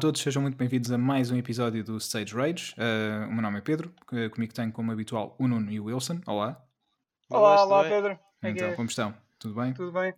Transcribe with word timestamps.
a 0.00 0.08
todos, 0.08 0.22
sejam 0.22 0.40
muito 0.40 0.56
bem-vindos 0.56 0.90
a 0.90 0.96
mais 0.96 1.30
um 1.30 1.36
episódio 1.36 1.84
do 1.84 1.98
Stage 1.98 2.34
Rage. 2.34 2.72
Uh, 2.72 3.28
o 3.28 3.32
meu 3.34 3.42
nome 3.42 3.58
é 3.58 3.60
Pedro, 3.60 3.92
comigo 4.06 4.54
tenho 4.54 4.72
como 4.72 4.90
habitual 4.90 5.36
o 5.38 5.46
Nuno 5.46 5.70
e 5.70 5.78
o 5.78 5.84
Wilson. 5.84 6.22
Olá. 6.26 6.58
Olá, 7.28 7.66
olá 7.66 7.84
Pedro. 7.84 8.18
Então, 8.42 8.68
é? 8.68 8.72
como 8.72 8.88
estão? 8.88 9.14
Tudo 9.38 9.60
bem? 9.60 9.74
Tudo 9.74 9.92
bem. 9.92 10.14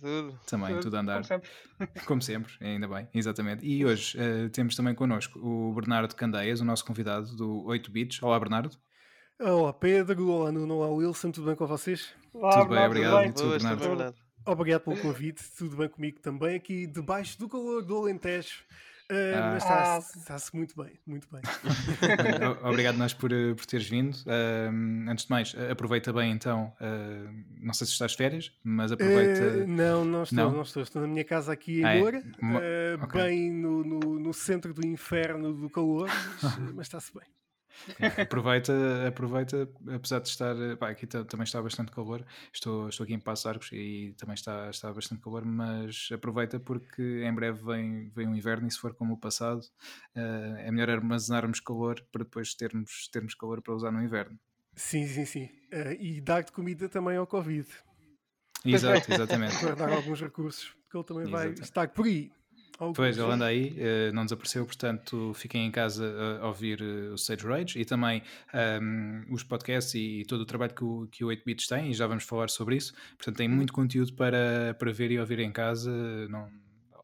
Tudo. 0.00 0.40
Também, 0.46 0.68
tudo, 0.68 0.82
tudo 0.84 0.96
a 0.96 1.00
andar. 1.00 1.16
Como 1.16 1.24
sempre. 1.24 1.50
como 2.06 2.22
sempre, 2.22 2.52
ainda 2.62 2.88
bem, 2.88 3.06
exatamente. 3.12 3.66
E 3.66 3.84
hoje 3.84 4.16
uh, 4.16 4.48
temos 4.48 4.74
também 4.74 4.94
connosco 4.94 5.38
o 5.38 5.74
Bernardo 5.74 6.16
Candeias, 6.16 6.62
o 6.62 6.64
nosso 6.64 6.86
convidado 6.86 7.36
do 7.36 7.62
8 7.66 7.90
Bits. 7.90 8.22
Olá, 8.22 8.40
Bernardo. 8.40 8.74
Olá, 9.38 9.70
Pedro. 9.74 10.30
Olá, 10.30 10.50
Nuno. 10.50 10.76
Olá, 10.76 10.88
Wilson. 10.88 11.30
Tudo 11.30 11.48
bem 11.48 11.56
com 11.56 11.66
vocês? 11.66 12.08
Olá, 12.32 12.52
tudo 12.52 12.70
bem, 12.70 12.86
obrigado. 12.86 13.18
Bem. 13.18 13.28
E 13.28 13.32
tu, 13.34 13.50
Bernardo? 13.50 14.14
Obrigado 14.46 14.82
pelo 14.82 14.96
convite, 14.98 15.42
tudo 15.58 15.76
bem 15.76 15.88
comigo 15.88 16.20
também, 16.20 16.54
aqui 16.54 16.86
debaixo 16.86 17.36
do 17.36 17.48
calor 17.48 17.84
do 17.84 17.96
Alentejo. 17.96 18.64
Uh, 19.10 19.36
ah. 19.36 19.50
Mas 19.52 19.62
está-se 19.62 20.18
está 20.18 20.56
muito 20.56 20.82
bem, 20.82 20.92
muito 21.06 21.28
bem. 21.30 21.40
Obrigado 22.68 22.96
nós 22.96 23.14
por, 23.14 23.32
eh, 23.32 23.54
por 23.54 23.64
teres 23.64 23.88
vindo. 23.88 24.14
Uh, 24.14 25.08
antes 25.10 25.26
de 25.26 25.30
mais, 25.30 25.54
aproveita 25.70 26.12
bem 26.12 26.32
então. 26.32 26.72
Uh, 26.80 27.44
não 27.60 27.72
sei 27.72 27.86
se 27.86 27.92
estás 27.92 28.14
férias, 28.14 28.52
mas 28.64 28.90
aproveita. 28.90 29.66
não, 29.66 30.04
não 30.04 30.22
estou, 30.24 30.36
não? 30.36 30.52
não? 30.52 30.62
estou. 30.62 30.82
Estou 30.82 31.02
na 31.02 31.08
minha 31.08 31.24
casa 31.24 31.52
aqui 31.52 31.80
em 31.80 31.84
ah, 31.84 31.94
Moura, 31.96 32.18
é? 32.18 33.04
okay. 33.04 33.22
bem 33.22 33.52
no, 33.52 33.84
no, 33.84 34.00
no, 34.18 34.34
centro 34.34 34.74
do 34.74 34.84
inferno 34.84 35.52
do 35.52 35.70
calor, 35.70 36.10
mas, 36.42 36.58
mas 36.74 36.86
está-se 36.86 37.12
bem. 37.12 37.26
É, 38.00 38.22
aproveita, 38.22 38.72
aproveita, 39.06 39.68
apesar 39.94 40.20
de 40.20 40.28
estar. 40.28 40.54
Pá, 40.78 40.90
aqui 40.90 41.06
também 41.06 41.44
está 41.44 41.62
bastante 41.62 41.92
calor. 41.92 42.24
Estou, 42.52 42.88
estou 42.88 43.04
aqui 43.04 43.14
em 43.14 43.20
Passos 43.20 43.46
Arcos 43.46 43.70
e 43.72 44.14
também 44.18 44.34
está, 44.34 44.68
está 44.70 44.92
bastante 44.92 45.22
calor, 45.22 45.44
mas 45.44 46.08
aproveita 46.12 46.58
porque 46.58 47.22
em 47.24 47.34
breve 47.34 47.62
vem, 47.64 48.10
vem 48.10 48.28
um 48.28 48.34
inverno 48.34 48.66
e 48.66 48.70
se 48.70 48.78
for 48.78 48.94
como 48.94 49.14
o 49.14 49.18
passado, 49.18 49.60
uh, 49.60 50.56
é 50.58 50.70
melhor 50.70 50.90
armazenarmos 50.90 51.60
calor 51.60 52.04
para 52.12 52.24
depois 52.24 52.54
termos, 52.54 53.08
termos 53.12 53.34
calor 53.34 53.62
para 53.62 53.74
usar 53.74 53.90
no 53.90 54.02
inverno. 54.02 54.38
Sim, 54.74 55.06
sim, 55.06 55.24
sim. 55.24 55.44
Uh, 55.72 55.92
e 55.98 56.20
dar-te 56.20 56.52
comida 56.52 56.88
também 56.88 57.16
ao 57.16 57.26
Covid. 57.26 57.66
Exato, 58.64 59.12
exatamente. 59.12 59.58
para 59.60 59.74
dar 59.74 59.92
alguns 59.92 60.20
recursos, 60.20 60.74
porque 60.82 60.96
ele 60.96 61.04
também 61.04 61.30
vai 61.30 61.50
estar 61.52 61.88
por 61.88 62.06
aí. 62.06 62.30
Pois, 62.94 63.16
ele 63.16 63.30
anda 63.30 63.46
aí, 63.46 63.70
uh, 63.70 64.12
não 64.12 64.24
desapareceu, 64.24 64.66
portanto 64.66 65.32
fiquem 65.34 65.66
em 65.66 65.70
casa 65.70 66.38
a, 66.42 66.46
ouvir 66.46 66.82
uh, 66.82 67.14
o 67.14 67.18
Sage 67.18 67.46
Rage 67.46 67.78
e 67.78 67.84
também 67.84 68.22
um, 68.52 68.58
ehm, 68.58 69.24
os 69.30 69.42
podcasts 69.42 69.94
e, 69.94 70.20
e, 70.20 70.24
todo 70.26 70.42
o 70.42 70.46
trabalho 70.46 70.74
que 70.74 70.84
o, 70.84 71.08
que 71.10 71.24
o 71.24 71.28
8-Bits 71.28 71.66
tem, 71.66 71.90
e 71.90 71.94
já 71.94 72.06
vamos 72.06 72.24
falar 72.24 72.50
sobre 72.50 72.76
isso. 72.76 72.92
Portanto, 73.16 73.36
tem 73.36 73.48
muito 73.48 73.72
conteúdo 73.72 74.12
para, 74.12 74.76
para 74.78 74.92
ver 74.92 75.10
e 75.10 75.18
ouvir 75.18 75.38
em 75.38 75.50
casa. 75.50 75.90
Não, 76.28 76.50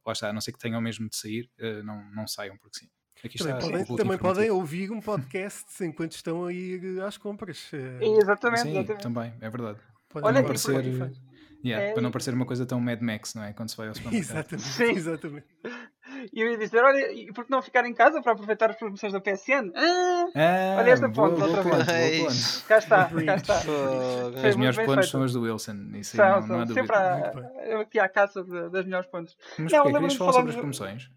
lá 0.05 0.13
está, 0.13 0.29
a 0.29 0.33
não 0.33 0.41
ser 0.41 0.53
que 0.53 0.59
tenham 0.59 0.81
mesmo 0.81 1.09
de 1.09 1.17
sair, 1.17 1.49
uh, 1.61 1.83
não, 1.83 2.05
não 2.11 2.27
saiam, 2.27 2.57
porque 2.59 2.81
sim. 2.81 2.89
Aqui 3.25 3.39
também 3.39 3.55
está, 3.55 3.71
podem, 3.71 3.97
também 3.97 4.19
podem 4.19 4.51
ouvir 4.51 4.91
um 4.91 5.01
podcast 5.01 5.85
enquanto 5.85 6.13
estão 6.13 6.45
a 6.45 6.53
ir 6.53 7.01
às 7.01 7.17
compras. 7.17 7.71
Exatamente, 8.01 8.63
sim, 8.63 8.71
exatamente. 8.71 9.03
também, 9.03 9.33
é 9.41 9.49
verdade. 9.49 9.79
Podem 10.09 10.29
Olha, 10.29 10.41
aparecer. 10.41 11.13
Yeah, 11.65 11.89
é... 11.89 11.93
Para 11.93 12.03
não 12.03 12.11
parecer 12.11 12.35
uma 12.35 12.47
coisa 12.47 12.67
tão 12.67 12.81
Mad 12.81 13.01
Max, 13.01 13.35
não 13.35 13.45
é? 13.45 13.53
Quando 13.53 13.69
se 13.69 13.77
vai 13.77 13.89
ao 13.89 13.95
supermercado. 13.95 14.55
Exatamente. 14.55 14.69
Sim. 14.69 14.91
Exatamente. 14.91 15.47
E 16.33 16.41
eu 16.41 16.51
ia 16.51 16.59
dizer, 16.59 16.83
olha, 16.85 17.13
e 17.13 17.33
por 17.33 17.45
que 17.45 17.51
não 17.51 17.63
ficar 17.63 17.87
em 17.87 17.95
casa 17.95 18.21
para 18.21 18.33
aproveitar 18.33 18.71
as 18.71 18.77
promoções 18.77 19.13
da 19.13 19.21
PSN? 19.21 19.73
Ah, 19.75 20.25
ah, 20.35 20.77
olha 20.79 20.91
esta 20.91 21.09
ponte 21.09 21.41
outra 21.41 21.63
vez. 21.85 22.57
Ponto, 22.57 22.69
cá 22.69 22.79
está, 22.79 23.09
cá 23.09 23.35
está. 23.35 23.59
as 24.47 24.57
melhores 24.57 24.79
pontes 24.79 25.09
são 25.09 25.23
as 25.23 25.33
do 25.33 25.43
Wilson. 25.43 25.77
Isso 25.95 26.17
são, 26.17 26.41
não, 26.41 26.49
não 26.49 26.61
há 26.61 26.67
Sempre 26.67 26.97
há, 26.97 27.81
aqui 27.81 27.99
à 27.99 28.09
caça 28.09 28.45
de, 28.45 28.69
das 28.69 28.85
melhores 28.85 29.07
pontes. 29.07 29.37
Mas 29.59 29.73
porquê? 29.73 29.93
Querias 29.93 30.15
falar 30.15 30.33
sobre 30.33 30.51
as 30.51 30.57
promoções? 30.57 31.11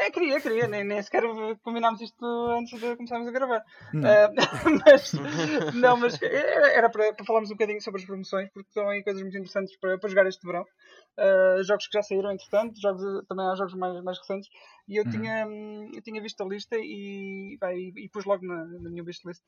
É, 0.00 0.10
queria, 0.10 0.40
queria, 0.40 0.66
nem, 0.66 0.82
nem 0.82 1.02
sequer 1.02 1.22
combinámos 1.62 2.00
isto 2.00 2.24
antes 2.58 2.80
de 2.80 2.96
começarmos 2.96 3.28
a 3.28 3.30
gravar. 3.30 3.62
Não, 3.92 4.08
uh, 4.08 4.32
mas, 4.86 5.12
não, 5.76 5.96
mas 5.98 6.22
era 6.22 6.88
para, 6.88 7.12
para 7.12 7.24
falarmos 7.26 7.50
um 7.50 7.54
bocadinho 7.54 7.82
sobre 7.82 8.00
as 8.00 8.06
promoções, 8.06 8.48
porque 8.48 8.70
estão 8.70 8.88
aí 8.88 9.04
coisas 9.04 9.20
muito 9.20 9.36
interessantes 9.36 9.78
para, 9.78 9.98
para 9.98 10.08
jogar 10.08 10.26
este 10.26 10.46
verão. 10.46 10.64
Uh, 11.18 11.62
jogos 11.64 11.86
que 11.86 11.98
já 11.98 12.02
saíram, 12.02 12.32
entretanto, 12.32 12.80
jogos, 12.80 13.02
também 13.28 13.46
há 13.46 13.54
jogos 13.56 13.74
mais, 13.74 14.02
mais 14.02 14.18
recentes. 14.18 14.48
E 14.88 14.96
eu, 14.96 15.04
uhum. 15.04 15.10
tinha, 15.10 15.46
eu 15.94 16.02
tinha 16.02 16.22
visto 16.22 16.40
a 16.40 16.46
lista 16.46 16.76
e, 16.78 17.58
vai, 17.60 17.76
e, 17.76 17.92
e 18.06 18.08
pus 18.08 18.24
logo 18.24 18.46
na, 18.46 18.64
na 18.64 18.88
minha 18.88 19.04
wishlist 19.04 19.42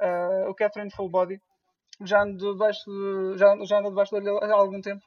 uh, 0.00 0.48
o 0.48 0.54
Catherine 0.54 0.90
Full 0.90 1.10
Body. 1.10 1.38
Já 2.02 2.22
ando 2.22 2.52
debaixo, 2.52 2.90
de, 2.90 3.36
já, 3.36 3.54
já 3.64 3.78
ando 3.80 3.90
debaixo 3.90 4.14
dele 4.14 4.30
há 4.30 4.54
algum 4.54 4.80
tempo. 4.80 5.04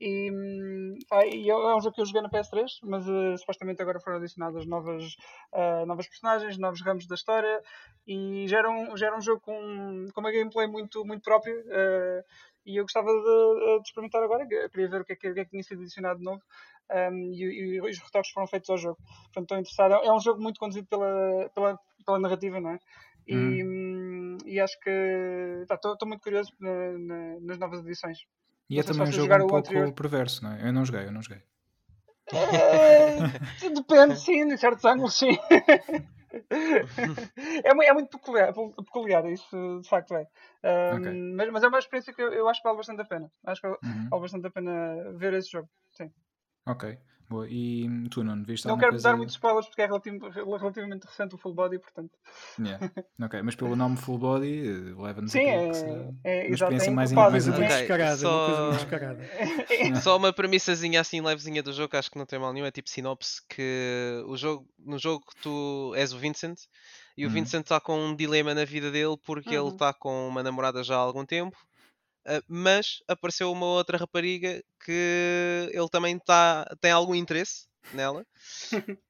E, 0.00 0.28
ah, 1.10 1.24
e 1.24 1.48
é 1.48 1.56
um 1.56 1.80
jogo 1.80 1.94
que 1.94 2.00
eu 2.00 2.06
joguei 2.06 2.20
na 2.20 2.28
PS3, 2.28 2.66
mas 2.82 3.08
uh, 3.08 3.38
supostamente 3.38 3.80
agora 3.80 4.00
foram 4.00 4.16
adicionadas 4.16 4.66
novas, 4.66 5.16
uh, 5.52 5.86
novas 5.86 6.08
personagens, 6.08 6.58
novos 6.58 6.82
ramos 6.82 7.06
da 7.06 7.14
história 7.14 7.62
e 8.06 8.46
já 8.48 8.58
era 8.58 8.70
um, 8.70 8.96
já 8.96 9.06
era 9.06 9.16
um 9.16 9.20
jogo 9.20 9.40
com, 9.40 10.06
com 10.12 10.20
uma 10.20 10.32
gameplay 10.32 10.66
muito, 10.66 11.04
muito 11.04 11.22
própria. 11.22 11.54
Uh, 11.54 12.24
e 12.66 12.76
eu 12.76 12.84
gostava 12.84 13.06
de, 13.06 13.80
de, 13.80 13.88
experimentar 13.88 14.22
agora, 14.22 14.46
queria 14.46 14.88
ver 14.88 15.02
o 15.02 15.04
que 15.04 15.12
é 15.12 15.16
que, 15.16 15.30
o 15.30 15.34
que, 15.34 15.40
é 15.40 15.44
que 15.44 15.50
tinha 15.50 15.62
sido 15.62 15.82
adicionado 15.82 16.18
de 16.18 16.24
novo. 16.24 16.42
Um, 16.90 17.32
e, 17.32 17.76
e, 17.76 17.80
os 17.80 17.98
retoques 17.98 18.30
foram 18.30 18.46
feitos 18.46 18.70
ao 18.70 18.78
jogo. 18.78 18.98
Portanto, 19.24 19.42
estou 19.44 19.58
interessado. 19.58 19.94
É 19.94 20.12
um 20.12 20.20
jogo 20.20 20.42
muito 20.42 20.58
conduzido 20.58 20.86
pela, 20.86 21.48
pela, 21.54 21.78
pela 22.04 22.18
narrativa, 22.18 22.60
não 22.60 22.70
é? 22.70 22.78
E, 23.26 23.64
hum. 23.64 24.36
e 24.44 24.60
acho 24.60 24.78
que 24.80 24.90
estou 25.70 26.08
muito 26.08 26.22
curioso 26.22 26.52
na, 26.60 26.98
na, 26.98 27.40
nas 27.40 27.58
novas 27.58 27.80
edições. 27.80 28.18
E 28.68 28.78
é 28.78 28.82
também 28.82 29.08
um 29.08 29.12
jogo 29.12 29.34
um 29.34 29.38
pouco 29.40 29.56
anterior. 29.56 29.92
perverso, 29.92 30.42
não 30.42 30.52
é? 30.52 30.68
Eu 30.68 30.72
não 30.72 30.84
joguei, 30.84 31.04
eu 31.04 31.12
não 31.12 31.22
joguei. 31.22 31.42
É, 32.32 33.68
depende, 33.68 34.18
sim, 34.18 34.40
em 34.40 34.56
certos 34.56 34.84
ângulos, 34.84 35.14
sim. 35.14 35.36
é, 37.62 37.68
é, 37.68 37.92
muito 37.92 38.08
peculiar, 38.08 38.52
peculiar, 38.52 39.30
isso 39.30 39.80
de 39.80 39.88
facto 39.88 40.14
é. 40.14 40.26
Um, 40.64 40.96
okay. 40.96 41.12
mas, 41.34 41.50
mas, 41.50 41.62
é 41.62 41.68
uma 41.68 41.78
experiência 41.78 42.14
que 42.14 42.22
eu, 42.22 42.32
eu, 42.32 42.48
acho 42.48 42.60
que 42.60 42.68
vale 42.68 42.78
bastante 42.78 43.02
a 43.02 43.04
pena. 43.04 43.30
Acho 43.46 43.60
que 43.60 43.66
uhum. 43.66 44.08
vale 44.08 44.22
bastante 44.22 44.46
a 44.46 44.50
pena 44.50 45.12
ver 45.16 45.34
esse 45.34 45.50
jogo. 45.50 45.68
Sim. 45.92 46.10
Ok. 46.66 46.98
Boa. 47.28 47.46
E 47.48 47.88
tu, 48.10 48.22
não 48.22 48.42
viste 48.44 48.66
Não 48.66 48.76
quero 48.76 48.92
coisa... 48.92 49.10
dar 49.10 49.16
muitos 49.16 49.34
spoilers 49.34 49.66
porque 49.66 49.82
é 49.82 49.86
relativamente 49.86 51.06
recente 51.06 51.34
o 51.34 51.38
Full 51.38 51.54
Body, 51.54 51.78
portanto. 51.78 52.12
Yeah. 52.58 52.90
Ok, 53.22 53.40
mas 53.42 53.54
pelo 53.54 53.74
nome 53.74 53.96
Full 53.96 54.18
Body 54.18 54.94
leva-nos 54.98 55.32
Sim, 55.32 55.48
a 55.48 55.52
é, 56.24 56.44
é, 56.44 56.46
uma 56.46 56.54
experiência 56.54 56.92
mais, 56.92 57.12
mais 57.12 57.48
okay. 57.48 57.66
descarada, 57.66 58.16
Só... 58.16 58.46
uma 58.46 58.56
coisa 58.56 58.78
descarada. 58.78 59.24
Só 60.02 60.16
uma 60.16 60.32
premissazinha 60.32 61.00
assim 61.00 61.20
levezinha 61.20 61.62
do 61.62 61.72
jogo, 61.72 61.96
acho 61.96 62.10
que 62.10 62.18
não 62.18 62.26
tem 62.26 62.38
mal 62.38 62.52
nenhum, 62.52 62.66
é 62.66 62.70
tipo 62.70 62.90
sinopse 62.90 63.40
que 63.48 64.22
o 64.26 64.36
jogo, 64.36 64.68
no 64.78 64.98
jogo 64.98 65.24
tu 65.42 65.94
és 65.96 66.12
o 66.12 66.18
Vincent 66.18 66.58
e 67.16 67.24
o 67.24 67.28
uhum. 67.28 67.34
Vincent 67.34 67.62
está 67.62 67.80
com 67.80 67.98
um 67.98 68.14
dilema 68.14 68.54
na 68.54 68.64
vida 68.64 68.90
dele 68.90 69.16
porque 69.24 69.56
uhum. 69.56 69.66
ele 69.66 69.74
está 69.74 69.94
com 69.94 70.28
uma 70.28 70.42
namorada 70.42 70.82
já 70.82 70.96
há 70.96 70.98
algum 70.98 71.24
tempo 71.24 71.56
mas 72.48 73.02
apareceu 73.08 73.50
uma 73.52 73.66
outra 73.66 73.98
rapariga 73.98 74.62
que 74.84 75.70
ele 75.72 75.88
também 75.88 76.18
tá, 76.18 76.64
tem 76.80 76.90
algum 76.90 77.14
interesse 77.14 77.66
nela. 77.92 78.24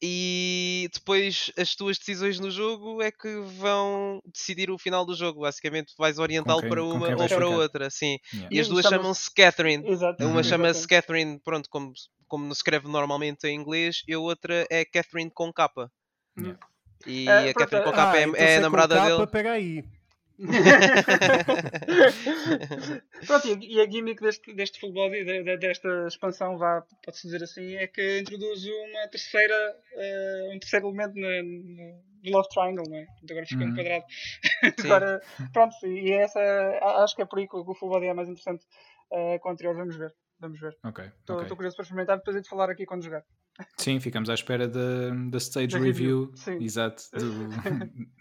E 0.03 0.89
depois 0.93 1.51
as 1.57 1.75
tuas 1.75 1.99
decisões 1.99 2.39
no 2.39 2.51
jogo 2.51 3.03
é 3.03 3.11
que 3.11 3.37
vão 3.59 4.21
decidir 4.27 4.71
o 4.71 4.79
final 4.79 5.05
do 5.05 5.15
jogo. 5.15 5.43
Basicamente 5.43 5.95
vais 5.99 6.19
orientá-lo 6.19 6.69
para 6.69 6.83
uma 6.83 7.09
ou 7.09 7.17
para 7.17 7.29
ficar. 7.29 7.45
outra 7.45 7.91
sim. 7.91 8.19
Yeah. 8.33 8.49
e 8.51 8.61
as 8.61 8.69
duas 8.69 8.87
chamam-se 8.87 9.33
Catherine. 9.33 9.87
Exatamente. 9.87 10.33
uma 10.33 10.43
chama-se 10.43 10.87
Catherine 10.87 11.41
pronto 11.45 11.69
como, 11.71 11.93
como 12.27 12.47
se 12.47 12.59
escreve 12.59 12.89
normalmente 12.89 13.47
em 13.47 13.59
inglês 13.59 14.03
e 14.07 14.15
a 14.15 14.19
outra 14.19 14.67
é 14.71 14.85
Catherine 14.85 15.31
com 15.31 15.53
capa. 15.53 15.91
Yeah. 16.39 16.59
e 17.07 17.27
uh, 17.29 17.51
a 17.51 17.55
Catherine 17.55 17.85
com 17.85 17.93
capa 17.93 18.13
ah, 18.13 18.19
é, 18.19 18.23
então 18.25 18.41
é 18.41 18.57
a 18.57 18.61
namorada 18.61 18.95
capa, 18.97 19.09
dele. 19.09 19.27
pega 19.29 19.53
aí 19.53 19.85
Pronto, 23.27 23.59
e 23.63 23.81
a 23.81 23.89
gimmick 23.89 24.21
deste, 24.21 24.53
deste 24.55 24.81
full 24.81 24.93
body, 24.93 25.25
desta 25.59 26.09
expansão, 26.09 26.59
pode-se 27.05 27.29
dizer 27.29 27.41
assim, 27.43 27.77
é 27.77 27.87
que 27.87 28.19
introduz 28.21 28.67
uma 28.67 29.09
terceira, 29.09 29.77
uh, 29.95 30.55
um 30.55 30.59
terceiro 30.59 30.89
elemento 30.89 31.15
no, 31.15 31.43
no 31.43 32.03
Love 32.31 32.49
Triangle, 32.49 32.89
não 32.89 32.97
é? 32.97 33.07
Agora 33.31 33.47
fica 33.47 33.65
um 33.65 33.69
uhum. 33.69 33.75
quadrado. 33.75 34.05
Agora, 34.85 35.23
pronto, 35.53 35.87
e 35.87 36.13
essa, 36.13 36.41
acho 37.05 37.15
que 37.15 37.23
é 37.23 37.27
por 37.27 37.39
aí 37.39 37.49
que 37.49 37.57
o 37.57 37.75
full 37.75 37.91
body 37.91 38.07
é 38.07 38.15
mais 38.15 38.29
interessante 38.29 38.65
uh, 39.13 39.41
que 39.41 39.49
o 39.49 39.51
anterior, 39.51 39.77
vamos 39.77 39.97
ver. 39.97 40.13
Vamos 40.41 40.59
ver. 40.61 40.77
Estou 41.21 41.37
okay. 41.37 41.55
curioso 41.55 41.77
para 41.77 41.85
experimentar, 41.85 42.19
depois 42.19 42.43
de 42.43 42.49
falar 42.49 42.69
aqui 42.69 42.85
quando 42.85 43.05
jogar. 43.05 43.23
Sim, 43.77 44.01
ficamos 44.01 44.29
à 44.29 44.35
espera 44.35 44.67
da, 44.67 45.11
da 45.31 45.39
stage 45.39 45.79
review, 45.79 46.33
review 46.45 46.63
exato, 46.63 47.05
do, 47.13 47.51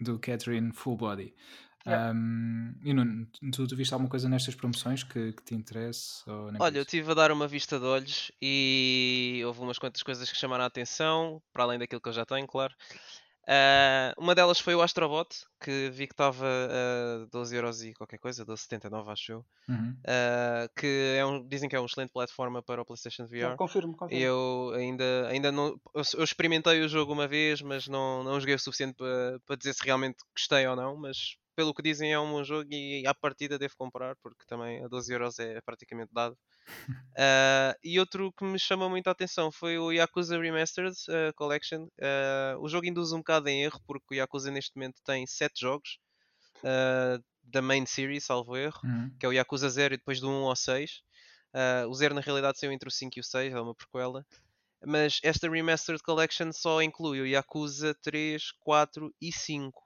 do 0.00 0.18
Catherine 0.20 0.72
Full 0.72 0.96
Body. 0.96 1.34
Um, 1.86 2.74
e 2.82 2.94
Nuno, 2.94 3.26
tu, 3.52 3.66
tu 3.66 3.76
viste 3.76 3.92
alguma 3.92 4.08
coisa 4.08 4.28
nestas 4.28 4.54
promoções 4.54 5.02
que, 5.02 5.32
que 5.32 5.42
te 5.42 5.54
interesse? 5.54 6.22
Olha, 6.58 6.78
eu 6.78 6.82
estive 6.82 7.10
a 7.10 7.14
dar 7.14 7.30
uma 7.30 7.46
vista 7.46 7.78
de 7.78 7.84
olhos 7.84 8.32
e 8.40 9.42
houve 9.46 9.60
umas 9.60 9.78
quantas 9.78 10.02
coisas 10.02 10.30
que 10.30 10.36
chamaram 10.36 10.64
a 10.64 10.66
atenção, 10.66 11.42
para 11.52 11.64
além 11.64 11.78
daquilo 11.78 12.00
que 12.00 12.08
eu 12.08 12.12
já 12.12 12.24
tenho, 12.24 12.46
claro. 12.46 12.74
Uh, 13.44 14.16
uma 14.16 14.34
delas 14.34 14.58
foi 14.58 14.74
o 14.74 14.80
Astrobot, 14.80 15.28
que 15.60 15.90
vi 15.90 16.06
que 16.06 16.14
estava 16.14 16.46
a 16.46 17.24
uh, 17.24 17.26
12 17.30 17.56
euros 17.56 17.82
e 17.82 17.92
qualquer 17.92 18.18
coisa, 18.18 18.44
12,79 18.44 19.12
acho 19.12 19.32
eu. 19.32 19.46
Uhum. 19.68 19.94
Uh, 20.00 20.68
que 20.74 21.14
é 21.18 21.26
um, 21.26 21.46
dizem 21.46 21.68
que 21.68 21.76
é 21.76 21.78
uma 21.78 21.84
excelente 21.84 22.10
plataforma 22.10 22.62
para 22.62 22.80
o 22.80 22.84
PlayStation 22.86 23.26
VR. 23.26 23.50
Não, 23.50 23.56
confirmo, 23.56 23.94
confirmo. 23.94 24.22
Eu 24.22 24.72
ainda, 24.74 25.28
ainda 25.28 25.52
não. 25.52 25.78
Eu, 25.94 26.24
experimentei 26.24 26.80
o 26.80 26.88
jogo 26.88 27.12
uma 27.12 27.28
vez, 27.28 27.60
mas 27.60 27.86
não, 27.86 28.24
não 28.24 28.40
joguei 28.40 28.54
o 28.54 28.58
suficiente 28.58 28.94
para, 28.94 29.38
para 29.44 29.56
dizer 29.56 29.74
se 29.74 29.84
realmente 29.84 30.16
gostei 30.34 30.66
ou 30.66 30.74
não. 30.74 30.96
Mas 30.96 31.36
pelo 31.54 31.74
que 31.74 31.82
dizem 31.82 32.12
é 32.12 32.18
um 32.18 32.30
bom 32.30 32.44
jogo 32.44 32.68
e 32.72 33.06
à 33.06 33.14
partida 33.14 33.58
devo 33.58 33.74
comprar, 33.76 34.16
porque 34.16 34.44
também 34.46 34.84
a 34.84 34.88
12 34.88 35.12
euros 35.12 35.38
é 35.38 35.60
praticamente 35.60 36.12
dado. 36.12 36.36
Uh, 37.12 37.74
e 37.82 37.98
outro 37.98 38.32
que 38.32 38.44
me 38.44 38.58
chamou 38.58 38.90
muito 38.90 39.08
a 39.08 39.12
atenção 39.12 39.50
foi 39.50 39.78
o 39.78 39.92
Yakuza 39.92 40.38
Remastered 40.38 40.96
uh, 41.08 41.34
Collection. 41.34 41.84
Uh, 41.84 42.58
o 42.60 42.68
jogo 42.68 42.86
induz 42.86 43.12
um 43.12 43.18
bocado 43.18 43.48
em 43.48 43.64
erro, 43.64 43.80
porque 43.86 44.14
o 44.14 44.14
Yakuza 44.14 44.50
neste 44.50 44.76
momento 44.76 45.00
tem 45.04 45.26
7 45.26 45.60
jogos 45.60 45.98
da 47.42 47.60
main 47.60 47.84
series, 47.84 48.24
salvo 48.24 48.56
erro, 48.56 48.80
uhum. 48.82 49.14
que 49.20 49.26
é 49.26 49.28
o 49.28 49.32
Yakuza 49.32 49.68
0 49.68 49.94
e 49.94 49.96
depois 49.98 50.18
do 50.18 50.30
1 50.30 50.32
ao 50.46 50.56
6. 50.56 51.02
o 51.90 51.94
0 51.94 52.14
na 52.14 52.22
realidade 52.22 52.58
saiu 52.58 52.72
entre 52.72 52.88
o 52.88 52.92
5 52.92 53.18
e 53.18 53.20
o 53.20 53.24
6, 53.24 53.52
é 53.52 53.60
uma 53.60 53.74
prequela. 53.74 54.24
Mas 54.86 55.20
esta 55.22 55.50
Remastered 55.50 56.02
Collection 56.02 56.52
só 56.52 56.80
inclui 56.80 57.20
o 57.20 57.26
Yakuza 57.26 57.94
3, 58.02 58.52
4 58.60 59.14
e 59.20 59.30
5. 59.30 59.83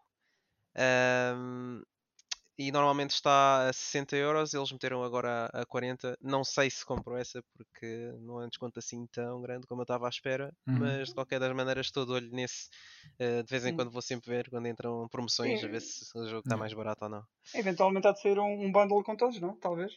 Um, 0.77 1.83
e 2.59 2.73
normalmente 2.73 3.11
está 3.11 3.69
a 3.69 3.73
60 3.73 4.17
euros, 4.17 4.53
eles 4.53 4.73
meteram 4.73 5.05
agora 5.05 5.49
a 5.53 5.65
40. 5.65 6.19
Não 6.21 6.43
sei 6.43 6.69
se 6.69 6.85
compro 6.85 7.17
essa 7.17 7.41
porque 7.57 8.13
não 8.21 8.43
é 8.43 8.47
um 8.47 8.49
desconto 8.49 8.81
assim 8.81 9.07
tão 9.07 9.41
grande 9.41 9.65
como 9.69 9.83
eu 9.83 9.85
estava 9.85 10.07
à 10.07 10.09
espera, 10.09 10.53
uhum. 10.67 10.81
mas 10.81 11.09
de 11.09 11.15
qualquer 11.15 11.39
das 11.39 11.55
maneiras 11.55 11.87
estou 11.87 12.05
de 12.05 12.13
olho 12.13 12.29
nesse. 12.33 12.69
Uh, 13.15 13.45
de 13.45 13.49
vez 13.49 13.65
em 13.65 13.77
quando 13.77 13.93
vou 13.93 14.03
sempre 14.03 14.29
ver 14.29 14.51
quando 14.51 14.67
entram 14.67 15.07
promoções, 15.09 15.63
a 15.63 15.69
ver 15.69 15.81
se 15.81 16.05
o 16.19 16.27
jogo 16.27 16.41
está 16.41 16.57
mais 16.57 16.75
barato 16.75 17.05
ou 17.05 17.11
não. 17.11 17.25
Eventualmente 17.55 18.09
há 18.09 18.13
de 18.13 18.21
ser 18.21 18.37
um, 18.41 18.65
um 18.65 18.73
bundle 18.73 19.05
com 19.05 19.15
todos, 19.15 19.41
não? 19.41 19.55
Talvez. 19.55 19.93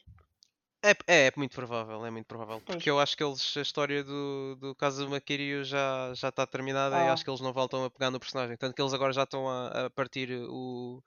É, 0.84 0.92
é, 1.08 1.28
é, 1.28 1.34
muito 1.38 1.54
provável, 1.54 2.06
é 2.06 2.10
muito 2.10 2.26
provável. 2.26 2.60
Porque 2.62 2.90
eu 2.90 3.00
acho 3.00 3.16
que 3.16 3.24
eles, 3.24 3.56
a 3.56 3.62
história 3.62 4.04
do, 4.04 4.56
do 4.60 4.76
caso 4.76 5.06
do 5.06 5.12
Makiryu 5.12 5.64
já, 5.64 6.12
já 6.16 6.30
está 6.30 6.46
terminada 6.48 6.98
ah. 6.98 7.06
e 7.06 7.10
acho 7.10 7.24
que 7.24 7.30
eles 7.30 7.42
não 7.42 7.54
voltam 7.54 7.86
a 7.86 7.90
pegar 7.90 8.10
no 8.10 8.20
personagem. 8.20 8.58
Tanto 8.58 8.74
que 8.74 8.82
eles 8.82 8.94
agora 8.94 9.14
já 9.14 9.24
estão 9.24 9.48
a, 9.48 9.86
a 9.86 9.90
partir 9.92 10.32
o, 10.50 11.04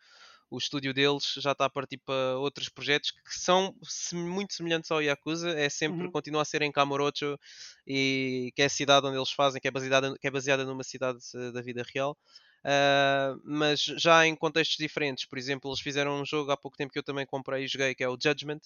o 0.55 0.59
estúdio 0.59 0.95
deles 0.95 1.35
já 1.39 1.53
está 1.53 1.65
a 1.65 1.71
partir 1.71 1.99
para 1.99 2.39
outros 2.39 2.69
projetos 2.69 3.11
que 3.11 3.37
são 3.37 3.75
muito 4.13 4.55
semelhantes 4.55 4.91
ao 4.91 5.03
Yakuza, 5.03 5.51
é 5.51 5.69
sempre, 5.69 6.07
uhum. 6.07 6.13
continua 6.13 6.43
a 6.43 6.45
ser 6.45 6.63
em 6.63 6.71
Kamurocho 6.71 7.39
e 7.87 8.53
que 8.55 8.63
é 8.63 8.67
a 8.67 8.71
cidade 8.71 9.07
onde 9.07 9.17
eles 9.17 9.33
fazem, 9.33 9.61
que 9.61 9.69
é 9.69 9.71
baseada, 9.71 10.15
que 10.19 10.27
é 10.27 10.31
baseada 10.31 10.65
numa 10.65 10.85
cidade 10.85 11.19
eh, 11.35 11.51
da 11.51 11.61
vida 11.61 11.85
real. 11.93 12.17
Uh, 12.65 13.39
mas 13.45 13.81
já 13.81 14.27
em 14.27 14.35
contextos 14.35 14.79
diferentes, 14.79 15.27
por 15.27 15.37
exemplo, 15.37 15.71
eles 15.71 15.81
fizeram 15.81 16.19
um 16.19 16.25
jogo 16.25 16.51
há 16.51 16.57
pouco 16.57 16.79
tempo 16.79 16.93
que 16.93 16.99
eu 16.99 17.03
também 17.03 17.27
comprei 17.27 17.65
e 17.65 17.69
joguei, 17.69 17.95
que 17.95 18.03
é 18.03 18.09
o 18.09 18.17
Judgment, 18.19 18.61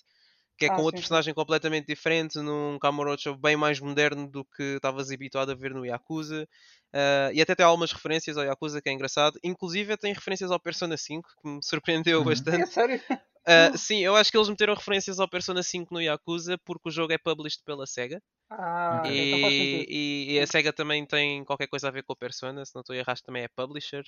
que 0.59 0.67
é 0.67 0.69
ah, 0.69 0.75
com 0.75 0.83
outro 0.83 0.99
sim, 0.99 1.03
personagem 1.03 1.31
sim. 1.31 1.35
completamente 1.35 1.87
diferente, 1.87 2.39
num 2.39 2.79
Kamurocho 2.81 3.37
bem 3.37 3.57
mais 3.57 3.79
moderno 3.79 4.29
do 4.29 4.45
que 4.45 4.75
estavas 4.75 5.11
habituado 5.11 5.53
a 5.53 5.55
ver 5.55 5.73
no 5.73 5.87
Yakuza. 5.87 6.49
Uh, 6.89 7.33
e 7.33 7.41
até 7.41 7.55
tem 7.55 7.65
algumas 7.65 7.93
referências 7.93 8.37
ao 8.37 8.45
Yakuza 8.45 8.83
que 8.83 8.89
é 8.89 8.93
engraçado. 8.93 9.39
Inclusive 9.45 9.97
tem 9.97 10.13
referências 10.13 10.51
ao 10.51 10.59
Persona 10.59 10.97
5, 10.97 11.29
que 11.41 11.49
me 11.49 11.61
surpreendeu 11.63 12.19
uhum. 12.19 12.25
bastante. 12.25 12.63
É 12.63 12.67
sério? 12.67 13.01
Uh, 13.11 13.79
sim, 13.79 14.01
eu 14.01 14.17
acho 14.17 14.31
que 14.31 14.37
eles 14.37 14.49
meteram 14.49 14.75
referências 14.75 15.21
ao 15.21 15.29
Persona 15.29 15.63
5 15.63 15.95
no 15.95 16.03
Yakuza 16.03 16.59
porque 16.65 16.89
o 16.89 16.93
jogo 16.93 17.13
é 17.13 17.19
published 17.19 17.63
pela 17.65 17.87
SEGA. 17.87 18.21
Ah, 18.51 19.03
e, 19.05 19.29
então 19.29 19.51
e, 19.51 20.27
e, 20.33 20.41
a 20.41 20.47
SEGA 20.47 20.73
também 20.73 21.07
tem 21.07 21.45
qualquer 21.45 21.67
coisa 21.69 21.89
a 21.89 21.91
ver 21.91 22.03
com 22.03 22.15
o 22.15 22.17
Persona, 22.17 22.65
se 22.65 22.75
não 22.75 22.81
estou 22.81 22.95
a 22.95 22.99
errar, 22.99 23.19
também 23.21 23.45
é 23.45 23.49
publisher 23.49 24.03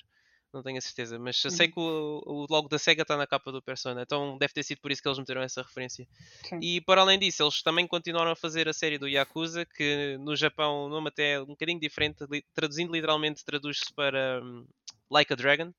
não 0.53 0.63
tenho 0.63 0.77
a 0.77 0.81
certeza, 0.81 1.17
mas 1.17 1.37
sei 1.37 1.67
uhum. 1.67 1.71
que 1.71 1.79
o, 1.79 2.23
o 2.25 2.45
logo 2.49 2.67
da 2.67 2.77
SEGA 2.77 3.03
está 3.03 3.15
na 3.15 3.25
capa 3.25 3.51
do 3.51 3.61
Persona, 3.61 4.01
então 4.01 4.37
deve 4.37 4.53
ter 4.53 4.63
sido 4.63 4.79
por 4.79 4.91
isso 4.91 5.01
que 5.01 5.07
eles 5.07 5.19
meteram 5.19 5.41
essa 5.41 5.61
referência. 5.61 6.07
Sim. 6.43 6.59
E 6.61 6.81
para 6.81 7.01
além 7.01 7.17
disso, 7.17 7.43
eles 7.43 7.61
também 7.61 7.87
continuaram 7.87 8.31
a 8.31 8.35
fazer 8.35 8.67
a 8.67 8.73
série 8.73 8.97
do 8.97 9.07
Yakuza, 9.07 9.65
que 9.65 10.17
no 10.19 10.35
Japão 10.35 10.85
o 10.85 10.89
nome 10.89 11.07
até 11.09 11.33
é 11.33 11.41
um 11.41 11.47
bocadinho 11.47 11.79
diferente, 11.79 12.17
traduzindo 12.53 12.91
literalmente 12.91 13.45
traduz-se 13.45 13.93
para 13.93 14.41
um, 14.43 14.65
Like 15.09 15.31
a 15.33 15.35
Dragon. 15.35 15.73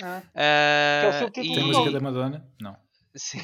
Ah. 0.00 0.22
Uh, 0.34 1.24
é 1.24 1.30
Tem 1.30 1.66
música 1.66 1.90
da 1.90 2.00
Madonna? 2.00 2.46
Não. 2.60 2.76
Sim. 3.14 3.38
uh, 3.38 3.42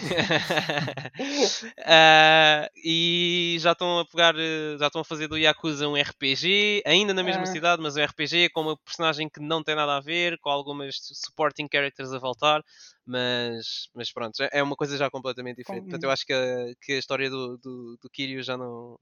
e 2.82 3.56
já 3.60 3.72
estão 3.72 3.98
a 3.98 4.04
pegar, 4.06 4.34
já 4.78 4.86
estão 4.86 5.02
a 5.02 5.04
fazer 5.04 5.28
do 5.28 5.36
Yakuza 5.36 5.86
um 5.86 5.94
RPG, 5.94 6.82
ainda 6.86 7.12
na 7.12 7.22
mesma 7.22 7.42
uh. 7.42 7.46
cidade, 7.46 7.82
mas 7.82 7.96
um 7.96 8.04
RPG 8.04 8.50
com 8.50 8.62
uma 8.62 8.76
personagem 8.76 9.28
que 9.28 9.40
não 9.40 9.62
tem 9.62 9.74
nada 9.74 9.96
a 9.96 10.00
ver, 10.00 10.38
com 10.38 10.48
algumas 10.48 10.98
supporting 11.02 11.68
characters 11.70 12.12
a 12.12 12.18
voltar, 12.18 12.62
mas, 13.04 13.88
mas 13.94 14.12
pronto, 14.12 14.36
é 14.50 14.62
uma 14.62 14.76
coisa 14.76 14.96
já 14.96 15.10
completamente 15.10 15.56
diferente. 15.58 15.84
Portanto, 15.84 16.04
eu 16.04 16.10
acho 16.10 16.24
que 16.24 16.32
a, 16.32 16.74
que 16.80 16.92
a 16.92 16.98
história 16.98 17.28
do, 17.28 17.58
do, 17.58 17.98
do 18.00 18.10
Kiryu 18.10 18.42
já 18.42 18.56
não 18.56 18.98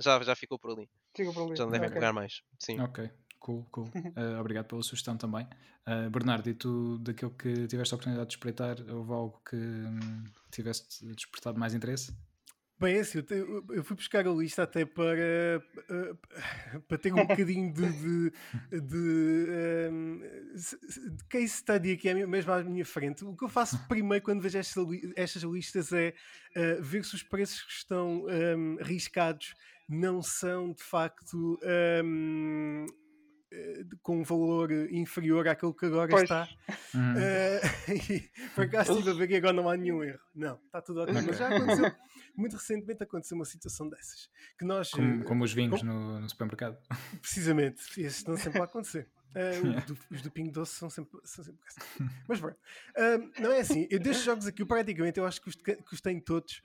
já, 0.00 0.20
já 0.22 0.34
ficou 0.34 0.58
por 0.58 0.72
ali. 0.72 0.88
Ficou 1.14 1.32
por 1.32 1.46
ali. 1.46 1.56
Já 1.56 1.64
não 1.64 1.72
devem 1.72 1.88
okay. 1.88 1.94
pegar 1.94 2.12
mais. 2.12 2.42
Sim. 2.58 2.80
Ok. 2.80 3.10
Cool, 3.44 3.66
cool. 3.70 3.84
Uh, 3.94 4.40
obrigado 4.40 4.64
pela 4.64 4.82
sugestão 4.82 5.18
também. 5.18 5.46
Uh, 5.86 6.08
Bernardo, 6.08 6.48
e 6.48 6.54
tu, 6.54 6.96
daquilo 6.96 7.30
que 7.32 7.66
tiveste 7.66 7.92
a 7.92 7.96
oportunidade 7.96 8.28
de 8.30 8.36
espreitar, 8.36 8.76
houve 8.88 9.12
algo 9.12 9.38
que 9.46 9.54
hum, 9.54 10.24
tiveste 10.50 11.04
despertado 11.14 11.60
mais 11.60 11.74
interesse? 11.74 12.16
Bem, 12.80 12.96
é 12.96 13.00
assim, 13.00 13.18
eu, 13.18 13.22
te, 13.22 13.34
eu, 13.34 13.84
fui 13.84 13.96
buscar 13.96 14.26
a 14.26 14.30
lista 14.30 14.62
até 14.62 14.86
para, 14.86 15.62
uh, 15.90 16.80
para 16.88 16.96
ter 16.96 17.12
um 17.12 17.16
bocadinho 17.28 17.70
de, 17.70 17.82
de, 17.92 18.32
de, 18.80 19.90
um, 19.92 20.20
de, 21.10 21.24
case 21.28 21.48
study 21.48 21.92
aqui 21.92 22.14
mesmo 22.26 22.50
à 22.50 22.64
minha 22.64 22.84
frente. 22.86 23.26
O 23.26 23.36
que 23.36 23.44
eu 23.44 23.50
faço 23.50 23.78
primeiro 23.88 24.24
quando 24.24 24.40
vejo 24.40 24.56
estas, 24.56 24.86
estas 25.16 25.42
listas 25.42 25.92
é 25.92 26.14
uh, 26.56 26.82
ver 26.82 27.04
se 27.04 27.14
os 27.14 27.22
preços 27.22 27.62
que 27.62 27.72
estão 27.72 28.24
um, 28.24 28.78
riscados 28.80 29.54
não 29.86 30.22
são 30.22 30.72
de 30.72 30.82
facto 30.82 31.60
um, 31.62 32.86
eh, 32.86 33.03
com 34.02 34.18
um 34.18 34.22
valor 34.22 34.70
inferior 34.90 35.46
àquele 35.48 35.72
que 35.72 35.86
agora 35.86 36.10
pois. 36.10 36.22
está. 36.24 36.48
Hum. 36.94 37.14
Uh, 37.14 37.92
e 38.12 38.30
por 38.54 38.64
acaso 38.64 38.92
estive 38.92 39.10
a 39.10 39.14
ver 39.14 39.28
que 39.28 39.36
agora 39.36 39.52
não 39.52 39.68
há 39.68 39.76
nenhum 39.76 40.02
erro. 40.02 40.20
Não, 40.34 40.56
está 40.56 40.80
tudo 40.80 41.00
ótimo. 41.00 41.18
Okay. 41.18 41.28
Mas 41.30 41.38
já 41.38 41.48
aconteceu, 41.48 41.92
muito 42.36 42.56
recentemente 42.56 43.02
aconteceu 43.02 43.36
uma 43.36 43.44
situação 43.44 43.88
dessas. 43.88 44.28
Que 44.58 44.64
nós, 44.64 44.90
como, 44.90 45.24
como 45.24 45.44
os 45.44 45.52
vinhos 45.52 45.80
com... 45.80 45.86
no, 45.86 46.20
no, 46.20 46.28
supermercado. 46.28 46.76
Precisamente, 47.20 47.80
esses 48.00 48.18
estão 48.18 48.36
sempre 48.36 48.60
a 48.60 48.64
acontecer. 48.64 49.08
Uh, 49.34 49.86
do, 49.86 49.98
os 50.12 50.22
do 50.22 50.30
Pingo 50.30 50.52
Doce 50.52 50.76
são 50.76 50.88
sempre, 50.88 51.18
são 51.24 51.44
sempre. 51.44 51.60
Mas 52.28 52.38
pronto, 52.38 52.56
uh, 52.56 53.42
não 53.42 53.50
é 53.50 53.60
assim. 53.60 53.88
Eu 53.90 53.98
destes 53.98 54.24
jogos 54.24 54.46
aqui, 54.46 54.64
praticamente, 54.64 55.18
eu 55.18 55.26
acho 55.26 55.40
que 55.42 55.48
os, 55.48 55.56
que 55.56 55.92
os 55.92 56.00
tenho 56.00 56.20
todos. 56.20 56.62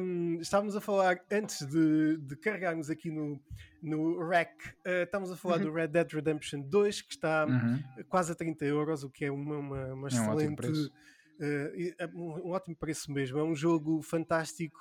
Um, 0.00 0.40
estávamos 0.40 0.76
a 0.76 0.80
falar, 0.80 1.20
antes 1.30 1.66
de, 1.66 2.16
de 2.18 2.36
carregarmos 2.36 2.88
aqui 2.88 3.10
no, 3.10 3.40
no 3.82 4.24
rack, 4.26 4.54
uh, 4.86 5.02
estávamos 5.02 5.32
a 5.32 5.36
falar 5.36 5.58
uhum. 5.58 5.64
do 5.64 5.72
Red 5.72 5.88
Dead 5.88 6.12
Redemption 6.12 6.60
2, 6.60 7.02
que 7.02 7.14
está 7.14 7.46
uhum. 7.46 7.82
quase 8.08 8.30
a 8.30 8.34
30 8.34 8.64
euros, 8.64 9.02
o 9.02 9.10
que 9.10 9.24
é 9.24 9.32
uma, 9.32 9.58
uma, 9.58 9.86
uma 9.92 10.08
é 10.08 10.20
um 10.20 10.34
excelente. 10.34 10.70
Uh, 10.70 12.14
um, 12.14 12.48
um, 12.48 12.50
ótimo 12.50 12.76
preço 12.76 13.10
mesmo. 13.10 13.38
É 13.40 13.42
um 13.42 13.56
jogo 13.56 14.00
fantástico, 14.02 14.78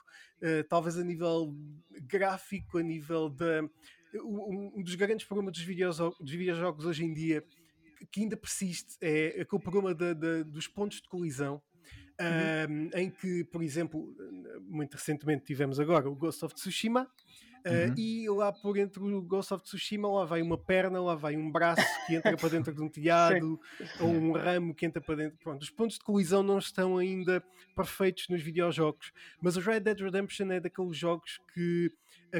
talvez 0.70 1.00
a 1.00 1.04
nível 1.04 1.52
gráfico, 2.04 2.78
a 2.78 2.84
nível 2.84 3.28
da 3.28 3.64
um, 4.22 4.82
dos 4.84 4.96
grandes 4.96 5.26
problemas 5.26 5.54
dos 5.54 5.64
videojogos, 5.64 6.18
dos 6.20 6.32
videojogos 6.32 6.86
hoje 6.86 7.04
em 7.04 7.14
dia 7.14 7.44
que 8.12 8.22
ainda 8.22 8.36
persiste 8.36 8.98
é 9.02 9.42
aquele 9.42 9.62
problema 9.62 9.94
de, 9.94 10.14
de, 10.14 10.44
dos 10.44 10.68
pontos 10.68 11.02
de 11.02 11.08
colisão. 11.08 11.62
Uhum. 12.20 12.90
Um, 12.94 12.98
em 13.00 13.10
que, 13.10 13.44
por 13.46 13.64
exemplo, 13.64 14.16
muito 14.68 14.94
recentemente 14.96 15.46
tivemos 15.46 15.80
agora 15.80 16.08
o 16.08 16.16
Ghost 16.16 16.46
of 16.46 16.54
Tsushima, 16.54 17.10
Uh, 17.66 17.98
E 17.98 18.30
lá 18.30 18.52
por 18.52 18.78
entre 18.78 19.02
o 19.02 19.22
Ghost 19.22 19.54
of 19.54 19.64
Tsushima, 19.64 20.12
lá 20.12 20.26
vai 20.26 20.42
uma 20.42 20.58
perna, 20.58 21.02
lá 21.02 21.16
vai 21.16 21.38
um 21.38 21.50
braço 21.50 21.82
que 22.06 22.16
entra 22.16 22.36
para 22.36 22.50
dentro 22.50 22.76
de 22.76 22.82
um 22.82 22.90
telhado, 22.92 23.60
ou 24.02 24.10
um 24.10 24.34
ramo 24.34 24.76
que 24.76 24.86
entra 24.86 25.02
para 25.02 25.16
dentro. 25.16 25.38
Pronto, 25.42 25.62
os 25.62 25.70
pontos 25.70 25.98
de 25.98 26.04
colisão 26.04 26.44
não 26.44 26.58
estão 26.58 26.98
ainda 26.98 27.42
perfeitos 27.74 28.28
nos 28.28 28.42
videojogos, 28.42 29.14
mas 29.42 29.56
o 29.56 29.62
Red 29.62 29.80
Dead 29.80 29.98
Redemption 29.98 30.52
é 30.52 30.60
daqueles 30.60 30.98
jogos 30.98 31.40
que 31.54 31.90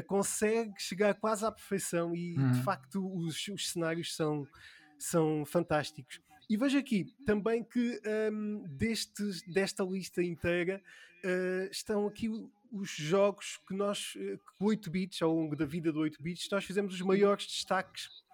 consegue 0.02 0.74
chegar 0.78 1.14
quase 1.14 1.44
à 1.44 1.52
perfeição 1.52 2.14
e 2.14 2.36
uhum. 2.36 2.52
de 2.52 2.62
facto 2.62 3.06
os, 3.16 3.48
os, 3.48 3.70
cenários 3.70 4.14
são, 4.14 4.46
são 4.98 5.44
fantásticos. 5.44 6.20
E 6.48 6.56
vejo 6.56 6.78
aqui 6.78 7.06
também 7.24 7.64
que 7.64 8.00
um, 8.32 8.64
destes, 8.68 9.42
desta 9.42 9.82
lista 9.82 10.22
inteira 10.22 10.82
uh, 11.24 11.70
estão 11.70 12.06
aqui 12.06 12.28
os 12.70 12.90
jogos 12.90 13.60
que 13.66 13.74
nós, 13.74 14.12
que 14.12 14.64
8 14.64 14.90
bits, 14.90 15.22
ao 15.22 15.32
longo 15.32 15.54
da 15.54 15.64
vida 15.64 15.92
do 15.92 16.00
8 16.00 16.22
bits, 16.22 16.48
nós 16.50 16.64
fizemos 16.64 16.92
os 16.92 17.00
maiores 17.00 17.46
destaques 17.46 18.24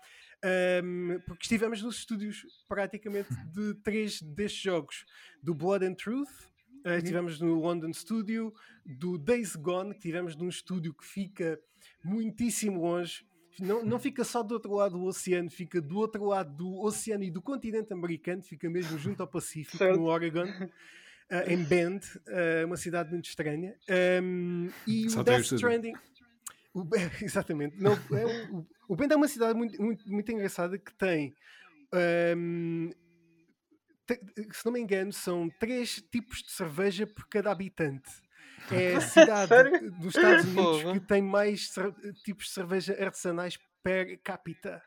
um, 0.43 1.21
porque 1.27 1.43
estivemos 1.43 1.83
nos 1.83 1.99
estúdios 1.99 2.47
praticamente 2.67 3.29
de 3.53 3.75
três 3.83 4.23
destes 4.23 4.63
jogos: 4.63 5.05
do 5.43 5.55
Blood 5.55 5.85
and 5.85 5.95
Truth, 5.95 6.50
Uh, 6.85 6.97
estivemos 6.97 7.41
no 7.41 7.61
London 7.61 7.93
Studio, 7.93 8.53
do 8.87 9.19
Days 9.19 9.55
Gone, 9.57 9.93
que 9.95 10.01
tivemos 10.01 10.35
num 10.37 10.49
estúdio 10.49 10.95
que 10.95 11.05
fica 11.05 11.61
muitíssimo 12.03 12.81
longe. 12.81 13.25
Não, 13.59 13.85
não 13.85 13.99
fica 14.01 14.25
só 14.25 14.43
do 14.43 14.53
outro 14.55 14.73
lado 14.75 14.97
do 14.99 15.05
oceano, 15.05 15.51
fica 15.51 15.81
do 15.81 15.99
outro 15.99 16.25
lado 16.25 16.55
do 16.57 16.81
oceano 16.81 17.23
e 17.25 17.31
do 17.31 17.43
continente 17.43 17.93
americano, 17.93 18.43
fica 18.43 18.69
mesmo 18.71 18.97
junto 18.99 19.21
ao 19.23 19.29
Pacífico, 19.29 19.77
Certo. 19.77 19.97
no 19.99 20.05
Oregon. 20.07 20.47
ah, 21.31 21.45
em 21.53 21.63
Bend, 21.63 22.01
ah, 22.29 22.65
uma 22.67 22.77
cidade 22.77 23.11
muito 23.11 23.27
estranha. 23.29 23.75
Um, 24.23 24.69
e 24.87 25.11
Só 25.11 25.21
o 25.21 25.25
Death. 25.25 25.53
Stranding. 25.53 25.93
O, 26.73 26.85
exatamente. 27.21 27.77
Não, 27.83 27.93
é, 27.93 28.49
o, 28.51 28.67
o 28.89 28.97
Bend 28.97 29.13
é 29.13 29.17
uma 29.17 29.29
cidade 29.29 29.59
muito, 29.59 29.81
muito, 29.83 30.11
muito 30.11 30.33
engraçada 30.33 30.79
que 30.79 30.95
tem. 30.95 31.35
um, 32.37 32.89
te- 32.91 32.97
se 34.53 34.65
não 34.65 34.73
me 34.73 34.81
engano, 34.81 35.13
são 35.13 35.49
três 35.59 36.03
tipos 36.11 36.43
de 36.43 36.51
cerveja 36.53 37.07
por 37.07 37.27
cada 37.29 37.51
habitante. 37.51 38.11
É 38.71 38.95
a 38.97 39.01
cidade 39.01 39.91
dos 39.99 40.15
Estados 40.17 40.45
Unidos 40.45 40.81
Fogo. 40.83 40.93
que 40.95 41.01
tem 41.01 41.23
mais 41.23 41.73
tipos 42.25 42.47
de 42.47 42.51
cerveja 42.53 42.93
artesanais 43.05 43.59
per 43.83 44.19
capita. 44.23 44.83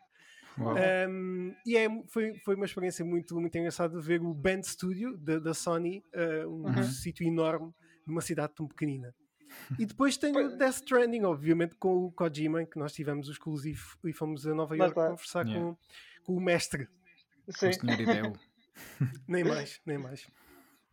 Um, 1.10 1.56
e 1.66 1.76
é, 1.76 1.88
foi, 2.10 2.38
foi 2.46 2.56
uma 2.56 2.66
experiência 2.66 3.04
muito, 3.04 3.36
muito 3.40 3.58
engraçada 3.58 4.00
ver 4.00 4.22
o 4.22 4.34
Band 4.34 4.62
Studio 4.64 5.18
da, 5.18 5.40
da 5.40 5.54
Sony, 5.54 6.04
uh, 6.14 6.48
um 6.48 6.66
Uhum. 6.68 6.84
sítio 6.84 7.26
enorme 7.28 7.74
numa 8.06 8.22
cidade 8.22 8.54
tão 8.56 8.68
pequenina. 8.68 9.14
E 9.80 9.86
depois 9.86 10.18
tem 10.18 10.36
o 10.36 10.58
Death 10.58 10.76
Stranding, 10.78 11.24
obviamente, 11.26 11.76
com 11.76 12.06
o 12.06 12.12
Kojima, 12.12 12.66
que 12.66 12.78
nós 12.80 12.92
tivemos 12.94 13.28
o 13.28 13.32
exclusivo 13.32 13.98
e 14.04 14.12
fomos 14.14 14.48
a 14.48 14.54
Nova 14.56 14.76
York 14.76 14.92
está. 14.92 15.10
conversar 15.10 15.46
Yeah. 15.46 15.64
com, 15.64 15.78
com 16.24 16.34
o 16.38 16.42
mestre. 16.42 16.88
Sim. 17.50 17.70
O 17.70 17.72
senhor. 17.72 18.34
Nem 19.28 19.44
mais, 19.44 19.80
nem 19.86 19.98
mais. 19.98 20.28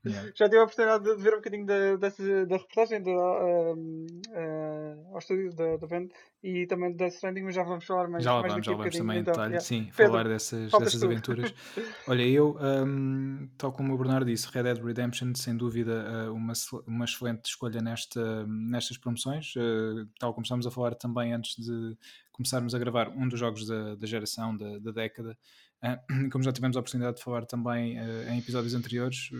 Yeah. 0.06 0.32
Já 0.34 0.46
tive 0.46 0.60
a 0.60 0.64
oportunidade 0.64 1.04
de 1.04 1.22
ver 1.22 1.34
um 1.34 1.36
bocadinho 1.36 1.66
da, 1.66 1.96
dessa, 1.96 2.46
da 2.46 2.56
reportagem 2.56 3.02
da, 3.02 3.10
um, 3.10 4.06
uh, 4.30 5.12
ao 5.12 5.18
estúdio 5.18 5.54
da, 5.54 5.76
da 5.76 5.86
band 5.86 6.08
e 6.42 6.66
também 6.66 6.90
do 6.90 6.96
Death 6.96 7.12
Stranding, 7.12 7.42
mas 7.42 7.54
já 7.54 7.62
vamos 7.62 7.84
falar 7.84 8.08
mais, 8.08 8.24
Já 8.24 8.32
lá 8.32 8.40
mais 8.40 8.52
vamos, 8.54 8.64
já 8.64 8.72
lá 8.72 8.78
vamos 8.78 8.96
também 8.96 9.18
em 9.18 9.20
então, 9.20 9.32
detalhe, 9.32 9.50
yeah. 9.50 9.66
sim, 9.66 9.90
Pedro, 9.94 10.12
falar 10.12 10.28
dessas, 10.28 10.72
dessas 10.72 11.00
tu. 11.00 11.04
aventuras. 11.04 11.54
Olha, 12.08 12.22
eu, 12.22 12.56
hum, 12.58 13.50
tal 13.58 13.72
como 13.72 13.92
o 13.92 13.98
Bernardo 13.98 14.24
disse, 14.24 14.48
Red 14.50 14.62
Dead 14.62 14.82
Redemption, 14.82 15.34
sem 15.34 15.54
dúvida, 15.54 16.30
uh, 16.30 16.32
uma, 16.32 16.54
uma 16.86 17.04
excelente 17.04 17.44
escolha 17.44 17.82
nesta, 17.82 18.46
nestas 18.46 18.96
promoções. 18.96 19.54
Uh, 19.54 20.08
tal 20.18 20.32
como 20.32 20.44
estamos 20.44 20.66
a 20.66 20.70
falar 20.70 20.94
também 20.94 21.34
antes 21.34 21.62
de 21.62 21.94
começarmos 22.32 22.74
a 22.74 22.78
gravar 22.78 23.10
um 23.10 23.28
dos 23.28 23.38
jogos 23.38 23.66
da, 23.66 23.96
da 23.96 24.06
geração, 24.06 24.56
da, 24.56 24.78
da 24.78 24.92
década. 24.92 25.36
Uh, 25.82 26.28
como 26.30 26.44
já 26.44 26.52
tivemos 26.52 26.76
a 26.76 26.80
oportunidade 26.80 27.16
de 27.16 27.22
falar 27.22 27.46
também 27.46 27.98
uh, 27.98 28.30
em 28.30 28.38
episódios 28.38 28.74
anteriores, 28.74 29.30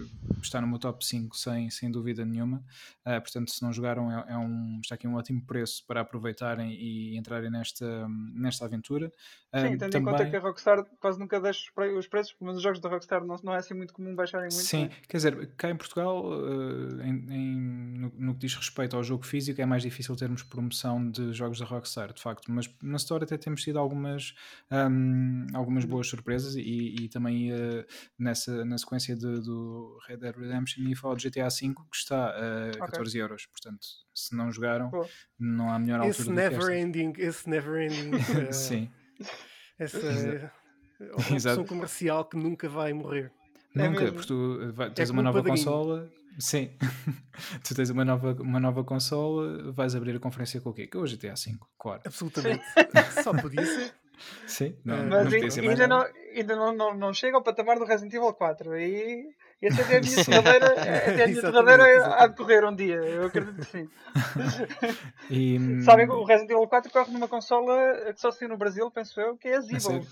está 0.43 0.61
no 0.61 0.67
meu 0.67 0.79
top 0.79 1.05
5 1.05 1.37
sem, 1.37 1.71
sem 1.71 1.91
dúvida 1.91 2.25
nenhuma. 2.25 2.65
Uh, 3.07 3.21
portanto, 3.21 3.51
se 3.51 3.63
não 3.63 3.73
jogaram, 3.73 4.11
é, 4.11 4.33
é 4.33 4.37
um, 4.37 4.81
está 4.83 4.95
aqui 4.95 5.07
um 5.07 5.17
ótimo 5.17 5.45
preço 5.47 5.85
para 5.87 6.01
aproveitarem 6.01 6.73
e 6.73 7.17
entrarem 7.17 7.51
nesta, 7.51 8.09
nesta 8.35 8.65
aventura. 8.65 9.13
Sim, 9.53 9.75
Uh, 9.75 9.79
tendo 9.79 9.97
em 9.99 10.05
conta 10.05 10.31
que 10.31 10.37
a 10.37 10.39
Rockstar 10.39 10.85
quase 11.01 11.19
nunca 11.19 11.41
deixa 11.41 11.59
os 11.65 11.71
pre- 11.71 11.93
os 11.99 12.07
preços, 12.07 12.37
mas 12.41 12.57
os 12.57 12.63
jogos 12.63 12.79
da 12.79 12.89
Rockstar 12.89 13.25
não, 13.25 13.37
não 13.43 13.53
é 13.53 13.59
assim 13.59 13.75
muito 13.75 13.93
comum 13.93 14.15
baixarem 14.15 14.49
muito. 14.49 14.55
Sim, 14.65 14.85
né? 14.85 14.91
quer 15.09 15.17
dizer, 15.17 15.51
cá 15.57 15.69
em 15.69 15.77
Portugal, 15.77 16.23
eh, 17.01 17.09
em- 17.09 17.27
em- 17.35 17.61
no, 17.99 18.13
no 18.17 18.35
que 18.35 18.41
diz 18.41 18.55
respeito 18.55 18.95
ao 18.97 19.03
jogo 19.03 19.27
físico, 19.27 19.61
é 19.61 19.67
mais 19.67 19.83
difícil 19.83 20.15
termos 20.15 20.45
promoção 20.45 21.11
de 21.11 21.33
jogos 21.33 21.59
da 21.59 21.65
Rockstar, 21.67 22.13
de 22.13 22.23
facto, 22.23 22.51
mas 22.53 22.73
na 22.81 22.97
Store 22.97 23.25
até 23.25 23.37
temos 23.37 23.63
tido 23.63 23.81
algumas, 23.81 24.35
ahm, 24.71 25.47
algumas 25.53 25.85
boas 25.85 26.07
surpresas 26.07 26.55
e, 26.55 26.95
e 27.01 27.09
também 27.09 27.51
eh, 27.53 27.85
nessa, 28.17 28.65
na 28.65 28.79
sequência 28.79 29.17
de- 29.17 29.41
do 29.41 29.99
Red 30.07 30.19
Dead 30.19 30.37
Redemption 30.37 30.85
e 30.89 30.95
falar 30.95 31.15
do 31.17 31.21
GTA 31.23 31.49
V, 31.49 31.75
que 31.91 31.97
está 31.97 32.29
a 32.29 32.71
14 32.79 33.19
euros, 33.19 33.47
portanto, 33.47 33.85
se 34.15 34.35
não 34.37 34.53
jogaram, 34.53 34.91
Boa. 34.91 35.09
não 35.39 35.71
há 35.73 35.79
melhor 35.79 35.97
altura 36.01 36.11
Esse 36.11 36.23
do 36.23 36.29
que 36.29 36.37
never 36.37 36.59
esta. 36.61 36.77
ending, 36.77 37.13
esse 37.19 37.49
never 37.51 37.83
ending, 37.83 38.11
uh, 38.15 38.53
Sim, 38.53 38.91
essa 39.79 39.99
Exato. 41.35 41.61
opção 41.61 41.65
comercial 41.67 42.25
que 42.25 42.37
nunca 42.37 42.69
vai 42.69 42.93
morrer. 42.93 43.33
É 43.75 43.89
Nunca, 43.89 44.01
mesmo. 44.01 44.15
porque 44.15 44.29
tu 44.29 44.59
eh, 44.63 44.73
vai- 44.73 44.91
tens 44.91 45.09
como 45.11 45.21
uma 45.21 45.25
nova 45.31 45.39
padrinho. 45.43 45.57
consola. 45.65 46.11
Sim, 46.39 46.71
tu 47.65 47.75
tens 47.75 47.91
uma 47.91 48.05
nova, 48.05 48.33
uma 48.41 48.59
nova 48.61 48.83
consola, 48.85 49.73
vais 49.73 49.95
abrir 49.95 50.17
a 50.17 50.21
conferência 50.21 50.61
com 50.61 50.71
o 50.71 50.73
quê? 50.73 50.87
Com 50.87 50.99
o 50.99 51.05
GTA 51.07 51.35
V, 51.35 51.57
claro. 51.79 52.01
Absolutamente. 52.05 52.65
Só 53.23 53.33
podia 53.33 53.65
ser. 53.67 53.93
Sim, 54.47 54.77
não, 54.85 54.97
Eh, 54.97 55.03
não 55.03 55.25
Mas 55.25 55.35
podia 55.55 55.71
ainda, 55.71 55.87
não, 55.89 56.07
ainda 56.35 56.57
não, 56.57 56.75
não, 56.77 56.95
não 56.97 57.15
chega 57.15 57.37
ao 57.37 57.43
patamar 57.43 57.79
do 57.79 57.85
Resident 57.85 58.13
Evil 58.15 58.33
4. 58.35 58.73
E 59.63 59.67
essa 59.67 59.83
é 59.83 59.99
a 59.99 60.01
minha 60.01 60.25
derradeira, 60.25 60.67
é 60.87 61.25
a 61.25 61.29
minha 61.29 61.29
Exatamente, 61.29 61.53
derradeira 61.53 61.85
a 61.85 61.89
exatamente. 61.97 62.31
decorrer 62.31 62.65
um 62.65 62.75
dia. 62.75 62.95
Eu 62.97 63.27
acredito 63.27 63.59
que 63.59 63.67
sim. 63.67 63.89
E, 65.31 65.59
hum, 65.59 65.81
Sabem 65.85 66.07
que 66.07 66.13
o 66.13 66.25
Resident 66.25 66.51
Evil 66.51 66.67
4 66.67 66.91
corre 66.91 67.13
numa 67.13 67.29
consola 67.29 68.13
que 68.13 68.21
só 68.21 68.31
saiu 68.31 68.49
no 68.49 68.57
Brasil, 68.57 68.91
penso 68.91 69.21
eu, 69.21 69.37
que 69.37 69.49
é 69.49 69.57
a 69.57 69.61
Zibo. 69.61 69.81
sério? 69.81 70.07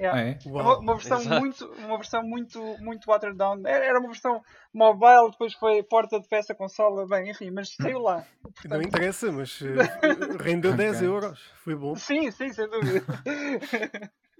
Yeah. 0.00 0.18
Ah, 0.18 0.22
é? 0.22 0.30
É 0.32 0.62
Uma, 0.62 0.78
uma 0.78 0.94
versão 0.94 1.18
Exato. 1.20 1.40
muito, 1.40 1.66
uma 1.72 1.96
versão 1.96 2.22
muito, 2.22 2.76
muito 2.80 3.06
watered 3.06 3.36
down. 3.36 3.62
Era, 3.64 3.84
era 3.84 3.98
uma 3.98 4.08
versão 4.08 4.42
mobile, 4.74 5.30
depois 5.30 5.54
foi 5.54 5.82
porta 5.82 6.20
de 6.20 6.28
peça 6.28 6.54
consola, 6.54 7.06
bem, 7.06 7.30
enfim, 7.30 7.50
mas 7.50 7.74
saiu 7.74 8.00
lá. 8.00 8.24
Não 8.42 8.52
Portanto, 8.52 8.86
interessa, 8.86 9.32
mas 9.32 9.60
eh, 9.62 10.42
rendeu 10.42 10.74
10 10.74 10.96
Ok. 10.96 11.06
euros. 11.06 11.40
Foi 11.64 11.74
bom. 11.74 11.94
sim, 11.96 12.30
sim, 12.30 12.52
sem 12.52 12.68
dúvida. 12.68 13.04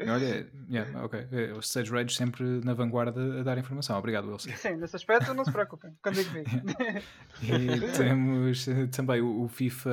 Olha, 0.00 0.50
yeah, 0.70 1.04
ok. 1.04 1.26
Eh, 1.32 1.52
O 1.52 1.60
Stage 1.60 1.90
Rage 1.90 2.14
sempre 2.14 2.44
na 2.64 2.72
vanguarda 2.74 3.40
a 3.40 3.42
dar 3.42 3.58
informação. 3.58 3.98
Obrigado, 3.98 4.30
Wilson. 4.30 4.50
sim, 4.56 4.76
nesse 4.76 4.96
aspecto 4.96 5.34
não 5.34 5.44
se 5.44 5.52
preocupem. 5.52 5.92
Quando 6.02 6.16
digo 6.16 6.30
vi. 6.30 6.44
E 7.42 7.80
temos 7.96 8.68
eh, 8.68 8.86
também 8.88 9.20
o, 9.20 9.48
FIFA, 9.48 9.90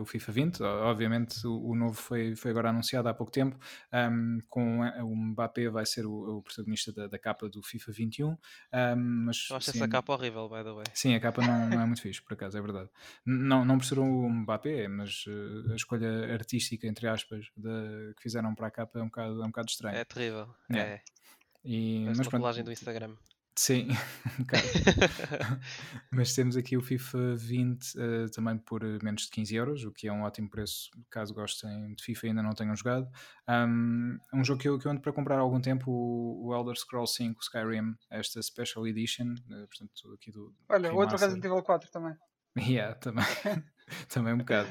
o 0.00 0.04
FIFA 0.04 0.32
20, 0.32 0.62
o- 0.62 0.66
obviamente 0.66 1.46
o, 1.46 1.74
novo 1.74 1.94
foi, 1.94 2.34
foi 2.34 2.50
agora 2.50 2.70
anunciado 2.70 3.08
há 3.08 3.14
pouco 3.14 3.30
tempo, 3.32 3.56
ahm, 3.92 4.38
com 4.48 4.82
a- 4.82 5.02
o 5.04 5.14
Mbappé 5.14 5.68
vai 5.68 5.86
ser 5.86 6.06
o, 6.06 6.38
o 6.38 6.42
protagonista 6.42 6.92
da, 6.92 7.06
da 7.06 7.18
capa 7.18 7.48
do 7.48 7.62
FIFA 7.62 7.92
21, 7.92 8.36
ahm, 8.72 8.96
mas 9.26 9.46
Eu 9.50 9.56
acho 9.56 9.70
sim, 9.72 9.78
essa 9.78 9.88
capa 9.88 10.12
horrível, 10.12 10.48
by 10.48 10.64
the 10.64 10.72
way. 10.72 10.84
Sim, 10.94 11.14
a 11.14 11.20
capa 11.20 11.42
não, 11.42 11.68
não 11.70 11.80
é 11.80 11.86
muito 11.86 12.02
fixe, 12.02 12.20
por 12.22 12.34
acaso, 12.34 12.58
é 12.58 12.60
verdade. 12.60 12.88
Não, 13.24 13.64
não 13.64 13.78
por 13.78 13.84
ser 13.84 13.98
o 13.98 14.28
Mbappé, 14.28 14.88
mas 14.88 15.24
eh, 15.28 15.72
a 15.72 15.76
escolha 15.76 16.32
artística, 16.34 16.86
entre 16.86 17.06
aspas, 17.08 17.46
da- 17.56 17.70
que 18.16 18.22
fizeram 18.22 18.54
para 18.54 18.66
a 18.66 18.70
capa 18.70 18.98
é 18.98 19.02
um 19.02 19.06
bocado, 19.06 19.39
é 19.42 19.44
um 19.44 19.50
bocado 19.50 19.70
estranho. 19.70 19.96
É 19.96 20.04
terrível. 20.04 20.48
Yeah. 20.70 20.94
É. 20.94 21.02
E, 21.64 22.02
Parece 22.04 22.18
mas 22.18 22.28
pronto, 22.28 22.62
do 22.62 22.72
Instagram. 22.72 23.16
Sim, 23.60 23.88
mas 26.10 26.34
temos 26.34 26.56
aqui 26.56 26.76
o 26.76 26.80
FIFA 26.80 27.36
20 27.36 27.94
eh, 27.98 28.26
também 28.32 28.56
por 28.56 28.82
eh, 28.82 28.98
menos 29.02 29.24
de 29.24 29.30
15 29.30 29.54
euros, 29.54 29.84
o 29.84 29.92
que 29.92 30.08
é 30.08 30.12
um 30.12 30.22
ótimo 30.22 30.48
preço 30.48 30.90
caso 31.10 31.34
gostem 31.34 31.94
de 31.94 32.02
FIFA 32.02 32.26
e 32.26 32.28
ainda 32.30 32.42
não 32.42 32.52
tenham 32.52 32.74
jogado. 32.74 33.10
Um, 33.46 34.18
um 34.32 34.42
jogo 34.42 34.60
que 34.60 34.68
eu, 34.68 34.78
que 34.78 34.86
eu 34.86 34.92
ando 34.92 35.02
para 35.02 35.12
comprar 35.12 35.36
há 35.36 35.40
algum 35.40 35.60
tempo, 35.60 35.90
o, 35.90 36.54
Elder 36.54 36.74
Scrolls 36.74 37.14
5 37.14 37.42
Skyrim, 37.42 37.94
esta 38.08 38.40
Special 38.40 38.86
Edition, 38.86 39.34
eh, 39.50 39.66
portanto, 39.66 40.14
aqui 40.14 40.30
do. 40.30 40.54
Olha, 40.68 40.92
outro. 40.94 41.18
Resident 41.18 41.44
Evil 41.44 41.62
4 41.62 41.90
também. 41.90 42.14
Yeah, 42.56 42.96
também, 42.96 43.24
também 44.08 44.34
um 44.34 44.38
bocado. 44.38 44.70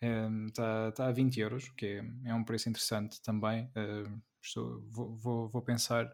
Está 0.00 0.90
tá, 0.90 0.92
tá 0.92 1.08
a 1.08 1.12
20 1.12 1.40
euros, 1.40 1.68
que 1.76 1.86
é, 1.86 2.30
é 2.30 2.34
um 2.34 2.44
preço 2.44 2.68
interessante 2.68 3.20
também. 3.22 3.70
eh, 3.74 4.04
estou, 4.42 4.80
vou, 4.90 5.16
vou, 5.16 5.48
vou 5.48 5.62
pensar 5.62 6.10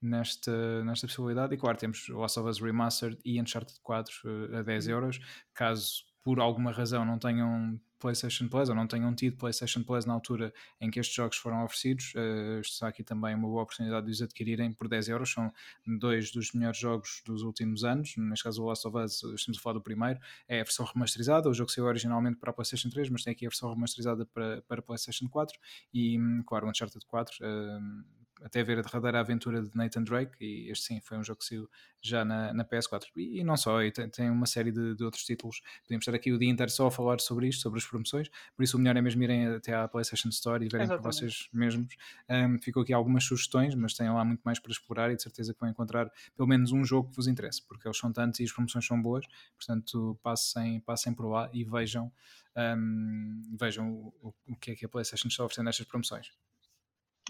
nesta, 0.00 0.84
nesta 0.84 1.06
possibilidade. 1.06 1.54
E 1.54 1.58
claro, 1.58 1.78
temos 1.78 2.08
Last 2.08 2.38
of 2.38 2.48
Us 2.48 2.60
Remastered 2.60 3.18
e 3.24 3.40
Uncharted 3.40 3.78
4 3.82 4.12
eh, 4.52 4.58
a 4.58 4.62
10 4.62 4.88
euros. 4.88 5.18
Caso 5.54 6.04
por 6.22 6.40
alguma 6.40 6.72
razão 6.72 7.04
não 7.04 7.18
tenham 7.18 7.80
PlayStation 7.98 8.48
Plus 8.48 8.68
ou 8.68 8.74
não 8.74 8.86
tenham 8.86 9.14
tido 9.14 9.36
PlayStation 9.36 9.82
Plus 9.82 10.04
na 10.04 10.12
altura 10.12 10.52
em 10.80 10.90
que 10.90 11.00
estes 11.00 11.14
jogos 11.14 11.36
foram 11.36 11.64
oferecidos, 11.64 12.12
eh, 12.16 12.60
está 12.60 12.88
aqui 12.88 13.02
também 13.02 13.34
uma 13.34 13.48
boa 13.48 13.62
oportunidade 13.62 14.06
de 14.06 14.12
os 14.12 14.22
adquirirem 14.22 14.72
por 14.72 14.88
10 14.88 15.08
euros. 15.08 15.32
São 15.32 15.52
dois 15.86 16.30
dos 16.30 16.52
melhores 16.52 16.78
jogos 16.78 17.22
dos 17.24 17.42
últimos 17.42 17.84
anos. 17.84 18.16
Neste 18.16 18.44
caso, 18.44 18.62
o 18.62 18.66
Last 18.66 18.86
of 18.86 18.96
Us, 18.96 19.22
estamos 19.34 19.58
a 19.58 19.62
falar 19.62 19.74
do 19.74 19.82
primeiro, 19.82 20.20
é 20.48 20.60
a 20.60 20.64
versão 20.64 20.84
remasterizada. 20.86 21.48
O 21.48 21.54
jogo 21.54 21.70
saiu 21.70 21.86
originalmente 21.86 22.36
para 22.36 22.50
a 22.50 22.52
PlayStation 22.52 22.90
3, 22.90 23.10
mas 23.10 23.24
tem 23.24 23.32
aqui 23.32 23.46
a 23.46 23.48
versão 23.48 23.72
remasterizada 23.72 24.26
para, 24.26 24.62
para 24.62 24.80
a 24.80 24.82
PlayStation 24.82 25.28
4. 25.28 25.58
E, 25.92 26.18
hum, 26.18 26.42
claro, 26.46 26.66
o 26.66 26.70
Uncharted 26.70 27.04
4. 27.06 27.38
hum, 27.42 28.04
até 28.42 28.62
ver 28.62 28.78
a 28.78 28.82
derradeira 28.82 29.18
aventura 29.20 29.62
de 29.62 29.70
Nathan 29.74 30.02
Drake, 30.02 30.32
e 30.44 30.70
este 30.70 30.84
sim 30.86 31.00
foi 31.00 31.16
um 31.18 31.24
jogo 31.24 31.38
que 31.40 31.46
saiu 31.46 31.68
já 32.02 32.24
na, 32.24 32.52
na 32.52 32.64
PS4. 32.64 33.06
E, 33.16 33.40
e 33.40 33.44
não 33.44 33.56
só, 33.56 33.82
e 33.82 33.90
tem, 33.90 34.08
tem 34.08 34.30
uma 34.30 34.46
série 34.46 34.70
de, 34.70 34.94
de 34.94 35.02
outros 35.04 35.24
títulos. 35.24 35.60
Podemos 35.82 36.02
estar 36.06 36.14
aqui 36.14 36.32
o 36.32 36.38
dia 36.38 36.50
inteiro 36.50 36.70
só 36.70 36.86
a 36.86 36.90
falar 36.90 37.18
sobre 37.20 37.48
isto, 37.48 37.62
sobre 37.62 37.78
as 37.78 37.86
promoções. 37.86 38.28
Por 38.54 38.62
isso, 38.62 38.76
o 38.76 38.80
melhor 38.80 38.96
é 38.96 39.00
mesmo 39.00 39.22
irem 39.22 39.46
até 39.48 39.74
à 39.74 39.88
PlayStation 39.88 40.28
Store 40.28 40.64
e 40.64 40.68
verem 40.68 40.86
por 40.96 41.02
vocês 41.12 41.48
mesmos. 41.52 41.96
Um, 42.28 42.58
ficou 42.58 42.82
aqui 42.82 42.92
algumas 42.92 43.24
sugestões, 43.24 43.74
mas 43.74 43.94
têm 43.94 44.08
lá 44.10 44.24
muito 44.24 44.42
mais 44.44 44.58
para 44.58 44.70
explorar 44.70 45.10
e 45.10 45.16
de 45.16 45.22
certeza 45.22 45.52
que 45.54 45.60
vão 45.60 45.68
encontrar 45.70 46.10
pelo 46.36 46.48
menos 46.48 46.70
um 46.72 46.84
jogo 46.84 47.08
que 47.10 47.16
vos 47.16 47.26
interesse, 47.26 47.62
porque 47.66 47.88
eles 47.88 47.96
são 47.98 48.12
tantos 48.12 48.38
e 48.40 48.44
as 48.44 48.52
promoções 48.52 48.86
são 48.86 49.00
boas. 49.00 49.26
Portanto, 49.56 50.18
passem, 50.22 50.78
passem 50.80 51.12
por 51.14 51.26
lá 51.28 51.50
e 51.52 51.64
vejam, 51.64 52.12
um, 52.56 53.42
vejam 53.58 53.90
o- 54.22 54.34
o 54.46 54.56
que 54.56 54.72
é 54.72 54.74
que 54.76 54.84
a 54.84 54.88
PlayStation 54.88 55.28
está 55.28 55.44
oferecendo 55.44 55.66
nestas 55.66 55.86
promoções. 55.86 56.30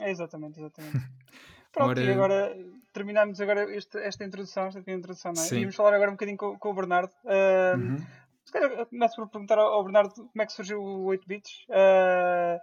É, 0.00 0.10
exatamente, 0.10 0.58
exatamente. 0.58 0.92
Pronto, 1.72 1.90
Ora- 1.90 2.00
e 2.02 2.10
agora 2.10 2.56
terminamos 2.92 3.40
agora 3.40 3.74
este- 3.76 3.98
esta 3.98 4.24
introdução, 4.24 4.66
esta 4.66 4.80
pequena 4.80 4.98
introdução, 4.98 5.32
não 5.34 5.42
é? 5.42 5.44
Sim. 5.46 5.60
Íamos 5.60 5.74
falar 5.76 5.94
agora 5.94 6.10
um 6.10 6.14
bocadinho 6.14 6.38
com, 6.38 6.58
com 6.58 6.70
o 6.70 6.74
Bernardo. 6.74 7.12
Ah, 7.24 7.74
Uhum. 7.76 7.98
Se 8.46 8.52
calhar 8.52 8.86
começo 8.86 9.16
por 9.16 9.28
perguntar 9.28 9.58
ao 9.58 9.82
Bernardo 9.82 10.14
como 10.14 10.30
é 10.40 10.46
que 10.46 10.52
surgiu 10.52 10.80
o 10.80 11.04
8 11.06 11.26
bits. 11.26 11.66
Uh, 11.68 12.60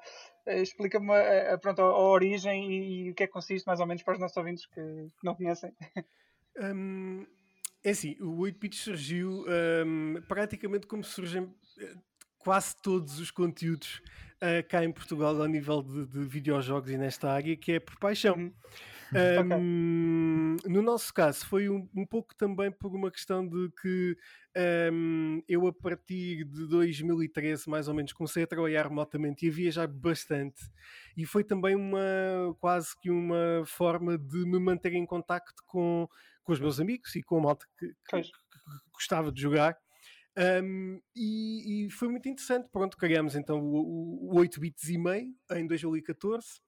Explica-me 0.61 1.11
a, 1.11 1.53
a, 1.53 1.57
pronto, 1.57 1.81
a, 1.81 1.99
origem 1.99 2.71
e, 2.71 3.07
e, 3.07 3.11
o 3.11 3.13
que 3.13 3.23
é 3.23 3.27
que 3.27 3.33
consiste, 3.33 3.65
mais 3.65 3.81
ou 3.81 3.85
menos, 3.85 4.01
para 4.01 4.13
os 4.13 4.19
nossos 4.19 4.35
ouvintes 4.37 4.65
que, 4.65 4.73
que 4.81 5.23
não 5.25 5.35
conhecem. 5.35 5.73
Um, 6.55 7.25
é 7.83 7.89
assim, 7.89 8.15
o 8.21 8.37
8 8.41 8.59
bits 8.59 8.79
surgiu 8.83 9.43
um, 9.87 10.21
praticamente 10.27 10.85
como 10.85 11.03
surgem 11.03 11.51
eh, 11.79 11.95
quase 12.37 12.75
todos 12.79 13.17
os 13.19 13.31
conteúdos 13.31 14.03
uh, 14.43 14.67
cá 14.67 14.83
em 14.83 14.91
Portugal 14.91 15.41
ao 15.41 15.47
nível 15.47 15.81
de, 15.81 16.05
de 16.05 16.19
videojogos 16.25 16.91
e 16.91 16.97
nesta 16.97 17.31
área, 17.31 17.55
que 17.55 17.73
é 17.73 17.79
por 17.79 17.97
paixão. 17.97 18.35
Uhum. 18.35 18.53
Um, 19.15 20.55
okay. 20.55 20.71
No 20.71 20.81
nosso 20.81 21.13
caso, 21.13 21.45
foi 21.45 21.69
um, 21.69 21.87
um, 21.95 22.05
pouco 22.05 22.35
também 22.35 22.71
por 22.71 22.93
uma 22.95 23.11
questão 23.11 23.47
de 23.47 23.69
que 23.79 24.17
um, 24.91 25.41
eu, 25.47 25.67
a 25.67 25.73
partir 25.73 26.43
de 26.45 26.67
2013, 26.67 27.69
mais 27.69 27.87
ou 27.87 27.93
menos, 27.93 28.11
comecei 28.11 28.43
a 28.43 28.47
trabalhar 28.47 28.87
remotamente 28.87 29.45
e 29.45 29.49
a 29.49 29.51
viajar 29.51 29.87
bastante. 29.87 30.63
E 31.15 31.25
foi 31.25 31.43
também 31.43 31.75
uma 31.75 32.55
quase 32.59 32.99
que 32.99 33.09
uma 33.09 33.63
forma 33.65 34.17
de 34.17 34.45
me 34.45 34.59
manter 34.59 34.93
em 34.93 35.05
contacto 35.05 35.63
com, 35.67 36.07
com 36.43 36.51
os 36.51 36.59
meus 36.59 36.79
amigos 36.79 37.15
e 37.15 37.21
com 37.21 37.37
a 37.37 37.41
malta 37.41 37.65
que, 37.77 37.87
que, 37.87 38.21
que, 38.21 38.31
que 38.31 38.91
gostava 38.91 39.31
de 39.31 39.41
jogar. 39.41 39.77
Um, 40.35 40.99
e, 41.15 41.85
e, 41.85 41.89
foi 41.91 42.07
muito 42.07 42.27
interessante. 42.27 42.67
Pronto, 42.71 42.97
criamos 42.97 43.35
então 43.35 43.59
o, 43.59 44.29
o, 44.29 44.33
o 44.33 44.39
8 44.39 44.59
bits 44.59 44.89
e 44.89 44.97
meio 44.97 45.33
em 45.51 45.67
2014 45.67 46.59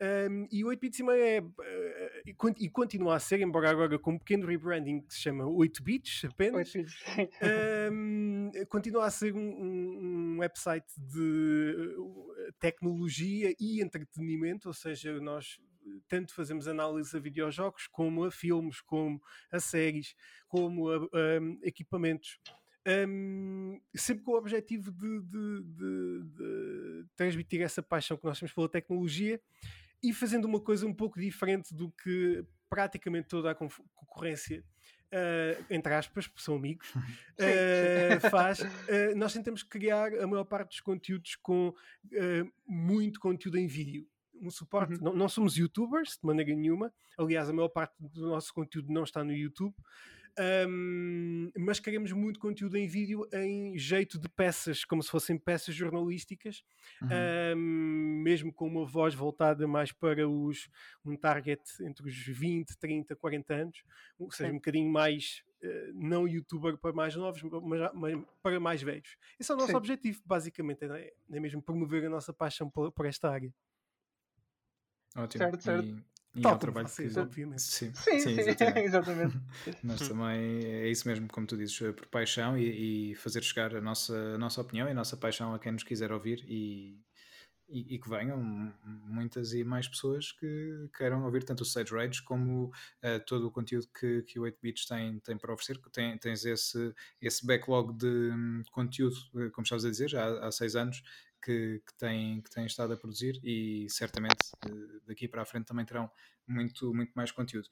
um, 0.00 0.46
e 0.52 0.62
o 0.62 0.68
8 0.68 0.80
bits 0.80 1.00
e 1.00 1.02
meio 1.02 1.24
é, 1.24 1.40
uh, 1.40 2.54
e 2.56 2.70
continua 2.70 3.16
a 3.16 3.18
ser, 3.18 3.40
embora 3.40 3.68
agora 3.68 3.98
com 3.98 4.12
um 4.12 4.18
pequeno 4.18 4.46
rebranding 4.46 5.00
que 5.00 5.12
se 5.12 5.20
chama 5.20 5.44
8 5.44 5.82
bits 5.82 6.24
apenas, 6.24 6.72
8 6.72 6.78
bits. 6.78 6.96
um, 7.92 8.50
continua 8.68 9.06
a 9.06 9.10
ser 9.10 9.34
um, 9.34 9.40
um, 9.40 10.38
website 10.38 10.86
de 10.96 11.74
eh, 12.46 12.52
tecnologia 12.60 13.52
e 13.58 13.82
entretenimento, 13.82 14.68
ou 14.68 14.74
seja, 14.74 15.20
nós 15.20 15.58
tanto 16.06 16.32
fazemos 16.32 16.68
análise 16.68 17.16
a 17.16 17.20
videojogos, 17.20 17.88
como 17.88 18.24
a 18.24 18.30
filmes, 18.30 18.80
como 18.80 19.20
a 19.50 19.58
séries, 19.58 20.14
como 20.46 20.90
a, 20.90 20.96
a 20.96 21.66
equipamentos. 21.66 22.38
Um, 22.86 23.80
sempre 23.94 24.24
com 24.24 24.32
o 24.32 24.38
objetivo 24.38 24.90
de, 24.90 25.20
de, 25.20 25.62
de, 25.62 26.24
de, 26.24 27.06
transmitir 27.16 27.60
essa 27.60 27.82
paixão 27.82 28.16
que 28.16 28.24
nós 28.24 28.38
temos 28.38 28.52
pela 28.52 28.68
tecnologia 28.68 29.38
e 30.02 30.12
fazendo 30.12 30.46
uma 30.46 30.60
coisa 30.60 30.86
um 30.86 30.94
pouco 30.94 31.20
diferente 31.20 31.74
do 31.74 31.90
que 31.90 32.44
praticamente 32.68 33.28
toda 33.28 33.50
a 33.50 33.54
concorrência. 33.54 34.64
Uh, 35.08 35.64
entre 35.70 35.94
aspas, 35.94 36.30
são 36.36 36.56
amigos, 36.56 36.92
uh, 37.40 38.30
faz. 38.30 38.60
Uh, 38.60 39.16
nós 39.16 39.32
tentamos 39.32 39.62
criar 39.62 40.12
a 40.14 40.26
maior 40.26 40.44
parte 40.44 40.68
dos 40.68 40.80
conteúdos 40.80 41.34
com 41.36 41.74
muito 42.66 43.18
conteúdo 43.18 43.58
em 43.58 43.66
vídeo. 43.66 44.06
Um 44.40 44.50
suporte, 44.50 44.94
uhum. 44.94 45.00
não, 45.02 45.14
não, 45.14 45.28
somos 45.28 45.56
youtubers 45.56 46.10
de 46.10 46.26
maneira 46.26 46.54
nenhuma, 46.54 46.92
aliás, 47.18 47.48
a 47.48 47.52
maior 47.52 47.70
parte 47.70 47.94
do 47.98 48.28
nosso 48.28 48.52
conteúdo 48.54 48.92
não 48.92 49.02
está 49.02 49.24
no 49.24 49.32
YouTube, 49.32 49.74
um, 50.38 51.50
mas 51.58 51.80
queremos 51.80 52.12
muito 52.12 52.38
conteúdo 52.38 52.76
em 52.76 52.86
vídeo 52.86 53.28
em 53.32 53.76
jeito 53.76 54.18
de 54.18 54.28
peças, 54.28 54.84
como 54.84 55.02
se 55.02 55.10
fossem 55.10 55.36
peças 55.36 55.74
jornalísticas, 55.74 56.62
uhum. 57.02 57.08
um, 57.56 58.22
mesmo 58.22 58.52
com 58.52 58.66
uma 58.66 58.86
voz 58.86 59.14
voltada 59.14 59.66
mais 59.66 59.90
para 59.90 60.28
os 60.28 60.68
um 61.04 61.16
target 61.16 61.62
entre 61.80 62.06
os 62.06 62.14
20, 62.14 62.76
30, 62.78 63.16
40 63.16 63.54
anos, 63.54 63.82
ou 64.18 64.30
seja, 64.30 64.48
Sim. 64.48 64.54
um 64.54 64.58
bocadinho 64.58 64.90
mais 64.90 65.42
uh, 65.62 65.92
não 65.94 66.28
youtuber 66.28 66.76
para 66.76 66.92
mais 66.92 67.16
novos, 67.16 67.42
mas, 67.42 67.92
mas, 67.94 68.24
para 68.42 68.60
mais 68.60 68.82
velhos. 68.82 69.16
Esse 69.40 69.50
é 69.50 69.54
o 69.54 69.58
nosso 69.58 69.72
Sim. 69.72 69.76
objetivo, 69.76 70.22
basicamente, 70.24 70.84
é, 70.84 71.12
é 71.32 71.40
mesmo 71.40 71.60
promover 71.60 72.04
a 72.04 72.10
nossa 72.10 72.32
paixão 72.32 72.70
por, 72.70 72.92
por 72.92 73.06
esta 73.06 73.30
área. 73.30 73.52
Ótimo. 75.16 75.44
Certo, 75.44 75.62
certo. 75.62 75.88
E 75.88 76.17
e 76.34 76.40
Tal 76.40 76.52
é 76.52 76.54
um 76.54 76.58
trabalho 76.58 76.88
vocês, 76.88 77.14
que... 77.14 77.20
obviamente. 77.20 77.62
Sim, 77.62 77.92
sim, 77.94 78.20
sim, 78.20 78.38
exatamente. 78.38 78.78
exatamente. 78.84 79.38
Nós 79.82 80.08
também 80.08 80.64
é 80.64 80.88
isso 80.88 81.08
mesmo, 81.08 81.26
como 81.28 81.46
tu 81.46 81.56
dizes, 81.56 81.78
por 81.78 82.06
paixão 82.06 82.56
e, 82.56 83.12
e, 83.12 83.14
fazer 83.16 83.42
chegar 83.42 83.74
a 83.74 83.80
nossa, 83.80 84.14
a 84.14 84.38
nossa 84.38 84.60
opinião 84.60 84.86
e 84.88 84.90
a 84.90 84.94
nossa 84.94 85.16
paixão 85.16 85.54
a 85.54 85.58
quem 85.58 85.72
nos 85.72 85.82
quiser 85.82 86.12
ouvir 86.12 86.44
e, 86.46 87.00
e, 87.68 87.94
e 87.94 87.98
que 87.98 88.08
venham 88.08 88.72
muitas 88.84 89.52
e 89.52 89.62
mais 89.62 89.86
pessoas 89.86 90.32
que 90.32 90.88
queiram 90.96 91.24
ouvir 91.24 91.44
tanto 91.44 91.62
o 91.62 91.64
Sage 91.64 91.94
Rage 91.94 92.22
como 92.22 92.66
uh, 92.66 93.20
todo 93.26 93.46
o 93.46 93.50
conteúdo 93.50 93.88
que, 93.98 94.22
que 94.22 94.38
o 94.38 94.44
8-Bits 94.44 94.86
tem, 94.86 95.18
tem 95.20 95.36
para 95.36 95.52
oferecer. 95.52 95.78
Tem, 95.92 96.16
tens 96.18 96.44
esse, 96.44 96.94
esse 97.20 97.46
backlog 97.46 97.96
de 97.96 98.06
um, 98.06 98.62
conteúdo, 98.70 99.16
eh, 99.36 99.50
como 99.50 99.64
estavas 99.64 99.84
a 99.84 99.90
dizer, 99.90 100.08
já 100.08 100.24
há, 100.24 100.48
há 100.48 100.52
seis 100.52 100.76
anos, 100.76 101.02
que, 101.42 101.82
que, 101.86 101.94
têm, 101.98 102.40
que 102.40 102.50
têm 102.50 102.66
estado 102.66 102.92
a 102.92 102.96
produzir 102.96 103.40
e 103.42 103.86
certamente 103.90 104.52
daqui 105.06 105.28
para 105.28 105.42
a 105.42 105.44
frente 105.44 105.66
também 105.66 105.84
terão 105.84 106.10
muito, 106.46 106.94
muito 106.94 107.12
mais 107.14 107.30
conteúdo. 107.30 107.68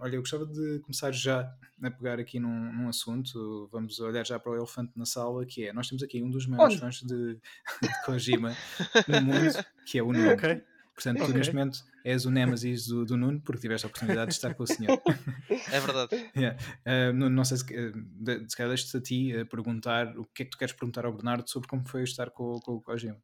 Olha, 0.00 0.16
eu 0.16 0.20
gostava 0.20 0.46
de 0.46 0.78
começar 0.80 1.12
já 1.12 1.52
a 1.82 1.90
pegar 1.90 2.18
aqui 2.20 2.38
num, 2.38 2.72
num, 2.72 2.88
assunto, 2.88 3.68
vamos 3.72 3.98
olhar 4.00 4.24
já 4.24 4.38
para 4.38 4.52
o 4.52 4.56
elefante 4.56 4.92
na 4.96 5.04
sala, 5.04 5.44
que 5.44 5.66
é, 5.66 5.72
nós 5.72 5.88
temos 5.88 6.02
aqui 6.02 6.22
um 6.22 6.30
dos 6.30 6.46
maiores 6.46 6.78
fãs 6.78 7.02
de, 7.02 7.34
de 7.82 8.04
Kojima 8.04 8.56
no 9.08 9.20
mundo, 9.22 9.64
que 9.84 9.98
é 9.98 10.02
o 10.02 10.12
Nuno. 10.12 10.34
Okay. 10.34 10.62
Portanto, 10.94 11.16
okay. 11.22 11.32
tu 11.32 11.36
neste 11.36 11.52
momento 11.52 11.84
és 12.04 12.24
o 12.24 12.30
Nemesis 12.30 12.86
do, 12.86 13.04
do, 13.04 13.16
Nuno, 13.16 13.40
porque 13.40 13.62
tiveste 13.62 13.84
a 13.84 13.88
oportunidade 13.88 14.28
de 14.28 14.34
estar 14.34 14.54
com 14.54 14.62
o 14.62 14.66
senhor. 14.66 15.00
É 15.72 15.80
verdade. 15.80 16.30
yeah. 16.36 16.58
uh, 16.86 17.12
não, 17.12 17.28
não, 17.28 17.44
sei 17.44 17.56
se, 17.56 17.64
uh, 17.64 18.48
se 18.48 18.56
calhar 18.56 18.68
deixo-te 18.68 18.96
a 18.96 19.00
ti 19.00 19.36
uh, 19.36 19.46
perguntar 19.46 20.16
o 20.16 20.24
que 20.24 20.42
é 20.42 20.44
que 20.46 20.52
tu 20.52 20.58
queres 20.58 20.74
perguntar 20.74 21.04
ao 21.04 21.12
Bernardo 21.12 21.48
sobre 21.48 21.68
como 21.68 21.86
foi 21.86 22.02
estar 22.02 22.30
com, 22.30 22.58
com 22.60 22.72
o 22.72 22.82
Kojima. 22.82 23.20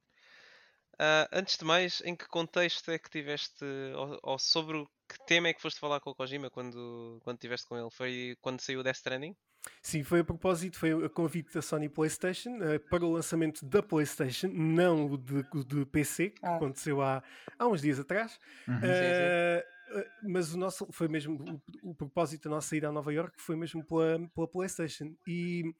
Uh, 0.94 1.26
antes 1.32 1.56
de 1.56 1.64
mais, 1.64 2.02
em 2.04 2.14
que 2.14 2.28
contexto 2.28 2.90
é 2.90 2.98
que 2.98 3.08
tiveste, 3.08 3.64
ou, 3.96 4.18
ou, 4.22 4.38
sobre 4.38 4.84
que 5.08 5.26
tema 5.26 5.48
é 5.48 5.54
que 5.54 5.62
foste 5.62 5.80
falar 5.80 6.00
com 6.00 6.10
o 6.10 6.14
Kojima 6.14 6.50
quando, 6.50 7.20
quando 7.22 7.36
estiveste 7.36 7.66
com 7.66 7.78
ele? 7.78 7.90
Foi 7.90 8.36
quando 8.40 8.60
saiu 8.60 8.80
o 8.80 8.82
Death 8.82 8.96
Stranding? 8.96 9.34
Sim, 9.82 10.02
foi 10.02 10.20
a 10.20 10.24
propósito, 10.24 10.78
foi 10.78 10.92
a 11.04 11.08
convite 11.08 11.52
da 11.52 11.62
Sony 11.62 11.88
PlayStation 11.88 12.58
uh, 12.58 12.80
para 12.88 13.04
o 13.04 13.12
lançamento 13.12 13.64
da 13.64 13.82
PlayStation, 13.82 14.48
não 14.48 15.06
o 15.06 15.18
de, 15.18 15.42
de 15.66 15.84
PC, 15.86 16.30
que 16.30 16.44
ah. 16.44 16.56
aconteceu 16.56 17.02
há, 17.02 17.22
há 17.58 17.66
uns 17.66 17.82
dias 17.82 17.98
atrás. 17.98 18.38
Uhum. 18.66 18.76
Uh, 18.76 18.80
sim, 18.80 20.02
sim. 20.02 20.30
mas 20.30 20.54
o 20.54 20.58
nosso 20.58 20.86
foi 20.90 21.08
mesmo 21.08 21.60
o, 21.82 21.90
o, 21.90 21.94
propósito 21.94 22.48
da 22.48 22.54
nossa 22.56 22.74
ida 22.76 22.88
a 22.88 22.92
Nova 22.92 23.12
York 23.12 23.34
foi 23.38 23.56
mesmo 23.56 23.84
pela, 23.84 24.18
pela 24.34 24.48
PlayStation 24.48 25.14
e 25.26 25.74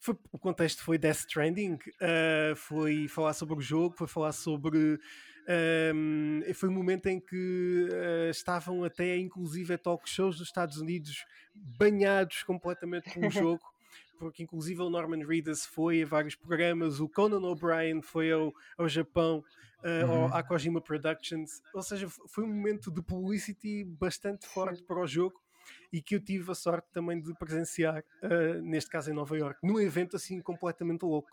foi, 0.00 0.16
o 0.32 0.38
contexto 0.38 0.82
foi 0.82 0.98
Death 0.98 1.20
Stranding, 1.20 1.78
foi 2.56 3.08
falar 3.08 3.32
sobre 3.32 3.54
o 3.54 3.60
jogo, 3.60 3.96
foi 3.96 4.06
falar 4.06 4.32
sobre 4.32 4.98
um, 5.94 6.42
foi 6.54 6.68
um 6.68 6.72
momento 6.72 7.06
em 7.06 7.20
que 7.20 7.88
uh, 7.90 8.30
estavam 8.30 8.84
até, 8.84 9.16
inclusive, 9.16 9.76
talk 9.78 10.08
shows 10.08 10.38
dos 10.38 10.48
Estados 10.48 10.78
Unidos 10.78 11.24
banhados 11.54 12.42
completamente 12.42 13.12
pelo 13.12 13.30
jogo. 13.30 13.62
Porque, 14.18 14.42
inclusive, 14.42 14.80
o 14.80 14.88
Norman 14.88 15.26
Reedus 15.26 15.66
foi 15.66 16.02
a 16.02 16.06
vários 16.06 16.34
programas, 16.34 17.00
o 17.00 17.08
Conan 17.08 17.46
O'Brien 17.46 18.00
foi 18.00 18.30
ao, 18.30 18.54
ao 18.78 18.88
Japão, 18.88 19.44
uh, 19.80 20.06
uhum. 20.06 20.24
ao, 20.24 20.34
à 20.34 20.42
Kojima 20.42 20.80
Productions. 20.80 21.60
Ou 21.74 21.82
seja, 21.82 22.08
foi 22.08 22.44
um 22.44 22.48
momento 22.48 22.90
de 22.90 23.02
publicity 23.02 23.84
bastante 23.84 24.46
forte 24.46 24.82
para 24.82 25.00
o 25.00 25.06
jogo 25.06 25.42
e 25.92 26.00
que 26.00 26.14
eu 26.14 26.20
tive 26.20 26.50
a 26.50 26.54
sorte 26.54 26.88
também 26.92 27.20
de 27.20 27.34
presenciar, 27.34 28.04
uh, 28.22 28.62
neste 28.62 28.90
caso 28.90 29.10
em 29.10 29.14
Nova 29.14 29.36
York, 29.36 29.58
num 29.62 29.80
evento 29.80 30.16
assim 30.16 30.40
completamente 30.40 31.02
louco, 31.02 31.30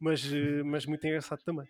mas, 0.00 0.24
uh, 0.24 0.64
mas 0.64 0.86
muito 0.86 1.06
engraçado 1.06 1.42
também. 1.42 1.68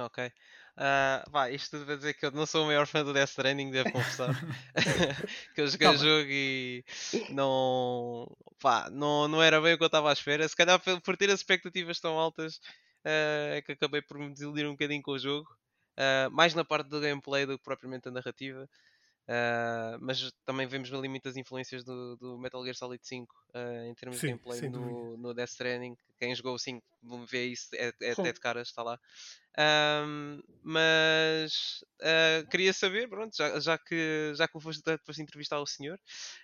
Ok. 0.00 0.32
Uh, 0.76 1.30
vá, 1.30 1.50
isto 1.50 1.70
tudo 1.70 1.86
para 1.86 1.96
dizer 1.96 2.14
que 2.14 2.26
eu 2.26 2.32
não 2.32 2.46
sou 2.46 2.64
o 2.64 2.66
maior 2.66 2.86
fã 2.86 3.04
do 3.04 3.12
Death 3.12 3.28
Stranding, 3.28 3.70
devo 3.70 3.92
confessar. 3.92 4.30
que 5.54 5.60
eu 5.60 5.68
joguei 5.68 5.88
o 5.88 5.96
jogo 5.96 6.28
e 6.28 6.84
não, 7.30 8.36
pá, 8.60 8.90
não, 8.90 9.28
não 9.28 9.42
era 9.42 9.60
bem 9.60 9.74
o 9.74 9.78
que 9.78 9.84
eu 9.84 9.86
estava 9.86 10.10
à 10.10 10.12
espera. 10.12 10.48
Se 10.48 10.56
calhar 10.56 10.80
por 11.00 11.16
ter 11.16 11.30
as 11.30 11.40
expectativas 11.40 12.00
tão 12.00 12.18
altas 12.18 12.56
uh, 13.04 13.54
é 13.54 13.62
que 13.62 13.72
acabei 13.72 14.02
por 14.02 14.18
me 14.18 14.32
desiludir 14.32 14.66
um 14.66 14.72
bocadinho 14.72 15.02
com 15.02 15.12
o 15.12 15.18
jogo. 15.18 15.48
Uh, 15.96 16.28
mais 16.32 16.54
na 16.54 16.64
parte 16.64 16.88
do 16.88 17.00
gameplay 17.00 17.46
do 17.46 17.56
que 17.56 17.64
propriamente 17.64 18.04
da 18.04 18.10
narrativa. 18.10 18.68
Uh, 19.26 19.96
mas 20.00 20.30
também 20.44 20.66
vemos 20.66 20.92
ali 20.92 21.08
muitas 21.08 21.34
influências 21.36 21.82
do, 21.82 22.14
do 22.16 22.38
Metal 22.38 22.62
Gear 22.62 22.74
Solid 22.74 23.00
5 23.06 23.34
uh, 23.54 23.84
em 23.88 23.94
termos 23.94 24.18
Sim, 24.18 24.26
de 24.26 24.32
gameplay 24.32 24.68
no, 24.68 25.16
no, 25.16 25.32
Death 25.32 25.50
Stranding. 25.50 25.96
Quem 26.18 26.34
jogou 26.34 26.54
o 26.54 26.58
5 26.58 26.84
vê 27.26 27.46
isso, 27.46 27.68
é, 27.74 27.92
é 28.02 28.10
até 28.10 28.32
de 28.32 28.40
caras, 28.40 28.68
está 28.68 28.82
lá. 28.82 29.00
Um, 29.56 30.42
mas 30.64 31.84
uh, 32.00 32.48
queria 32.48 32.72
saber, 32.72 33.08
pronto, 33.08 33.36
já, 33.36 33.60
já, 33.60 33.78
que 33.78 34.32
já 34.34 34.48
que 34.48 34.58
foste 34.58 34.82
de 34.82 35.22
entrevistar 35.22 35.60
o 35.60 35.66
senhor, 35.66 35.98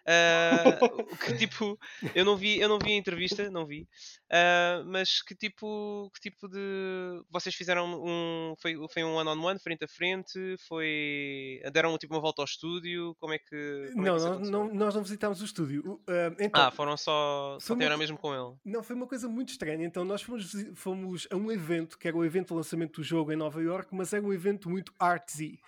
uh, 0.07 1.16
que 1.16 1.37
tipo, 1.38 1.79
eu 2.14 2.25
não 2.25 2.37
vi, 2.37 2.61
eu 2.61 2.68
não 2.68 2.79
vi 2.79 2.92
a 2.92 2.96
entrevista, 2.96 3.51
não 3.51 3.66
vi, 3.66 3.88
uh, 4.31 4.85
mas 4.87 5.23
que 5.23 5.35
tipo, 5.35 6.11
que 6.14 6.20
tipo 6.20 6.49
de 6.49 7.25
vocês 7.31 7.55
fizeram 7.55 7.87
um 8.05 8.55
foi, 8.61 8.77
foi 8.92 9.03
um 9.03 9.14
one 9.14 9.31
on 9.31 9.42
one, 9.42 9.59
frente 9.59 9.85
a 9.85 9.88
frente, 9.88 10.57
foi 10.68 11.62
deram 11.73 11.96
tipo 11.96 12.14
uma 12.14 12.20
volta 12.20 12.42
ao 12.42 12.46
estúdio, 12.46 13.16
como 13.18 13.33
é 13.33 13.38
que 13.38 13.90
como 13.94 14.05
não, 14.05 14.16
é 14.16 14.18
que 14.18 14.25
nós, 14.25 14.51
não, 14.51 14.75
nós 14.75 14.94
não 14.94 15.03
visitámos 15.03 15.40
o 15.40 15.44
estúdio. 15.46 16.01
então, 16.38 16.62
ah, 16.62 16.70
foram 16.70 16.96
só, 16.96 17.59
só 17.59 17.75
tiveram 17.75 17.96
mesmo 17.96 18.18
com 18.18 18.35
ele. 18.35 18.55
Não, 18.64 18.83
foi 18.83 18.94
uma 18.94 19.07
coisa 19.07 19.29
muito 19.29 19.49
estranha. 19.49 19.85
Então 19.85 20.05
nós 20.05 20.20
fomos, 20.20 20.53
fomos 20.75 21.27
a 21.31 21.37
um 21.37 21.51
evento 21.51 21.99
que 21.99 22.07
era 22.07 22.16
o 22.16 22.25
evento 22.25 22.49
de 22.49 22.55
lançamento 22.55 22.99
do 23.00 23.04
jogo 23.04 23.32
em 23.32 23.36
Nova 23.36 23.62
York, 23.62 23.94
mas 23.94 24.12
era 24.12 24.22
um 24.22 24.32
evento 24.32 24.68
muito 24.68 24.92
artsy. 24.98 25.58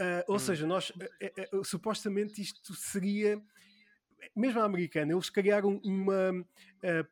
Uh, 0.00 0.24
ou 0.26 0.36
hum. 0.36 0.38
seja, 0.38 0.66
nós 0.66 0.90
uh, 0.90 1.58
uh, 1.58 1.64
supostamente 1.64 2.40
isto 2.40 2.74
seria 2.74 3.40
mesmo 4.34 4.60
a 4.60 4.64
americana, 4.64 5.12
eles 5.12 5.30
criaram 5.30 5.80
uma 5.84 6.44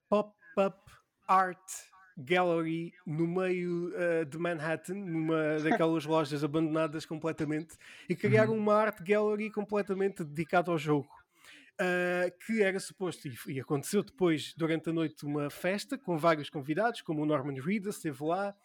pop-up 0.09 0.79
art 1.29 1.59
gallery 2.17 2.93
no 3.07 3.27
meio 3.27 3.93
de 4.29 4.39
Manhattan, 4.39 4.95
numa 4.95 5.59
daquelas 5.63 6.05
lojas 6.05 6.43
abandonadas 6.43 7.07
completamente, 7.07 7.77
e 8.09 8.17
criaram 8.17 8.55
uhum. 8.55 8.59
uma 8.59 8.75
art 8.75 9.01
gallery 9.03 9.51
completamente 9.51 10.25
dedicada 10.25 10.71
ao 10.71 10.79
jogo. 10.79 11.09
Uh, 11.77 12.33
que 12.47 12.63
era 12.63 12.81
suposto, 12.81 13.29
e, 13.29 13.37
e, 13.49 13.61
aconteceu 13.61 14.03
depois, 14.03 14.55
durante 14.57 14.89
a 14.89 14.93
noite, 14.95 15.27
uma 15.27 15.51
festa 15.51 15.99
com 15.99 16.17
vários 16.17 16.49
convidados, 16.49 17.03
como 17.03 17.23
o 17.23 17.27
Norman 17.27 17.61
Reedus 17.61 17.97
esteve 17.97 18.25
lá, 18.25 18.57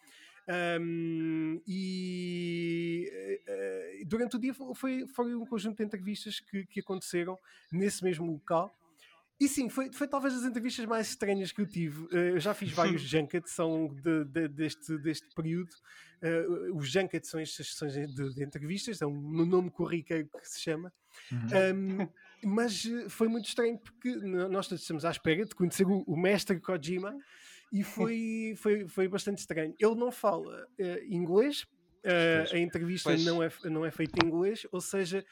um, 0.48 1.60
e 1.66 3.10
uh, 3.48 4.06
durante 4.06 4.36
o 4.36 4.38
dia 4.38 4.52
foi, 4.74 5.06
foi 5.06 5.34
um 5.34 5.46
conjunto 5.46 5.78
de 5.78 5.84
entrevistas 5.84 6.40
que, 6.40 6.66
que 6.66 6.80
aconteceram 6.80 7.38
nesse 7.70 8.02
mesmo 8.02 8.26
local. 8.26 8.74
E 9.40 9.48
sim, 9.48 9.68
foi, 9.68 9.92
foi 9.92 10.06
talvez 10.06 10.34
as 10.34 10.44
entrevistas 10.44 10.84
mais 10.86 11.08
estranhas 11.08 11.50
que 11.50 11.60
eu 11.60 11.66
tive. 11.66 12.04
Uh, 12.06 12.34
eu 12.34 12.40
já 12.40 12.54
fiz 12.54 12.72
vários 12.72 13.02
junkets 13.08 13.56
longo 13.58 13.94
de, 14.00 14.24
de, 14.24 14.48
deste, 14.48 14.98
deste 14.98 15.28
período. 15.34 15.70
Uh, 16.22 16.76
os 16.76 16.88
junkets 16.88 17.30
são 17.30 17.40
estas 17.40 17.68
sessões 17.68 17.94
de, 17.94 18.34
de 18.34 18.44
entrevistas, 18.44 19.02
é 19.02 19.06
um 19.06 19.44
nome 19.46 19.70
corriqueiro 19.70 20.28
que 20.28 20.48
se 20.48 20.60
chama. 20.60 20.92
Uhum. 21.30 22.02
Um, 22.02 22.08
mas 22.44 22.84
foi 23.08 23.28
muito 23.28 23.46
estranho 23.46 23.78
porque 23.78 24.16
nós 24.16 24.70
estamos 24.70 25.04
à 25.04 25.10
espera 25.10 25.44
de 25.44 25.54
conhecer 25.54 25.86
o, 25.86 26.02
o 26.02 26.16
mestre 26.16 26.58
Kojima 26.58 27.16
e 27.72 27.82
foi, 27.82 28.54
foi, 28.56 28.86
foi 28.86 29.08
bastante 29.08 29.38
estranho. 29.38 29.74
Ele 29.78 29.94
não 29.94 30.12
fala 30.12 30.66
uh, 30.78 31.04
inglês, 31.08 31.62
uh, 32.04 32.54
a 32.54 32.58
entrevista 32.58 33.16
não 33.16 33.42
é, 33.42 33.50
não 33.64 33.86
é 33.86 33.90
feita 33.90 34.22
em 34.22 34.28
inglês, 34.28 34.66
ou 34.70 34.80
seja, 34.80 35.24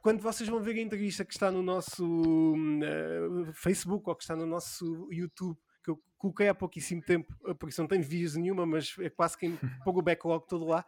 quando 0.00 0.20
vocês 0.20 0.48
vão 0.48 0.62
ver 0.62 0.76
a 0.76 0.80
entrevista 0.80 1.24
que 1.24 1.32
está 1.32 1.50
no 1.50 1.62
nosso 1.62 2.54
uh, 2.54 3.52
Facebook 3.54 4.08
ou 4.08 4.14
que 4.14 4.22
está 4.22 4.36
no 4.36 4.46
nosso 4.46 5.08
YouTube, 5.10 5.58
que 5.82 5.90
eu 5.90 6.00
coloquei 6.16 6.48
há 6.48 6.54
pouquíssimo 6.54 7.02
tempo, 7.02 7.34
porque 7.58 7.74
não 7.78 7.88
tem 7.88 8.00
vídeos 8.00 8.36
nenhuma, 8.36 8.64
mas 8.64 8.94
é 9.00 9.10
quase 9.10 9.36
que 9.36 9.50
pôr 9.84 9.98
o 9.98 10.02
backlog 10.02 10.46
todo 10.46 10.66
lá. 10.66 10.84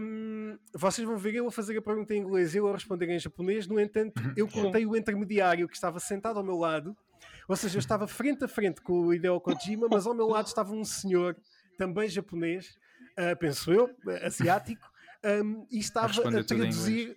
Um, 0.00 0.58
vocês 0.74 1.06
vão 1.06 1.18
ver 1.18 1.34
eu 1.34 1.46
a 1.46 1.52
fazer 1.52 1.76
a 1.76 1.82
pergunta 1.82 2.14
em 2.14 2.18
inglês 2.18 2.54
e 2.54 2.58
eu 2.58 2.66
a 2.66 2.72
responder 2.72 3.10
em 3.10 3.18
japonês. 3.18 3.66
No 3.66 3.78
entanto, 3.78 4.18
uhum. 4.18 4.32
eu 4.34 4.48
contei 4.48 4.86
o 4.86 4.96
intermediário 4.96 5.68
que 5.68 5.74
estava 5.74 6.00
sentado 6.00 6.38
ao 6.38 6.44
meu 6.44 6.56
lado 6.56 6.96
ou 7.48 7.56
seja, 7.56 7.76
eu 7.76 7.80
estava 7.80 8.06
frente 8.06 8.44
a 8.44 8.48
frente 8.48 8.80
com 8.80 8.92
o 8.92 9.14
Hideo 9.14 9.40
Kojima, 9.40 9.86
mas 9.90 10.06
ao 10.06 10.14
meu 10.14 10.26
lado 10.28 10.46
estava 10.46 10.72
um 10.72 10.84
senhor, 10.84 11.36
também 11.78 12.08
japonês, 12.08 12.76
uh, 13.18 13.36
penso 13.38 13.72
eu, 13.72 13.90
asiático, 14.22 14.86
um, 15.44 15.66
e 15.70 15.78
estava 15.78 16.12
a, 16.22 16.40
a 16.40 16.44
traduzir. 16.44 17.16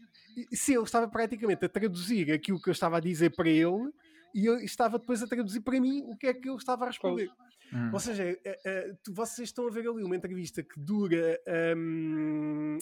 Sim, 0.54 0.76
ele 0.76 0.84
estava 0.84 1.08
praticamente 1.08 1.66
a 1.66 1.70
traduzir 1.70 2.32
aquilo 2.32 2.62
que 2.62 2.70
eu 2.70 2.72
estava 2.72 2.98
a 2.98 3.00
dizer 3.00 3.36
para 3.36 3.50
ele 3.50 3.92
e 4.34 4.46
eu 4.46 4.58
estava 4.58 5.00
depois 5.00 5.22
a 5.22 5.28
traduzir 5.28 5.62
para 5.62 5.80
mim 5.80 6.04
o 6.06 6.16
que 6.18 6.28
é 6.28 6.34
que 6.34 6.50
eu 6.50 6.56
estava 6.56 6.86
a 6.86 6.88
responder. 6.88 7.30
Hum. 7.74 7.92
Ou 7.94 8.00
seja, 8.00 8.24
é, 8.24 8.60
é, 8.66 8.92
vocês 9.10 9.50
estão 9.50 9.68
a 9.68 9.70
ver 9.70 9.88
ali 9.88 10.04
uma 10.04 10.16
entrevista 10.16 10.64
que 10.64 10.80
dura. 10.80 11.40
Um, 11.78 12.78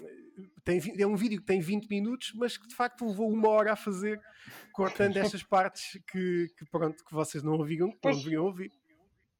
tem, 0.63 0.81
é 0.97 1.05
um 1.05 1.15
vídeo 1.15 1.39
que 1.39 1.45
tem 1.45 1.59
20 1.59 1.89
minutos, 1.89 2.31
mas 2.35 2.57
que 2.57 2.67
de 2.67 2.75
facto 2.75 3.05
levou 3.05 3.29
uma 3.29 3.49
hora 3.49 3.73
a 3.73 3.75
fazer, 3.75 4.19
cortando 4.71 5.17
estas 5.17 5.43
partes 5.43 5.99
que, 6.09 6.47
que, 6.57 6.65
pronto, 6.71 7.03
que 7.03 7.13
vocês 7.13 7.43
não 7.43 7.53
ouviam, 7.53 7.89
que 7.91 7.97
não 8.03 8.17
deveriam 8.17 8.45
ouvir. 8.45 8.71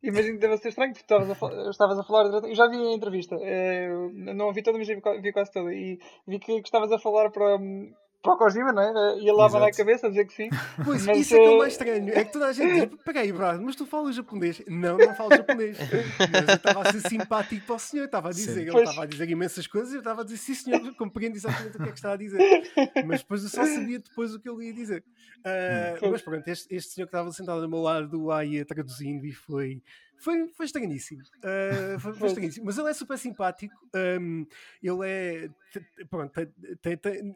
Imagino 0.04 0.36
que 0.36 0.42
deve 0.42 0.58
ser 0.58 0.70
estranho, 0.70 0.92
porque 0.92 1.04
estavas 1.04 1.30
a, 1.30 1.36
falar, 1.36 1.70
estavas 1.70 2.00
a 2.00 2.04
falar. 2.04 2.48
Eu 2.48 2.56
já 2.56 2.68
vi 2.68 2.78
a 2.78 2.94
entrevista, 2.94 3.36
eh, 3.42 3.90
não 4.14 4.46
ouvi 4.46 4.62
toda, 4.62 4.78
mas 4.78 4.88
vi 4.88 5.34
quase 5.34 5.52
toda. 5.52 5.74
E 5.74 5.98
vi 6.28 6.40
que, 6.40 6.62
que 6.62 6.68
estavas 6.68 6.92
a 6.92 7.00
falar 7.00 7.32
para, 7.32 7.58
para 8.22 8.34
o 8.34 8.38
Kojima, 8.38 8.74
não 8.74 8.82
é? 8.82 9.18
E 9.20 9.22
ele 9.22 9.32
lava 9.32 9.60
na 9.60 9.72
cabeça 9.72 10.08
a 10.08 10.10
dizer 10.10 10.26
que 10.26 10.34
sim. 10.34 10.50
Pois, 10.84 11.06
mas, 11.06 11.20
isso 11.20 11.36
é 11.36 11.38
que 11.38 11.46
é 11.46 11.50
o 11.50 11.58
mais 11.58 11.74
estranho. 11.74 12.10
É 12.10 12.26
que 12.26 12.34
toda 12.34 12.48
a 12.48 12.54
gente 12.54 12.88
diz: 12.88 13.00
peraí, 13.04 13.32
Brad, 13.32 13.62
mas 13.62 13.76
tu 13.76 13.86
falas 13.86 14.16
japonês? 14.16 14.62
Não, 14.68 14.98
não 14.98 15.16
falo 15.16 15.36
japonês. 15.36 15.78
mas 16.32 16.48
eu 16.48 16.56
estava 16.56 16.82
a 16.82 16.92
ser 16.92 17.10
simpático 17.10 17.66
para 17.66 17.76
o 17.76 17.80
senhor, 17.80 18.06
estava 18.06 18.30
a 18.30 18.32
dizer, 18.32 18.54
sim. 18.54 18.62
ele 18.62 18.72
pois. 18.72 18.90
estava 18.90 19.04
a 19.04 19.08
dizer 19.08 19.30
imensas 19.30 19.68
coisas 19.68 19.94
e 19.94 19.96
eu 19.96 20.00
estava 20.00 20.22
a 20.22 20.24
dizer, 20.24 20.38
sim, 20.38 20.54
senhor, 20.54 20.96
compreendo 20.96 21.36
exatamente 21.36 21.78
o 21.78 21.80
que 21.80 21.90
é 21.90 21.92
que 21.92 21.98
está 21.98 22.14
a 22.14 22.18
dizer. 22.18 22.72
Mas 23.06 23.22
depois 23.22 23.44
eu 23.44 23.50
só 23.50 23.66
sabia 23.66 24.00
depois 24.00 24.34
o 24.34 24.40
que 24.40 24.50
ele 24.50 24.68
ia 24.68 24.74
dizer. 24.74 25.04
Uh, 25.40 26.10
mas 26.12 26.22
pronto, 26.22 26.48
este, 26.48 26.76
este 26.76 26.94
senhor 26.94 27.08
que 27.08 27.16
estava 27.16 27.32
sentado 27.32 27.62
ao 27.62 27.70
meu 27.70 27.82
lado 27.82 28.26
lá 28.26 28.44
ia 28.44 28.66
traduzindo 28.66 29.26
e 29.26 29.32
foi. 29.32 29.82
Foi, 30.18 30.48
foi 30.50 30.66
estranhíssimo. 30.66 31.22
Uh, 31.22 32.00
foi, 32.00 32.14
foi 32.14 32.28
estranhíssimo. 32.28 32.66
Mas 32.66 32.78
ele 32.78 32.90
é 32.90 32.94
super 32.94 33.18
simpático. 33.18 33.76
Um, 34.20 34.46
ele 34.82 35.08
é. 35.08 35.50
Pronto, 36.10 36.34
tem, 36.82 36.98
tem, 36.98 37.36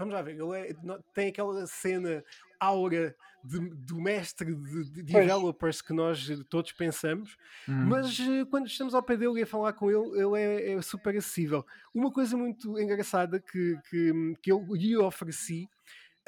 vamos 0.00 0.14
lá 0.14 0.22
ver, 0.22 0.38
ele 0.40 0.58
é, 0.58 0.74
tem 1.12 1.28
aquela 1.28 1.66
cena 1.66 2.24
aura 2.58 3.14
de, 3.44 3.58
do 3.58 4.00
mestre 4.00 4.54
de, 4.54 4.90
de 4.90 5.02
developers 5.02 5.82
que 5.82 5.92
nós 5.92 6.26
todos 6.48 6.72
pensamos, 6.72 7.36
hum. 7.68 7.86
mas 7.86 8.18
eh, 8.18 8.44
quando 8.50 8.66
estamos 8.66 8.94
ao 8.94 9.02
pé 9.02 9.16
dele 9.16 9.40
e 9.40 9.42
a 9.42 9.46
falar 9.46 9.74
com 9.74 9.90
ele, 9.90 10.18
ele 10.18 10.38
é, 10.38 10.72
é 10.72 10.82
super 10.82 11.16
acessível. 11.16 11.64
Uma 11.94 12.10
coisa 12.10 12.36
muito 12.36 12.78
engraçada 12.78 13.40
que, 13.40 13.78
que, 13.88 14.34
que 14.42 14.52
eu 14.52 14.64
lhe 14.70 14.96
ofereci, 14.96 15.68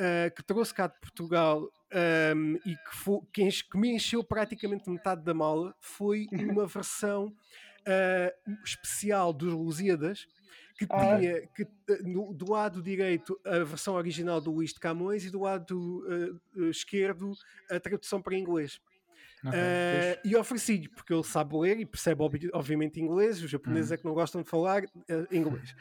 uh, 0.01 0.35
que 0.35 0.43
trouxe 0.43 0.75
cá 0.75 0.87
de 0.87 0.99
Portugal 1.01 1.63
um, 1.63 1.69
ehm, 1.93 2.57
e 2.65 2.77
que, 2.77 2.95
foi, 2.95 3.21
que, 3.33 3.43
enche, 3.43 3.65
que, 3.69 3.79
me 3.79 3.95
encheu 3.95 4.25
praticamente 4.25 4.89
metade 4.89 5.23
da 5.23 5.35
mala, 5.35 5.75
foi 5.81 6.27
uma 6.33 6.67
versão 6.67 7.27
uh, 7.27 8.63
especial 8.65 9.33
dos 9.33 9.53
Lusíadas 9.53 10.27
que 10.79 10.87
ah. 10.91 11.17
tinha 11.19 11.47
que, 11.49 11.63
eh, 11.63 12.03
no, 12.03 12.33
do 12.33 12.51
lado 12.51 12.83
direito 12.83 13.39
a 13.45 13.59
versão 13.59 13.95
original 13.95 14.41
do 14.41 14.51
Luís 14.51 14.73
de 14.73 14.81
Camões 14.81 15.25
e 15.25 15.31
do 15.31 15.41
lado 15.41 16.05
uh, 16.57 16.71
esquerdo 16.71 17.33
a 17.71 17.79
tradução 17.79 18.21
para 18.21 18.37
inglês. 18.37 18.81
Okay, 19.45 19.59
uh, 19.59 20.21
e 20.25 20.37
ofereci-lhe, 20.37 20.89
porque 20.89 21.13
ele 21.13 21.25
sabe 21.25 21.57
ler 21.57 21.81
e 21.81 21.85
percebe 21.85 22.23
obviamente 22.53 23.01
inglês, 23.01 23.43
os 23.43 23.51
japoneses 23.51 23.91
hum. 23.91 23.95
é 23.95 23.97
que 23.97 24.05
não 24.05 24.15
gostam 24.15 24.43
de 24.43 24.49
falar 24.49 24.85
uh, 24.85 25.35
inglês. 25.35 25.75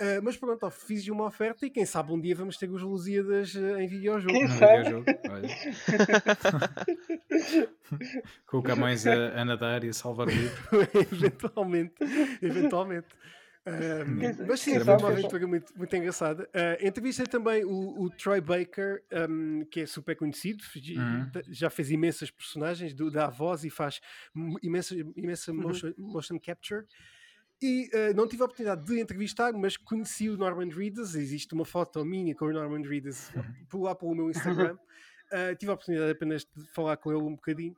Uh, 0.00 0.22
mas 0.22 0.36
pronto, 0.36 0.70
fiz-lhe 0.70 1.10
uma 1.10 1.24
oferta 1.24 1.64
e 1.64 1.70
quem 1.70 1.86
sabe 1.86 2.12
um 2.12 2.20
dia 2.20 2.34
vamos 2.34 2.58
ter 2.58 2.70
os 2.70 2.82
Lusíadas 2.82 3.54
em 3.54 3.86
videojogo. 3.86 4.32
Quem 4.32 4.48
sabe? 4.48 4.90
Com 8.46 8.58
o 8.58 8.62
Camões 8.62 9.06
a, 9.06 9.40
a 9.40 9.44
nadar 9.44 9.84
e 9.84 9.88
a 9.88 9.92
salvar 9.92 10.28
o 10.28 10.30
livro. 10.30 10.88
eventualmente, 11.12 11.94
eventualmente. 12.42 13.08
Um, 13.66 14.46
mas 14.46 14.60
sim, 14.60 14.78
foi 14.78 14.96
uma 14.96 15.08
aventura 15.08 15.46
muito, 15.46 15.76
muito 15.76 15.96
engraçada. 15.96 16.48
Uh, 16.54 16.86
entrevistei 16.86 17.26
também 17.26 17.64
o, 17.64 18.00
o 18.00 18.10
Troy 18.10 18.40
Baker, 18.40 19.02
um, 19.28 19.64
que 19.64 19.80
é 19.80 19.86
super 19.86 20.14
conhecido, 20.14 20.62
uhum. 20.96 21.28
já 21.48 21.68
fez 21.68 21.90
imensas 21.90 22.30
personagens 22.30 22.94
do, 22.94 23.10
da 23.10 23.28
voz 23.28 23.64
e 23.64 23.70
faz 23.70 24.00
imensa, 24.62 24.94
imensa 25.16 25.50
uhum. 25.50 25.62
motion, 25.62 25.92
motion 25.98 26.38
capture. 26.38 26.86
E 27.60 27.88
uh, 27.94 28.14
não 28.14 28.28
tive 28.28 28.42
a 28.42 28.44
oportunidade 28.44 28.84
de 28.84 29.00
entrevistar, 29.00 29.52
mas 29.52 29.76
conheci 29.76 30.28
o 30.28 30.36
Norman 30.36 30.68
Reedus. 30.68 31.14
Existe 31.14 31.54
uma 31.54 31.64
foto 31.64 32.04
minha 32.04 32.34
com 32.34 32.46
o 32.46 32.52
Norman 32.52 32.82
Reedus 32.82 33.30
uhum. 33.34 33.42
por 33.68 33.82
lá 33.82 33.94
pelo 33.94 34.14
meu 34.14 34.30
Instagram. 34.30 34.74
Uh, 34.74 35.56
tive 35.58 35.70
a 35.70 35.74
oportunidade 35.74 36.10
apenas 36.10 36.42
de 36.44 36.66
falar 36.72 36.96
com 36.98 37.10
ele 37.10 37.22
um 37.22 37.34
bocadinho, 37.34 37.76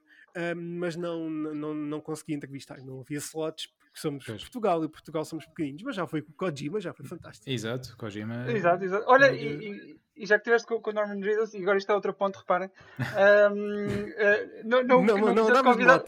mas 0.56 0.94
não, 0.94 1.28
não, 1.28 1.74
não 1.74 2.00
consegui 2.00 2.34
entrevistar. 2.34 2.78
Não 2.78 3.00
havia 3.00 3.18
slots 3.18 3.66
porque 3.66 4.00
somos 4.00 4.24
pois. 4.24 4.42
Portugal 4.42 4.84
e 4.84 4.88
Portugal 4.88 5.24
somos 5.24 5.46
pequeninos, 5.46 5.82
mas 5.82 5.96
já 5.96 6.06
foi 6.06 6.22
com 6.22 6.30
o 6.30 6.34
Kojima, 6.34 6.80
já 6.80 6.92
foi 6.92 7.06
fantástico. 7.06 7.50
Exato, 7.50 7.96
Kojima. 7.96 8.50
Exato, 8.50 8.84
exato. 8.84 9.04
Olha, 9.08 9.32
e, 9.32 9.98
e, 10.16 10.26
já 10.26 10.36
que 10.36 10.42
estiveste 10.42 10.66
com, 10.66 10.80
com 10.80 10.90
o 10.90 10.92
Norman 10.92 11.20
Reedus, 11.20 11.54
e 11.54 11.62
agora 11.62 11.78
isto 11.78 11.90
é 11.90 11.94
outro 11.94 12.14
ponto, 12.14 12.38
reparem. 12.38 12.70
Um, 12.98 13.02
uh, 13.02 14.14
eh, 14.16 14.62
não, 14.64 14.82
não, 14.82 15.02
não, 15.02 15.18
não, 15.18 15.34
não, 15.34 15.48
não 15.48 15.64
convidar... 15.64 16.04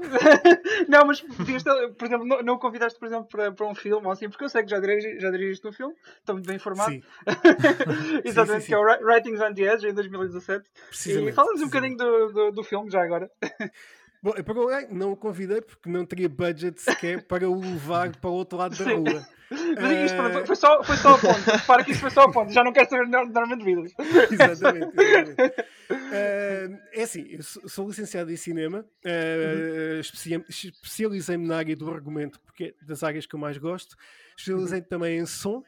não, 0.88 1.06
mas 1.06 1.20
podias, 1.20 1.62
por 1.62 2.06
exemplo, 2.06 2.26
não, 2.26 2.42
não 2.42 2.54
o 2.54 2.58
convidaste, 2.58 2.98
por 2.98 3.06
exemplo, 3.06 3.26
para, 3.28 3.52
para 3.52 3.66
um 3.66 3.74
filme 3.74 4.06
ou 4.06 4.12
assim, 4.12 4.28
porque 4.28 4.44
eu 4.44 4.48
sei 4.48 4.62
que 4.62 4.70
já 4.70 4.78
dirigiste, 4.78 5.20
já 5.20 5.30
dirigiste 5.30 5.66
um 5.66 5.72
filme, 5.72 5.94
estou 6.18 6.34
muito 6.34 6.46
bem 6.46 6.56
informado. 6.56 6.90
Sim. 6.90 7.02
Exatamente, 8.24 8.62
sim, 8.62 8.66
sim, 8.66 8.66
que 8.68 8.74
é 8.74 8.78
o 8.78 9.06
Writings 9.06 9.40
on 9.40 9.54
the 9.54 9.62
Edge, 9.62 9.88
em 9.88 9.94
2017. 9.94 10.68
E 11.06 11.32
fala-nos 11.32 11.62
um 11.62 11.66
bocadinho 11.66 11.96
do, 11.96 12.32
do, 12.32 12.52
do 12.52 12.64
filme, 12.64 12.90
já 12.90 13.02
agora. 13.02 13.30
Bom, 14.22 14.32
para 14.32 14.60
o 14.60 14.94
não 14.94 15.12
o 15.12 15.16
convidei 15.16 15.62
porque 15.62 15.88
não 15.88 16.04
teria 16.04 16.28
budget 16.28 16.78
sequer 16.80 17.22
para 17.22 17.48
o 17.48 17.58
levar 17.58 18.14
para 18.16 18.28
o 18.28 18.34
outro 18.34 18.58
lado 18.58 18.76
da 18.76 18.84
rua. 18.92 19.26
Uh... 19.50 20.46
foi, 20.46 20.56
só, 20.56 20.82
foi 20.84 20.96
só 20.96 21.14
a 21.14 21.18
ponte. 21.18 21.50
Repara 21.50 21.84
que 21.84 21.90
isso 21.90 22.00
foi 22.00 22.10
só 22.10 22.22
a 22.22 22.30
ponte. 22.30 22.52
Já 22.52 22.62
não 22.62 22.72
quero 22.72 22.88
saber 22.88 23.06
de 23.06 23.56
de 23.56 23.64
vidas. 23.64 23.92
exatamente. 24.30 24.92
exatamente. 24.94 25.60
Uh, 25.90 26.78
é 26.92 27.02
assim, 27.02 27.26
eu 27.30 27.42
sou 27.42 27.88
licenciado 27.88 28.30
em 28.30 28.36
cinema, 28.36 28.84
uh, 29.04 30.34
uhum. 30.36 30.44
especializei-me 30.48 31.46
na 31.46 31.56
área 31.56 31.74
do 31.74 31.90
argumento, 31.90 32.38
porque 32.40 32.74
é 32.80 32.84
das 32.84 33.02
áreas 33.02 33.26
que 33.26 33.34
eu 33.34 33.40
mais 33.40 33.58
gosto. 33.58 33.96
Especializei-me 34.36 34.86
também 34.86 35.18
em 35.18 35.26
som, 35.26 35.64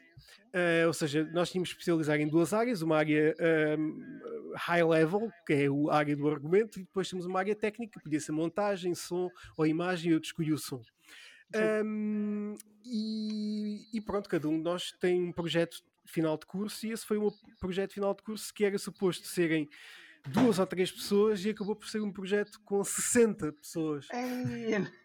Uh, 0.54 0.86
ou 0.86 0.92
seja, 0.92 1.24
nós 1.32 1.50
tínhamos 1.50 1.70
que 1.70 1.74
especializar 1.74 2.20
em 2.20 2.28
duas 2.28 2.52
áreas, 2.52 2.82
uma 2.82 2.98
área 2.98 3.34
um, 3.78 4.52
high 4.54 4.84
level, 4.84 5.30
que 5.46 5.54
é 5.54 5.66
a 5.90 5.96
área 5.96 6.14
do 6.14 6.28
argumento, 6.28 6.78
e 6.78 6.82
depois 6.82 7.08
temos 7.08 7.24
uma 7.24 7.38
área 7.38 7.54
técnica, 7.54 7.98
podia 8.00 8.20
ser 8.20 8.32
montagem, 8.32 8.94
som 8.94 9.30
ou 9.56 9.66
imagem, 9.66 10.10
e 10.10 10.14
eu 10.14 10.20
escolhi 10.20 10.52
o 10.52 10.58
som. 10.58 10.82
Um, 11.84 12.54
e, 12.84 13.86
e, 13.94 14.00
pronto, 14.00 14.28
cada 14.28 14.48
um 14.48 14.56
de 14.56 14.62
nós 14.62 14.92
tem 14.92 15.22
um 15.22 15.32
projeto 15.32 15.82
final 16.04 16.36
de 16.36 16.44
curso, 16.44 16.86
e 16.86 16.92
esse 16.92 17.06
foi 17.06 17.16
o 17.16 17.32
projeto 17.58 17.94
final 17.94 18.14
de 18.14 18.22
curso 18.22 18.52
que 18.52 18.64
era 18.64 18.76
suposto 18.78 19.26
serem 19.26 19.68
duas 20.28 20.58
ou 20.58 20.66
três 20.66 20.90
pessoas 20.90 21.44
e 21.44 21.50
acabou 21.50 21.74
por 21.74 21.88
ser 21.88 22.00
um 22.00 22.12
projeto 22.12 22.60
com 22.64 22.82
60 22.82 23.52
pessoas. 23.52 24.06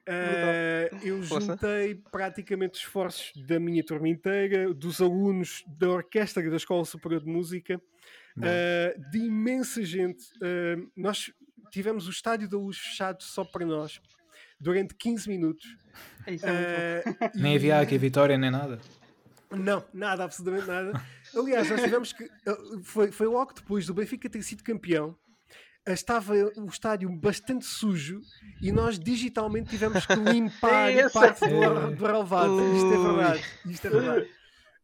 uh, 0.08 0.97
eu 1.03 1.21
juntei 1.23 1.95
praticamente 2.12 2.80
esforços 2.80 3.32
da 3.47 3.60
minha 3.60 3.84
turma 3.84 4.08
inteira, 4.08 4.73
dos 4.73 5.01
alunos 5.01 5.63
da 5.67 5.89
orquestra 5.89 6.47
da 6.49 6.56
Escola 6.56 6.86
Superior 6.86 7.21
de 7.21 7.27
Música, 7.27 7.82
uh, 8.38 9.12
de 9.12 9.17
imensa 9.17 9.84
gente. 9.84 10.25
Uh, 10.36 10.89
nós 10.95 11.32
tivemos 11.71 12.08
o 12.08 12.12
Estádio 12.12 12.47
da 12.47 12.58
Luz 12.58 12.77
fechado 12.77 13.23
só 13.23 13.43
para 13.43 13.65
nós 13.65 13.99
durante 14.60 14.95
15 14.95 15.30
minutos. 15.30 15.77
É 16.25 17.03
nem 17.34 17.56
havia 17.56 17.80
aqui 17.80 17.97
vitória 17.97 18.38
nem 18.38 18.51
nada. 18.51 18.80
Não, 19.52 19.84
nada, 19.94 20.24
absolutamente 20.24 20.68
nada. 20.68 21.02
Aliás, 21.36 21.70
nós 21.70 21.82
tivemos 21.82 22.14
que. 22.14 22.24
Eh, 22.24 22.58
foi, 22.84 23.12
foi 23.12 23.28
logo 23.28 23.54
depois 23.54 23.86
do 23.86 23.94
Benfica 23.94 24.30
ter 24.30 24.44
sido 24.44 24.64
campeão. 24.64 25.16
Estava 25.86 26.34
o 26.58 26.66
estádio 26.66 27.10
bastante 27.10 27.66
sujo 27.66 28.20
e 28.62 28.74
nós 28.74 29.00
digitalmente 29.00 29.70
tivemos 29.70 30.06
que 30.06 30.16
limpar 30.16 30.92
é 30.92 31.08
parte 31.10 31.48
do, 31.48 31.96
do 31.96 32.06
relevado. 32.06 32.60
Isto 32.76 32.94
é 32.94 32.98
verdade. 32.98 33.44
Isto 33.66 33.88
é 33.88 33.90
verdade. 33.90 34.38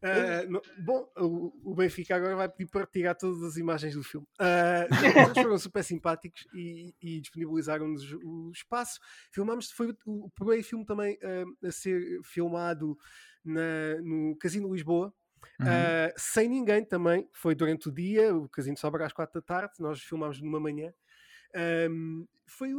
Uh, 0.04 0.50
no, 0.50 0.62
bom, 0.78 1.08
o, 1.16 1.70
o, 1.70 1.74
Benfica 1.74 2.14
agora 2.14 2.36
vai 2.36 2.46
pedir 2.46 2.66
para 2.66 2.82
retirar 2.82 3.14
todas 3.14 3.42
as 3.42 3.56
imagens 3.56 3.94
do 3.94 4.02
filme. 4.02 4.26
Uh, 4.38 4.84
eles 5.02 5.32
foram 5.42 5.56
super 5.56 5.82
simpáticos 5.82 6.46
e, 6.52 6.94
e 7.00 7.20
disponibilizaram-nos 7.22 8.12
o 8.12 8.50
espaço. 8.52 9.00
Filmámos, 9.30 9.70
foi 9.70 9.92
o, 10.04 10.24
o 10.26 10.30
primeiro 10.30 10.62
filme 10.62 10.84
também 10.84 11.14
uh, 11.22 11.66
a 11.66 11.72
ser 11.72 12.20
filmado 12.22 12.98
na, 13.44 14.00
no 14.02 14.36
Casino 14.36 14.72
Lisboa. 14.72 15.12
Uhum. 15.60 15.66
Uh, 15.66 16.12
sem 16.16 16.48
ninguém 16.48 16.84
também, 16.84 17.28
foi 17.32 17.54
durante 17.54 17.88
o 17.88 17.92
dia, 17.92 18.34
o 18.34 18.48
casino 18.48 18.76
só 18.76 18.88
às 18.88 19.12
quatro 19.12 19.40
da 19.40 19.46
tarde, 19.46 19.74
nós 19.78 20.00
filmámos 20.00 20.40
numa 20.40 20.58
manhã. 20.58 20.92
Um, 21.90 22.26
foi, 22.46 22.70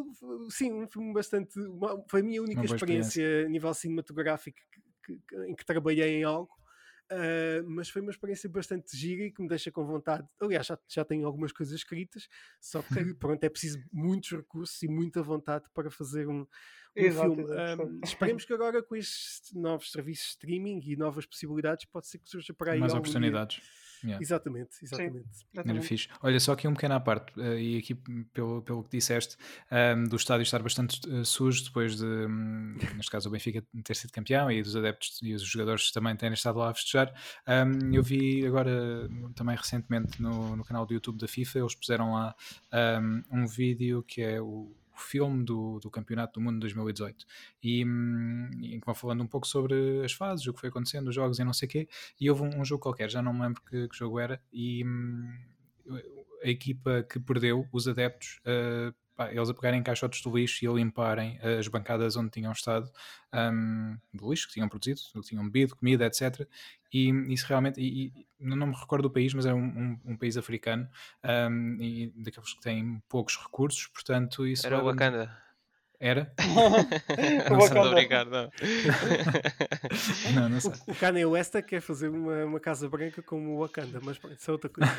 sim, 0.49 0.73
um 0.73 0.87
filme 0.87 1.13
bastante. 1.13 1.57
Uma, 1.59 2.03
foi 2.09 2.19
a 2.19 2.23
minha 2.23 2.41
única 2.41 2.63
experiência, 2.63 3.21
experiência, 3.21 3.45
a 3.45 3.49
nível 3.49 3.73
cinematográfico 3.73 4.57
que, 5.03 5.19
que, 5.27 5.35
em 5.47 5.55
que 5.55 5.65
trabalhei 5.65 6.17
em 6.17 6.23
algo. 6.23 6.51
Uh, 7.11 7.63
mas 7.67 7.87
foi 7.87 8.01
uma 8.01 8.09
experiência 8.09 8.49
bastante 8.49 8.97
gira 8.97 9.23
e 9.23 9.31
que 9.31 9.41
me 9.41 9.47
deixa 9.47 9.71
com 9.71 9.85
vontade. 9.85 10.27
Aliás, 10.39 10.65
já, 10.65 10.79
já 10.87 11.05
tenho 11.05 11.25
algumas 11.27 11.51
coisas 11.51 11.75
escritas, 11.75 12.27
só 12.59 12.81
que 12.81 12.87
pronto, 13.19 13.43
é 13.43 13.49
preciso 13.49 13.79
muitos 13.91 14.31
recursos 14.31 14.81
e 14.81 14.87
muita 14.87 15.21
vontade 15.21 15.65
para 15.73 15.91
fazer 15.91 16.27
um, 16.27 16.41
um 16.41 17.11
filme. 17.11 17.43
Um, 17.43 17.99
esperemos 18.03 18.43
que 18.43 18.53
agora 18.53 18.81
com 18.81 18.95
estes 18.95 19.53
novos 19.53 19.91
serviços 19.91 20.25
de 20.25 20.31
streaming 20.31 20.81
e 20.83 20.95
novas 20.95 21.25
possibilidades, 21.25 21.85
pode 21.85 22.07
ser 22.07 22.17
que 22.17 22.29
surja 22.29 22.53
para 22.53 22.71
aí. 22.71 22.79
Mais 22.79 22.93
oportunidades. 22.93 23.57
Dia 23.57 23.65
Yeah. 24.05 24.21
Exatamente, 24.21 24.77
exatamente. 24.83 25.25
Era 25.55 25.81
fixe. 25.81 26.07
Olha, 26.21 26.39
só 26.39 26.53
aqui 26.53 26.67
um 26.67 26.73
pequeno 26.73 26.93
à 26.93 26.99
parte, 26.99 27.37
uh, 27.39 27.57
e 27.57 27.77
aqui 27.77 27.95
pelo, 28.33 28.61
pelo 28.61 28.83
que 28.83 28.97
disseste, 28.97 29.35
um, 29.71 29.75
ehm, 29.75 30.03
do 30.03 30.15
estádio 30.15 30.43
estar 30.43 30.61
bastante 30.61 30.99
uh, 31.09 31.25
sujo 31.25 31.63
depois 31.63 31.97
de, 31.97 32.05
um, 32.05 32.77
neste 32.95 33.11
caso, 33.11 33.27
o 33.27 33.31
Benfica 33.31 33.63
ter 33.83 33.95
sido 33.95 34.11
campeão 34.11 34.51
e 34.51 34.61
dos 34.61 34.75
adeptos 34.75 35.19
e 35.23 35.33
os 35.33 35.43
jogadores 35.43 35.91
também 35.91 36.15
terem 36.15 36.33
estado 36.33 36.59
lá 36.59 36.69
a 36.69 36.73
festejar. 36.73 37.13
Um, 37.47 37.51
ehm, 37.51 37.93
eu 37.93 38.03
vi 38.03 38.45
agora, 38.45 39.09
também 39.35 39.55
recentemente, 39.55 40.21
no, 40.21 40.55
no 40.55 40.63
canal 40.63 40.85
do 40.85 40.93
YouTube 40.93 41.17
da 41.17 41.27
FIFA, 41.27 41.59
eles 41.59 41.75
puseram 41.75 42.13
lá 42.13 42.35
ehm, 42.71 43.23
um 43.31 43.47
vídeo 43.47 44.03
que 44.03 44.21
é 44.21 44.39
o 44.39 44.71
o 44.95 44.99
filme 44.99 45.43
do, 45.43 45.79
do 45.79 45.89
Campeonato 45.89 46.39
do 46.39 46.41
Mundo 46.41 46.59
2018 46.59 47.25
e 47.61 47.85
hum, 47.85 48.49
em 48.61 48.79
que 48.79 48.85
vão 48.85 48.95
falando 48.95 49.21
um 49.21 49.27
pouco 49.27 49.47
sobre 49.47 50.03
as 50.03 50.13
fases, 50.13 50.45
o 50.47 50.53
que 50.53 50.59
foi 50.59 50.69
acontecendo, 50.69 51.07
os 51.07 51.15
jogos 51.15 51.39
e 51.39 51.43
não 51.43 51.53
sei 51.53 51.67
o 51.67 51.69
quê. 51.69 51.87
E 52.19 52.29
houve 52.29 52.43
um, 52.43 52.61
um, 52.61 52.65
jogo 52.65 52.81
qualquer, 52.81 53.09
já 53.09 53.21
não 53.21 53.33
me 53.33 53.41
lembro 53.41 53.61
que, 53.61 53.87
que 53.87 53.95
jogo 53.97 54.19
era, 54.19 54.41
e 54.51 54.85
hum, 54.85 55.33
a 56.43 56.49
equipa 56.49 57.03
que 57.03 57.19
perdeu, 57.19 57.67
os 57.71 57.87
adeptos, 57.87 58.39
uh, 58.41 58.93
pá, 59.15 59.31
eles 59.31 59.49
a 59.49 59.53
pegarem 59.53 59.81
caixotes 59.81 60.21
do 60.21 60.35
lixo 60.35 60.63
e 60.63 60.67
a 60.67 60.71
limparem 60.71 61.39
as 61.39 61.67
bancadas 61.67 62.15
onde 62.15 62.29
tinham 62.29 62.51
estado 62.51 62.89
um, 63.33 63.97
do 64.13 64.29
lixo 64.29 64.47
que 64.47 64.53
tinham 64.53 64.69
produzido, 64.69 65.01
que 65.13 65.21
tinham 65.21 65.43
bebido, 65.45 65.75
comida, 65.75 66.05
etc. 66.05 66.47
E 66.95 67.09
isso 67.33 67.45
realmente, 67.49 67.81
e, 67.81 68.07
e 68.07 68.25
não 68.39 68.67
me 68.67 68.73
recordo 68.73 69.03
do 69.03 69.11
país, 69.11 69.33
mas 69.33 69.45
é 69.45 69.53
um, 69.53 69.65
um, 69.65 69.99
um 70.05 70.15
país 70.15 70.37
africano 70.37 70.87
um, 71.51 71.77
e 71.81 72.13
daqueles 72.15 72.53
que 72.53 72.61
têm 72.61 73.03
poucos 73.09 73.37
recursos, 73.37 73.87
portanto 73.87 74.47
isso... 74.47 74.65
Era 74.65 74.81
o 74.81 74.85
Wakanda. 74.85 75.44
Era? 76.05 76.31
não 77.49 77.61
sei. 77.61 77.77
Obrigado, 77.79 78.29
não. 78.29 78.51
não, 80.35 80.49
não 80.49 80.61
sei. 80.61 80.71
O, 80.85 80.91
o 80.91 80.95
Kanye 80.95 81.25
West 81.25 81.55
quer 81.63 81.81
fazer 81.81 82.09
uma, 82.09 82.45
uma 82.45 82.59
casa 82.59 82.87
branca 82.87 83.23
como 83.23 83.55
o 83.55 83.61
Wakanda, 83.61 83.99
mas 84.03 84.17
isso 84.17 84.51
é 84.51 84.53
outra 84.53 84.69
coisa. 84.69 84.93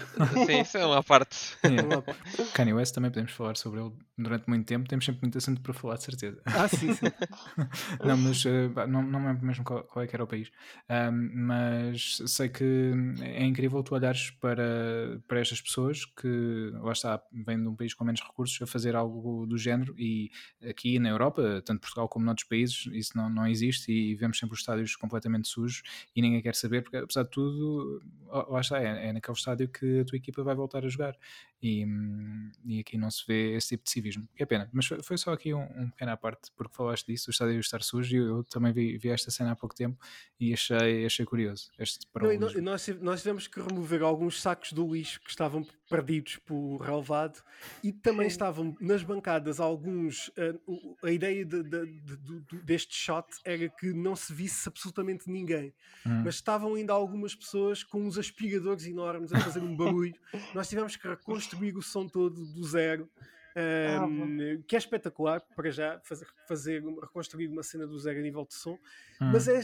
Sim, 0.45 0.61
isso 0.63 0.77
é 0.77 0.85
uma 0.85 1.05
parte. 1.05 1.57
É. 1.63 1.81
Uma 1.81 2.03
parte. 2.03 2.21
Kanye 2.53 2.73
West 2.73 2.93
também 2.93 3.13
podemos 3.13 3.31
falar 3.31 3.57
sobre 3.57 3.83
ele 3.83 3.93
durante 4.19 4.49
muito 4.49 4.67
tempo, 4.67 4.89
temos 4.89 5.05
sempre 5.05 5.21
muito 5.23 5.39
assunto 5.39 5.61
para 5.61 5.73
falar, 5.73 5.95
de 5.95 6.03
certeza. 6.03 6.43
Ah, 6.45 6.67
sim, 6.67 6.93
sim. 6.93 7.07
não, 8.05 8.17
mas 8.17 8.45
uh, 8.45 8.89
não, 8.89 9.01
não 9.01 9.21
me 9.21 9.27
lembro 9.29 9.47
mesmo 9.47 9.63
qual, 9.63 9.85
qual 9.85 10.05
é 10.05 10.09
que 10.09 10.17
era 10.17 10.25
o 10.25 10.27
país. 10.27 10.51
Um, 10.91 11.47
mas 11.47 12.21
sei 12.27 12.49
que 12.49 12.93
é 13.21 13.45
incrível 13.45 13.81
tu 13.85 13.95
olhares 13.95 14.33
para, 14.41 15.21
para 15.29 15.39
estas 15.39 15.61
pessoas 15.61 16.05
que, 16.05 16.73
lá 16.83 16.91
está, 16.91 17.23
vêm 17.33 17.63
de 17.63 17.69
um 17.69 17.77
país 17.77 17.95
com 17.95 18.05
menos 18.05 18.21
recursos 18.23 18.61
a 18.61 18.67
fazer 18.67 18.97
algo 18.97 19.47
do 19.47 19.57
género 19.57 19.95
e 19.97 20.33
aqui 20.69 20.96
na 20.99 21.09
Europa, 21.09 21.63
tanto 21.65 21.81
Portugal 21.81 22.09
como 22.09 22.25
noutros 22.25 22.47
países, 22.47 22.87
isso 22.93 23.17
não, 23.17 23.29
não 23.29 23.47
existe 23.47 23.93
e 23.93 24.15
vemos 24.15 24.39
sempre 24.39 24.55
os 24.55 24.61
estádios 24.61 24.97
completamente 24.97 25.49
sujos 25.49 25.83
e 26.15 26.23
ninguém 26.23 26.41
quer 26.43 26.55
saber, 26.55 26.83
porque 26.83 26.97
apesar 26.97 27.25
de 27.25 27.31
tudo, 27.31 28.03
lá 28.49 28.61
está, 28.61 28.81
é, 28.81 29.09
é 29.09 29.13
naquele 29.13 29.37
estádio 29.37 29.69
que 29.69 30.01
a 30.01 30.05
tua 30.05 30.17
equipa 30.17 30.43
vai 30.43 30.55
voltar 30.55 30.85
a 30.85 30.89
jogar 30.89 31.17
e, 31.63 31.87
e 32.65 32.81
aqui 32.81 32.99
não 32.99 33.11
se 33.11 33.25
vê 33.27 33.57
esse 33.57 33.69
tipo 33.69 33.85
de 33.85 33.91
civismo, 33.91 34.29
que 34.35 34.43
é 34.43 34.47
pena. 34.47 34.69
Mas 34.73 34.87
foi, 34.87 35.03
foi 35.03 35.19
só 35.19 35.33
aqui 35.33 35.55
um, 35.55 35.63
um, 35.63 35.91
pequeno 35.91 36.13
à 36.13 36.17
parte, 36.17 36.51
porque 36.57 36.75
falaste 36.75 37.07
disso, 37.07 37.29
o 37.29 37.33
estádio 37.33 37.59
estar 37.59 37.83
sujo 37.83 38.15
e 38.15 38.19
eu, 38.19 38.27
eu 38.39 38.45
também 38.45 38.73
vi, 38.73 38.97
vi, 38.99 39.09
esta 39.09 39.31
cena 39.31 39.53
há 39.53 39.57
pouco 39.57 39.75
tempo 39.75 39.99
e 40.39 40.53
achei, 40.53 41.07
achei 41.07 41.25
curioso. 41.25 41.71
Este 41.79 42.07
não, 42.15 42.63
nós, 42.63 42.89
nós 43.01 43.21
tivemos 43.21 43.47
que 43.47 43.61
remover 43.61 44.03
alguns 44.03 44.41
sacos 44.41 44.73
do 44.73 44.93
lixo 44.93 45.21
que 45.21 45.31
estavam 45.31 45.67
perdidos 45.89 46.37
por 46.37 46.79
relevado 46.79 47.43
e 47.83 47.93
também 47.93 48.27
estavam 48.27 48.77
nas 48.81 49.03
bancadas 49.03 49.61
alguns. 49.61 50.29
Uh, 50.29 50.97
a 51.03 51.11
ideia 51.11 51.45
de, 51.45 51.63
de, 51.63 51.87
de, 51.87 52.63
deste 52.63 52.95
shot 52.95 53.27
era 53.45 53.69
que 53.69 53.93
não 53.93 54.17
se 54.17 54.33
visse 54.33 54.69
absolutamente 54.69 55.31
ninguém, 55.31 55.73
hum. 56.05 56.23
mas 56.25 56.37
estavam 56.37 56.75
ainda 56.75 56.93
algumas 56.93 57.35
pessoas 57.35 57.83
com 57.83 58.03
uns 58.03 58.19
aspiradores 58.19 58.87
enormes 58.87 59.33
a 59.33 59.41
fazer 59.41 59.61
um 59.61 59.75
barulho. 59.77 60.15
nós 60.55 60.69
tivemos 60.69 60.97
que 60.97 61.07
reconstruir 61.09 61.77
o 61.77 61.83
som 61.83 62.07
todo 62.07 62.45
do 62.45 62.65
zero. 62.65 63.09
Um, 63.59 64.59
ah, 64.59 64.63
que 64.69 64.77
é 64.77 64.79
espetacular 64.79 65.41
para 65.41 65.71
já 65.71 65.99
fazer, 66.01 66.27
fazer 66.47 66.85
reconstruir 67.01 67.49
uma 67.49 67.63
cena 67.63 67.87
do 67.87 67.99
zero 67.99 68.19
a 68.19 68.23
nível 68.23 68.45
de 68.45 68.53
som, 68.53 68.73
hum. 68.73 69.31
mas, 69.33 69.49
é, 69.49 69.59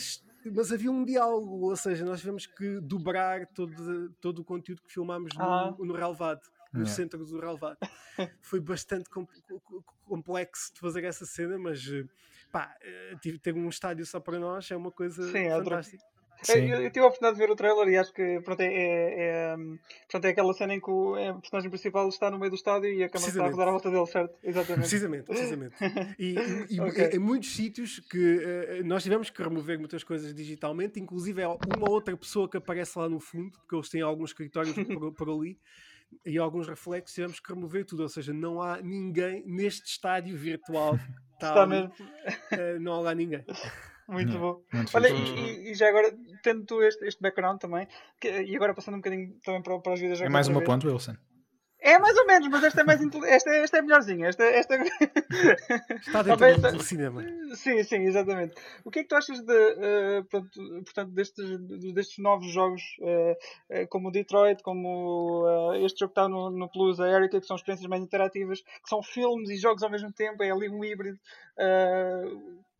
mas 0.50 0.72
havia 0.72 0.90
um 0.90 1.04
diálogo, 1.04 1.68
ou 1.68 1.76
seja, 1.76 2.04
nós 2.04 2.20
tivemos 2.20 2.46
que 2.46 2.80
dobrar 2.80 3.46
todo, 3.48 4.10
todo 4.20 4.40
o 4.40 4.44
conteúdo 4.44 4.82
que 4.82 4.92
filmámos 4.92 5.32
ah. 5.38 5.74
no, 5.78 5.84
no 5.84 5.94
relevado 5.94 6.42
no 6.72 6.80
yeah. 6.80 6.96
centro 6.96 7.24
do 7.24 7.38
relevado. 7.38 7.76
Foi 8.40 8.58
bastante 8.58 9.08
complexo 10.06 10.72
de 10.72 10.80
fazer 10.80 11.04
essa 11.04 11.26
cena, 11.26 11.58
mas 11.58 11.82
pá, 12.50 12.74
eh, 12.80 13.14
ter 13.42 13.54
um 13.54 13.68
estádio 13.68 14.04
só 14.06 14.18
para 14.18 14.38
nós 14.38 14.70
é 14.70 14.76
uma 14.76 14.90
coisa 14.90 15.30
Sim, 15.30 15.46
é 15.46 15.58
fantástica. 15.58 16.04
É, 16.48 16.58
eu, 16.58 16.82
eu, 16.82 16.90
tive 16.90 17.04
a 17.04 17.08
oportunidade 17.08 17.36
de 17.36 17.46
ver 17.46 17.52
o 17.52 17.56
trailer 17.56 17.88
e 17.88 17.96
acho 17.96 18.12
que 18.12 18.40
pronto, 18.40 18.60
é, 18.60 18.66
é, 18.66 19.14
é, 19.20 19.56
pronto, 20.08 20.24
é 20.24 20.28
aquela 20.30 20.52
cena 20.54 20.74
em 20.74 20.80
que 20.80 20.90
o, 20.90 21.16
é, 21.16 21.32
personagem 21.34 21.70
principal 21.70 22.08
está 22.08 22.30
no 22.30 22.38
meio 22.38 22.50
do 22.50 22.56
estádio 22.56 22.92
e 22.92 23.04
a 23.04 23.08
câmera 23.08 23.30
está 23.30 23.44
a 23.44 23.48
rodar 23.48 23.68
à 23.68 23.70
volta 23.70 23.90
dele, 23.90 24.06
certo? 24.06 24.34
Exatamente. 24.42 24.80
Precisamente, 24.80 25.24
precisamente. 25.24 25.74
E, 26.18 26.34
e, 26.70 26.80
okay. 26.82 27.06
em, 27.06 27.16
em, 27.16 27.18
muitos 27.18 27.54
sítios 27.54 28.00
que 28.00 28.36
uh, 28.36 28.84
nós 28.84 29.02
tivemos 29.02 29.30
que 29.30 29.42
remover 29.42 29.78
muitas 29.78 30.02
coisas 30.02 30.34
digitalmente, 30.34 30.98
inclusive 30.98 31.42
é 31.42 31.48
uma 31.48 31.90
outra 31.90 32.16
pessoa 32.16 32.48
que 32.48 32.56
aparece 32.56 32.98
lá 32.98 33.08
no 33.08 33.20
fundo, 33.20 33.52
porque 33.58 33.74
eles 33.74 33.88
têm 33.88 34.02
alguns 34.02 34.30
escritórios 34.30 34.74
por, 34.98 35.12
por 35.12 35.30
ali 35.30 35.58
e 36.24 36.38
alguns 36.38 36.68
reflexos 36.68 37.14
tivemos 37.14 37.40
que 37.40 37.52
remover 37.52 37.84
tudo, 37.84 38.02
ou 38.02 38.08
seja, 38.08 38.32
não 38.32 38.60
há 38.60 38.80
ninguém 38.82 39.42
neste 39.46 39.88
estádio 39.88 40.36
virtual. 40.36 40.98
Está 41.34 41.66
mesmo. 41.66 41.90
Uh, 41.90 42.78
não 42.80 42.94
há 42.94 43.00
lá 43.00 43.14
ninguém. 43.14 43.44
Muito 44.08 44.38
bom. 44.38 44.62
Muito 44.72 44.96
Olha, 44.96 45.08
e, 45.08 45.70
e, 45.70 45.74
já 45.74 45.88
agora, 45.88 46.12
tendo 46.42 46.64
tu 46.64 46.82
este, 46.82 47.06
este 47.06 47.20
background 47.20 47.60
também, 47.60 47.86
que, 48.20 48.28
e 48.28 48.56
agora 48.56 48.74
passando 48.74 48.94
um 48.94 48.98
bocadinho 48.98 49.34
também 49.44 49.62
para, 49.62 49.78
para 49.78 49.92
as 49.92 50.00
vidas 50.00 50.20
É 50.20 50.28
mais 50.28 50.48
uma 50.48 50.62
ponte, 50.62 50.86
Wilson. 50.86 51.16
É 51.84 51.98
mais 51.98 52.16
ou 52.16 52.24
menos, 52.26 52.46
mas 52.48 52.62
esta 52.62 52.82
é 52.82 52.84
mais 52.84 53.00
esta, 53.00 53.50
esta 53.56 53.78
é 53.78 53.82
melhorzinha. 53.82 54.28
Esta, 54.28 54.44
esta... 54.44 54.76
Está 55.98 56.22
dentro 56.22 56.38
Talvez, 56.38 56.74
do 56.74 56.80
cinema. 56.80 57.24
Sim, 57.56 57.82
sim, 57.82 58.02
exatamente. 58.04 58.54
O 58.84 58.90
que 58.90 59.00
é 59.00 59.02
que 59.02 59.08
tu 59.08 59.16
achas 59.16 59.40
de, 59.40 59.52
uh, 59.52 60.24
portanto, 60.84 61.10
destes, 61.10 61.44
destes 61.92 62.18
novos 62.18 62.52
jogos 62.52 62.80
uh, 63.00 63.88
como 63.88 64.12
Detroit, 64.12 64.62
como 64.62 65.44
uh, 65.44 65.74
este 65.84 65.98
jogo 65.98 66.14
que 66.14 66.20
está 66.20 66.28
no, 66.28 66.50
no 66.50 66.70
Plus, 66.70 67.00
a 67.00 67.08
Erika, 67.08 67.40
que 67.40 67.46
são 67.48 67.56
experiências 67.56 67.88
mais 67.88 68.00
interativas, 68.00 68.60
que 68.60 68.88
são 68.88 69.02
filmes 69.02 69.50
e 69.50 69.56
jogos 69.56 69.82
ao 69.82 69.90
mesmo 69.90 70.12
tempo, 70.12 70.40
é 70.44 70.52
ali 70.52 70.68
um 70.68 70.84
híbrido. 70.84 71.18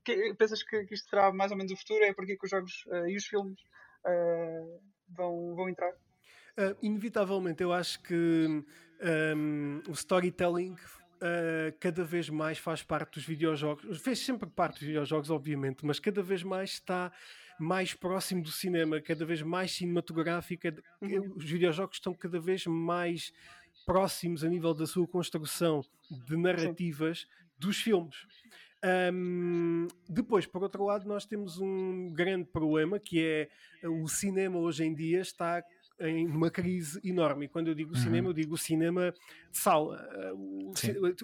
Que, 0.05 0.35
pensas 0.35 0.63
que, 0.63 0.85
que, 0.85 0.95
isto 0.95 1.09
será 1.09 1.33
mais 1.33 1.51
ou 1.51 1.57
menos 1.57 1.73
o 1.73 1.77
futuro? 1.77 2.05
É 2.05 2.13
porque 2.13 2.37
que 2.37 2.45
os 2.45 2.51
jogos 2.51 2.85
e 3.09 3.17
os 3.17 3.25
filmes 3.25 3.61
vão, 5.09 5.55
vão 5.55 5.69
entrar? 5.69 5.93
inevitavelmente, 6.83 7.63
eu 7.63 7.73
acho 7.73 8.03
que 8.03 8.63
um, 9.35 9.83
o 9.89 9.93
storytelling 9.93 10.77
uh, 11.23 11.73
cada 11.79 12.05
vez 12.05 12.29
mais 12.29 12.59
faz 12.59 12.83
parte 12.83 13.15
dos 13.15 13.25
videojogos. 13.25 14.01
Fez 14.01 14.19
sempre 14.19 14.49
parte 14.49 14.75
dos 14.75 14.83
videojogos, 14.83 15.31
obviamente, 15.31 15.85
mas 15.85 15.99
cada 15.99 16.23
vez 16.23 16.43
mais 16.43 16.73
está 16.73 17.13
mais 17.59 17.95
próximo 17.95 18.43
do 18.43 18.51
cinema, 18.51 19.01
cada 19.01 19.25
vez 19.25 19.41
mais 19.43 19.73
cinematográfica. 19.73 20.75
Uhum. 21.01 21.35
Os 21.37 21.45
videojogos 21.45 21.97
estão 21.97 22.13
cada 22.15 22.41
vez 22.41 22.67
mais 22.67 23.33
próximos 23.87 24.45
a 24.45 24.49
nível 24.49 24.75
da 24.75 24.87
sua 24.87 25.07
construção 25.07 25.85
de 26.11 26.37
narrativas 26.37 27.21
Sim. 27.21 27.27
dos 27.59 27.79
filmes. 27.79 28.27
Um, 28.85 29.87
depois, 30.09 30.45
por 30.45 30.63
outro 30.63 30.85
lado, 30.85 31.07
nós 31.07 31.25
temos 31.25 31.59
um 31.59 32.11
grande 32.13 32.47
problema 32.47 32.99
que 32.99 33.23
é 33.23 33.89
o 33.89 34.09
cinema 34.09 34.59
hoje 34.59 34.85
em 34.85 34.93
dia 34.93 35.21
está 35.21 35.63
em 36.01 36.27
uma 36.27 36.51
crise 36.51 37.01
enorme. 37.05 37.47
E 37.47 37.49
quando 37.49 37.69
eu 37.69 37.75
digo 37.75 37.95
uhum. 37.95 38.01
cinema, 38.01 38.29
eu 38.29 38.33
digo 38.33 38.55
o 38.55 38.59
cinema 38.59 39.15
de 39.51 39.59
sala. 39.59 40.05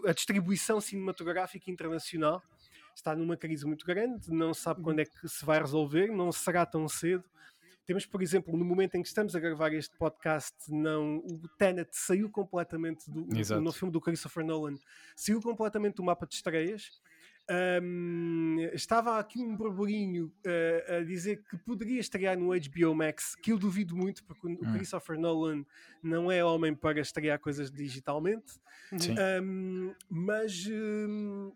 a 0.07 0.12
distribuição 0.12 0.81
cinematográfica 0.81 1.71
internacional 1.71 2.42
está 2.94 3.14
numa 3.14 3.37
crise 3.37 3.64
muito 3.64 3.87
grande, 3.87 4.31
não 4.31 4.53
sabe 4.53 4.83
quando 4.83 5.01
é 5.01 5.05
que 5.05 5.29
se 5.29 5.44
vai 5.44 5.61
resolver, 5.61 6.09
não 6.09 6.33
será 6.33 6.66
tão 6.66 6.88
cedo. 6.88 7.25
Temos, 7.87 8.05
por 8.05 8.21
exemplo, 8.23 8.57
no 8.57 8.64
momento 8.64 8.97
em 8.97 9.03
que 9.03 9.09
estamos 9.09 9.35
a 9.35 9.40
gravar 9.40 9.73
este 9.73 9.97
podcast, 9.97 10.55
não, 10.68 11.18
o 11.18 11.49
Tenet 11.57 11.88
saiu 11.92 12.29
completamente 12.29 13.11
do 13.11 13.25
no 13.61 13.73
filme 13.73 13.92
do 13.92 14.01
Christopher 14.01 14.44
Nolan, 14.44 14.77
saiu 15.16 15.40
completamente 15.40 15.94
do 15.94 16.03
mapa 16.03 16.27
de 16.27 16.35
estreias. 16.35 17.01
Um, 17.51 18.59
estava 18.75 19.19
aqui 19.19 19.43
um 19.43 19.57
burburinho 19.57 20.31
uh, 20.47 20.97
a 20.97 21.05
dizer 21.05 21.43
que 21.45 21.57
poderia 21.57 21.99
estrear 21.99 22.39
no 22.39 22.49
HBO 22.49 22.95
Max, 22.95 23.35
que 23.37 23.53
eu 23.53 23.59
duvido 23.59 23.97
muito, 23.97 24.23
porque 24.25 24.47
hum. 24.47 24.59
o 24.61 24.73
Christopher 24.73 25.19
Nolan 25.19 25.65
não 26.03 26.31
é 26.31 26.45
homem 26.45 26.75
para 26.75 27.01
estrear 27.01 27.39
coisas 27.39 27.71
digitalmente. 27.71 28.61
Um, 29.43 29.95
mas 30.11 30.67
um, 30.67 31.53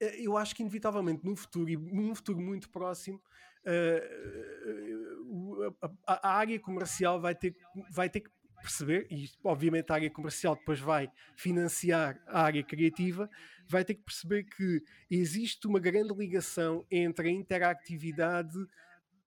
eu 0.00 0.36
acho 0.36 0.54
que, 0.54 0.62
inevitavelmente, 0.62 1.24
no 1.24 1.36
futuro, 1.36 1.68
e 1.68 1.76
num 1.76 2.14
futuro 2.14 2.40
muito 2.40 2.70
próximo, 2.70 3.20
uh, 3.66 5.74
a, 6.06 6.28
a, 6.28 6.36
área 6.36 6.58
comercial 6.58 7.20
vai 7.20 7.34
ter, 7.34 7.54
vai 7.90 8.08
ter 8.08 8.20
que 8.20 8.30
perceber, 8.62 9.06
e 9.10 9.28
obviamente 9.44 9.90
a 9.90 9.94
área 9.94 10.10
comercial 10.10 10.54
depois 10.54 10.80
vai 10.80 11.10
financiar 11.36 12.18
a 12.26 12.42
área 12.42 12.62
criativa, 12.62 13.28
vai 13.68 13.84
ter 13.84 13.94
que 13.94 14.02
perceber 14.02 14.44
que 14.44 14.82
existe 15.10 15.66
uma 15.66 15.78
grande 15.78 16.14
ligação 16.14 16.84
entre 16.90 17.28
a 17.28 17.32
interatividade 17.32 18.56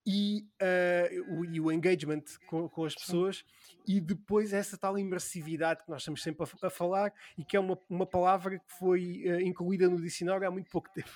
e, 0.05 0.45
uh, 0.61 1.35
o, 1.35 1.45
e 1.45 1.59
o, 1.59 1.71
engagement 1.71 2.23
com, 2.45 2.69
com 2.69 2.85
as 2.85 2.93
pessoas 2.93 3.43
e 3.87 3.99
depois 3.99 4.53
essa 4.53 4.77
tal 4.77 4.99
imersividade 4.99 5.83
que 5.83 5.89
nós 5.89 6.01
estamos 6.01 6.21
sempre 6.21 6.45
a, 6.45 6.67
a 6.67 6.69
falar 6.69 7.11
e 7.37 7.43
que 7.43 7.57
é 7.57 7.59
uma, 7.59 7.77
uma 7.89 8.05
palavra 8.05 8.59
que 8.59 8.71
foi 8.77 9.23
uh, 9.25 9.41
incluída 9.41 9.89
no 9.89 9.99
dicionário 9.99 10.47
há 10.47 10.51
muito 10.51 10.69
pouco 10.69 10.91
tempo. 10.93 11.09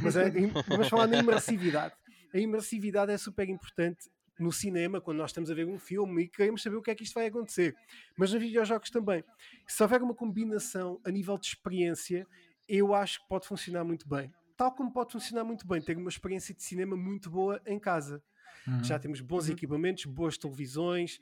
Mas 0.00 0.16
é, 0.16 0.30
vamos 0.68 0.88
falar 0.88 1.08
na 1.08 1.18
imersividade. 1.18 1.94
A 2.32 2.38
imersividade 2.38 3.10
é 3.10 3.18
super 3.18 3.48
importante 3.48 4.08
no 4.40 4.50
cinema, 4.50 5.00
quando 5.00 5.18
nós 5.18 5.30
estamos 5.30 5.50
a 5.50 5.54
ver 5.54 5.66
um 5.66 5.78
filme 5.78 6.24
e 6.24 6.28
queremos 6.28 6.62
saber 6.62 6.76
o 6.76 6.82
que 6.82 6.90
é 6.90 6.94
que 6.94 7.04
isto 7.04 7.14
vai 7.14 7.26
acontecer. 7.26 7.76
Mas 8.16 8.32
nos 8.32 8.42
videojogos 8.42 8.90
também. 8.90 9.22
Se 9.66 9.82
houver 9.82 10.02
uma 10.02 10.14
combinação 10.14 11.00
a 11.04 11.10
nível 11.10 11.36
de 11.36 11.46
experiência, 11.46 12.26
eu 12.68 12.94
acho 12.94 13.20
que 13.20 13.28
pode 13.28 13.46
funcionar 13.46 13.84
muito 13.84 14.08
bem. 14.08 14.32
Tal 14.56 14.72
como 14.72 14.92
pode 14.92 15.12
funcionar 15.12 15.44
muito 15.44 15.66
bem 15.66 15.80
ter 15.80 15.96
uma 15.96 16.08
experiência 16.08 16.54
de 16.54 16.62
cinema 16.62 16.96
muito 16.96 17.30
boa 17.30 17.60
em 17.66 17.78
casa. 17.78 18.22
Uhum. 18.66 18.82
Já 18.82 18.98
temos 18.98 19.20
bons 19.20 19.46
uhum. 19.46 19.52
equipamentos, 19.52 20.04
boas 20.06 20.36
televisões, 20.36 21.20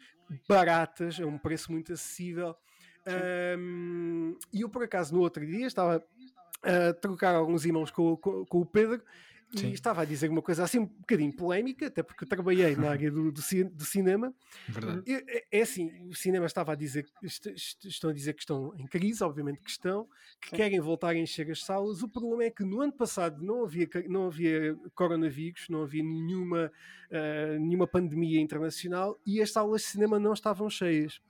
baratas, 0.48 1.20
a 1.20 1.26
um 1.26 1.38
preço 1.38 1.72
muito 1.72 1.92
acessível. 1.92 2.54
Um, 3.59 4.37
e 4.52 4.61
eu, 4.61 4.68
por 4.68 4.83
acaso, 4.83 5.14
no 5.14 5.20
outro 5.20 5.46
dia 5.46 5.66
estava 5.66 6.04
a 6.62 6.92
trocar 6.94 7.35
alguns 7.35 7.64
irmãos 7.64 7.90
com, 7.90 8.16
com, 8.16 8.44
com 8.44 8.61
o 8.61 8.66
Pedro 8.66 9.02
e 9.54 9.61
Sim. 9.61 9.70
estava 9.70 10.02
a 10.02 10.04
dizer 10.04 10.28
uma 10.28 10.42
coisa 10.42 10.62
assim 10.62 10.78
um 10.78 10.87
bocadinho 10.87 11.34
polémica, 11.34 11.87
até 11.87 12.02
porque 12.02 12.24
eu 12.24 12.28
trabalhei 12.28 12.76
na 12.76 12.90
área 12.90 13.11
do, 13.11 13.32
do, 13.32 13.40
do 13.72 13.84
cinema. 13.84 14.34
Verdade. 14.68 15.02
É, 15.11 15.46
é, 15.50 15.62
assim, 15.62 15.90
o 16.06 16.14
cinema 16.14 16.44
estava 16.44 16.72
a 16.72 16.74
dizer, 16.74 17.06
estão 17.22 18.11
a 18.11 18.12
dizer 18.12 18.34
que 18.34 18.42
estão 18.42 18.74
em 18.76 18.87
crise, 18.87 19.24
obviamente 19.24 19.62
que 19.62 19.70
estão, 19.70 20.06
que 20.38 20.50
Sim. 20.50 20.56
querem 20.56 20.80
voltar 20.80 21.11
a 21.11 21.18
encher 21.18 21.50
as 21.50 21.64
salas. 21.64 22.02
O 22.02 22.08
problema 22.08 22.44
é 22.44 22.50
que 22.50 22.62
no 22.62 22.82
ano 22.82 22.92
passado 22.92 23.42
não 23.42 23.64
havia, 23.64 23.88
não 24.06 24.26
havia 24.26 24.76
coronavírus, 24.94 25.66
não 25.70 25.82
havia 25.82 26.02
nenhuma, 26.02 26.70
uh, 27.11 27.58
nenhuma 27.58 27.87
pandemia 27.87 28.40
internacional 28.42 29.18
e 29.24 29.40
as 29.40 29.50
salas 29.50 29.80
de 29.80 29.87
cinema 29.88 30.18
não 30.18 30.34
estavam 30.34 30.68
cheias. 30.68 31.22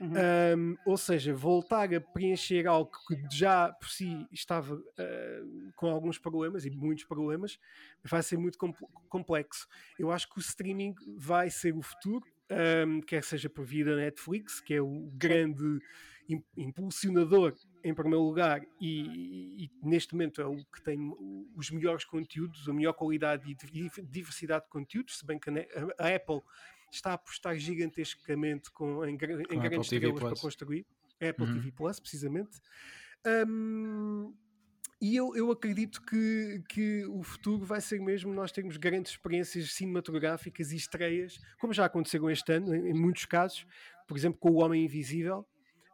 Uhum. 0.00 0.12
Um, 0.56 0.76
ou 0.86 0.96
seja, 0.96 1.34
voltar 1.34 1.92
a 1.92 2.00
preencher 2.00 2.66
algo 2.66 2.90
que 3.06 3.36
já 3.36 3.70
por 3.72 3.90
si 3.90 4.26
estava 4.32 4.74
uh, 4.74 5.72
com 5.76 5.88
alguns 5.88 6.18
problemas 6.18 6.64
e 6.64 6.70
muitos 6.70 7.04
problemas 7.04 7.57
vai 8.04 8.22
ser 8.22 8.38
muito 8.38 8.58
complexo. 9.08 9.66
Eu 9.98 10.10
acho 10.10 10.28
que 10.28 10.38
o 10.38 10.40
streaming 10.40 10.94
vai 11.16 11.50
ser 11.50 11.74
o 11.74 11.82
futuro, 11.82 12.24
um, 12.86 13.00
quer 13.00 13.22
seja 13.22 13.48
por 13.48 13.64
via 13.64 13.84
da 13.84 13.96
Netflix, 13.96 14.60
que 14.60 14.74
é 14.74 14.80
o 14.80 15.10
grande 15.14 15.80
impulsionador 16.56 17.54
em 17.82 17.94
primeiro 17.94 18.22
lugar 18.22 18.60
e, 18.78 19.64
e, 19.64 19.70
neste 19.82 20.12
momento 20.12 20.42
é 20.42 20.46
o 20.46 20.56
que 20.56 20.82
tem 20.82 20.98
os 21.56 21.70
melhores 21.70 22.04
conteúdos, 22.04 22.68
a 22.68 22.72
melhor 22.72 22.92
qualidade 22.92 23.50
e 23.50 23.90
diversidade 24.02 24.64
de 24.64 24.70
conteúdos, 24.70 25.18
se 25.18 25.26
bem 25.26 25.38
que 25.38 25.48
a, 25.48 26.14
Apple 26.14 26.42
está 26.92 27.12
a 27.12 27.14
apostar 27.14 27.56
gigantescamente 27.56 28.70
com, 28.70 29.04
em, 29.06 29.12
em 29.12 29.16
grandes 29.16 29.90
estrelas 29.90 30.20
para 30.20 30.36
construir. 30.36 30.86
A 31.20 31.30
Apple 31.30 31.46
uhum. 31.46 31.54
TV 31.54 31.72
Plus, 31.72 31.98
precisamente. 31.98 32.60
Um, 33.26 34.34
e 35.00 35.14
eu, 35.14 35.34
eu 35.36 35.50
acredito 35.50 36.02
que, 36.02 36.62
que 36.68 37.04
o 37.06 37.22
futuro 37.22 37.64
vai 37.64 37.80
ser 37.80 38.00
mesmo 38.00 38.32
nós 38.34 38.50
termos 38.50 38.76
grandes 38.76 39.12
experiências 39.12 39.72
cinematográficas 39.72 40.72
e 40.72 40.76
estreias, 40.76 41.38
como 41.60 41.72
já 41.72 41.84
aconteceu 41.84 42.28
este 42.28 42.52
ano, 42.52 42.74
em, 42.74 42.90
em 42.90 42.94
muitos 42.94 43.24
casos, 43.24 43.64
por 44.08 44.16
exemplo, 44.16 44.38
com 44.40 44.50
O 44.50 44.64
Homem 44.64 44.84
Invisível, 44.84 45.46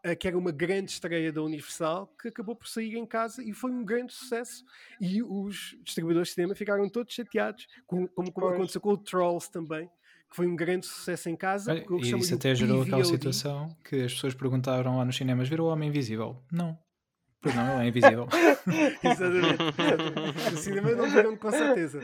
uh, 0.06 0.16
que 0.18 0.26
era 0.26 0.38
uma 0.38 0.50
grande 0.50 0.90
estreia 0.90 1.30
da 1.30 1.42
Universal, 1.42 2.06
que 2.20 2.28
acabou 2.28 2.56
por 2.56 2.66
sair 2.66 2.96
em 2.96 3.04
casa 3.04 3.42
e 3.42 3.52
foi 3.52 3.70
um 3.70 3.84
grande 3.84 4.14
sucesso. 4.14 4.64
E 4.98 5.22
os 5.22 5.76
distribuidores 5.82 6.28
de 6.28 6.34
cinema 6.34 6.54
ficaram 6.54 6.88
todos 6.88 7.12
chateados, 7.12 7.66
como, 7.86 8.08
como, 8.08 8.32
como 8.32 8.46
aconteceu 8.48 8.80
com 8.80 8.90
o 8.90 8.96
Trolls 8.96 9.50
também 9.50 9.90
que 10.30 10.36
foi 10.36 10.48
um 10.48 10.56
grande 10.56 10.86
sucesso 10.86 11.28
em 11.28 11.36
casa. 11.36 11.70
Olha, 11.70 11.86
e 12.02 12.10
isso 12.18 12.34
até 12.34 12.52
gerou 12.54 12.82
aquela 12.82 13.04
situação 13.04 13.68
que 13.84 14.02
as 14.02 14.14
pessoas 14.14 14.34
perguntaram 14.34 14.96
lá 14.96 15.04
nos 15.04 15.14
cinemas: 15.14 15.48
viram 15.48 15.66
o 15.66 15.68
Homem 15.68 15.90
Invisível? 15.90 16.42
Não. 16.50 16.76
Pois 17.44 17.54
não, 17.54 17.74
ele 17.74 17.84
é 17.84 17.88
invisível. 17.88 18.26
exatamente. 19.04 19.62
O 20.54 20.56
cinema 20.56 20.90
não 20.92 21.10
viram 21.10 21.36
com 21.36 21.50
certeza. 21.50 22.00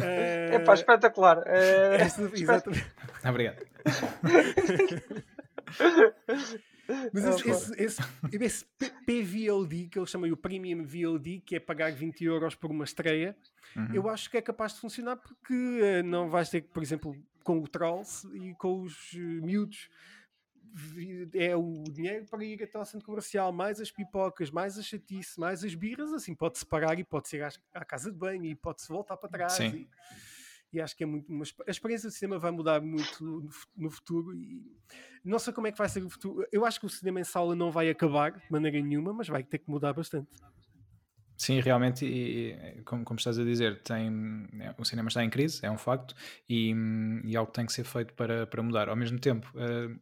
É, 0.00 0.50
é 0.54 0.60
pá, 0.60 0.74
espetacular. 0.74 1.42
É... 1.44 2.06
exatamente. 2.32 2.86
Obrigado. 3.28 3.66
Mas 7.12 7.24
esse, 7.24 7.50
esse, 7.50 7.82
esse, 7.82 8.00
esse, 8.40 8.64
PVOD, 9.04 9.88
que 9.88 9.98
eles 9.98 10.08
chamam 10.08 10.30
o 10.30 10.36
Premium 10.36 10.84
VOD, 10.84 11.42
que 11.44 11.56
é 11.56 11.60
pagar 11.60 11.90
20 11.90 12.24
euros 12.24 12.54
por 12.54 12.70
uma 12.70 12.84
estreia, 12.84 13.36
uhum. 13.74 13.88
eu 13.92 14.08
acho 14.08 14.30
que 14.30 14.36
é 14.36 14.40
capaz 14.40 14.74
de 14.74 14.80
funcionar 14.82 15.16
porque 15.16 15.80
eh, 15.82 16.04
não 16.04 16.30
vais 16.30 16.48
ter, 16.48 16.62
por 16.62 16.80
exemplo, 16.80 17.16
com 17.42 17.58
o 17.58 17.66
Trolls 17.66 18.24
e 18.36 18.54
com 18.54 18.82
os 18.82 19.14
uh, 19.14 19.18
miúdos 19.18 19.90
é 21.34 21.56
o 21.56 21.84
dinheiro 21.84 22.26
para 22.26 22.44
ir 22.44 22.62
até 22.62 22.76
ao 22.76 22.84
centro 22.84 23.06
comercial, 23.06 23.52
mais 23.52 23.80
as 23.80 23.90
pipocas, 23.90 24.50
mais 24.50 24.78
a 24.78 24.82
chatice, 24.82 25.38
mais 25.40 25.64
as 25.64 25.74
birras, 25.74 26.12
assim 26.12 26.34
pode-se 26.34 26.66
parar 26.66 26.98
e 26.98 27.04
pode 27.04 27.28
ser 27.28 27.42
à, 27.42 27.48
à, 27.74 27.84
casa 27.84 28.10
de 28.10 28.18
banho 28.18 28.44
e 28.44 28.54
pode-se 28.54 28.88
voltar 28.88 29.16
para 29.16 29.28
trás. 29.28 29.58
E, 29.58 29.88
e 30.72 30.80
acho 30.80 30.96
que 30.96 31.04
é 31.04 31.06
muito 31.06 31.32
uma, 31.32 31.44
a 31.66 31.70
experiência 31.70 32.08
do 32.08 32.12
cinema 32.12 32.38
vai 32.38 32.50
mudar 32.50 32.80
muito 32.80 33.24
no, 33.24 33.48
no, 33.76 33.90
futuro 33.90 34.34
e 34.34 34.62
não 35.24 35.38
sei 35.38 35.52
como 35.52 35.66
é 35.66 35.72
que 35.72 35.78
vai 35.78 35.88
ser 35.88 36.04
o 36.04 36.10
futuro. 36.10 36.46
Eu 36.52 36.66
acho 36.66 36.78
que 36.78 36.86
o 36.86 36.90
cinema 36.90 37.20
em 37.20 37.24
sala 37.24 37.54
não 37.54 37.70
vai 37.70 37.88
acabar 37.88 38.32
de 38.32 38.50
maneira 38.50 38.80
nenhuma, 38.80 39.12
mas 39.12 39.28
vai 39.28 39.42
ter 39.42 39.58
que 39.58 39.70
mudar 39.70 39.92
bastante. 39.92 40.28
Sim, 41.36 41.60
realmente, 41.60 42.04
e, 42.06 42.82
como, 42.84 43.04
como, 43.04 43.18
estás 43.18 43.38
a 43.38 43.44
dizer, 43.44 43.82
tem, 43.82 44.08
é, 44.58 44.74
o 44.78 44.84
cinema 44.84 45.08
está 45.08 45.22
em 45.22 45.28
crise, 45.28 45.64
é 45.64 45.70
um 45.70 45.76
facto, 45.76 46.14
e, 46.48 46.74
e 47.24 47.36
algo 47.36 47.52
tem 47.52 47.66
que 47.66 47.72
ser 47.74 47.84
feito 47.84 48.14
para, 48.14 48.46
para 48.46 48.62
mudar. 48.62 48.88
Ao 48.88 48.96
mesmo 48.96 49.18
tempo, 49.18 49.46
uh, 49.54 50.00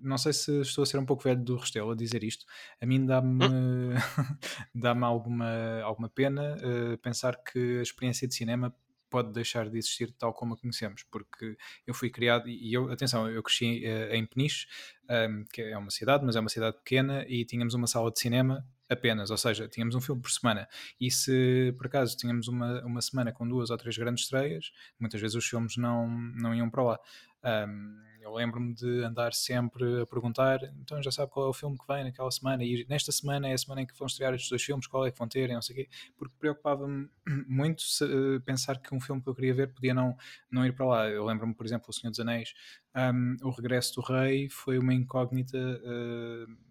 não 0.00 0.18
sei 0.18 0.32
se 0.32 0.60
estou 0.60 0.82
a 0.82 0.86
ser 0.86 0.98
um 0.98 1.06
pouco 1.06 1.24
velho 1.24 1.42
do 1.42 1.56
Restelo 1.56 1.90
a 1.90 1.96
dizer 1.96 2.24
isto, 2.24 2.44
a 2.80 2.86
mim 2.86 3.04
dá-me 3.04 3.44
hum? 3.44 3.90
dá 4.74 4.96
alguma, 5.06 5.80
alguma 5.82 6.08
pena 6.08 6.56
uh, 6.56 6.98
pensar 6.98 7.36
que 7.36 7.78
a 7.78 7.82
experiência 7.82 8.26
de 8.26 8.34
cinema 8.34 8.74
pode 9.10 9.32
deixar 9.32 9.68
de 9.68 9.78
existir 9.78 10.12
tal 10.12 10.32
como 10.32 10.54
a 10.54 10.56
conhecemos, 10.56 11.02
porque 11.04 11.56
eu 11.86 11.94
fui 11.94 12.10
criado, 12.10 12.48
e 12.48 12.72
eu, 12.72 12.90
atenção, 12.90 13.28
eu 13.28 13.42
cresci 13.42 13.82
uh, 13.86 14.14
em 14.14 14.26
Peniche, 14.26 14.66
um, 15.08 15.14
ehm, 15.14 15.44
que 15.52 15.62
é 15.62 15.78
uma 15.78 15.90
cidade, 15.90 16.24
mas 16.24 16.36
é 16.36 16.40
uma 16.40 16.50
cidade 16.50 16.76
pequena, 16.76 17.24
e 17.26 17.44
tínhamos 17.44 17.74
uma 17.74 17.86
sala 17.86 18.10
de 18.10 18.20
cinema 18.20 18.66
apenas, 18.88 19.30
ou 19.30 19.36
seja, 19.36 19.68
tínhamos 19.68 19.94
um 19.94 20.00
filme 20.00 20.20
por 20.20 20.30
semana. 20.30 20.66
E 21.00 21.10
se 21.10 21.74
por 21.76 21.86
acaso 21.86 22.16
tínhamos 22.16 22.48
uma, 22.48 22.84
uma 22.84 23.00
semana 23.00 23.32
com 23.32 23.46
duas 23.46 23.70
ou 23.70 23.76
três 23.76 23.96
grandes 23.96 24.24
estreias, 24.24 24.72
muitas 24.98 25.20
vezes 25.20 25.36
os 25.36 25.46
filmes 25.46 25.76
não, 25.76 26.08
não 26.08 26.54
iam 26.54 26.70
para 26.70 26.82
lá. 26.82 27.00
Um, 27.44 28.07
eu 28.28 28.34
lembro-me 28.34 28.74
de 28.74 29.02
andar 29.04 29.32
sempre 29.32 30.02
a 30.02 30.06
perguntar, 30.06 30.60
então 30.80 31.02
já 31.02 31.10
sabe 31.10 31.32
qual 31.32 31.46
é 31.46 31.48
o 31.48 31.52
filme 31.52 31.76
que 31.78 31.86
vem 31.86 32.04
naquela 32.04 32.30
semana, 32.30 32.62
e 32.62 32.86
nesta 32.88 33.10
semana 33.10 33.48
é 33.48 33.54
a 33.54 33.58
semana 33.58 33.82
em 33.82 33.86
que 33.86 33.96
vão 33.98 34.06
estrear 34.06 34.34
estes 34.34 34.50
dois 34.50 34.62
filmes, 34.62 34.86
qual 34.86 35.06
é 35.06 35.10
que 35.10 35.18
vão 35.18 35.28
ter, 35.28 35.48
não 35.48 35.62
sei 35.62 35.74
o 35.74 35.78
quê, 35.78 35.88
porque 36.16 36.34
preocupava-me 36.38 37.08
muito 37.48 37.82
se, 37.82 38.04
uh, 38.04 38.40
pensar 38.42 38.78
que 38.78 38.94
um 38.94 39.00
filme 39.00 39.22
que 39.22 39.28
eu 39.28 39.34
queria 39.34 39.54
ver 39.54 39.72
podia 39.72 39.94
não, 39.94 40.16
não 40.50 40.64
ir 40.64 40.72
para 40.72 40.86
lá. 40.86 41.08
Eu 41.08 41.24
lembro-me, 41.24 41.54
por 41.54 41.64
exemplo, 41.66 41.86
O 41.88 41.92
Senhor 41.92 42.10
dos 42.10 42.20
Anéis, 42.20 42.54
um, 42.94 43.36
O 43.42 43.50
Regresso 43.50 43.94
do 43.94 44.00
Rei 44.02 44.48
foi 44.48 44.78
uma 44.78 44.94
incógnita. 44.94 45.58
Uh, 45.58 46.68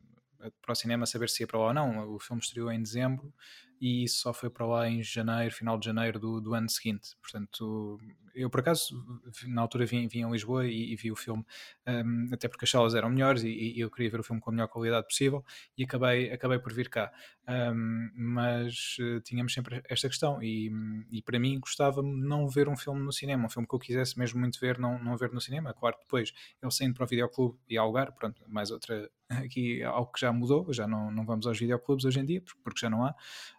para 0.62 0.72
o 0.72 0.76
cinema 0.76 1.06
saber 1.06 1.30
se 1.30 1.44
ia 1.44 1.48
para 1.48 1.60
lá 1.60 1.68
ou 1.68 1.74
não. 1.74 2.14
O 2.14 2.20
filme 2.20 2.42
estreou 2.42 2.72
em 2.72 2.82
dezembro 2.82 3.34
e 3.80 4.08
só 4.08 4.34
foi 4.34 4.50
para 4.50 4.66
lá 4.66 4.88
em 4.88 5.04
janeiro, 5.04 5.54
final 5.54 5.78
de 5.78 5.86
janeiro 5.86 6.20
do, 6.20 6.42
do 6.42 6.54
ano 6.54 6.70
seguinte. 6.70 7.16
Portanto, 7.22 8.00
eu 8.38 8.50
por 8.50 8.60
acaso 8.60 9.04
na 9.48 9.62
altura 9.62 9.86
vim, 9.86 10.08
vim 10.08 10.24
a 10.24 10.30
Lisboa 10.30 10.68
e, 10.68 10.94
e 10.94 10.96
vi 10.96 11.12
o 11.12 11.16
filme, 11.16 11.44
um, 11.88 12.30
até 12.32 12.48
porque 12.48 12.66
as 12.66 12.72
salas 12.72 12.96
eram 12.96 13.10
melhores 13.10 13.44
e, 13.44 13.50
e, 13.50 13.80
eu 13.80 13.90
queria 13.90 14.10
ver 14.10 14.20
o 14.20 14.24
filme 14.24 14.42
com 14.42 14.50
a 14.50 14.54
melhor 14.54 14.68
qualidade 14.68 15.08
possível 15.08 15.44
e 15.78 15.84
acabei, 15.84 16.32
acabei 16.32 16.60
por 16.60 16.74
vir 16.74 16.90
cá. 16.90 17.12
Um, 17.50 18.10
mas 18.16 18.98
uh, 19.00 19.22
tínhamos 19.22 19.54
sempre 19.54 19.82
esta 19.90 20.08
questão 20.08 20.42
e, 20.44 20.72
e 21.12 21.22
para 21.22 21.40
mim 21.40 21.60
gostava-me 21.60 22.22
não 22.26 22.48
ver 22.48 22.68
um 22.70 22.78
filme 22.78 23.02
no 23.02 23.12
cinema, 23.12 23.46
um 23.46 23.50
filme 23.50 23.68
que 23.68 23.74
eu 23.74 23.80
quisesse 23.80 24.18
mesmo 24.20 24.40
muito 24.40 24.60
ver, 24.60 24.78
não, 24.78 25.02
não 25.04 25.18
ver 25.18 25.32
no 25.32 25.42
cinema. 25.42 25.74
Claro, 25.74 25.98
depois 26.00 26.34
ele 26.62 26.72
saindo 26.72 26.94
para 26.94 27.06
o 27.06 27.08
videoclube 27.08 27.58
e 27.68 27.78
alugar, 27.78 28.14
pronto, 28.14 28.42
mais 28.48 28.72
outra 28.72 29.10
aqui 29.30 29.84
algo 29.84 30.12
que 30.12 30.22
já 30.22 30.32
mudou, 30.32 30.72
já 30.74 30.88
não, 30.88 31.12
não 31.12 31.26
vamos 31.26 31.48
aos 31.48 31.60
videoclubes 31.60 32.06
hoje 32.06 32.20
em 32.20 32.26
dia, 32.26 32.42
porque 32.64 32.80
já 32.80 32.90
não 32.90 33.06
há. 33.06 33.16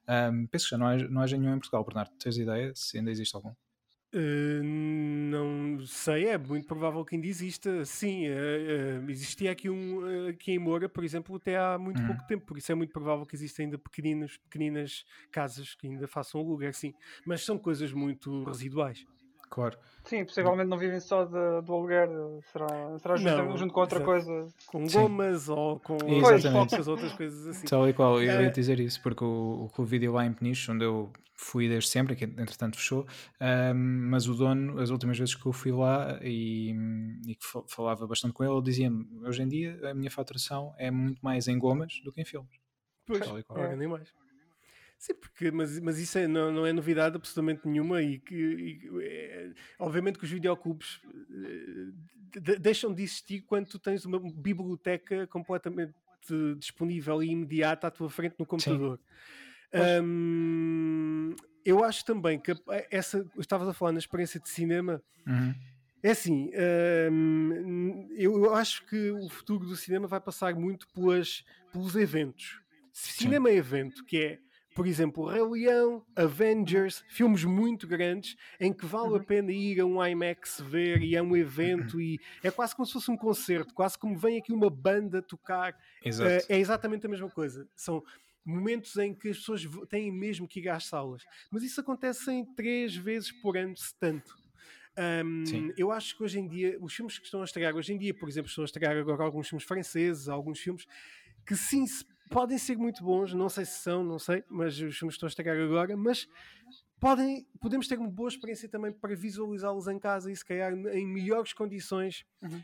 Um, 0.09 0.47
penso 0.47 0.67
que 0.67 0.71
já 0.71 0.79
não 0.79 0.87
há, 0.87 0.97
não 0.97 1.23
há 1.23 1.27
nenhum 1.27 1.55
em 1.55 1.59
Portugal, 1.59 1.85
Bernardo. 1.85 2.13
Tens 2.19 2.39
ideia 2.39 2.73
se 2.75 2.99
ainda 2.99 3.11
existe 3.11 3.35
algum? 3.37 3.53
Uh, 4.15 4.63
não 4.65 5.85
sei, 5.85 6.29
é 6.29 6.39
muito 6.39 6.67
provável 6.67 7.05
que 7.05 7.15
ainda 7.15 7.27
exista. 7.27 7.85
Sim, 7.85 8.27
uh, 8.29 9.05
uh, 9.05 9.11
existia 9.11 9.53
aqui 9.53 9.69
um 9.69 10.29
aqui 10.29 10.53
em 10.53 10.59
Moura, 10.59 10.89
por 10.89 11.05
exemplo, 11.05 11.37
até 11.37 11.59
há 11.59 11.79
muito 11.79 12.01
uhum. 12.01 12.07
pouco 12.07 12.27
tempo, 12.27 12.47
por 12.47 12.57
isso 12.57 12.73
é 12.73 12.75
muito 12.75 12.91
provável 12.91 13.27
que 13.27 13.37
existam 13.37 13.65
ainda 13.65 13.77
pequeninas, 13.77 14.39
pequeninas 14.39 15.05
casas 15.31 15.75
que 15.75 15.87
ainda 15.87 16.09
façam 16.09 16.41
aluguer, 16.41 16.75
sim, 16.75 16.95
mas 17.27 17.45
são 17.45 17.59
coisas 17.59 17.93
muito 17.93 18.45
residuais. 18.45 19.05
Claro. 19.51 19.79
Sim, 20.05 20.25
possivelmente 20.25 20.71
não 20.71 20.79
vivem 20.79 21.01
só 21.01 21.25
de, 21.25 21.61
do 21.63 21.75
aluguer, 21.75 22.09
será, 22.51 22.99
será 22.99 23.17
junto, 23.17 23.37
não, 23.37 23.57
junto 23.59 23.75
com 23.75 23.81
outra 23.81 23.99
exato. 23.99 24.11
coisa. 24.11 24.47
Com 24.67 24.87
gomas 24.87 25.43
Sim. 25.43 25.53
ou 25.53 25.81
com 25.81 25.99
outras, 26.57 26.89
outras 26.89 27.13
coisas 27.13 27.47
assim. 27.47 27.67
Tal 27.67 27.87
e 27.89 27.93
qual, 27.93 28.23
eu 28.23 28.43
ia 28.43 28.51
dizer 28.51 28.81
isso, 28.81 29.03
porque 29.03 29.23
o, 29.23 29.71
o 29.77 29.85
vídeo 29.85 30.13
lá 30.13 30.25
em 30.25 30.33
Peniche, 30.33 30.71
onde 30.71 30.85
eu 30.85 31.13
fui 31.35 31.69
desde 31.69 31.91
sempre, 31.91 32.17
que 32.17 32.25
entretanto 32.25 32.77
fechou, 32.77 33.07
um, 33.41 33.75
mas 34.11 34.27
o 34.29 34.35
dono, 34.35 34.81
as 34.81 34.91
últimas 34.91 35.19
vezes 35.19 35.35
que 35.35 35.47
eu 35.47 35.53
fui 35.53 35.73
lá 35.73 36.19
e, 36.23 36.75
e 37.27 37.35
que 37.35 37.47
falava 37.69 38.07
bastante 38.07 38.33
com 38.33 38.43
ele, 38.43 38.53
ele 38.53 38.63
dizia-me: 38.63 39.07
hoje 39.25 39.43
em 39.43 39.49
dia 39.49 39.91
a 39.91 39.95
minha 39.95 40.11
faturação 40.11 40.75
é 40.79 40.91
muito 40.91 41.21
mais 41.21 41.49
em 41.49 41.59
gomas 41.59 42.01
do 42.03 42.13
que 42.13 42.21
em 42.21 42.25
filmes. 42.25 42.59
Pois, 43.07 43.23
é, 43.57 43.77
nem 43.77 43.89
mais. 43.89 44.13
Sim, 44.99 45.15
porque, 45.15 45.51
mas, 45.53 45.79
mas 45.79 45.99
isso 45.99 46.19
é, 46.19 46.27
não, 46.27 46.51
não 46.51 46.67
é 46.67 46.73
novidade 46.73 47.15
absolutamente 47.15 47.67
nenhuma 47.69 48.03
e 48.03 48.19
que 48.19 48.35
e, 48.35 48.91
é, 49.01 49.51
obviamente 49.79 50.19
que 50.19 50.25
os 50.25 50.31
videoclubes 50.31 51.01
eh, 51.31 52.41
de, 52.41 52.59
deixam 52.59 52.93
de 52.93 53.05
existir 53.05 53.43
quando 53.43 53.69
tu 53.69 53.79
tens 53.79 54.05
uma 54.05 54.19
biblioteca 54.19 55.27
completamente 55.29 55.95
disponível 56.59 57.23
e 57.23 57.31
imediata 57.31 57.87
à 57.87 57.91
tua 57.91 58.11
frente 58.11 58.35
no 58.39 58.45
computador. 58.45 58.99
Um, 60.03 61.35
eu 61.65 61.85
acho 61.85 62.05
também 62.05 62.39
que 62.39 62.53
essa 62.91 63.25
estavas 63.39 63.69
a 63.69 63.73
falar 63.73 63.93
na 63.93 63.99
experiência 63.99 64.41
de 64.41 64.49
cinema. 64.49 65.03
Uhum. 65.27 65.55
É 66.03 66.11
assim, 66.11 66.51
um, 67.13 68.09
eu 68.13 68.55
acho 68.55 68.85
que 68.87 69.11
o 69.11 69.29
futuro 69.29 69.67
do 69.67 69.77
cinema 69.77 70.07
vai 70.07 70.21
passar 70.21 70.55
muito 70.55 70.89
pelas, 70.89 71.45
pelos 71.73 71.95
eventos. 71.97 72.61
Cinema 72.93 73.49
é 73.49 73.55
evento, 73.55 74.05
que 74.05 74.19
é 74.19 74.39
por 74.79 74.87
exemplo, 74.87 75.27
Rei 75.27 75.43
Leão, 75.43 76.07
Avengers, 76.15 77.05
filmes 77.09 77.43
muito 77.43 77.85
grandes 77.85 78.37
em 78.61 78.73
que 78.73 78.87
vale 78.87 79.09
a 79.09 79.13
uhum. 79.15 79.25
pena 79.25 79.51
ir 79.51 79.81
a 79.81 79.85
um 79.85 80.07
IMAX 80.07 80.61
ver 80.61 81.03
e 81.03 81.17
é 81.17 81.21
um 81.21 81.37
evento 81.37 82.01
e 82.01 82.21
é 82.45 82.51
quase 82.53 82.77
como 82.77 82.87
se 82.87 82.93
fosse 82.93 83.11
um 83.11 83.17
concerto, 83.17 83.75
quase 83.75 83.99
como 83.99 84.17
vem 84.17 84.39
aqui 84.39 84.53
uma 84.53 84.71
banda 84.71 85.21
tocar. 85.21 85.77
Exato. 86.05 86.45
Uh, 86.45 86.47
é 86.49 86.61
exatamente 86.61 87.05
a 87.05 87.09
mesma 87.09 87.29
coisa. 87.29 87.69
São 87.75 88.05
momentos 88.45 88.97
em 88.99 89.13
que 89.13 89.31
as 89.31 89.39
pessoas 89.39 89.69
têm 89.89 90.13
mesmo 90.13 90.47
que 90.47 90.61
ir 90.61 90.69
às 90.69 90.85
salas. 90.85 91.25
Mas 91.51 91.65
isso 91.65 91.81
acontece 91.81 92.31
em 92.31 92.45
três 92.55 92.95
vezes 92.95 93.33
por 93.33 93.57
ano, 93.57 93.77
se 93.77 93.93
tanto. 93.99 94.33
Um, 94.97 95.73
eu 95.77 95.91
acho 95.91 96.17
que 96.17 96.23
hoje 96.23 96.39
em 96.39 96.47
dia, 96.47 96.79
os 96.81 96.95
filmes 96.95 97.19
que 97.19 97.25
estão 97.25 97.41
a 97.41 97.45
estrear 97.45 97.75
hoje 97.75 97.93
em 97.93 97.99
dia, 97.99 98.15
por 98.15 98.29
exemplo, 98.29 98.49
estão 98.49 98.63
a 98.63 98.65
estrear 98.65 98.97
agora 98.97 99.25
alguns 99.25 99.49
filmes 99.49 99.67
franceses, 99.67 100.29
alguns 100.29 100.61
filmes 100.61 100.87
que 101.45 101.57
sim 101.57 101.85
se 101.85 102.05
podem 102.29 102.59
ser 102.59 102.77
muito 102.77 103.03
bons, 103.03 103.35
não 103.35 103.49
sei 103.49 103.65
se 103.65 103.81
são, 103.81 104.05
não 104.05 104.19
sei, 104.19 104.45
mas 104.49 104.79
os 104.81 104.97
filmes 104.97 105.15
estão 105.15 105.27
a 105.27 105.29
estragar 105.29 105.57
agora, 105.57 105.97
mas 105.97 106.29
podem, 107.01 107.47
podemos 107.61 107.87
ter 107.87 107.99
uma 107.99 108.09
boa 108.09 108.29
experiência 108.29 108.69
também 108.69 108.93
para 108.93 109.15
visualizá-los 109.15 109.89
em 109.89 109.99
casa 109.99 110.31
e 110.31 110.37
se 110.37 110.45
calhar 110.45 110.73
em 110.73 111.07
melhores 111.07 111.53
condições, 111.53 112.25
uhum. 112.43 112.63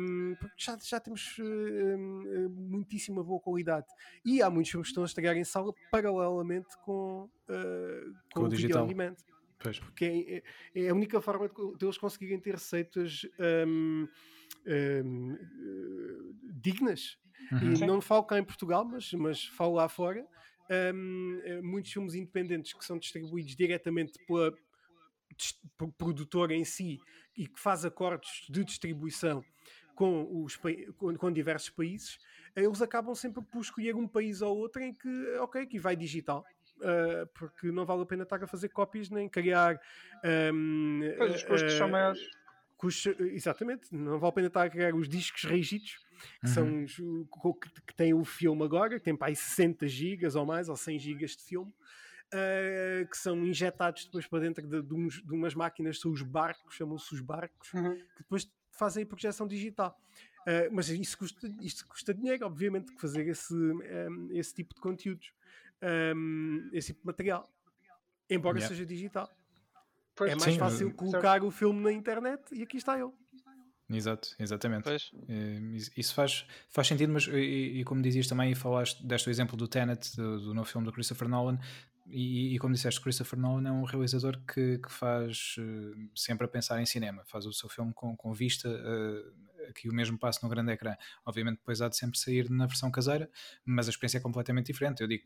um, 0.00 0.36
porque 0.36 0.54
já, 0.56 0.78
já 0.82 1.00
temos 1.00 1.36
um, 1.38 2.48
muitíssima 2.50 3.22
boa 3.22 3.40
qualidade. 3.40 3.86
E 4.24 4.42
há 4.42 4.50
muitos 4.50 4.70
filmes 4.70 4.88
que 4.88 4.92
estão 4.92 5.02
a 5.02 5.06
estragar 5.06 5.36
em 5.36 5.44
sala 5.44 5.72
paralelamente 5.90 6.76
com, 6.84 7.28
uh, 7.48 8.14
com, 8.34 8.40
com, 8.40 8.46
o, 8.46 8.48
digital. 8.48 8.88
Pois. 9.58 9.78
Porque 9.78 10.42
é, 10.74 10.80
é, 10.80 10.88
a 10.90 10.94
única 10.94 11.20
forma 11.20 11.48
de, 11.48 11.78
de 11.78 11.84
eles 11.84 11.98
conseguirem 11.98 12.38
ter 12.38 12.54
receitas 12.54 13.26
um, 13.66 14.06
dignas 16.54 17.18
Uhum. 17.52 17.74
E 17.74 17.86
não 17.86 18.00
falo 18.00 18.24
cá 18.24 18.38
em 18.38 18.44
Portugal, 18.44 18.84
mas, 18.84 19.12
mas 19.12 19.44
falo 19.44 19.74
lá 19.74 19.88
fora. 19.88 20.26
Um, 20.68 21.40
eh, 21.44 21.62
muitos 21.62 21.92
filmes 21.92 22.14
independentes 22.14 22.72
que 22.72 22.84
são 22.84 22.98
distribuídos 22.98 23.54
diretamente 23.54 24.18
pela 24.26 24.52
produtora 25.96 26.54
em 26.54 26.64
si 26.64 26.98
e 27.36 27.46
que 27.46 27.60
faz 27.60 27.84
acordos 27.84 28.46
de 28.48 28.64
distribuição 28.64 29.44
com, 29.94 30.42
os, 30.42 30.56
com, 30.56 31.16
com, 31.16 31.32
diversos 31.32 31.70
países, 31.70 32.18
eles 32.54 32.82
acabam 32.82 33.14
sempre 33.14 33.42
por 33.44 33.60
escolher 33.60 33.94
um 33.94 34.08
país 34.08 34.42
ou 34.42 34.56
outro 34.56 34.82
em 34.82 34.92
que, 34.92 35.36
ok, 35.38 35.66
que 35.66 35.78
vai 35.78 35.94
digital. 35.94 36.44
Uh, 36.78 37.26
porque 37.32 37.70
não 37.72 37.86
vale 37.86 38.02
a 38.02 38.06
pena 38.06 38.24
estar 38.24 38.42
a 38.42 38.46
fazer 38.46 38.68
cópias 38.68 39.08
nem 39.08 39.28
criar. 39.28 39.80
Um, 40.52 41.00
pois 41.16 41.36
os 41.36 41.42
custos 41.44 41.72
uh, 41.72 41.78
são 41.78 41.88
maiores. 41.88 42.20
Custos, 42.76 43.18
exatamente, 43.20 43.94
não 43.94 44.18
vale 44.18 44.30
a 44.30 44.32
pena 44.32 44.46
estar 44.48 44.62
a 44.64 44.70
criar 44.70 44.94
os 44.94 45.08
discos 45.08 45.44
rígidos 45.44 45.98
que, 46.40 46.46
uhum. 46.46 46.52
são 46.52 46.84
os, 46.84 46.96
que, 46.96 47.82
que 47.86 47.94
tem 47.94 48.14
o 48.14 48.24
filme 48.24 48.62
agora, 48.62 48.98
que 48.98 49.04
tem 49.04 49.16
para 49.16 49.28
aí 49.28 49.36
60 49.36 49.86
gigas 49.88 50.34
ou 50.34 50.44
mais, 50.44 50.68
ou 50.68 50.76
100 50.76 50.98
gigas 50.98 51.36
de 51.36 51.42
filme, 51.42 51.70
uh, 51.70 53.08
que 53.08 53.16
são 53.16 53.44
injetados 53.46 54.04
depois 54.04 54.26
para 54.26 54.40
dentro 54.40 54.66
de, 54.66 54.82
de, 54.82 54.94
uns, 54.94 55.22
de 55.22 55.32
umas 55.32 55.54
máquinas, 55.54 56.00
são 56.00 56.10
os 56.10 56.22
barcos, 56.22 56.74
chamam-se 56.74 57.14
os 57.14 57.20
barcos, 57.20 57.72
uhum. 57.72 57.94
que 57.94 58.22
depois 58.22 58.50
fazem 58.70 59.04
a 59.04 59.06
projeção 59.06 59.46
digital. 59.46 59.98
Uh, 60.42 60.70
mas 60.70 60.88
isso 60.88 61.18
custa, 61.18 61.48
isto 61.60 61.86
custa 61.88 62.14
dinheiro, 62.14 62.46
obviamente, 62.46 62.92
que 62.92 63.00
fazer 63.00 63.26
esse, 63.26 63.54
um, 63.54 64.28
esse 64.30 64.54
tipo 64.54 64.74
de 64.74 64.80
conteúdos, 64.80 65.32
um, 66.14 66.70
esse 66.72 66.88
tipo 66.88 67.00
de 67.00 67.06
material, 67.06 67.50
embora 68.30 68.58
yeah. 68.58 68.68
seja 68.68 68.86
digital. 68.86 69.30
Pois, 70.16 70.32
é 70.32 70.34
mais 70.34 70.52
sim, 70.52 70.58
fácil 70.58 70.94
colocar 70.94 71.32
certo. 71.32 71.46
o 71.46 71.50
filme 71.50 71.80
na 71.82 71.92
internet 71.92 72.42
e 72.52 72.62
aqui 72.62 72.78
está 72.78 72.98
ele. 72.98 73.12
Exato, 73.88 74.34
exatamente. 74.38 74.84
Pois. 74.84 75.12
Eh, 75.28 75.60
isso 75.96 76.12
faz, 76.12 76.44
faz 76.68 76.88
sentido, 76.88 77.12
mas 77.12 77.28
e, 77.28 77.80
e 77.80 77.84
como 77.84 78.02
dizias 78.02 78.26
também, 78.26 78.50
e 78.50 78.54
falaste 78.54 79.06
deste 79.06 79.30
exemplo 79.30 79.56
do 79.56 79.68
Tenet, 79.68 80.16
do, 80.16 80.40
do 80.40 80.54
novo 80.54 80.68
filme 80.68 80.84
do 80.84 80.92
Christopher 80.92 81.28
Nolan, 81.28 81.58
e, 82.08 82.54
e, 82.54 82.58
como 82.58 82.72
disseste, 82.72 83.00
Christopher 83.00 83.38
Nolan 83.38 83.68
é 83.68 83.72
um 83.72 83.82
realizador 83.82 84.38
que, 84.46 84.78
que 84.78 84.90
faz 84.90 85.56
uh, 85.58 86.08
sempre 86.14 86.44
a 86.44 86.48
pensar 86.48 86.80
em 86.80 86.86
cinema, 86.86 87.24
faz 87.26 87.46
o 87.46 87.52
seu 87.52 87.68
filme 87.68 87.92
com, 87.92 88.16
com 88.16 88.32
vista 88.32 88.68
uh, 88.68 89.72
que 89.72 89.88
o 89.88 89.92
mesmo 89.92 90.16
passe 90.16 90.42
no 90.42 90.48
grande 90.48 90.70
ecrã. 90.72 90.94
Obviamente, 91.24 91.58
depois 91.58 91.82
há 91.82 91.88
de 91.88 91.96
sempre 91.96 92.16
sair 92.16 92.48
na 92.48 92.66
versão 92.66 92.90
caseira, 92.92 93.28
mas 93.64 93.88
a 93.88 93.90
experiência 93.90 94.18
é 94.18 94.20
completamente 94.20 94.66
diferente. 94.66 95.00
Eu 95.00 95.08
digo, 95.08 95.24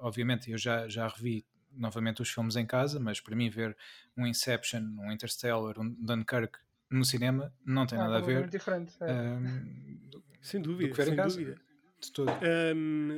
obviamente, 0.00 0.50
eu 0.50 0.58
já, 0.58 0.86
já 0.86 1.08
revi 1.08 1.46
novamente 1.76 2.22
os 2.22 2.30
filmes 2.30 2.56
em 2.56 2.66
casa, 2.66 2.98
mas 3.00 3.20
para 3.20 3.34
mim, 3.34 3.48
ver 3.50 3.76
um 4.16 4.26
Inception, 4.26 4.82
um 4.98 5.12
Interstellar, 5.12 5.78
um 5.78 5.88
Dunkirk 5.98 6.58
no 6.90 7.04
cinema 7.04 7.52
não 7.64 7.86
tem 7.86 7.98
ah, 7.98 8.04
nada 8.04 8.18
a 8.18 8.20
ver. 8.20 8.48
Diferente, 8.48 8.92
é. 9.00 9.12
um, 9.12 10.22
sem 10.40 10.60
dúvida, 10.60 11.04
sem 11.04 11.16
dúvida 11.16 11.56
de 12.00 12.12
todo. 12.12 12.30
Um, 12.76 13.10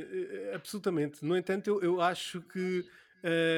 absolutamente. 0.55 1.25
No 1.25 1.37
entanto, 1.37 1.69
eu, 1.69 1.83
eu 1.83 2.01
acho 2.01 2.41
que. 2.43 2.85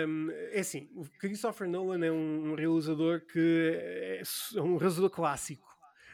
Um, 0.08 0.30
é 0.52 0.60
assim, 0.60 0.88
o 0.94 1.04
Christopher 1.18 1.68
Nolan 1.68 2.06
é 2.06 2.12
um, 2.12 2.52
um 2.52 2.54
realizador 2.54 3.20
que 3.20 3.72
é, 3.74 4.22
é 4.54 4.62
um 4.62 4.76
realizador 4.76 5.10
clássico. 5.10 5.66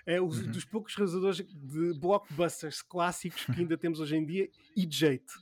É 0.07 0.21
um 0.21 0.25
uhum. 0.25 0.51
dos 0.51 0.65
poucos 0.65 0.97
realizadores 0.97 1.37
de 1.47 1.93
blockbusters 2.01 2.81
clássicos 2.83 3.45
que 3.45 3.61
ainda 3.61 3.77
temos 3.77 4.01
hoje 4.01 4.17
em 4.17 4.25
dia 4.25 4.49
e 4.75 4.87
de 4.87 4.97
jeito. 4.97 5.35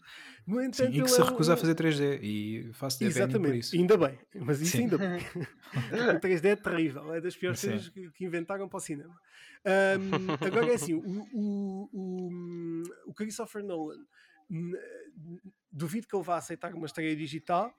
No 0.50 0.60
entanto, 0.60 0.90
Sim, 0.92 0.98
e 0.98 1.02
que 1.02 1.08
se 1.08 1.20
é 1.20 1.24
recusa 1.24 1.54
a 1.54 1.56
fazer 1.56 1.76
3D 1.76 2.20
e 2.22 2.72
faço 2.72 3.04
Exatamente, 3.04 3.50
por 3.50 3.54
isso. 3.54 3.76
ainda 3.76 3.96
bem, 3.96 4.18
mas 4.34 4.60
isso 4.60 4.76
Sim. 4.76 4.82
ainda 4.82 4.98
bem. 4.98 5.18
o 6.16 6.20
3D 6.20 6.44
é 6.46 6.56
terrível, 6.56 7.14
é 7.14 7.20
das 7.20 7.36
piores 7.36 7.60
coisas 7.60 7.88
que, 7.88 8.10
que, 8.10 8.24
inventaram 8.24 8.68
para 8.68 8.76
o 8.76 8.80
cinema. 8.80 9.14
Um, 9.64 10.44
agora 10.44 10.72
é 10.72 10.74
assim, 10.74 10.94
o, 10.94 11.28
o, 11.32 11.88
o, 11.92 12.82
o 13.06 13.14
Christopher 13.14 13.62
Nolan 13.62 14.04
duvido 15.70 16.08
que 16.08 16.16
ele 16.16 16.24
vá 16.24 16.36
aceitar 16.36 16.74
uma 16.74 16.86
estreia 16.86 17.14
digital. 17.14 17.72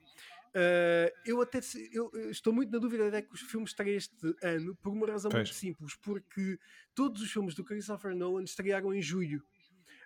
Uh, 0.54 1.12
eu 1.26 1.42
até 1.42 1.60
eu 1.92 2.10
estou 2.30 2.54
muito 2.54 2.72
na 2.72 2.78
dúvida 2.78 3.10
de 3.10 3.16
é 3.18 3.22
que 3.22 3.34
os 3.34 3.40
filmes 3.40 3.70
estreiam 3.70 3.98
este 3.98 4.14
ano 4.42 4.74
por 4.76 4.92
uma 4.92 5.06
razão 5.06 5.30
pois. 5.30 5.48
muito 5.48 5.54
simples, 5.58 5.94
porque 5.96 6.58
todos 6.94 7.20
os 7.20 7.30
filmes 7.30 7.54
do 7.54 7.64
Christopher 7.64 8.16
Nolan 8.16 8.44
estrearam 8.44 8.94
em 8.94 9.02
julho. 9.02 9.42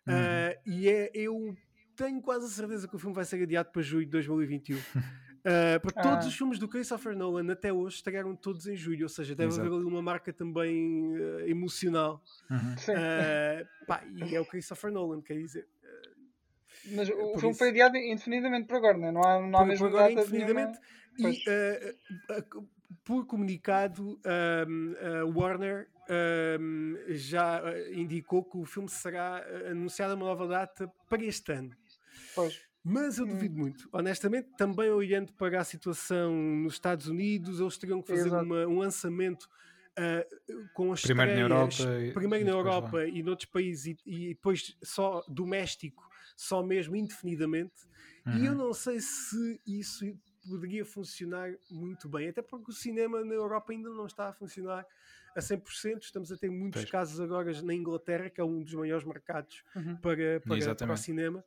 Uhum. 0.05 0.14
Uh, 0.14 0.71
e 0.71 0.89
é, 0.89 1.11
eu 1.14 1.57
tenho 1.97 2.21
quase 2.21 2.47
a 2.47 2.49
certeza 2.49 2.87
que 2.87 2.95
o 2.95 2.99
filme 2.99 3.15
vai 3.15 3.25
ser 3.25 3.43
adiado 3.43 3.71
para 3.71 3.83
julho 3.83 4.05
de 4.05 4.11
2021. 4.13 4.77
Uh, 4.77 4.81
ah, 5.45 5.81
para 5.81 6.03
todos 6.03 6.27
os 6.27 6.37
filmes 6.37 6.59
do 6.59 6.69
Christopher 6.69 7.17
Nolan 7.17 7.51
até 7.53 7.73
hoje 7.73 7.97
estrearam 7.97 8.37
todos 8.37 8.67
em 8.67 8.77
julho, 8.77 9.05
ou 9.05 9.09
seja, 9.09 9.35
deve 9.35 9.49
Exato. 9.49 9.67
haver 9.67 9.77
ali 9.77 9.85
uma 9.85 10.03
marca 10.03 10.33
também 10.33 11.17
uh, 11.17 11.41
emocional. 11.49 12.23
Uhum. 12.51 12.59
Uh, 12.59 13.87
pá, 13.87 14.05
e 14.15 14.35
é 14.35 14.41
o 14.41 14.45
Christopher 14.45 14.93
Nolan, 14.93 15.23
quer 15.23 15.35
dizer. 15.35 15.67
Mas 16.93 17.09
o 17.09 17.39
filme 17.39 17.51
isso... 17.51 17.59
foi 17.59 17.71
adiado 17.71 17.97
indefinidamente 17.97 18.69
por 18.69 18.77
agora, 18.77 18.99
não, 18.99 19.09
é? 19.09 19.13
não 19.13 19.23
há, 19.23 19.41
não 19.41 19.59
há 19.59 19.63
por, 19.63 19.67
mesmo 19.67 19.89
por 19.89 19.97
agora, 19.97 20.13
indefinidamente. 20.13 20.79
E 21.19 21.43
por 23.05 23.27
comunicado, 23.27 24.21
um, 24.69 24.95
a 25.01 25.25
Warner 25.25 25.89
um, 26.61 26.97
já 27.09 27.63
indicou 27.93 28.45
que 28.45 28.57
o 28.59 28.65
filme 28.65 28.89
será 28.89 29.45
anunciado 29.71 30.15
uma 30.15 30.27
nova 30.27 30.47
data 30.47 30.91
para 31.09 31.25
este 31.25 31.53
ano. 31.53 31.71
Pois. 32.37 32.66
Mas 32.89 33.18
eu 33.18 33.26
duvido 33.26 33.57
hum. 33.57 33.59
muito, 33.59 33.89
honestamente, 33.91 34.51
também 34.57 34.89
olhando 34.91 35.32
para 35.32 35.61
a 35.61 35.64
situação 35.64 36.32
nos 36.32 36.74
Estados 36.74 37.09
Unidos, 37.09 37.59
eles 37.59 37.76
teriam 37.76 38.01
que 38.01 38.07
fazer 38.07 38.32
uma, 38.32 38.64
um 38.64 38.78
lançamento 38.78 39.49
uh, 39.99 40.70
com 40.72 40.93
as 40.93 41.03
primeiro 41.03 41.32
estreias, 41.32 41.78
na 41.80 41.91
Europa, 41.91 42.14
primeiro 42.14 42.45
e, 42.45 42.47
na 42.47 42.53
Europa 42.53 43.05
e 43.05 43.22
noutros 43.24 43.51
países 43.51 43.87
e, 43.87 43.97
e, 44.07 44.28
depois 44.28 44.76
só 44.84 45.24
doméstico, 45.26 46.09
só 46.37 46.62
mesmo 46.62 46.95
indefinidamente. 46.95 47.74
Uhum. 48.24 48.37
E 48.37 48.47
eu 48.47 48.53
uhum. 48.53 48.59
não 48.59 48.72
sei 48.72 49.01
se 49.01 49.61
isso 49.66 50.05
poderia 50.49 50.84
funcionar 50.84 51.53
muito 51.68 52.09
bem, 52.09 52.28
até 52.28 52.41
porque 52.41 52.70
o 52.70 52.74
cinema 52.74 53.24
na 53.24 53.34
Europa 53.34 53.72
ainda 53.72 53.91
não 53.91 54.07
está 54.07 54.28
a 54.28 54.32
funcionar 54.32 54.87
a 55.34 55.41
100%. 55.41 56.03
Estamos 56.03 56.30
a 56.30 56.37
ter 56.37 56.51
muitos 56.51 56.82
pois. 56.82 56.91
casos 56.91 57.20
agora 57.20 57.51
na 57.62 57.74
Inglaterra, 57.74 58.30
que 58.30 58.41
é 58.41 58.45
um 58.45 58.62
dos 58.62 58.74
maiores 58.74 59.05
mercados 59.05 59.64
uhum. 59.74 59.97
para, 59.97 60.41
para, 60.41 60.74
para 60.76 60.93
o 60.93 60.97
cinema 60.97 61.45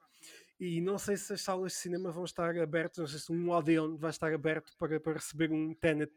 e 0.59 0.81
não 0.81 0.97
sei 0.97 1.15
se 1.15 1.33
as 1.33 1.41
salas 1.41 1.71
de 1.71 1.77
cinema 1.77 2.11
vão 2.11 2.25
estar 2.25 2.57
abertas, 2.57 2.97
não 2.97 3.07
sei 3.07 3.19
se 3.19 3.31
um 3.31 3.49
Odeon 3.49 3.95
vai 3.95 4.09
estar 4.09 4.33
aberto 4.33 4.75
para, 4.77 4.99
para 4.99 5.13
receber 5.13 5.51
um 5.51 5.73
Tenet 5.73 6.11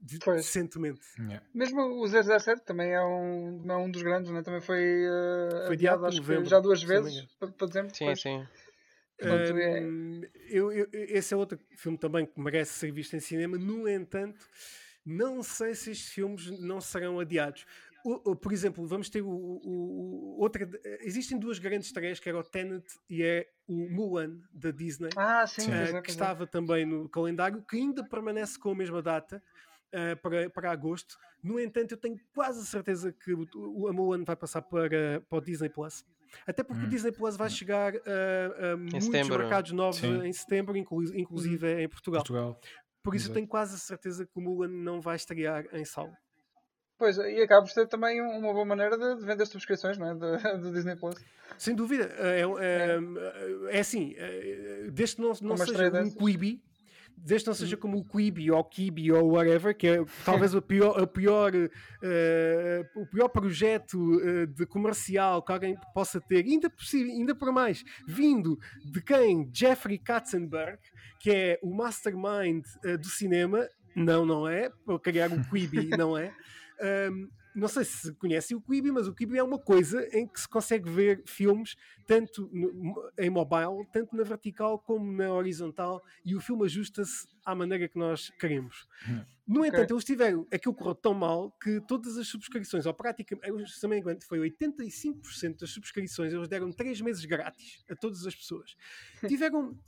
de, 0.00 0.18
decentemente. 0.18 1.02
Yeah. 1.18 1.44
Mesmo 1.52 1.82
o 2.02 2.06
007 2.06 2.62
também 2.64 2.92
é 2.92 3.02
um, 3.02 3.62
é 3.70 3.76
um 3.76 3.90
dos 3.90 4.02
grandes, 4.02 4.30
né? 4.30 4.42
também 4.42 4.60
foi, 4.60 5.06
uh, 5.06 5.66
foi 5.66 5.74
adiado, 5.74 6.06
acho 6.06 6.18
novembro, 6.18 6.46
já 6.46 6.60
duas 6.60 6.82
vezes, 6.82 7.26
para, 7.38 7.48
para 7.50 7.66
dezembro. 7.66 7.94
Sim, 7.94 8.16
sim. 8.16 8.46
Um, 9.22 10.22
eu, 10.48 10.72
eu, 10.72 10.88
esse 10.92 11.32
é 11.32 11.36
outro 11.36 11.58
filme 11.76 11.96
também 11.96 12.26
que 12.26 12.38
merece 12.40 12.72
ser 12.72 12.90
visto 12.90 13.14
em 13.14 13.20
cinema. 13.20 13.56
No 13.56 13.88
entanto, 13.88 14.44
não 15.04 15.42
sei 15.42 15.74
se 15.74 15.92
estes 15.92 16.08
filmes 16.08 16.50
não 16.58 16.80
serão 16.80 17.20
adiados 17.20 17.64
por 18.40 18.52
exemplo, 18.52 18.86
vamos 18.86 19.08
ter 19.08 19.22
o, 19.22 19.28
o, 19.28 19.60
o, 19.64 20.40
outra. 20.40 20.68
Existem 21.00 21.38
duas 21.38 21.58
grandes 21.58 21.88
estreias, 21.88 22.20
que 22.20 22.28
era 22.28 22.38
o 22.38 22.42
Tenet 22.42 22.84
e 23.08 23.22
é 23.22 23.48
o 23.66 23.88
Mulan 23.88 24.40
da 24.52 24.70
Disney, 24.70 25.08
ah, 25.16 25.46
sim, 25.46 25.70
uh, 25.70 26.02
que 26.02 26.10
estava 26.10 26.46
também 26.46 26.84
no 26.84 27.08
calendário, 27.08 27.62
que 27.62 27.76
ainda 27.76 28.06
permanece 28.06 28.58
com 28.58 28.72
a 28.72 28.74
mesma 28.74 29.00
data 29.00 29.42
uh, 29.94 30.16
para, 30.20 30.50
para 30.50 30.70
agosto. 30.70 31.16
No 31.42 31.58
entanto, 31.58 31.92
eu 31.92 31.96
tenho 31.96 32.18
quase 32.34 32.60
a 32.60 32.64
certeza 32.64 33.10
que 33.10 33.32
o, 33.32 33.88
a 33.88 33.92
Mulan 33.92 34.22
vai 34.22 34.36
passar 34.36 34.60
para, 34.60 35.22
para 35.26 35.38
o 35.38 35.40
Disney 35.40 35.70
Plus. 35.70 36.04
Até 36.46 36.62
porque 36.62 36.82
hum. 36.82 36.86
o 36.86 36.90
Disney 36.90 37.12
Plus 37.12 37.36
vai 37.36 37.48
chegar 37.48 37.94
a, 37.94 38.72
a 38.72 38.76
muitos 38.76 39.04
setembro. 39.04 39.38
mercados 39.38 39.72
novos 39.72 40.00
sim. 40.00 40.22
em 40.24 40.32
setembro, 40.32 40.76
inclusive 40.76 41.72
uhum. 41.72 41.78
em 41.78 41.88
Portugal. 41.88 42.22
Portugal. 42.22 42.60
Por 43.02 43.14
isso, 43.14 43.26
Exato. 43.26 43.32
eu 43.32 43.34
tenho 43.34 43.48
quase 43.48 43.74
a 43.74 43.78
certeza 43.78 44.26
que 44.26 44.32
o 44.34 44.40
Mulan 44.40 44.68
não 44.68 45.00
vai 45.00 45.16
estrear 45.16 45.66
em 45.72 45.84
sala. 45.84 46.16
Pois, 46.98 47.18
e 47.18 47.42
acaba 47.42 47.62
por 47.62 47.70
ser 47.70 47.88
também 47.88 48.20
uma 48.20 48.52
boa 48.52 48.64
maneira 48.64 48.96
de, 48.96 49.20
de 49.20 49.26
vender 49.26 49.46
subscrições 49.46 49.98
não 49.98 50.10
é? 50.10 50.14
do 50.58 50.72
Disney 50.72 50.96
Plus. 50.96 51.16
Sem 51.58 51.74
dúvida. 51.74 52.04
É, 52.18 52.40
é, 52.40 52.42
é, 52.42 53.76
é 53.76 53.80
assim, 53.80 54.14
é, 54.16 54.88
desde 54.92 55.16
que 55.16 55.22
não, 55.22 55.32
não 55.42 55.56
seja 55.56 55.90
um 56.02 56.10
Quibi, 56.10 56.62
desde 57.16 57.44
que 57.44 57.50
não 57.50 57.54
seja 57.54 57.76
como 57.76 57.98
o 57.98 58.04
Quibi 58.04 58.50
ou 58.50 58.58
o 58.58 58.64
Kibi 58.64 59.12
ou 59.12 59.32
whatever, 59.32 59.76
que 59.76 59.86
é 59.86 60.04
talvez 60.24 60.54
o 60.54 60.62
pior, 60.62 61.00
a 61.00 61.06
pior, 61.06 61.52
uh, 61.54 63.00
o 63.00 63.06
pior 63.06 63.28
projeto 63.28 63.98
uh, 63.98 64.46
de 64.46 64.66
comercial 64.66 65.42
que 65.42 65.52
alguém 65.52 65.76
possa 65.92 66.20
ter, 66.20 66.44
ainda, 66.44 66.68
possível, 66.68 67.12
ainda 67.12 67.34
por 67.34 67.52
mais, 67.52 67.84
vindo 68.06 68.58
de 68.84 69.00
quem? 69.00 69.48
Jeffrey 69.52 69.98
Katzenberg, 69.98 70.78
que 71.20 71.30
é 71.30 71.58
o 71.62 71.74
mastermind 71.74 72.64
uh, 72.84 72.98
do 72.98 73.08
cinema. 73.08 73.66
Não, 73.94 74.26
não 74.26 74.48
é. 74.48 74.70
Para 74.84 74.98
criar 74.98 75.30
o 75.32 75.44
Quibi, 75.48 75.86
não 75.96 76.18
é. 76.18 76.34
Um, 76.80 77.28
não 77.54 77.68
sei 77.68 77.84
se 77.84 78.12
conhecem 78.14 78.56
o 78.56 78.60
Quibi, 78.60 78.90
mas 78.90 79.06
o 79.06 79.14
Quibi 79.14 79.38
é 79.38 79.42
uma 79.42 79.58
coisa 79.58 80.04
em 80.12 80.26
que 80.26 80.40
se 80.40 80.48
consegue 80.48 80.90
ver 80.90 81.22
filmes 81.24 81.76
tanto 82.04 82.50
no, 82.52 83.12
em 83.16 83.30
mobile, 83.30 83.86
tanto 83.92 84.16
na 84.16 84.24
vertical 84.24 84.78
como 84.78 85.12
na 85.12 85.32
horizontal, 85.32 86.02
e 86.24 86.34
o 86.34 86.40
filme 86.40 86.64
ajusta-se 86.64 87.28
à 87.44 87.54
maneira 87.54 87.88
que 87.88 87.98
nós 87.98 88.30
queremos. 88.40 88.88
Hum. 89.08 89.24
No 89.46 89.60
okay. 89.60 89.68
entanto, 89.68 89.92
eles 89.92 90.04
tiveram 90.04 90.46
aquilo 90.50 90.74
correu 90.74 90.94
tão 90.94 91.12
mal 91.12 91.50
que 91.62 91.78
todas 91.82 92.16
as 92.16 92.26
subscrições, 92.26 92.86
ou 92.86 92.94
praticamente, 92.94 93.78
também 93.78 94.02
foi 94.26 94.38
85% 94.38 95.60
das 95.60 95.70
subscrições, 95.70 96.32
eles 96.32 96.48
deram 96.48 96.72
3 96.72 97.02
meses 97.02 97.24
grátis 97.26 97.84
a 97.90 97.94
todas 97.94 98.26
as 98.26 98.34
pessoas. 98.34 98.74
Tiveram 99.28 99.78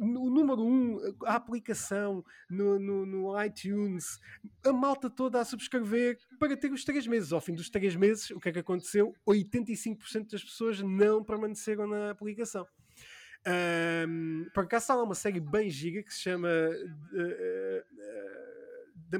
o 0.00 0.30
número 0.30 0.62
1, 0.62 0.66
um, 0.66 1.14
a 1.26 1.34
aplicação 1.34 2.24
no, 2.48 2.78
no, 2.78 3.04
no, 3.04 3.42
iTunes, 3.44 4.18
a 4.64 4.72
malta 4.72 5.10
toda 5.10 5.40
a 5.40 5.44
subscrever 5.44 6.18
para 6.38 6.56
ter 6.56 6.72
os 6.72 6.82
3 6.82 7.06
meses. 7.06 7.32
Ao 7.32 7.40
fim 7.40 7.54
dos 7.54 7.68
3 7.68 7.94
meses, 7.96 8.30
o 8.30 8.40
que 8.40 8.48
é 8.48 8.52
que 8.52 8.60
aconteceu? 8.60 9.14
85% 9.28 10.30
das 10.30 10.42
pessoas 10.42 10.80
não 10.80 11.22
permaneceram 11.22 11.86
na 11.86 12.10
aplicação. 12.10 12.66
Um, 13.44 14.46
por 14.54 14.62
acaso 14.64 14.92
há 14.92 15.02
uma 15.02 15.16
série 15.16 15.40
bem 15.40 15.68
giga 15.68 16.00
que 16.02 16.14
se 16.14 16.20
chama 16.20 16.48
uh, 16.48 17.84
The 19.12 19.18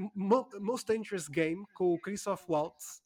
Most 0.58 0.86
Dangerous 0.86 1.28
Game 1.28 1.66
com 1.74 1.92
o 1.92 1.98
Christoph 1.98 2.48
Waltz. 2.48 3.02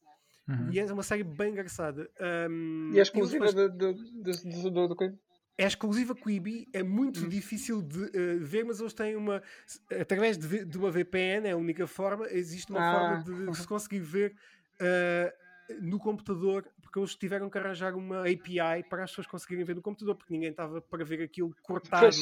Uhum. 0.49 0.71
E 0.71 0.79
é 0.79 0.85
uma 0.93 1.03
série 1.03 1.25
bem 1.25 1.51
engraçada. 1.51 2.09
Um, 2.49 2.93
e 2.95 2.99
é 3.01 3.03
exclusiva 3.03 3.53
do, 3.53 3.69
do, 3.69 3.95
do, 3.95 4.71
do, 4.71 4.89
do 4.95 5.19
é 5.59 5.67
exclusiva 5.67 6.15
Quibi, 6.15 6.69
é 6.73 6.83
muito 6.83 7.25
hum. 7.25 7.29
difícil 7.29 7.81
de 7.81 7.99
uh, 7.99 8.41
ver, 8.41 8.63
mas 8.65 8.79
eles 8.79 8.93
têm 8.93 9.17
uma. 9.17 9.43
Através 9.91 10.37
de, 10.37 10.67
de, 10.67 10.79
uma 10.79 10.91
VPN, 10.91 11.49
é 11.49 11.53
a 11.53 11.57
única 11.57 11.87
forma, 11.87 12.27
existe 12.31 12.71
uma 12.71 12.81
ah. 12.81 13.23
forma 13.23 13.51
de, 13.51 13.59
se 13.59 13.67
conseguir 13.67 14.01
ver 14.01 14.37
uh, 14.81 15.81
no 15.81 15.99
computador, 15.99 16.71
porque 16.83 16.99
eles 16.99 17.15
tiveram 17.15 17.49
que 17.49 17.57
arranjar 17.57 17.97
uma 17.97 18.21
API 18.21 18.85
para 18.89 19.05
as 19.05 19.11
pessoas 19.11 19.27
conseguirem 19.27 19.65
ver 19.65 19.75
no 19.75 19.83
computador, 19.83 20.15
porque 20.15 20.33
ninguém 20.33 20.51
estava 20.51 20.81
para 20.83 21.05
ver 21.07 21.23
aquilo 21.23 21.57
cortado 21.63 22.17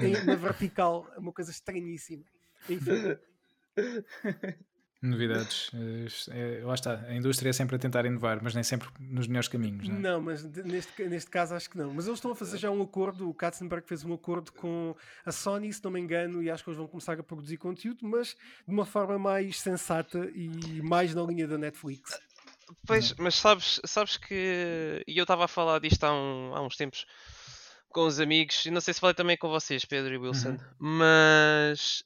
em, 0.00 0.24
na 0.26 0.34
vertical, 0.34 1.08
é 1.14 1.20
uma 1.20 1.32
coisa 1.32 1.52
estranhíssima. 1.52 2.24
Enfim. 2.68 2.90
Novidades. 5.02 5.68
É, 6.30 6.64
lá 6.64 6.74
está. 6.74 7.00
A 7.08 7.14
indústria 7.14 7.50
é 7.50 7.52
sempre 7.52 7.74
a 7.74 7.78
tentar 7.78 8.06
inovar, 8.06 8.38
mas 8.40 8.54
nem 8.54 8.62
sempre 8.62 8.88
nos 9.00 9.26
melhores 9.26 9.48
caminhos. 9.48 9.88
Não, 9.88 9.96
é? 9.96 9.98
não 9.98 10.20
mas 10.20 10.44
neste, 10.44 11.08
neste 11.08 11.28
caso 11.28 11.56
acho 11.56 11.68
que 11.68 11.76
não. 11.76 11.92
Mas 11.92 12.06
eles 12.06 12.18
estão 12.18 12.30
a 12.30 12.36
fazer 12.36 12.56
já 12.56 12.70
um 12.70 12.80
acordo. 12.80 13.28
O 13.28 13.34
Katzenberg 13.34 13.84
fez 13.84 14.04
um 14.04 14.14
acordo 14.14 14.52
com 14.52 14.94
a 15.26 15.32
Sony, 15.32 15.72
se 15.72 15.82
não 15.82 15.90
me 15.90 15.98
engano, 15.98 16.40
e 16.40 16.48
acho 16.48 16.62
que 16.62 16.70
eles 16.70 16.78
vão 16.78 16.86
começar 16.86 17.18
a 17.18 17.22
produzir 17.22 17.56
conteúdo, 17.56 18.06
mas 18.06 18.28
de 18.28 18.72
uma 18.72 18.86
forma 18.86 19.18
mais 19.18 19.58
sensata 19.60 20.30
e 20.36 20.80
mais 20.82 21.12
na 21.16 21.22
linha 21.24 21.48
da 21.48 21.58
Netflix. 21.58 22.20
Pois, 22.86 23.12
mas 23.14 23.34
sabes, 23.34 23.80
sabes 23.84 24.16
que. 24.16 25.02
E 25.04 25.18
eu 25.18 25.22
estava 25.22 25.46
a 25.46 25.48
falar 25.48 25.80
disto 25.80 26.04
há, 26.04 26.12
um, 26.12 26.54
há 26.54 26.62
uns 26.62 26.76
tempos 26.76 27.06
com 27.88 28.06
os 28.06 28.20
amigos, 28.20 28.64
e 28.66 28.70
não 28.70 28.80
sei 28.80 28.94
se 28.94 29.00
falei 29.00 29.14
também 29.14 29.36
com 29.36 29.48
vocês, 29.48 29.84
Pedro 29.84 30.14
e 30.14 30.16
Wilson, 30.18 30.50
uhum. 30.50 30.58
mas 30.78 32.04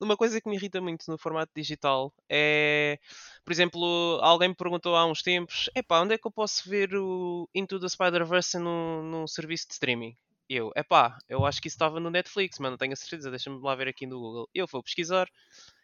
Uma 0.00 0.16
coisa 0.16 0.40
que 0.40 0.48
me 0.48 0.56
irrita 0.56 0.80
muito 0.80 1.04
no 1.10 1.18
formato 1.18 1.52
digital 1.54 2.12
é, 2.28 2.98
por 3.44 3.52
exemplo, 3.52 4.18
alguém 4.22 4.48
me 4.48 4.54
perguntou 4.54 4.96
há 4.96 5.06
uns 5.06 5.22
tempos: 5.22 5.68
epá, 5.74 6.00
onde 6.00 6.14
é 6.14 6.18
que 6.18 6.26
eu 6.26 6.30
posso 6.30 6.68
ver 6.68 6.94
o 6.94 7.48
Into 7.54 7.78
the 7.78 7.88
Spider-Verse 7.88 8.58
num, 8.58 9.02
num 9.02 9.26
serviço 9.26 9.66
de 9.68 9.74
streaming? 9.74 10.16
Eu, 10.48 10.70
epá, 10.76 11.18
eu 11.28 11.44
acho 11.44 11.60
que 11.60 11.68
isso 11.68 11.74
estava 11.74 11.98
no 11.98 12.10
Netflix, 12.10 12.58
mas 12.58 12.70
não 12.70 12.78
tenho 12.78 12.92
a 12.92 12.96
certeza, 12.96 13.30
deixa-me 13.30 13.60
lá 13.60 13.74
ver 13.74 13.88
aqui 13.88 14.06
no 14.06 14.18
Google. 14.20 14.48
Eu 14.54 14.66
vou 14.66 14.82
pesquisar 14.82 15.28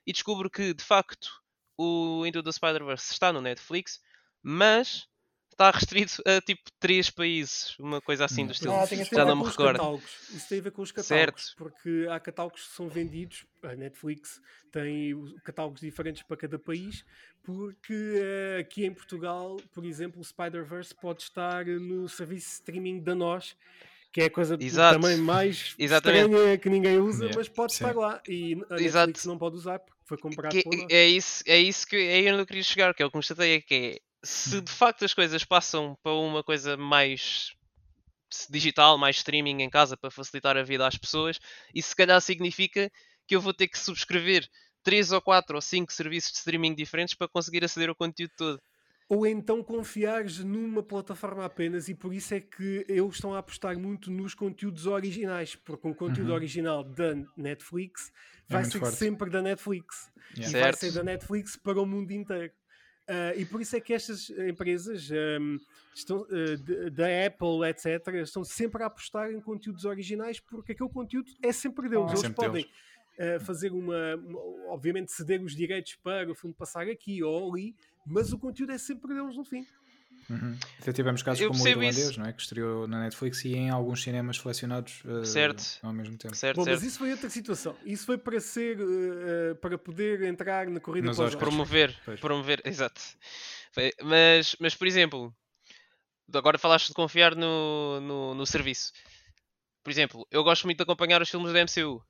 e 0.07 0.13
descubro 0.13 0.49
que, 0.49 0.73
de 0.73 0.85
facto, 0.85 1.29
o 1.77 2.25
Into 2.25 2.43
the 2.43 2.53
Spider-Verse 2.53 3.13
está 3.13 3.33
no 3.33 3.41
Netflix, 3.41 4.01
mas 4.43 5.09
está 5.53 5.71
restrito 5.71 6.23
a 6.27 6.41
tipo 6.41 6.63
três 6.79 7.11
países, 7.11 7.79
uma 7.79 8.01
coisa 8.01 8.25
assim 8.25 8.47
do 8.47 8.53
estilo. 8.53 8.75
Ah, 8.75 8.87
Já 8.87 9.25
não 9.25 9.37
me 9.37 9.45
recordo. 9.45 10.03
Isso 10.31 10.49
tem 10.49 10.59
a 10.59 10.63
ver 10.63 10.71
com 10.73 10.83
os 10.83 10.93
catálogos, 10.93 11.45
certo. 11.45 11.57
porque 11.57 12.07
há 12.11 12.19
catálogos 12.19 12.67
que 12.67 12.75
são 12.75 12.89
vendidos, 12.89 13.47
a 13.63 13.75
Netflix 13.75 14.41
tem 14.71 15.15
catálogos 15.45 15.81
diferentes 15.81 16.23
para 16.23 16.37
cada 16.37 16.59
país, 16.59 17.05
porque 17.43 17.93
uh, 17.93 18.61
aqui 18.61 18.85
em 18.85 18.93
Portugal, 18.93 19.57
por 19.73 19.85
exemplo, 19.85 20.21
o 20.21 20.25
Spider-Verse 20.25 20.95
pode 20.95 21.23
estar 21.23 21.65
no 21.67 22.09
serviço 22.09 22.49
de 22.49 22.55
streaming 22.55 23.01
da 23.01 23.15
nós 23.15 23.57
que 24.13 24.21
é 24.21 24.25
a 24.27 24.31
coisa 24.31 24.59
Exato. 24.61 25.01
também 25.01 25.17
mais 25.17 25.75
Exatamente. 25.79 26.27
estranha 26.27 26.59
que 26.59 26.69
ninguém 26.69 26.99
usa, 26.99 27.25
yeah. 27.25 27.39
mas 27.39 27.49
pode 27.49 27.73
Sim. 27.73 27.85
estar 27.85 27.99
lá 27.99 28.21
e 28.29 28.53
a 28.53 28.57
Netflix 28.57 28.85
Exato. 28.85 29.29
não 29.29 29.39
pode 29.39 29.57
usar 29.57 29.79
porque 29.79 30.01
foi 30.05 30.19
comprado 30.19 30.53
que, 30.53 30.63
por 30.63 30.77
nós. 30.77 30.87
É 30.91 31.07
isso, 31.07 31.43
é 31.47 31.59
isso 31.59 31.87
que 31.87 31.97
é 31.97 32.31
onde 32.31 32.43
eu 32.43 32.47
queria 32.47 32.63
chegar, 32.63 32.95
que 32.95 33.03
é 33.03 33.07
o 33.07 33.11
que 33.11 33.17
me 33.17 33.23
chateia, 33.23 33.63
que 33.63 33.75
é 33.75 33.99
se 34.23 34.61
de 34.61 34.71
facto 34.71 35.05
as 35.05 35.15
coisas 35.15 35.45
passam 35.45 35.97
para 36.03 36.13
uma 36.13 36.43
coisa 36.43 36.77
mais 36.77 37.53
digital, 38.49 38.97
mais 38.97 39.17
streaming 39.17 39.63
em 39.63 39.71
casa 39.71 39.97
para 39.97 40.11
facilitar 40.11 40.57
a 40.57 40.63
vida 40.63 40.87
às 40.87 40.97
pessoas, 40.97 41.39
isso 41.75 41.91
se 41.91 41.97
calhar 41.97 42.21
significa 42.21 42.91
que 43.27 43.37
eu 43.37 43.41
vou 43.41 43.53
ter 43.53 43.69
que 43.69 43.79
subscrever 43.79 44.47
3 44.83 45.13
ou 45.13 45.21
4 45.21 45.55
ou 45.55 45.61
5 45.61 45.93
serviços 45.93 46.33
de 46.33 46.39
streaming 46.39 46.75
diferentes 46.75 47.15
para 47.15 47.29
conseguir 47.29 47.65
aceder 47.65 47.89
ao 47.89 47.95
conteúdo 47.95 48.33
todo. 48.37 48.61
Ou 49.09 49.27
então 49.27 49.63
confiares 49.63 50.39
numa 50.39 50.83
plataforma 50.83 51.45
apenas 51.45 51.89
e 51.89 51.95
por 51.95 52.15
isso 52.15 52.33
é 52.33 52.41
que 52.41 52.87
eles 52.89 53.15
estão 53.15 53.35
a 53.35 53.39
apostar 53.39 53.79
muito 53.79 54.11
nos 54.11 54.35
conteúdos 54.35 54.87
originais, 54.87 55.55
porque 55.55 55.87
um 55.87 55.93
conteúdo 55.93 56.31
uhum. 56.31 56.35
original 56.35 56.83
da 56.83 57.15
Netflix 57.37 58.11
é 58.49 58.53
vai 58.53 58.63
é 58.63 58.65
ser 58.65 58.79
forte. 58.79 58.97
sempre 58.97 59.29
da 59.29 59.43
Netflix. 59.43 60.11
Yeah. 60.35 60.59
E 60.59 60.63
vai 60.63 60.73
ser 60.73 60.93
da 60.93 61.05
Netflix 61.05 61.57
para 61.57 61.81
o 61.81 61.85
mundo 61.85 62.11
inteiro. 62.11 62.53
Uh, 63.09 63.37
e 63.37 63.45
por 63.45 63.61
isso 63.61 63.75
é 63.75 63.81
que 63.81 63.93
estas 63.93 64.31
empresas 64.31 65.11
um, 65.11 65.59
estão, 65.93 66.21
uh, 66.21 66.91
da 66.91 67.07
Apple, 67.27 67.69
etc., 67.69 68.15
estão 68.23 68.45
sempre 68.45 68.83
a 68.83 68.87
apostar 68.87 69.33
em 69.33 69.41
conteúdos 69.41 69.85
originais 69.85 70.39
porque 70.39 70.73
aquele 70.73 70.89
conteúdo 70.89 71.33
é 71.43 71.53
sempre 71.53 71.89
deles. 71.89 72.05
Ah, 72.07 72.11
Eles 72.11 72.21
sempre 72.21 72.37
podem 72.37 72.65
uh, 72.65 73.41
fazer 73.45 73.73
uma, 73.73 74.15
uma, 74.17 74.41
obviamente, 74.73 75.11
ceder 75.11 75.43
os 75.43 75.55
direitos 75.57 75.97
para 75.97 76.31
o 76.31 76.35
filme 76.35 76.55
passar 76.55 76.89
aqui 76.89 77.23
ou 77.25 77.53
ali, 77.53 77.75
mas 78.07 78.33
o 78.33 78.39
conteúdo 78.39 78.71
é 78.71 78.79
sempre 78.79 79.13
deles 79.13 79.37
no 79.37 79.45
fim. 79.45 79.67
Uhum. 80.33 80.57
Até 80.81 80.93
tivemos 80.93 81.23
casos 81.23 81.43
eu 81.43 81.51
como 81.51 81.63
o 81.63 81.69
irlandês, 81.69 82.17
não 82.17 82.25
é? 82.25 82.33
que 82.33 82.41
estreou 82.41 82.89
na 82.89 83.01
Netflix 83.01 83.45
e 83.45 83.55
em 83.55 83.69
alguns 83.69 84.03
cinemas 84.03 84.39
selecionados 84.39 85.03
uh, 85.05 85.25
certo. 85.27 85.63
ao 85.83 85.93
mesmo 85.93 86.17
tempo. 86.17 86.35
Certo, 86.35 86.57
Bom, 86.57 86.65
certo. 86.65 86.77
mas 86.77 86.89
isso 86.89 86.99
foi 86.99 87.11
outra 87.11 87.29
situação. 87.29 87.77
Isso 87.85 88.07
foi 88.07 88.17
para 88.17 88.41
ser 88.41 88.79
uh, 88.81 89.55
para 89.57 89.77
poder 89.77 90.23
entrar 90.23 90.67
na 90.69 90.81
corrida 90.81 91.09
Nos 91.09 91.19
para 91.19 91.37
promover, 91.37 91.95
pois. 92.05 92.19
promover, 92.19 92.63
exato. 92.65 93.01
Mas, 94.03 94.57
mas 94.59 94.75
por 94.75 94.87
exemplo, 94.87 95.35
agora 96.33 96.59
falaste 96.59 96.89
de 96.89 96.95
confiar 96.95 97.35
no, 97.35 98.01
no, 98.01 98.35
no 98.35 98.47
serviço. 98.47 98.93
Por 99.83 99.91
exemplo, 99.91 100.27
eu 100.31 100.43
gosto 100.43 100.65
muito 100.65 100.79
de 100.79 100.83
acompanhar 100.83 101.21
os 101.21 101.29
filmes 101.29 101.53
da 101.53 101.61
MCU. 101.61 102.03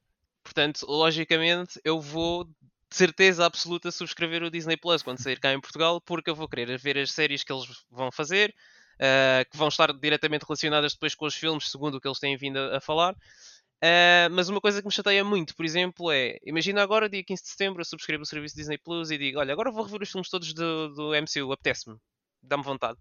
Portanto, 0.45 0.85
logicamente, 0.87 1.81
eu 1.85 2.01
vou 2.01 2.49
de 2.93 2.99
certeza 2.99 3.47
absoluta 3.47 3.91
subscrever 3.91 4.43
o 4.43 4.51
Disney 4.51 4.77
Plus 4.77 5.03
quando 5.03 5.19
sair 5.19 5.41
cá 5.41 5.51
em 5.51 5.61
Portugal, 5.61 5.99
porque 5.99 6.29
eu 6.29 6.35
vou 6.35 6.47
querer 6.47 6.79
ver 6.79 6.99
as 6.99 7.11
séries 7.11 7.43
que 7.43 7.51
eles 7.51 7.65
vão 7.91 8.13
fazer, 8.13 8.55
uh, 8.97 9.51
que 9.51 9.57
vão 9.57 9.69
estar 9.69 9.95
diretamente 9.95 10.45
relacionadas 10.45 10.93
depois 10.93 11.15
com 11.15 11.25
os 11.25 11.35
filmes, 11.35 11.71
segundo 11.71 11.95
o 11.95 12.01
que 12.01 12.07
eles 12.07 12.19
têm 12.19 12.37
vindo 12.37 12.59
a, 12.59 12.81
falar. 12.83 13.15
Uh, 13.15 14.29
mas 14.31 14.51
uma 14.51 14.61
coisa 14.61 14.83
que 14.83 14.87
me 14.87 14.93
chateia 14.93 15.25
muito, 15.25 15.57
por 15.57 15.65
exemplo, 15.65 16.13
é 16.13 16.37
imagina 16.45 16.83
agora, 16.83 17.09
dia 17.09 17.25
15 17.25 17.43
de 17.43 17.49
setembro, 17.49 17.81
eu 17.81 17.85
subscrevo 17.87 18.25
o 18.25 18.27
serviço 18.27 18.55
Disney 18.57 18.77
Plus 18.77 19.11
e 19.11 19.17
digo: 19.17 19.39
Olha, 19.39 19.55
agora 19.55 19.73
vou 19.73 19.85
rever 19.85 20.03
os 20.03 20.11
filmes 20.11 20.29
todos 20.29 20.53
do, 20.53 20.89
do 20.91 21.13
MCU, 21.15 21.51
apetece-me, 21.51 21.97
dá-me 22.43 22.63
vontade. 22.63 22.99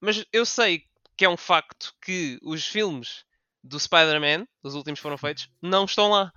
Mas 0.00 0.24
eu 0.32 0.46
sei 0.46 0.84
que 1.18 1.26
é 1.26 1.28
um 1.28 1.36
facto 1.36 1.94
que 2.00 2.38
os 2.42 2.66
filmes 2.66 3.24
do 3.62 3.78
Spider-Man, 3.78 4.46
os 4.62 4.74
últimos 4.74 5.00
foram 5.00 5.18
feitos, 5.18 5.48
não 5.60 5.84
estão 5.84 6.08
lá 6.08 6.32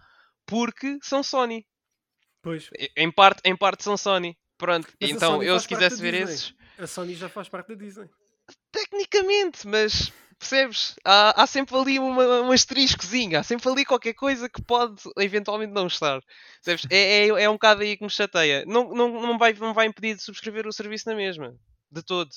porque 0.45 0.99
são 1.01 1.23
Sony. 1.23 1.65
Pois. 2.45 2.69
Em 2.95 3.11
parte, 3.11 3.41
em 3.43 3.55
parte 3.57 3.83
são 3.83 3.97
Sony. 3.97 4.37
Pronto, 4.55 4.87
mas 5.01 5.09
então 5.09 5.41
eu 5.41 5.59
se 5.59 5.67
quisesse 5.67 5.99
ver 5.99 6.13
esses. 6.13 6.53
A 6.77 6.85
Sony 6.85 7.15
já 7.15 7.27
faz 7.27 7.49
parte 7.49 7.69
da 7.69 7.73
Disney. 7.73 8.07
Tecnicamente, 8.71 9.67
mas 9.67 10.13
percebes? 10.37 10.95
Há, 11.03 11.41
há 11.41 11.47
sempre 11.47 11.75
ali 11.75 11.97
uma, 11.97 12.41
um 12.41 12.51
asteriscozinho, 12.51 13.39
há 13.39 13.41
sempre 13.41 13.67
ali 13.67 13.83
qualquer 13.83 14.13
coisa 14.13 14.47
que 14.47 14.61
pode 14.61 15.01
eventualmente 15.17 15.73
não 15.73 15.87
estar. 15.87 16.21
Percebes? 16.63 16.85
É, 16.91 17.25
é, 17.25 17.27
é 17.29 17.49
um 17.49 17.53
bocado 17.53 17.81
aí 17.81 17.97
que 17.97 18.03
me 18.03 18.11
chateia. 18.11 18.63
Não, 18.67 18.93
não, 18.93 19.09
não, 19.09 19.37
vai, 19.39 19.51
não 19.53 19.73
vai 19.73 19.87
impedir 19.87 20.15
de 20.15 20.21
subscrever 20.21 20.67
o 20.67 20.71
serviço 20.71 21.09
na 21.09 21.15
mesma, 21.15 21.51
de 21.89 22.03
todo. 22.03 22.29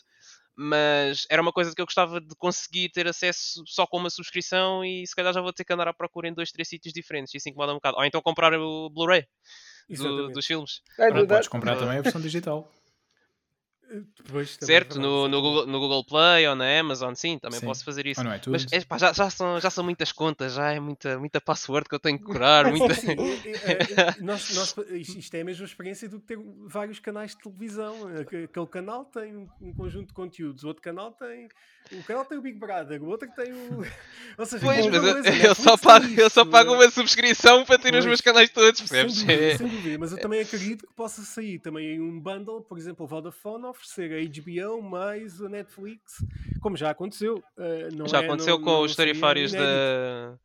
Mas 0.57 1.27
era 1.29 1.43
uma 1.43 1.53
coisa 1.53 1.75
que 1.75 1.83
eu 1.83 1.87
gostava 1.87 2.19
de 2.19 2.35
conseguir 2.37 2.89
ter 2.93 3.07
acesso 3.07 3.63
só 3.67 3.87
com 3.87 3.99
uma 3.99 4.09
subscrição 4.09 4.83
e 4.83 5.07
se 5.07 5.15
calhar 5.15 5.35
já 5.35 5.43
vou 5.43 5.53
ter 5.53 5.65
que 5.65 5.73
andar 5.75 5.87
à 5.87 5.93
procura 5.93 6.29
em 6.29 6.33
dois, 6.33 6.51
três 6.51 6.67
sítios 6.67 6.95
diferentes. 6.95 7.35
Isso 7.35 7.51
incomoda 7.51 7.73
um 7.73 7.77
bocado. 7.77 7.99
Ou 7.99 8.05
então 8.07 8.23
comprar 8.23 8.55
o 8.55 8.89
Blu-ray 8.89 9.27
do, 9.89 10.29
dos 10.29 10.47
filmes. 10.47 10.83
É, 10.99 11.11
podes 11.25 11.49
comprar 11.49 11.77
também 11.77 11.99
a 11.99 12.03
versão 12.03 12.21
digital. 12.21 12.71
Depois, 14.23 14.59
certo, 14.61 15.01
no, 15.01 15.29
no, 15.29 15.41
Google, 15.41 15.67
no 15.67 15.81
Google 15.81 16.05
Play 16.05 16.47
ou 16.47 16.55
na 16.55 16.79
Amazon, 16.79 17.15
sim, 17.15 17.39
também 17.39 17.59
sim. 17.59 17.67
posso 17.67 17.83
fazer 17.83 18.07
isso. 18.07 18.21
É 18.21 18.41
Mas 18.47 18.67
é, 18.71 18.85
pá, 18.85 18.99
já, 18.99 19.15
já, 19.15 19.31
são, 19.31 19.59
já 19.59 19.71
são 19.71 19.83
muitas 19.83 20.13
contas, 20.13 20.55
já 20.55 20.73
é 20.73 20.79
muita, 20.79 21.19
muita 21.19 21.41
password 21.41 21.89
que 21.89 21.95
eu 21.95 21.99
tenho 21.99 22.19
que 22.19 22.25
curar. 22.25 22.67
muita... 22.71 22.93
É, 22.93 23.73
é, 23.73 24.15
nós, 24.21 24.55
nós, 24.55 24.75
isto 24.91 25.35
é 25.35 25.41
a 25.41 25.45
mesma 25.45 25.65
experiência 25.65 26.07
do 26.09 26.21
que 26.21 26.27
ter 26.27 26.39
vários 26.67 26.99
canais 26.99 27.31
de 27.31 27.39
televisão. 27.39 27.95
Aquele 28.19 28.67
canal 28.67 29.07
tem 29.07 29.49
um 29.61 29.73
conjunto 29.73 30.09
de 30.09 30.15
conteúdos, 30.15 30.65
o 30.65 30.69
outro 30.69 30.83
canal 30.83 31.13
tem. 31.13 31.49
O 31.91 32.03
canal 32.03 32.23
tem 32.27 32.37
o 32.37 32.43
Big 32.43 32.59
Brother, 32.59 33.03
o 33.03 33.07
outro 33.07 33.27
tem 33.35 33.51
o. 33.51 33.87
Ou 34.37 34.45
seja, 34.45 34.65
pois, 34.65 34.87
mas 34.87 35.27
eu, 35.27 35.49
eu, 35.49 35.55
só 35.55 35.77
pago, 35.79 36.07
eu 36.07 36.29
só 36.29 36.45
pago 36.45 36.75
uma 36.75 36.91
subscrição 36.91 37.65
para 37.65 37.79
ter 37.79 37.91
pois, 37.91 38.05
os 38.05 38.07
meus 38.07 38.21
canais 38.21 38.51
todos, 38.51 38.81
percebes? 38.81 39.15
Sem 39.17 39.27
dúvida, 39.27 39.57
sem 39.57 39.69
dúvida, 39.69 39.99
mas 39.99 40.13
eu 40.13 40.19
também 40.19 40.41
acredito 40.41 40.87
que 40.87 40.93
possa 40.93 41.23
sair 41.23 41.59
também 41.59 41.95
em 41.95 42.01
um 42.01 42.21
bundle, 42.21 42.61
por 42.61 42.77
exemplo, 42.77 43.07
o 43.07 43.09
Vodafone 43.09 43.65
oferecer 43.79 44.13
a 44.13 44.69
HBO 44.69 44.83
mais 44.83 45.41
a 45.41 45.49
Netflix, 45.49 46.25
como 46.61 46.77
já 46.77 46.91
aconteceu. 46.91 47.43
Uh, 47.57 48.09
já 48.09 48.23
é, 48.23 48.25
aconteceu 48.25 48.59
não, 48.59 48.65
com, 48.65 48.71
não 48.71 48.83
os 48.83 48.97
tarifários 48.97 49.53
da, 49.53 50.39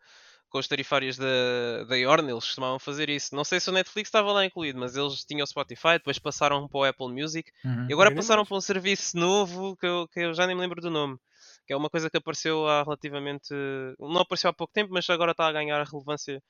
com 0.50 0.60
os 0.60 0.68
tarifários 0.68 1.18
da, 1.18 1.84
da 1.88 1.96
Yorn, 1.96 2.30
eles 2.30 2.46
costumavam 2.46 2.78
fazer 2.78 3.10
isso. 3.10 3.36
Não 3.36 3.44
sei 3.44 3.60
se 3.60 3.70
o 3.70 3.74
Netflix 3.74 4.08
estava 4.08 4.32
lá 4.32 4.46
incluído, 4.46 4.80
mas 4.80 4.96
eles 4.96 5.26
tinham 5.26 5.44
o 5.44 5.48
Spotify, 5.48 5.94
depois 5.94 6.20
passaram 6.20 6.68
para 6.68 6.78
o 6.78 6.84
Apple 6.84 7.08
Music 7.08 7.52
uhum. 7.66 7.88
e 7.90 7.94
agora 7.94 8.14
passaram 8.14 8.46
para 8.46 8.56
um 8.56 8.62
serviço 8.62 9.18
novo 9.18 9.76
que 9.76 9.86
eu, 9.86 10.08
que 10.08 10.20
eu 10.20 10.34
já 10.34 10.46
nem 10.46 10.56
me 10.56 10.62
lembro 10.62 10.80
do 10.80 10.92
nome. 10.92 11.18
Que 11.66 11.74
é 11.74 11.78
uma 11.78 11.90
coisa 11.90 12.10
que 12.10 12.18
apareceu 12.18 12.68
há 12.68 12.84
relativamente. 12.84 13.50
Não 13.98 14.20
apareceu 14.20 14.50
há 14.50 14.54
pouco 14.54 14.74
tempo, 14.74 14.94
mas 14.94 15.10
agora 15.10 15.32
está 15.32 15.48
a 15.48 15.52
ganhar 15.52 15.82
relevância 15.86 16.42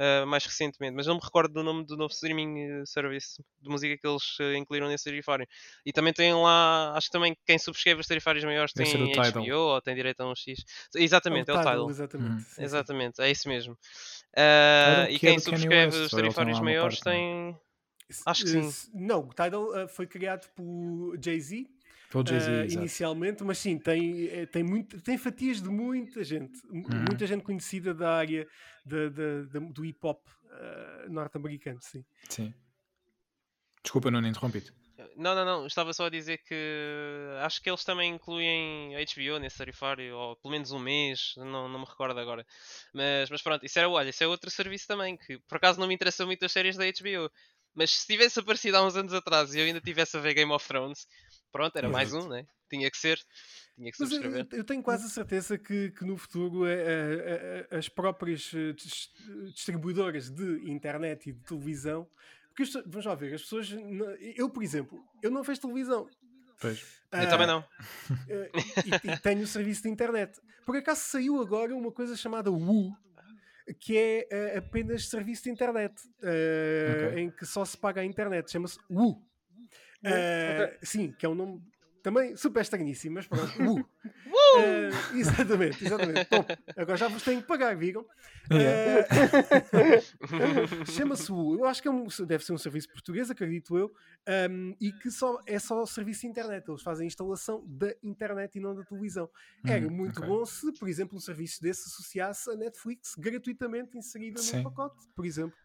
uh, 0.00 0.26
mais 0.26 0.44
recentemente, 0.44 0.94
mas 0.94 1.06
não 1.06 1.16
me 1.16 1.20
recordo 1.22 1.52
do 1.52 1.62
nome 1.62 1.84
do 1.84 1.96
novo 1.96 2.12
streaming 2.12 2.58
eh, 2.58 2.86
service 2.86 3.42
de 3.60 3.68
música 3.68 3.96
que 3.96 4.06
eles 4.06 4.38
uh, 4.40 4.54
incluíram 4.56 4.88
nesse 4.88 5.04
tarifário. 5.04 5.46
E 5.84 5.92
também 5.92 6.12
tem 6.12 6.32
lá, 6.32 6.96
acho 6.96 7.08
que 7.08 7.12
também 7.12 7.36
quem 7.46 7.58
subscreve 7.58 8.00
os 8.00 8.06
tarifários 8.06 8.42
maiores 8.44 8.72
tem 8.72 8.86
HBO 8.86 9.56
ou 9.56 9.82
tem 9.82 9.94
direito 9.94 10.20
a 10.22 10.30
um 10.30 10.34
X. 10.34 10.64
Exatamente, 10.94 11.50
é 11.50 11.54
o, 11.54 11.56
é 11.56 11.60
o 11.60 11.64
Tidal. 11.64 11.90
Exatamente, 11.90 12.32
hum. 12.32 12.38
sim, 12.40 12.62
exatamente 12.62 13.16
sim. 13.16 13.22
é 13.22 13.30
isso 13.30 13.48
mesmo. 13.48 13.74
Uh, 13.74 15.10
e 15.10 15.18
quem 15.18 15.38
subscreve 15.38 15.96
os 15.96 16.10
tarifários 16.10 16.60
maiores 16.60 17.00
parte, 17.00 17.16
tem. 17.16 17.58
Acho 18.26 18.44
que 18.44 18.70
sim. 18.70 18.90
Não, 18.94 19.20
o 19.20 19.34
Tidal 19.34 19.88
foi 19.88 20.06
criado 20.06 20.48
por 20.56 21.16
Jay-Z 21.22 21.68
uh, 22.18 22.72
inicialmente, 22.72 23.44
mas 23.44 23.58
sim, 23.58 23.78
tem, 23.78 24.26
eh, 24.28 24.46
tem, 24.46 24.62
muito, 24.62 25.00
tem 25.00 25.16
fatias 25.16 25.60
de 25.60 25.68
muita 25.68 26.24
gente, 26.24 26.60
uhum. 26.68 27.04
muita 27.08 27.26
gente 27.26 27.42
conhecida 27.42 27.94
da 27.94 28.16
área 28.16 28.46
de, 28.84 29.10
de, 29.10 29.46
de, 29.46 29.60
do 29.72 29.84
hip 29.84 29.98
hop 30.02 30.20
uh, 30.26 31.10
norte-americano, 31.10 31.78
sim. 31.80 32.04
Sim. 32.28 32.52
Desculpa, 33.82 34.10
não 34.10 34.26
interrompi-te. 34.26 34.72
Não, 35.16 35.34
não, 35.34 35.44
não. 35.44 35.66
Estava 35.66 35.92
só 35.92 36.06
a 36.06 36.10
dizer 36.10 36.38
que 36.38 36.54
acho 37.42 37.62
que 37.62 37.70
eles 37.70 37.84
também 37.84 38.14
incluem 38.14 38.92
HBO 38.94 39.38
nesse 39.38 39.58
tarifário, 39.58 40.14
ou 40.16 40.36
pelo 40.36 40.52
menos 40.52 40.72
um 40.72 40.78
mês, 40.78 41.34
não, 41.36 41.68
não 41.68 41.80
me 41.80 41.86
recordo 41.86 42.18
agora. 42.18 42.46
Mas, 42.92 43.30
mas 43.30 43.42
pronto, 43.42 43.64
isso 43.64 43.78
era, 43.78 43.88
olha, 43.88 44.10
isso 44.10 44.22
é 44.22 44.26
outro 44.26 44.50
serviço 44.50 44.86
também, 44.86 45.16
que 45.16 45.38
por 45.40 45.56
acaso 45.56 45.80
não 45.80 45.86
me 45.86 45.94
interessam 45.94 46.26
muito 46.26 46.44
as 46.44 46.52
séries 46.52 46.76
da 46.76 46.84
HBO. 46.84 47.30
Mas 47.74 47.90
se 47.92 48.06
tivesse 48.06 48.38
aparecido 48.40 48.76
há 48.76 48.84
uns 48.84 48.96
anos 48.96 49.14
atrás 49.14 49.54
e 49.54 49.60
eu 49.60 49.64
ainda 49.64 49.80
tivesse 49.80 50.16
a 50.16 50.20
ver 50.20 50.34
Game 50.34 50.52
of 50.52 50.66
Thrones, 50.66 51.06
pronto, 51.52 51.76
era 51.76 51.88
mais 51.88 52.12
um, 52.12 52.28
né? 52.28 52.46
Tinha 52.68 52.90
que 52.90 52.96
ser. 52.96 53.18
Tinha 53.74 53.90
que 53.90 53.98
Mas 54.00 54.10
eu, 54.12 54.16
subscrever. 54.22 54.46
eu 54.52 54.64
tenho 54.64 54.82
quase 54.82 55.06
a 55.06 55.08
certeza 55.08 55.58
que, 55.58 55.90
que 55.90 56.04
no 56.04 56.16
futuro 56.16 56.66
eh, 56.66 56.72
eh, 56.74 57.66
eh, 57.70 57.76
as 57.76 57.88
próprias 57.88 58.52
eh, 58.54 58.72
dis- 58.74 59.10
distribuidoras 59.54 60.30
de 60.30 60.70
internet 60.70 61.28
e 61.28 61.32
de 61.32 61.40
televisão. 61.40 62.08
Porque 62.48 62.64
pessoas- 62.64 62.84
vamos 62.86 63.06
lá 63.06 63.14
ver, 63.14 63.34
as 63.34 63.42
pessoas. 63.42 63.68
Eu, 64.36 64.48
por 64.50 64.62
exemplo, 64.62 65.02
eu 65.22 65.30
não 65.30 65.42
vejo 65.42 65.60
televisão. 65.60 66.08
Pois. 66.60 67.00
Eu 67.12 67.28
também 67.28 67.46
Ah, 67.46 67.46
não. 67.46 67.64
eh, 68.28 68.50
e, 69.04 69.10
e 69.12 69.18
tenho 69.18 69.42
o 69.42 69.46
serviço 69.46 69.82
de 69.82 69.88
internet. 69.88 70.38
Por 70.64 70.76
acaso 70.76 71.00
saiu 71.00 71.40
agora 71.40 71.74
uma 71.74 71.90
coisa 71.90 72.14
chamada 72.16 72.50
Woo, 72.52 72.94
que 73.80 73.96
é 73.96 74.28
eh, 74.30 74.58
apenas 74.58 75.08
serviço 75.08 75.44
de 75.44 75.50
internet, 75.50 75.94
eh, 76.22 77.08
Ok. 77.08 77.20
em 77.22 77.30
que 77.30 77.46
só 77.46 77.64
se 77.64 77.76
paga 77.76 78.00
a 78.02 78.04
internet. 78.04 78.50
Chama-se 78.52 78.78
Woo. 78.90 79.26
Eh, 80.04 80.78
Sim, 80.82 81.12
que 81.12 81.26
é 81.26 81.28
um 81.28 81.34
nome 81.34 81.62
também 82.02 82.36
super 82.36 82.60
estranhíssimo, 82.62 83.14
mas 83.16 83.26
pronto. 83.26 83.62
Woo. 83.62 83.84
Eh, 84.58 84.90
exatamente, 85.14 85.84
exatamente. 85.84 86.28
Bom, 86.28 86.44
agora 86.76 86.96
já 86.96 87.06
vos 87.06 87.22
tenho 87.22 87.40
que 87.40 87.46
pagar, 87.46 87.76
viram? 87.76 88.04
Yeah. 88.50 89.06
Eh, 89.72 90.00
Chama-se 90.86 91.30
Woo. 91.30 91.54
Eu 91.58 91.64
acho 91.66 91.80
que 91.80 91.88
é 91.88 91.90
um- 91.90 92.06
deve 92.26 92.44
ser 92.44 92.52
um 92.52 92.58
serviço 92.58 92.88
português, 92.90 93.30
acredito 93.30 93.76
eu, 93.78 93.92
um, 94.50 94.74
e 94.80 94.92
que 94.92 95.10
só, 95.10 95.40
é 95.46 95.58
só 95.58 95.84
serviço 95.86 96.22
de 96.22 96.26
internet. 96.28 96.68
Eles 96.68 96.82
fazem 96.82 97.04
a 97.04 97.06
instalação 97.06 97.64
da 97.66 97.94
internet 98.02 98.56
e 98.56 98.60
não 98.60 98.74
da 98.74 98.82
televisão. 98.84 99.30
Era 99.64 99.86
Hum, 99.86 99.90
muito 99.90 100.20
ok. 100.20 100.28
bom 100.28 100.44
se, 100.44 100.72
por 100.72 100.88
exemplo, 100.88 101.16
um 101.16 101.20
serviço 101.20 101.62
desse 101.62 101.88
associasse 101.88 102.50
a 102.50 102.56
Netflix 102.56 103.14
gratuitamente 103.16 103.96
inserida 103.96 104.40
Sim. 104.42 104.58
no 104.58 104.62
pacote, 104.64 105.06
por 105.14 105.24
exemplo. 105.24 105.56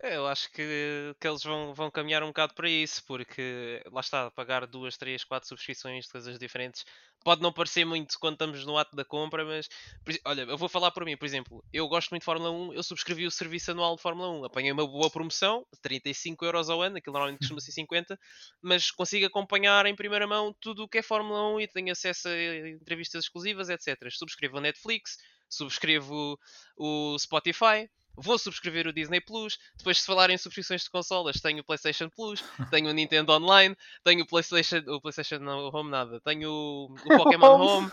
É, 0.00 0.16
Eu 0.16 0.26
acho 0.26 0.50
que, 0.52 0.62
que 1.20 1.28
eles 1.28 1.42
vão, 1.42 1.74
vão 1.74 1.90
caminhar 1.90 2.22
um 2.22 2.28
bocado 2.28 2.54
para 2.54 2.68
isso, 2.70 3.04
porque 3.04 3.82
lá 3.90 4.00
está, 4.00 4.30
pagar 4.30 4.66
duas, 4.66 4.96
três, 4.96 5.24
quatro 5.24 5.48
subscrições 5.48 6.04
de 6.04 6.12
coisas 6.12 6.38
diferentes 6.38 6.84
pode 7.24 7.42
não 7.42 7.52
parecer 7.52 7.84
muito 7.84 8.18
quando 8.18 8.34
estamos 8.34 8.64
no 8.64 8.78
ato 8.78 8.94
da 8.96 9.04
compra, 9.04 9.44
mas 9.44 9.68
olha, 10.24 10.42
eu 10.42 10.56
vou 10.58 10.68
falar 10.68 10.90
por 10.90 11.04
mim, 11.04 11.16
por 11.16 11.26
exemplo, 11.26 11.64
eu 11.72 11.88
gosto 11.88 12.10
muito 12.10 12.22
de 12.22 12.26
Fórmula 12.26 12.50
1, 12.50 12.74
eu 12.74 12.82
subscrevi 12.82 13.26
o 13.26 13.30
serviço 13.30 13.70
anual 13.70 13.96
de 13.96 14.02
Fórmula 14.02 14.30
1, 14.40 14.44
apanhei 14.44 14.72
uma 14.72 14.86
boa 14.86 15.10
promoção, 15.10 15.66
35 15.82 16.44
euros 16.44 16.70
ao 16.70 16.80
ano, 16.80 16.96
aquilo 16.96 17.12
normalmente 17.12 17.40
costuma 17.40 17.60
ser 17.60 17.72
50, 17.72 18.18
mas 18.62 18.90
consigo 18.90 19.26
acompanhar 19.26 19.86
em 19.86 19.94
primeira 19.94 20.26
mão 20.26 20.54
tudo 20.60 20.84
o 20.84 20.88
que 20.88 20.98
é 20.98 21.02
Fórmula 21.02 21.54
1 21.56 21.60
e 21.60 21.68
tenho 21.68 21.92
acesso 21.92 22.28
a 22.28 22.68
entrevistas 22.70 23.24
exclusivas, 23.24 23.68
etc. 23.68 23.96
Subscrevo 24.10 24.58
a 24.58 24.60
Netflix, 24.60 25.18
subscrevo 25.48 26.38
o 26.76 27.18
Spotify. 27.18 27.90
Vou 28.20 28.38
subscrever 28.38 28.86
o 28.86 28.92
Disney 28.92 29.20
Plus. 29.20 29.58
Depois, 29.76 30.00
se 30.00 30.06
falarem 30.06 30.34
em 30.34 30.38
subscrições 30.38 30.82
de 30.82 30.90
consolas, 30.90 31.40
tenho 31.40 31.60
o 31.60 31.64
PlayStation 31.64 32.08
Plus, 32.08 32.42
tenho 32.70 32.90
o 32.90 32.92
Nintendo 32.92 33.32
Online, 33.32 33.76
tenho 34.04 34.22
o 34.22 34.26
PlayStation, 34.26 34.82
o 34.88 35.00
PlayStation 35.00 35.38
não, 35.38 35.68
Home 35.68 35.90
nada, 35.90 36.20
tenho 36.20 36.50
o, 36.50 36.94
o 37.06 37.16
Pokémon 37.16 37.60
Home. 37.60 37.92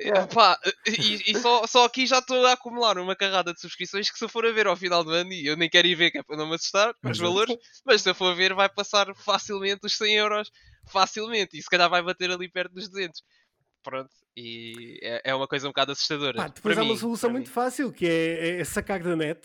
Yeah. 0.00 0.26
Pá, 0.32 0.58
e, 0.86 1.30
e 1.30 1.38
só, 1.38 1.66
só 1.66 1.84
aqui 1.84 2.06
já 2.06 2.18
estou 2.18 2.44
a 2.46 2.52
acumular 2.52 2.98
uma 2.98 3.14
carrada 3.14 3.52
de 3.52 3.60
subscrições 3.60 4.10
que 4.10 4.18
se 4.18 4.24
eu 4.24 4.28
for 4.28 4.46
a 4.46 4.52
ver 4.52 4.66
ao 4.66 4.76
final 4.76 5.04
do 5.04 5.10
ano, 5.10 5.32
e 5.32 5.46
eu 5.46 5.56
nem 5.56 5.68
quero 5.68 5.86
ir 5.86 5.94
ver, 5.94 6.10
que 6.10 6.18
é 6.18 6.22
para 6.22 6.36
não 6.36 6.48
me 6.48 6.54
assustar 6.54 6.94
com 6.94 7.10
os 7.10 7.18
valores, 7.18 7.56
mas 7.84 8.02
se 8.02 8.08
eu 8.10 8.14
for 8.14 8.32
a 8.32 8.34
ver, 8.34 8.54
vai 8.54 8.68
passar 8.68 9.14
facilmente 9.14 9.84
os 9.84 9.96
100 9.96 10.14
euros. 10.14 10.50
Facilmente. 10.88 11.58
E 11.58 11.62
se 11.62 11.68
calhar 11.68 11.90
vai 11.90 12.00
bater 12.00 12.30
ali 12.30 12.48
perto 12.48 12.72
dos 12.72 12.88
200. 12.88 13.20
Pronto. 13.82 14.10
E 14.36 14.98
é, 15.02 15.30
é 15.30 15.34
uma 15.34 15.48
coisa 15.48 15.66
um 15.66 15.70
bocado 15.70 15.92
assustadora. 15.92 16.36
Pá, 16.36 16.48
depois 16.48 16.74
Para 16.74 16.82
há 16.82 16.86
uma 16.86 16.94
mim, 16.94 17.00
solução 17.00 17.28
para 17.30 17.32
muito 17.38 17.48
mim. 17.48 17.52
fácil 17.52 17.92
que 17.92 18.06
é, 18.06 18.60
é 18.60 18.64
sacar 18.64 19.02
da 19.02 19.16
net. 19.16 19.40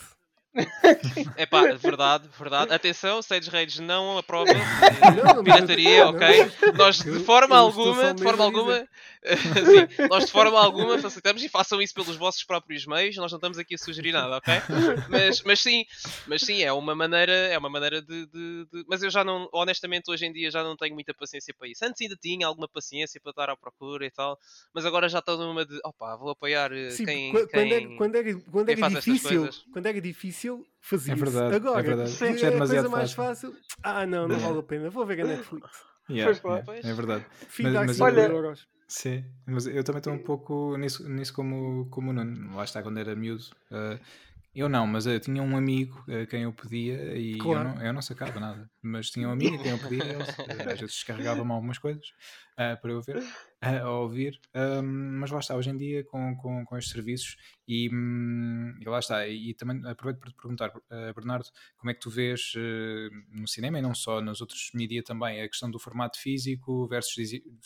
É 1.36 1.45
pá, 1.45 1.74
verdade, 1.74 2.28
verdade. 2.38 2.74
Atenção, 2.74 3.22
Sage 3.22 3.49
Rage 3.49 3.82
não 3.82 4.18
aprova 4.18 4.54
Não, 5.16 5.43
pirataria, 5.43 6.04
não, 6.04 6.10
ok? 6.12 6.52
não. 6.66 6.74
Nós 6.76 6.97
de 6.97 7.20
forma 7.20 7.56
eu 7.56 7.60
alguma, 7.60 8.14
de 8.14 8.24
forma 8.24 8.43
alguma, 8.43 8.88
sim, 9.24 10.08
nós 10.10 10.26
de 10.26 10.32
forma 10.32 10.60
alguma 10.60 10.97
facilitamos 10.97 11.43
e 11.43 11.49
façam 11.49 11.82
isso 11.82 11.93
pelos 11.93 12.16
vossos 12.18 12.43
próprios 12.43 12.86
meios, 12.86 13.16
nós 13.18 13.32
não 13.32 13.38
estamos 13.38 13.58
aqui 13.58 13.76
a 13.76 13.78
sugerir 13.78 14.12
nada, 14.12 14.38
ok? 14.38 14.54
Mas, 15.10 15.41
mas 15.43 15.60
sim, 15.60 15.86
mas 16.28 16.41
sim, 16.41 16.62
é 16.64 16.74
uma 16.74 16.95
maneira, 16.95 17.32
é 17.32 17.58
uma 17.58 17.70
maneira 17.70 18.02
de, 18.02 18.26
de- 18.28 18.66
de- 18.72 18.86
Mas 18.88 19.02
eu 19.04 19.10
já 19.10 19.24
não, 19.24 19.47
honestamente, 19.54 20.10
hoje 20.12 20.26
em 20.26 20.34
dia 20.34 20.52
já 20.52 20.64
não 20.64 20.76
tenho 20.76 20.93
muita 20.93 21.14
paciência 21.14 21.54
para 21.58 21.68
isso. 21.68 21.86
Antes 21.86 22.02
ainda 22.02 22.16
tinha 22.16 22.45
alguma 22.47 22.68
paciência 22.68 23.20
para 23.22 23.30
estar 23.32 23.49
à 23.49 23.56
procura 23.56 24.06
e 24.06 24.12
tal, 24.12 24.38
mas 24.74 24.86
agora 24.86 25.08
já 25.08 25.20
estou 25.20 25.38
numa 25.38 25.66
de, 25.66 25.80
opá, 25.86 26.16
vou 26.16 26.32
apoiar 26.32 26.72
eh, 26.74 26.89
Sim, 26.89 27.06
quem, 27.06 27.32
qu- 27.32 27.47
quando, 27.47 27.72
quem... 27.72 27.74
era, 27.74 27.97
quando 27.97 28.16
era, 28.16 28.34
quando 28.52 28.70
era 28.70 28.80
faz 28.80 28.95
estas 28.95 29.14
difícil, 29.14 29.41
coisas. 29.41 29.62
quando 29.72 29.86
era 29.86 30.02
difícil, 30.02 30.41
fazia 30.82 31.14
É 31.14 31.16
verdade, 31.16 31.54
é 31.54 31.56
Agora, 31.58 31.84
verdade. 31.84 32.12
que 32.12 32.38
Já 32.38 32.48
é 32.48 32.52
é 32.52 32.56
a 32.56 32.58
coisa 32.58 32.89
mais 32.89 33.14
fácil. 33.14 33.56
Ah, 33.84 34.06
não, 34.06 34.28
não 34.28 34.38
vale 34.39 34.60
a 34.60 34.64
pena. 34.64 34.89
Vou 34.89 35.06
ver 35.06 35.22
a 35.22 35.26
Netflix. 35.26 35.68
Yeah, 36.10 36.38
yeah, 36.44 36.89
é 36.89 36.94
verdade. 36.94 37.26
Mas- 37.62 37.74
mas 37.74 37.92
5 37.96 38.04
olha- 38.06 38.22
euros. 38.28 38.68
Sim, 38.86 39.24
mas 39.48 39.66
eu 39.68 39.82
também 39.82 40.00
estou 40.00 40.12
um 40.12 40.18
pouco 40.20 40.76
nisso, 40.76 41.08
nisso 41.08 41.34
como, 41.34 41.88
como 41.89 42.10
o 42.10 42.14
Nuno. 42.14 42.54
Lá 42.58 42.66
está, 42.66 42.82
quando 42.84 42.98
era 43.00 43.16
miúdo. 43.16 43.46
eh, 43.72 43.98
eu 44.54 44.68
não, 44.68 44.86
mas 44.86 45.06
eu 45.06 45.18
tinha 45.22 45.42
um 45.42 45.56
amigo 45.56 46.04
a 46.12 46.26
quem 46.26 46.42
eu 46.44 46.52
pedia 46.52 47.16
e 47.16 47.34
eu, 47.34 47.38
Claro. 47.38 47.70
não, 47.70 47.82
eu 47.86 47.94
não 47.94 48.02
sacava 48.02 48.38
nada. 48.42 48.70
Mas 48.82 49.10
tinha 49.10 49.30
um 49.30 49.32
amigo 49.32 49.56
a 49.56 49.60
quem 49.60 49.72
eu 49.72 49.78
pedia, 49.78 50.04
ele, 50.04 50.24
às 50.74 50.80
vezes 50.82 50.96
descarregava-me 50.96 51.52
algumas 51.52 51.78
coisas 51.78 52.04
eh, 52.62 52.76
para 52.76 52.91
eu 52.91 53.01
ver, 53.01 53.24
eh, 53.62 53.80
a 53.80 53.89
ouvir. 53.89 54.39
Ahm, 54.53 55.20
mas 55.20 55.32
lá 55.32 55.39
está, 55.39 55.55
hoje 55.55 55.72
em 55.72 55.78
dia 55.78 56.03
com, 56.03 56.36
com, 56.36 56.64
com 56.64 56.78
estes 56.78 56.93
serviços 56.93 57.38
e, 57.68 57.89
hum, 57.91 58.78
e 58.80 58.86
lá 58.86 58.99
está. 58.99 59.28
E, 59.28 59.53
também 59.55 59.82
aproveito 59.86 60.20
para 60.20 60.30
te 60.30 60.36
perguntar, 60.36 60.72
eh, 60.91 61.12
Bernardo, 61.14 61.47
como 61.78 61.89
é 61.89 61.93
que 61.95 61.99
tu 61.99 62.09
vês 62.12 62.53
no 63.32 63.47
cinema 63.47 63.80
e 63.80 63.82
não 63.82 63.95
só, 63.95 64.22
nos 64.22 64.41
outros 64.41 64.70
mídia 64.76 65.01
também, 65.03 65.41
a 65.41 65.47
questão 65.47 65.72
do 65.72 65.80
formato 65.80 66.20
físico 66.20 66.88
versus, 66.88 67.16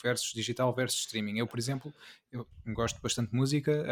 versus 0.02 0.32
digital 0.32 0.74
versus 0.74 1.00
streaming. 1.00 1.38
Eu, 1.38 1.46
por 1.46 1.58
exemplo, 1.58 1.92
eu 2.32 2.46
gosto 2.68 3.00
bastante 3.02 3.30
de 3.30 3.36
música 3.36 3.84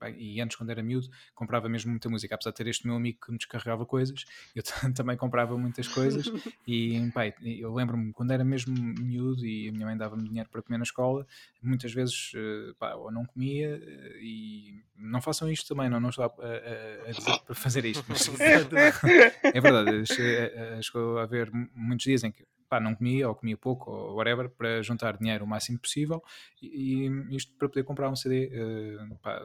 bem, 0.00 0.16
e 0.18 0.40
antes, 0.40 0.56
quando 0.56 0.70
era 0.70 0.82
miúdo, 0.82 1.08
comprava 1.34 1.68
mesmo 1.68 1.90
muita 1.90 2.08
música. 2.08 2.34
Apesar 2.34 2.50
de 2.50 2.56
ter 2.56 2.66
este 2.66 2.86
meu 2.86 2.96
amigo 2.96 3.18
que 3.24 3.32
me 3.32 3.38
descarregava 3.38 3.84
coisas, 3.84 4.24
eu 4.56 4.62
também 4.94 5.16
comprava 5.16 5.56
muitas 5.58 5.88
coisas. 5.88 6.26
E 6.66 7.60
eu 7.60 7.74
lembro-me 7.74 8.12
quando 8.12 8.30
era 8.32 8.44
mesmo 8.44 8.74
miúdo 8.74 9.44
e 9.44 9.68
a 9.68 9.72
minha 9.72 9.86
mãe 9.86 9.96
dava-me 9.96 10.29
dinheiro 10.30 10.48
para 10.48 10.62
comer 10.62 10.78
na 10.78 10.84
escola, 10.84 11.26
muitas 11.62 11.92
vezes 11.92 12.32
eh, 12.34 12.72
pá, 12.78 12.94
ou 12.94 13.10
não 13.12 13.24
comia 13.26 13.80
eh, 13.82 14.18
e 14.22 14.82
não 14.96 15.20
façam 15.20 15.50
isto 15.50 15.68
também, 15.68 15.90
não, 15.90 16.00
não 16.00 16.08
estou 16.08 16.24
a, 16.24 16.28
a- 16.28 17.08
a 17.08 17.12
dizer 17.12 17.38
para 17.44 17.54
fazer 17.54 17.84
isto, 17.84 18.04
mas 18.08 18.26
é 19.54 19.60
verdade, 19.60 20.06
che- 20.06 20.22
eh, 20.54 20.80
chegou 20.82 21.18
a 21.18 21.22
haver 21.24 21.50
mu- 21.52 21.68
muitos 21.74 22.04
dias 22.04 22.24
em 22.24 22.32
que 22.32 22.46
pá, 22.68 22.78
não 22.78 22.94
comia 22.94 23.28
ou 23.28 23.34
comia 23.34 23.56
pouco 23.56 23.90
ou 23.90 24.14
whatever 24.16 24.48
para 24.48 24.80
juntar 24.80 25.16
dinheiro 25.16 25.44
o 25.44 25.48
máximo 25.48 25.78
possível 25.78 26.22
e, 26.62 27.08
e 27.08 27.36
isto 27.36 27.52
para 27.58 27.68
poder 27.68 27.82
comprar 27.82 28.08
um 28.08 28.14
CD 28.16 28.48
eh, 28.52 29.16
pá, 29.20 29.44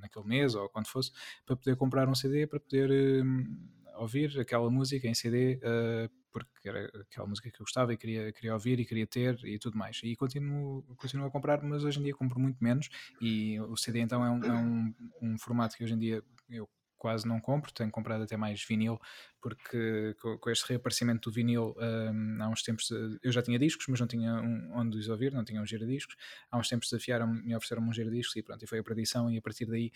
naquele 0.00 0.26
mês 0.26 0.54
ou 0.54 0.68
quando 0.68 0.86
fosse, 0.88 1.12
para 1.46 1.54
poder 1.56 1.76
comprar 1.76 2.08
um 2.08 2.14
CD 2.14 2.46
para 2.46 2.58
poder 2.60 2.90
hum, 3.24 3.68
ouvir 3.96 4.38
aquela 4.40 4.68
música 4.70 5.06
em 5.06 5.14
CD 5.14 5.58
eh, 5.62 6.08
porque 6.44 6.68
era 6.68 6.86
aquela 7.00 7.26
música 7.26 7.50
que 7.50 7.56
eu 7.56 7.64
gostava 7.64 7.92
e 7.92 7.96
queria, 7.96 8.32
queria 8.32 8.54
ouvir 8.54 8.78
e 8.80 8.84
queria 8.84 9.06
ter 9.06 9.38
e 9.44 9.58
tudo 9.58 9.76
mais. 9.76 10.00
E 10.02 10.14
continuo, 10.16 10.82
continuo 10.96 11.26
a 11.26 11.30
comprar, 11.30 11.62
mas 11.62 11.84
hoje 11.84 11.98
em 12.00 12.02
dia 12.04 12.14
compro 12.14 12.38
muito 12.40 12.62
menos 12.62 12.88
e 13.20 13.60
o 13.60 13.76
CD 13.76 14.00
então 14.00 14.24
é 14.24 14.30
um, 14.30 14.44
é 14.44 14.52
um, 14.52 14.94
um 15.22 15.38
formato 15.38 15.76
que 15.76 15.84
hoje 15.84 15.94
em 15.94 15.98
dia 15.98 16.22
eu 16.48 16.68
quase 16.98 17.26
não 17.26 17.40
compro, 17.40 17.72
tenho 17.72 17.90
comprado 17.90 18.24
até 18.24 18.36
mais 18.36 18.62
vinil, 18.62 18.98
porque 19.40 20.14
co- 20.20 20.38
com, 20.38 20.50
este 20.50 20.68
reaparecimento 20.68 21.30
do 21.30 21.34
vinil 21.34 21.74
hum, 21.78 22.38
há 22.40 22.48
uns 22.48 22.62
tempos 22.62 22.90
eu 23.22 23.30
já 23.32 23.40
tinha 23.40 23.58
discos, 23.58 23.86
mas 23.88 24.00
não 24.00 24.06
tinha 24.06 24.34
um, 24.34 24.72
onde 24.74 24.98
os 24.98 25.08
ouvir, 25.08 25.32
não 25.32 25.44
tinha 25.44 25.60
um 25.62 25.66
giradiscos. 25.66 26.16
Há 26.50 26.58
uns 26.58 26.68
tempos 26.68 26.88
desafiaram-me 26.90 27.48
e 27.48 27.54
ofereceram 27.54 27.82
um 27.82 27.92
giradiscos 27.92 28.36
e 28.36 28.42
pronto, 28.42 28.62
e 28.64 28.66
foi 28.66 28.78
a 28.80 28.82
perdição. 28.82 29.30
E 29.30 29.38
a 29.38 29.42
partir 29.42 29.66
daí 29.66 29.92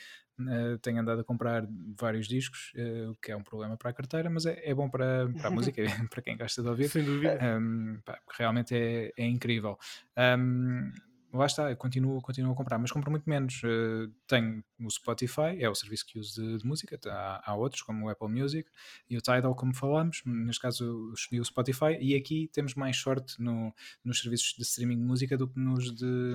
eh, 0.48 0.78
tenho 0.80 1.00
andado 1.00 1.20
a 1.20 1.24
comprar 1.24 1.66
vários 1.98 2.26
discos, 2.28 2.72
eh, 2.76 3.08
o 3.08 3.14
que 3.16 3.32
é 3.32 3.36
um 3.36 3.42
problema 3.42 3.76
para 3.76 3.90
a 3.90 3.92
carteira, 3.92 4.30
mas 4.30 4.46
é, 4.46 4.60
é 4.64 4.74
bom 4.74 4.88
para, 4.88 5.28
para 5.38 5.48
a 5.48 5.50
música, 5.50 5.82
para 6.10 6.22
quem 6.22 6.36
gosta 6.36 6.62
de 6.62 6.68
ouvir. 6.68 6.88
Sem 6.88 7.04
dúvida. 7.04 7.38
Um, 7.58 8.00
pá, 8.04 8.18
realmente 8.36 8.74
é, 8.74 9.12
é 9.16 9.26
incrível. 9.26 9.78
Um, 10.16 10.92
lá 11.32 11.46
está, 11.46 11.70
eu 11.70 11.76
continuo, 11.76 12.20
continuo 12.20 12.52
a 12.52 12.54
comprar, 12.54 12.78
mas 12.78 12.90
compro 12.90 13.10
muito 13.10 13.28
menos. 13.28 13.62
Uh, 13.62 14.12
tenho 14.26 14.62
o 14.78 14.90
Spotify, 14.90 15.56
é 15.58 15.68
o 15.68 15.74
serviço 15.74 16.06
que 16.06 16.18
uso 16.18 16.40
de, 16.40 16.58
de 16.58 16.66
música, 16.66 16.98
há, 17.06 17.50
há, 17.50 17.54
outros, 17.54 17.82
como 17.82 18.06
o 18.06 18.08
Apple 18.08 18.28
Music 18.28 18.70
e 19.08 19.16
o 19.16 19.20
Tidal, 19.20 19.54
como 19.54 19.74
falámos. 19.74 20.22
Neste 20.26 20.60
caso, 20.60 20.84
eu 20.84 21.12
escolhi 21.14 21.40
o 21.40 21.44
Spotify 21.44 21.96
e 22.00 22.14
aqui 22.14 22.48
temos 22.52 22.74
mais 22.74 22.96
sorte 22.96 23.40
no, 23.40 23.74
nos 24.04 24.20
serviços 24.20 24.54
de 24.56 24.62
streaming 24.62 24.98
de 24.98 25.04
música 25.04 25.36
do 25.36 25.48
que 25.48 25.58
nos 25.58 25.94
de, 25.94 26.34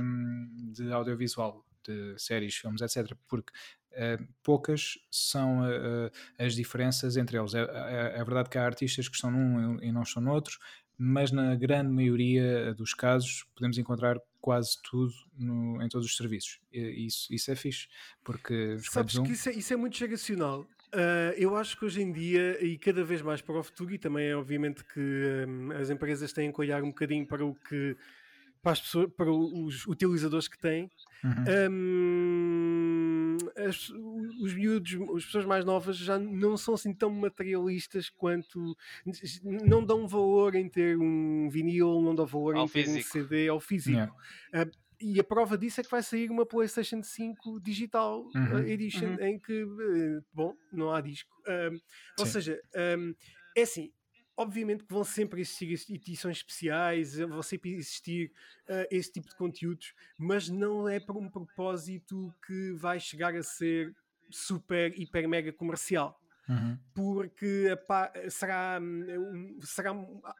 de 0.73 0.91
audiovisual, 0.91 1.65
de 1.85 2.17
séries, 2.17 2.55
filmes, 2.55 2.81
etc. 2.81 3.15
Porque 3.27 3.51
Uh, 3.97 4.27
poucas 4.43 4.99
são 5.09 5.61
uh, 5.61 6.11
as 6.37 6.53
diferenças 6.53 7.17
entre 7.17 7.35
eles. 7.35 7.55
É, 7.55 7.61
é, 7.61 8.19
é, 8.19 8.23
verdade 8.23 8.47
que 8.47 8.55
há 8.55 8.63
artistas 8.63 9.07
que 9.09 9.15
estão 9.15 9.31
num 9.31 9.81
e 9.81 9.91
não 9.91 10.03
estão 10.03 10.21
noutro, 10.21 10.59
mas 10.97 11.31
na 11.31 11.55
grande 11.55 11.91
maioria 11.91 12.73
dos 12.73 12.93
casos 12.93 13.45
podemos 13.55 13.77
encontrar 13.77 14.19
quase 14.41 14.81
tudo 14.81 15.13
no, 15.37 15.81
em 15.81 15.89
todos 15.89 16.07
os 16.07 16.15
serviços. 16.15 16.59
E 16.71 17.05
isso, 17.05 17.31
isso 17.33 17.51
é 17.51 17.55
fixe, 17.55 17.87
porque 18.23 18.77
Sabes 18.79 19.19
que 19.19 19.31
isso 19.31 19.49
é, 19.49 19.53
isso 19.53 19.73
é 19.73 19.75
muito 19.77 19.97
geracional. 19.97 20.61
Uh, 20.87 21.35
eu 21.35 21.55
acho 21.57 21.77
que 21.77 21.83
hoje 21.83 22.01
em 22.01 22.11
dia, 22.13 22.63
e 22.63 22.77
cada 22.77 23.03
vez 23.03 23.21
mais 23.21 23.41
para 23.41 23.59
o 23.59 23.63
futuro, 23.63 23.93
e 23.93 23.97
também 23.97 24.27
é 24.27 24.35
obviamente 24.35 24.85
que 24.85 25.45
um, 25.47 25.71
as 25.71 25.89
empresas 25.89 26.31
têm 26.31 26.51
que 26.51 26.61
olhar 26.61 26.81
um 26.81 26.87
bocadinho 26.87 27.27
para 27.27 27.45
o 27.45 27.53
que 27.53 27.95
para, 28.61 28.71
as 28.71 28.81
pessoas, 28.81 29.11
para 29.15 29.31
os 29.31 29.85
utilizadores 29.85 30.47
que 30.47 30.57
têm. 30.57 30.89
Uhum. 31.23 31.71
Um, 31.71 33.06
as, 33.55 33.89
os 33.89 34.53
miúdos, 34.53 34.93
as 35.15 35.25
pessoas 35.25 35.45
mais 35.45 35.65
novas 35.65 35.97
já 35.97 36.17
não 36.17 36.57
são 36.57 36.73
assim 36.73 36.93
tão 36.93 37.09
materialistas 37.09 38.09
quanto 38.09 38.75
não 39.43 39.83
dão 39.83 40.07
valor 40.07 40.55
em 40.55 40.69
ter 40.69 40.97
um 40.97 41.49
vinil, 41.49 42.01
não 42.01 42.15
dão 42.15 42.25
valor 42.25 42.55
ao 42.55 42.65
em 42.65 42.67
ter 42.67 42.85
físico. 42.85 42.99
um 42.99 43.11
CD 43.11 43.47
ao 43.47 43.59
físico. 43.59 43.97
Yeah. 43.97 44.13
Uh, 44.53 44.87
e 44.99 45.19
a 45.19 45.23
prova 45.23 45.57
disso 45.57 45.79
é 45.79 45.83
que 45.83 45.91
vai 45.91 46.01
sair 46.01 46.29
uma 46.29 46.45
PlayStation 46.45 47.03
5 47.03 47.59
Digital 47.61 48.21
uh, 48.21 48.31
uhum. 48.35 48.59
Edition 48.59 49.09
uhum. 49.09 49.23
em 49.23 49.39
que, 49.39 49.63
uh, 49.63 50.23
bom, 50.33 50.55
não 50.71 50.91
há 50.91 51.01
disco. 51.01 51.31
Uh, 51.41 51.79
ou 52.19 52.25
seja, 52.25 52.59
um, 52.97 53.13
é 53.55 53.61
assim, 53.61 53.91
obviamente 54.37 54.83
que 54.83 54.93
vão 54.93 55.03
sempre 55.03 55.41
existir 55.41 55.73
edições 55.89 56.37
especiais, 56.37 57.17
vão 57.17 57.41
sempre 57.41 57.73
existir 57.73 58.31
uh, 58.69 58.87
esse 58.91 59.11
tipo 59.11 59.27
de 59.27 59.35
conteúdos, 59.35 59.93
mas 60.17 60.47
não 60.47 60.87
é 60.87 60.99
para 60.99 61.17
um 61.17 61.27
propósito 61.27 62.33
que 62.45 62.71
vai 62.73 62.99
chegar 62.99 63.35
a 63.35 63.41
ser 63.41 63.95
super, 64.29 64.97
hiper, 64.97 65.27
mega 65.27 65.51
comercial. 65.51 66.21
Uhum. 66.47 66.77
Porque 66.93 67.67
será, 68.29 68.79
um, 68.81 69.59
será 69.61 69.91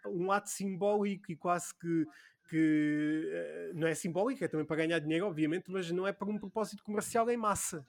um 0.05 0.31
ato 0.31 0.49
simbólico 0.49 1.31
e 1.31 1.35
quase 1.35 1.73
que 1.75 2.05
que 2.49 3.29
uh, 3.73 3.77
não 3.77 3.87
é 3.87 3.93
simbólico, 3.93 4.43
é 4.43 4.47
também 4.47 4.65
para 4.65 4.77
ganhar 4.77 4.99
dinheiro, 4.99 5.27
obviamente, 5.27 5.69
mas 5.69 5.91
não 5.91 6.07
é 6.07 6.13
para 6.13 6.29
um 6.29 6.37
propósito 6.37 6.81
comercial 6.81 7.29
em 7.29 7.35
massa. 7.35 7.85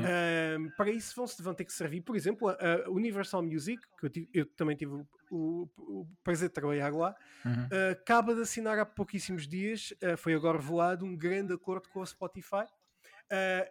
Uh, 0.00 0.76
para 0.76 0.90
isso 0.90 1.14
vão, 1.14 1.26
vão 1.40 1.54
ter 1.54 1.64
que 1.64 1.72
servir, 1.72 2.00
por 2.00 2.16
exemplo, 2.16 2.48
a, 2.48 2.88
Universal 2.88 3.42
Music, 3.42 3.82
que 3.98 4.06
eu, 4.06 4.10
tive, 4.10 4.28
eu 4.32 4.46
também 4.46 4.76
tive 4.76 4.92
o, 4.92 5.06
o, 5.30 5.68
o, 5.76 6.08
prazer 6.22 6.48
de 6.48 6.54
trabalhar 6.54 6.92
lá, 6.92 7.14
uhum. 7.44 7.64
uh, 7.64 7.92
acaba 7.92 8.34
de 8.34 8.42
assinar 8.42 8.78
há 8.78 8.86
pouquíssimos 8.86 9.46
dias, 9.46 9.92
uh, 10.02 10.16
foi 10.16 10.34
agora 10.34 10.58
revelado, 10.58 11.04
um 11.04 11.16
grande 11.16 11.52
acordo 11.52 11.88
com 11.88 12.02
a 12.02 12.06
Spotify, 12.06 12.64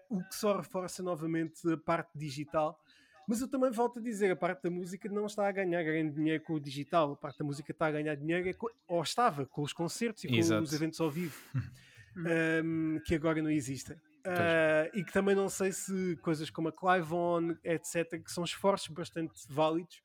o 0.09 0.23
que 0.23 0.35
só 0.35 0.57
reforça 0.57 1.03
novamente 1.03 1.71
a 1.71 1.77
parte 1.77 2.17
digital 2.17 2.79
mas 3.27 3.39
eu 3.39 3.47
também 3.47 3.71
volto 3.71 3.99
a 3.99 4.01
dizer, 4.01 4.29
a 4.31 4.35
parte 4.35 4.63
da 4.63 4.69
música 4.69 5.07
não 5.07 5.25
está 5.25 5.47
a 5.47 5.51
ganhar 5.53 5.81
grande 5.83 6.15
dinheiro 6.15 6.43
com 6.43 6.53
o 6.53 6.59
digital. 6.59 7.13
A 7.13 7.15
parte 7.15 7.39
da 7.39 7.45
música 7.45 7.71
está 7.71 7.87
a 7.87 7.91
ganhar 7.91 8.15
dinheiro, 8.15 8.49
é 8.49 8.53
ou 8.87 9.01
estava, 9.01 9.45
com 9.45 9.61
os 9.61 9.71
concertos 9.71 10.25
e 10.25 10.27
com 10.27 10.35
Exato. 10.35 10.61
os 10.61 10.73
eventos 10.73 10.99
ao 10.99 11.09
vivo, 11.09 11.39
um, 12.65 12.99
que 13.05 13.15
agora 13.15 13.41
não 13.41 13.49
existem. 13.49 13.95
Uh, 14.25 14.97
e 14.97 15.03
que 15.03 15.11
também 15.11 15.33
não 15.33 15.49
sei 15.49 15.71
se 15.71 16.15
coisas 16.17 16.49
como 16.49 16.67
a 16.67 16.71
Clive 16.71 17.13
On, 17.13 17.55
etc., 17.63 18.23
que 18.23 18.31
são 18.31 18.43
esforços 18.43 18.87
bastante 18.89 19.33
válidos, 19.49 20.03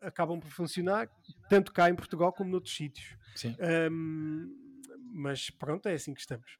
acabam 0.00 0.38
por 0.38 0.50
funcionar, 0.50 1.08
tanto 1.48 1.72
cá 1.72 1.90
em 1.90 1.94
Portugal 1.94 2.32
como 2.32 2.50
noutros 2.50 2.74
sítios. 2.74 3.16
Sim. 3.34 3.56
Um, 3.90 4.56
mas 5.12 5.50
pronto, 5.50 5.88
é 5.88 5.94
assim 5.94 6.14
que 6.14 6.20
estamos. 6.20 6.58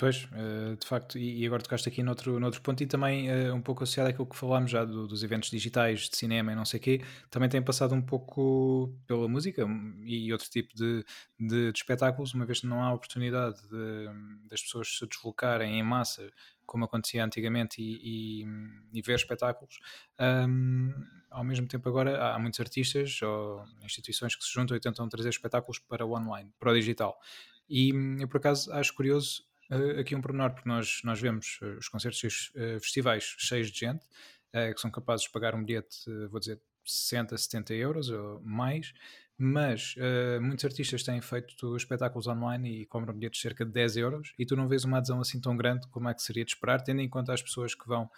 Pois, 0.00 0.24
uh, 0.32 0.74
de 0.76 0.86
facto, 0.86 1.18
e, 1.18 1.44
agora 1.44 1.62
tocaste 1.62 1.86
aqui 1.86 2.02
noutro, 2.02 2.40
noutro 2.40 2.62
ponto, 2.62 2.82
e 2.82 2.86
também 2.86 3.30
uh, 3.30 3.54
um 3.54 3.60
pouco 3.60 3.84
associado 3.84 4.08
àquilo 4.08 4.24
que 4.26 4.34
falámos 4.34 4.70
já 4.70 4.82
do, 4.82 5.06
dos 5.06 5.22
eventos 5.22 5.50
digitais 5.50 6.08
de 6.08 6.16
cinema 6.16 6.52
e 6.52 6.54
não 6.54 6.64
sei 6.64 6.80
o 6.80 6.82
quê, 6.82 7.02
também 7.28 7.50
tem 7.50 7.60
passado 7.60 7.94
um 7.94 8.00
pouco 8.00 8.98
pela 9.06 9.28
música 9.28 9.66
e 10.02 10.32
outro 10.32 10.48
tipo 10.48 10.74
de, 10.74 11.04
de, 11.38 11.70
de 11.70 11.78
espetáculos, 11.78 12.32
uma 12.32 12.46
vez 12.46 12.60
que 12.60 12.66
não 12.66 12.82
há 12.82 12.94
oportunidade 12.94 13.60
de, 13.68 14.48
das 14.48 14.62
pessoas 14.62 14.88
se 14.88 15.06
deslocarem 15.06 15.78
em 15.78 15.82
massa, 15.82 16.32
como 16.64 16.86
acontecia 16.86 17.22
antigamente, 17.22 17.82
e, 17.82 18.40
e, 18.42 18.46
e 18.94 19.02
ver 19.02 19.16
espetáculos. 19.16 19.80
Um, 20.18 20.94
ao 21.30 21.44
mesmo 21.44 21.68
tempo, 21.68 21.86
agora 21.90 22.32
há 22.32 22.38
muitos 22.38 22.58
artistas 22.58 23.20
ou 23.20 23.66
instituições 23.82 24.34
que 24.34 24.42
se 24.42 24.50
juntam 24.50 24.74
e 24.74 24.80
tentam 24.80 25.06
trazer 25.10 25.28
espetáculos 25.28 25.78
para 25.78 26.06
o 26.06 26.16
online, 26.16 26.50
para 26.58 26.70
o 26.70 26.74
digital. 26.74 27.20
E 27.68 27.92
eu, 28.18 28.26
por 28.26 28.38
acaso, 28.38 28.72
acho 28.72 28.94
curioso 28.94 29.49
aqui 29.98 30.14
um 30.14 30.20
pormenor, 30.20 30.52
porque 30.52 30.68
nós, 30.68 31.00
nós 31.04 31.20
vemos 31.20 31.58
uh, 31.62 31.78
os 31.78 31.88
concertos 31.88 32.22
e 32.22 32.26
os 32.26 32.50
uh, 32.50 32.80
festivais 32.80 33.34
cheios 33.38 33.70
de 33.70 33.78
gente, 33.78 34.06
que 34.52 34.80
são 34.80 34.90
capazes 34.90 35.26
de 35.26 35.30
pagar 35.30 35.54
um 35.54 35.64
bilhete, 35.64 35.96
vou 36.28 36.40
dizer, 36.40 36.60
60, 36.84 37.38
70 37.38 37.72
euros 37.74 38.10
ou 38.10 38.40
mais, 38.42 38.92
mas 39.38 39.94
muitos 40.42 40.64
artistas 40.64 41.04
têm 41.04 41.20
feito 41.20 41.76
espetáculos 41.76 42.26
online 42.26 42.80
e 42.80 42.86
cobram 42.86 43.14
bilhetes 43.14 43.38
de 43.38 43.42
cerca 43.42 43.64
de 43.64 43.70
10 43.70 43.96
euros 43.98 44.34
e 44.36 44.44
tu 44.44 44.56
não 44.56 44.66
vês 44.66 44.84
uma 44.84 44.98
adesão 44.98 45.20
assim 45.20 45.40
tão 45.40 45.56
grande 45.56 45.86
como 45.86 46.08
é 46.08 46.14
que 46.14 46.20
seria 46.20 46.44
de 46.44 46.50
esperar, 46.50 46.82
tendo 46.82 47.00
em 47.00 47.08
conta 47.08 47.32
as 47.32 47.40
pessoas 47.40 47.76
que 47.76 47.86
vão 47.86 48.10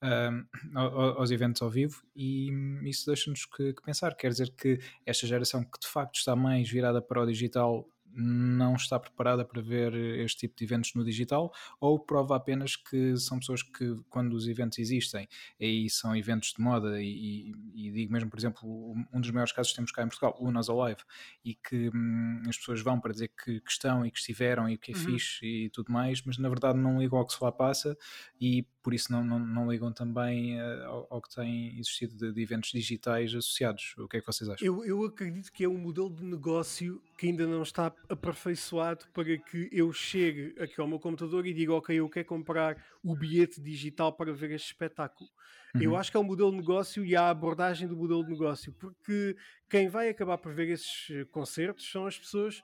aos 0.76 1.32
eventos 1.32 1.60
ao 1.60 1.68
vivo 1.68 2.02
e 2.14 2.50
isso 2.84 3.06
deixa-nos 3.06 3.44
que, 3.44 3.72
que, 3.74 3.82
pensar, 3.82 4.14
quer 4.14 4.28
dizer 4.28 4.50
que 4.50 4.78
esta 5.04 5.26
geração 5.26 5.64
que 5.64 5.80
de 5.80 5.88
facto 5.88 6.14
está 6.14 6.36
mais 6.36 6.70
virada 6.70 7.02
para 7.02 7.20
o 7.20 7.26
digital 7.26 7.84
não 8.12 8.74
está 8.74 8.98
preparada 8.98 9.44
para 9.44 9.62
ver 9.62 9.94
este 9.94 10.40
tipo 10.40 10.56
de 10.56 10.64
eventos 10.64 10.94
no 10.94 11.04
digital 11.04 11.52
ou 11.80 11.98
prova 11.98 12.36
apenas 12.36 12.76
que 12.76 13.16
são 13.16 13.38
pessoas 13.38 13.62
que, 13.62 13.96
quando 14.08 14.34
os 14.34 14.48
eventos 14.48 14.78
existem, 14.78 15.28
e 15.58 15.88
são 15.90 16.14
eventos 16.14 16.52
de 16.52 16.62
moda, 16.62 17.02
e, 17.02 17.52
e, 17.74 17.90
digo 17.92 18.12
mesmo, 18.12 18.30
por 18.30 18.38
exemplo, 18.38 18.94
um 19.12 19.20
dos 19.20 19.30
maiores 19.30 19.52
casos 19.52 19.72
que 19.72 19.76
temos 19.76 19.92
cá 19.92 20.02
em 20.02 20.08
Portugal, 20.08 20.36
o 20.40 20.50
Nós 20.50 20.68
Alive, 20.68 21.00
e 21.44 21.54
que 21.54 21.90
hum, 21.94 22.42
as 22.48 22.56
pessoas 22.56 22.80
vão 22.80 23.00
para 23.00 23.12
dizer 23.12 23.28
que, 23.28 23.60
que, 23.60 23.70
estão 23.70 24.04
e 24.04 24.10
que 24.10 24.18
estiveram 24.18 24.68
e 24.68 24.76
que 24.76 24.92
é 24.92 24.96
uhum. 24.96 25.04
fixe 25.04 25.46
e 25.46 25.70
tudo 25.70 25.92
mais, 25.92 26.22
mas 26.22 26.38
na 26.38 26.48
verdade 26.48 26.78
não 26.78 26.98
ligam 27.00 27.18
ao 27.18 27.26
que 27.26 27.32
se 27.32 27.42
lá 27.42 27.52
passa 27.52 27.96
e 28.40 28.66
por 28.82 28.94
isso 28.94 29.12
não, 29.12 29.22
não, 29.22 29.38
não 29.38 29.70
ligam 29.70 29.92
também 29.92 30.60
uh, 30.60 30.84
ao, 30.84 31.06
ao, 31.10 31.22
que 31.22 31.34
tem 31.34 31.78
existido 31.78 32.16
de, 32.16 32.32
de, 32.32 32.42
eventos 32.42 32.70
digitais 32.70 33.34
associados. 33.34 33.94
O 33.98 34.08
que 34.08 34.16
é 34.16 34.20
que 34.20 34.26
vocês 34.26 34.48
acham? 34.48 34.66
Eu, 34.66 34.84
eu 34.84 35.04
acredito 35.04 35.52
que 35.52 35.64
é 35.64 35.68
um 35.68 35.76
modelo 35.76 36.10
de 36.10 36.24
negócio 36.24 37.02
que 37.18 37.26
ainda 37.26 37.46
não 37.46 37.62
está 37.62 37.92
aperfeiçoado 38.08 39.06
para 39.12 39.36
que 39.36 39.68
eu 39.70 39.92
chegue 39.92 40.54
aqui 40.58 40.80
ao 40.80 40.88
meu 40.88 40.98
computador 40.98 41.46
e 41.46 41.52
diga, 41.52 41.74
ok, 41.74 41.94
eu 41.94 42.08
quero 42.08 42.26
comprar 42.26 42.82
o 43.02 43.14
bilhete 43.14 43.60
digital 43.60 44.12
para 44.12 44.32
ver 44.32 44.52
este 44.52 44.68
espetáculo. 44.68 45.28
Uhum. 45.74 45.82
Eu 45.82 45.96
acho 45.96 46.10
que 46.10 46.16
é 46.16 46.20
um 46.20 46.24
modelo 46.24 46.50
de 46.50 46.56
negócio 46.56 47.04
e 47.04 47.14
há 47.14 47.24
a 47.24 47.30
abordagem 47.30 47.86
do 47.86 47.96
modelo 47.96 48.24
de 48.24 48.30
negócio, 48.30 48.72
porque 48.72 49.36
quem 49.68 49.88
vai 49.88 50.08
acabar 50.08 50.38
por 50.38 50.52
ver 50.52 50.68
esses 50.68 51.08
eh, 51.10 51.24
concertos 51.26 51.90
são 51.90 52.06
as 52.06 52.18
pessoas 52.18 52.62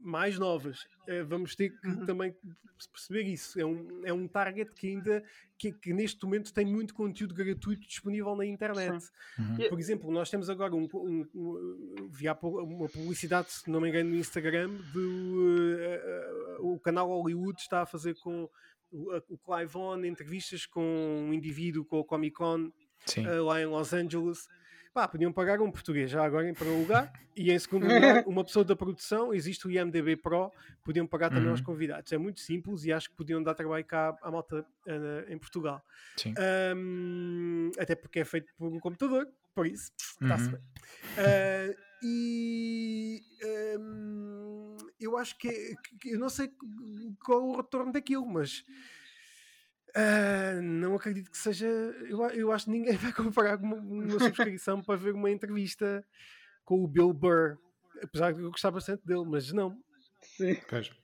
mais 0.00 0.38
novas. 0.38 0.82
Uh, 1.08 1.24
vamos 1.26 1.54
ter 1.54 1.70
que 1.70 1.86
uhum. 1.86 2.06
também 2.06 2.34
perceber 2.92 3.24
isso. 3.24 3.60
É 3.60 3.64
um, 3.64 4.00
é 4.04 4.12
um 4.12 4.26
target 4.26 4.72
que 4.72 4.88
ainda 4.88 5.22
que, 5.58 5.72
que, 5.72 5.92
neste 5.92 6.24
momento 6.24 6.52
tem 6.52 6.64
muito 6.64 6.94
conteúdo 6.94 7.34
gratuito 7.34 7.86
disponível 7.86 8.34
na 8.34 8.46
internet. 8.46 9.06
Uhum. 9.38 9.68
Por 9.68 9.78
exemplo, 9.78 10.10
nós 10.10 10.30
temos 10.30 10.48
agora 10.48 10.74
um, 10.74 10.88
um, 10.94 11.26
um, 11.34 12.08
via 12.10 12.32
uma 12.42 12.88
publicidade, 12.88 13.52
se 13.52 13.70
não 13.70 13.80
me 13.80 13.90
engano, 13.90 14.10
no 14.10 14.16
Instagram, 14.16 14.70
do 14.92 15.78
uh, 16.58 16.62
uh, 16.62 16.72
o 16.74 16.80
canal 16.80 17.08
Hollywood 17.08 17.60
está 17.60 17.82
a 17.82 17.86
fazer 17.86 18.14
com 18.20 18.48
o, 18.90 19.16
o 19.28 19.38
Clive 19.38 19.76
On 19.76 20.04
entrevistas 20.04 20.64
com 20.64 20.82
um 21.28 21.34
indivíduo 21.34 21.84
com 21.84 22.00
o 22.00 22.04
Comic 22.04 22.36
Con 22.36 22.72
lá 23.44 23.60
em 23.60 23.66
Los 23.66 23.92
Angeles 23.92 24.48
pá, 24.92 25.06
podiam 25.06 25.32
pagar 25.32 25.60
um 25.60 25.70
português 25.70 26.10
já 26.10 26.24
agora 26.24 26.48
em 26.48 26.54
primeiro 26.54 26.80
lugar 26.80 27.12
e 27.36 27.50
em 27.50 27.58
segundo 27.58 27.84
lugar 27.84 28.24
uma 28.26 28.44
pessoa 28.44 28.64
da 28.64 28.74
produção, 28.74 29.32
existe 29.32 29.66
o 29.66 29.70
IMDB 29.70 30.16
Pro, 30.16 30.52
podiam 30.84 31.06
pagar 31.06 31.28
também 31.28 31.44
uhum. 31.44 31.50
aos 31.52 31.60
convidados. 31.60 32.12
É 32.12 32.18
muito 32.18 32.40
simples 32.40 32.84
e 32.84 32.92
acho 32.92 33.10
que 33.10 33.16
podiam 33.16 33.42
dar 33.42 33.54
trabalho 33.54 33.84
cá 33.84 34.16
à 34.22 34.30
malta 34.30 34.66
uh, 34.86 35.32
em 35.32 35.38
Portugal. 35.38 35.82
Um, 36.76 37.70
até 37.78 37.94
porque 37.94 38.20
é 38.20 38.24
feito 38.24 38.52
por 38.56 38.72
um 38.72 38.78
computador, 38.78 39.28
por 39.54 39.66
isso 39.66 39.92
está-se 40.20 40.46
uhum. 40.46 40.50
bem. 40.52 40.60
Uh, 41.18 41.90
e 42.02 43.22
um, 43.78 44.76
eu 44.98 45.16
acho 45.18 45.36
que, 45.36 45.74
que, 46.00 46.14
eu 46.14 46.18
não 46.18 46.30
sei 46.30 46.50
qual 47.24 47.42
o 47.42 47.56
retorno 47.56 47.92
daquilo, 47.92 48.26
mas 48.26 48.64
Uh, 49.96 50.62
não 50.62 50.94
acredito 50.94 51.30
que 51.30 51.38
seja. 51.38 51.66
Eu, 51.66 52.22
eu 52.30 52.52
acho 52.52 52.66
que 52.66 52.70
ninguém 52.70 52.96
vai 52.98 53.12
comprar 53.12 53.58
uma, 53.58 53.76
uma 53.76 54.18
subscrição 54.18 54.82
para 54.82 54.96
ver 54.96 55.14
uma 55.14 55.30
entrevista 55.30 56.04
com 56.64 56.82
o 56.82 56.88
Bill 56.88 57.12
Burr. 57.12 57.58
Apesar 58.02 58.32
de 58.32 58.42
eu 58.42 58.50
gostar 58.50 58.70
bastante 58.70 59.04
dele, 59.04 59.24
mas 59.26 59.52
não. 59.52 59.76
Sim. 60.22 60.56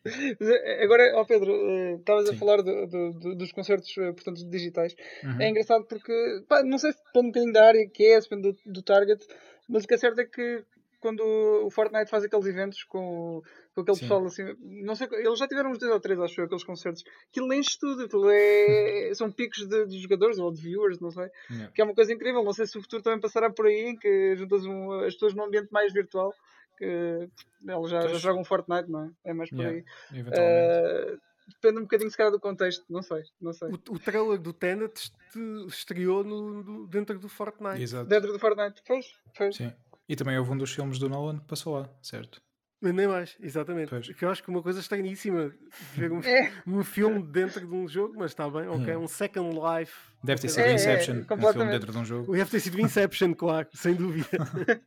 Eh, 0.04 0.84
agora, 0.84 1.12
ó 1.16 1.24
Pedro, 1.24 1.52
uh, 1.52 1.96
estavas 1.96 2.28
a 2.28 2.34
falar 2.34 2.62
do, 2.62 2.86
do, 2.86 3.12
do, 3.12 3.34
dos 3.34 3.52
concertos 3.52 3.90
uh, 3.96 4.14
portanto, 4.14 4.48
digitais. 4.48 4.94
Uhum. 5.24 5.40
É 5.40 5.48
engraçado 5.48 5.84
porque, 5.86 6.44
pá, 6.48 6.62
não 6.62 6.78
sei 6.78 6.92
se 6.92 6.98
depende 6.98 7.26
um 7.26 7.30
bocadinho 7.30 7.52
da 7.52 7.66
área 7.66 7.88
que 7.88 8.04
é, 8.04 8.20
depende 8.20 8.52
do, 8.52 8.72
do 8.72 8.82
target, 8.82 9.26
mas 9.68 9.84
o 9.84 9.88
que 9.88 9.94
é 9.94 9.98
certo 9.98 10.20
é 10.20 10.24
que 10.24 10.64
quando 11.06 11.20
o 11.64 11.70
Fortnite 11.70 12.10
faz 12.10 12.24
aqueles 12.24 12.46
eventos 12.46 12.82
com, 12.82 13.40
com 13.72 13.80
aquele 13.80 13.96
Sim. 13.96 14.00
pessoal 14.02 14.24
assim, 14.26 14.42
não 14.60 14.96
sei, 14.96 15.06
eles 15.12 15.38
já 15.38 15.46
tiveram 15.46 15.70
uns 15.70 15.78
dois 15.78 15.92
ou 15.92 16.00
três, 16.00 16.18
acho 16.18 16.40
eu, 16.40 16.46
aqueles 16.46 16.64
concertos, 16.64 17.04
aquilo 17.30 17.52
enche 17.52 17.78
tudo, 17.78 18.06
aquilo 18.06 18.28
é, 18.28 19.12
são 19.14 19.30
picos 19.30 19.68
de, 19.68 19.86
de, 19.86 20.00
jogadores 20.00 20.36
ou 20.40 20.52
de 20.52 20.60
viewers, 20.60 20.98
não 20.98 21.12
sei, 21.12 21.28
yeah. 21.48 21.72
que 21.72 21.80
é 21.80 21.84
uma 21.84 21.94
coisa 21.94 22.12
incrível. 22.12 22.42
Não 22.42 22.52
sei 22.52 22.66
se 22.66 22.76
o 22.76 22.82
futuro 22.82 23.04
também 23.04 23.20
passará 23.20 23.48
por 23.48 23.66
aí, 23.66 23.90
em 23.90 23.96
que 23.96 24.34
juntas 24.34 24.64
um, 24.66 24.90
as 25.04 25.14
pessoas 25.14 25.32
num 25.32 25.44
ambiente 25.44 25.68
mais 25.70 25.92
virtual 25.92 26.34
que 26.76 26.84
eles 26.84 27.90
já, 27.90 28.00
já 28.08 28.18
jogam 28.18 28.44
Fortnite, 28.44 28.90
não 28.90 29.04
é? 29.04 29.30
É 29.30 29.32
mais 29.32 29.48
por 29.48 29.60
Yeah, 29.60 29.78
aí. 29.78 30.18
eventualmente. 30.18 31.14
Uh, 31.14 31.20
depende 31.52 31.78
um 31.78 31.82
bocadinho 31.82 32.10
se 32.10 32.16
calhar 32.16 32.32
do 32.32 32.40
contexto, 32.40 32.84
não 32.90 33.02
sei, 33.02 33.22
não 33.40 33.52
sei. 33.52 33.68
O, 33.70 33.74
o 33.94 33.98
trailer 34.00 34.38
do 34.40 34.52
Tenet 34.52 34.92
est- 34.98 35.68
estreou 35.68 36.24
no, 36.24 36.62
no- 36.64 36.86
dentro 36.88 37.16
do 37.18 37.28
Fortnite. 37.28 37.80
Exato. 37.80 38.08
Dentro 38.08 38.32
do 38.32 38.38
Fortnite, 38.40 38.82
pois, 38.84 39.06
pois. 39.36 39.56
Sim. 39.56 39.72
E 40.08 40.14
também 40.16 40.38
houve 40.38 40.50
um 40.52 40.56
dos 40.56 40.72
filmes 40.72 40.98
do 40.98 41.08
Nolan 41.08 41.38
que 41.38 41.46
passou 41.46 41.74
lá, 41.80 41.88
certo? 42.02 42.40
Nem 42.80 43.08
mais, 43.08 43.36
exatamente. 43.40 43.88
Pois. 43.88 44.06
Que 44.08 44.24
eu 44.24 44.28
acho 44.30 44.42
que 44.42 44.50
uma 44.50 44.62
coisa 44.62 44.78
estranhíssima 44.80 45.50
ver 45.94 46.12
um, 46.12 46.20
É, 46.22 46.52
um 46.66 46.84
filme 46.84 47.22
dentro 47.22 47.66
de 47.66 47.74
um 47.74 47.88
jogo, 47.88 48.14
mas 48.18 48.30
está 48.32 48.48
bem, 48.48 48.68
ok. 48.68 48.80
Yeah. 48.84 48.98
Um 48.98 49.08
Second 49.08 49.58
Life. 49.58 49.94
Deve 50.22 50.40
ter 50.42 50.46
É, 50.46 50.50
sido 50.50 50.62
é, 50.66 50.74
Inception, 50.74 51.14
um 51.30 51.52
filme 51.52 51.70
dentro 51.72 51.90
de 51.90 51.98
um 51.98 52.04
jogo. 52.04 52.32
Deve 52.36 52.50
ter 52.50 52.60
sido 52.60 52.80
Inception, 52.80 53.32
claro, 53.34 53.66
sem 53.72 53.94
dúvida. 53.94 54.28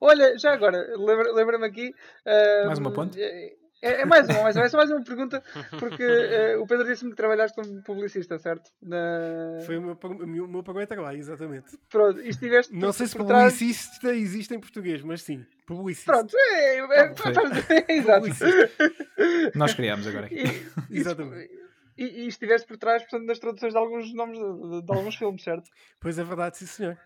olha, 0.00 0.38
já 0.38 0.52
agora, 0.54 0.78
lembra- 0.96 1.32
lembra-me 1.32 1.66
aqui. 1.66 1.92
uh, 2.24 2.66
Mais 2.66 2.78
uma 2.78 2.92
ponte? 2.92 3.18
É, 3.82 4.02
é 4.02 4.04
mais 4.06 4.28
uma, 4.28 4.42
mais 4.42 4.54
uma, 4.56 4.64
é 4.64 4.68
só 4.68 4.76
mais 4.76 4.90
uma 4.90 5.02
pergunta, 5.02 5.42
porque 5.80 6.04
uh, 6.06 6.62
o 6.62 6.66
Pedro 6.68 6.86
disse-me 6.86 7.10
que 7.10 7.16
trabalhaste 7.16 7.60
como 7.60 7.82
publicista, 7.82 8.38
certo? 8.38 8.70
Na... 8.80 9.58
Foi 9.66 9.76
o 9.76 9.82
meu, 9.82 9.96
pro- 9.96 10.12
o 10.22 10.26
meu, 10.26 10.44
o 10.44 10.48
meu 10.48 10.62
primeiro 10.62 10.88
trabalho, 10.88 11.18
exatamente. 11.18 11.76
Pronto, 11.90 12.20
e 12.20 12.28
estiveste 12.28 12.72
Não 12.72 12.92
sei 12.92 13.08
se 13.08 13.16
por 13.16 13.26
trás- 13.26 13.52
publicista 13.52 14.14
existe 14.14 14.54
em 14.54 14.60
português, 14.60 15.02
mas 15.02 15.22
sim, 15.22 15.44
publicista. 15.66 16.12
Pronto, 16.12 16.32
é, 16.36 16.78
é, 16.78 17.14
Foi. 17.16 17.32
é, 17.88 17.92
exato. 17.92 18.20
Publicista. 18.20 18.70
Nós 19.54 19.74
criámos 19.74 20.06
agora 20.06 20.26
aqui. 20.26 20.44
E, 20.88 20.98
Exatamente. 20.98 21.50
e, 21.98 22.04
e 22.24 22.28
estiveste 22.28 22.66
por 22.68 22.76
trás, 22.76 23.02
portanto, 23.02 23.26
das 23.26 23.38
traduções 23.40 23.72
de 23.72 23.78
alguns 23.78 24.14
nomes 24.14 24.38
de, 24.38 24.44
de- 24.80 24.82
de 24.86 24.92
alguns 24.96 25.16
filmes, 25.16 25.42
certo? 25.42 25.68
Pois 26.00 26.18
é 26.18 26.24
verdade, 26.24 26.56
sim 26.58 26.66
senhor. 26.66 26.96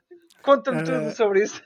Conta-me 0.46 0.78
Ah. 0.80 0.84
tudo 0.84 1.10
sobre 1.14 1.42
isso. 1.44 1.60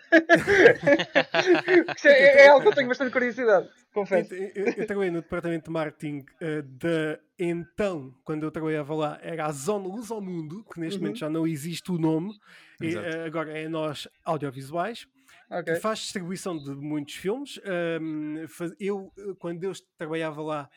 É, 2.05 2.45
é 2.45 2.49
algo 2.49 2.63
que 2.63 2.69
eu 2.69 2.75
tenho 2.75 2.89
bastante 2.89 3.13
curiosidade, 3.13 3.69
confesso. 3.93 4.35
Eu, 4.35 4.51
eu- 4.55 4.73
eu 4.79 4.87
trabalhei 4.87 5.11
no 5.11 5.21
departamento 5.21 5.67
de 5.67 5.71
marketing 5.71 6.25
eh, 6.41 6.63
da 6.63 7.19
então, 7.39 8.15
quando 8.25 8.43
eu 8.45 8.51
trabalhava 8.51 8.95
lá, 8.95 9.19
era 9.23 9.47
a 9.47 9.53
Zona 9.53 9.87
Luz 9.87 10.11
ao 10.11 10.21
Mundo, 10.21 10.65
que 10.73 10.81
neste 10.81 10.97
Uhum. 10.99 11.03
momento 11.05 11.19
já 11.19 11.29
não 11.31 11.47
existe 11.47 11.91
o 11.93 11.99
nome, 11.99 12.33
e, 12.81 12.95
eh, 12.95 13.25
agora 13.27 13.57
é 13.59 13.69
nós 13.69 14.09
audiovisuais, 14.25 15.07
Ok. 15.51 15.75
que 15.75 15.81
faz 15.81 15.99
distribuição 16.01 16.57
de 16.57 16.71
muitos 16.75 17.15
filmes. 17.17 17.61
Ahm, 17.65 18.47
faz- 18.49 18.75
eu, 18.81 19.11
eh, 19.19 19.35
quando 19.39 19.63
eu 19.65 19.73
trabalhava 19.99 20.41
lá, 20.43 20.71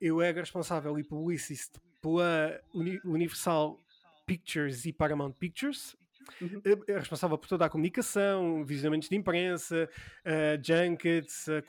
eu 0.00 0.20
era 0.20 0.40
responsável 0.40 0.98
e 0.98 1.04
publicista 1.04 1.80
pela 2.02 2.60
Uni- 2.74 3.00
Universal 3.04 3.78
Pictures 4.26 4.84
e 4.86 4.92
Paramount 4.92 5.32
Pictures. 5.38 5.96
Uhum. 6.40 6.60
Eu 6.64 6.84
era 6.88 6.98
responsável 7.00 7.38
por 7.38 7.48
toda 7.48 7.64
a 7.64 7.68
comunicação, 7.68 8.64
visionamentos 8.64 9.08
de 9.08 9.16
imprensa, 9.16 9.88
uh, 10.24 10.62
junkets, 10.62 11.48
eh, 11.48 11.62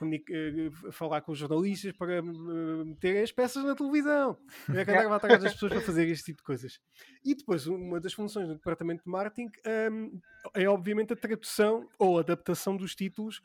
falar 0.91 1.21
com 1.21 1.31
os 1.31 1.37
jornalistas 1.37 1.93
para 1.93 2.17
eh, 2.17 2.21
meterem 2.21 3.21
as 3.21 3.31
peças 3.31 3.63
na 3.63 3.75
televisão. 3.75 4.37
É 4.73 4.83
que 4.83 4.91
andava 4.91 5.15
atrás 5.15 5.41
das 5.41 5.53
pessoas 5.53 5.73
para 5.73 5.81
fazer 5.81 6.07
este 6.07 6.25
tipo 6.25 6.37
de 6.37 6.43
coisas. 6.43 6.79
E 7.23 7.35
depois, 7.35 7.67
uma 7.67 7.99
das 7.99 8.13
funções 8.13 8.47
do 8.47 8.55
departamento 8.55 9.03
de 9.03 9.09
marketing 9.09 9.49
hum, 9.91 10.19
é 10.53 10.67
obviamente 10.67 11.13
a 11.13 11.15
tradução 11.15 11.87
ou 11.97 12.19
adaptação 12.19 12.75
dos 12.75 12.95
títulos 12.95 13.41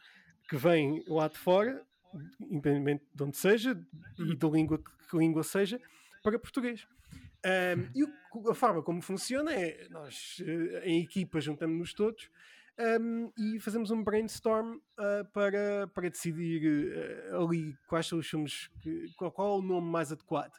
que 0.48 0.56
vêm 0.56 1.02
lá 1.06 1.28
de 1.28 1.38
fora, 1.38 1.82
independentemente 2.40 3.04
de 3.14 3.22
onde 3.22 3.36
seja 3.36 3.78
e 4.18 4.36
da 4.36 4.48
língua 4.48 4.78
que 4.78 5.16
língua 5.16 5.42
seja, 5.42 5.80
para 6.22 6.38
português. 6.38 6.86
Um, 7.45 7.90
e 7.95 8.05
o- 8.05 8.51
a 8.51 8.55
forma 8.55 8.82
como 8.82 9.03
funciona 9.03 9.53
é 9.53 9.88
nós 9.90 10.40
eh, 10.47 10.82
em 10.84 11.03
equipa 11.03 11.40
juntamos-nos 11.40 11.93
todos 11.93 12.30
um, 13.01 13.30
e 13.36 13.59
fazemos 13.61 13.90
um 13.90 14.03
brainstorm 14.03 14.78
ah, 14.97 15.24
para, 15.32 15.86
para 15.88 16.09
decidir 16.09 16.93
eh, 16.95 17.30
ali 17.36 17.76
quais 17.88 18.07
são 18.07 18.18
os 18.18 18.26
filmes, 18.28 18.68
que, 18.80 19.07
qual, 19.16 19.30
qual 19.32 19.57
é 19.57 19.59
o 19.59 19.62
nome 19.62 19.90
mais 19.90 20.11
adequado. 20.12 20.53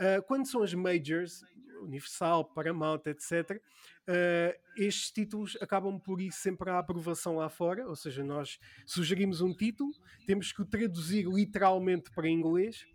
Ah, 0.00 0.22
quando 0.22 0.46
são 0.50 0.62
as 0.62 0.72
majors, 0.74 1.44
Universal, 1.82 2.44
Paramount, 2.54 3.02
etc., 3.06 3.60
ah, 4.08 4.56
estes 4.76 5.10
títulos 5.12 5.56
acabam 5.60 6.00
por 6.00 6.20
ir 6.20 6.32
sempre 6.32 6.70
à 6.70 6.78
aprovação 6.78 7.36
lá 7.36 7.48
fora, 7.50 7.86
ou 7.88 7.96
seja, 7.96 8.24
nós 8.24 8.58
sugerimos 8.86 9.40
um 9.42 9.54
título, 9.54 9.94
temos 10.26 10.52
que 10.52 10.62
o 10.62 10.66
traduzir 10.66 11.26
literalmente 11.26 12.10
para 12.12 12.28
inglês, 12.28 12.86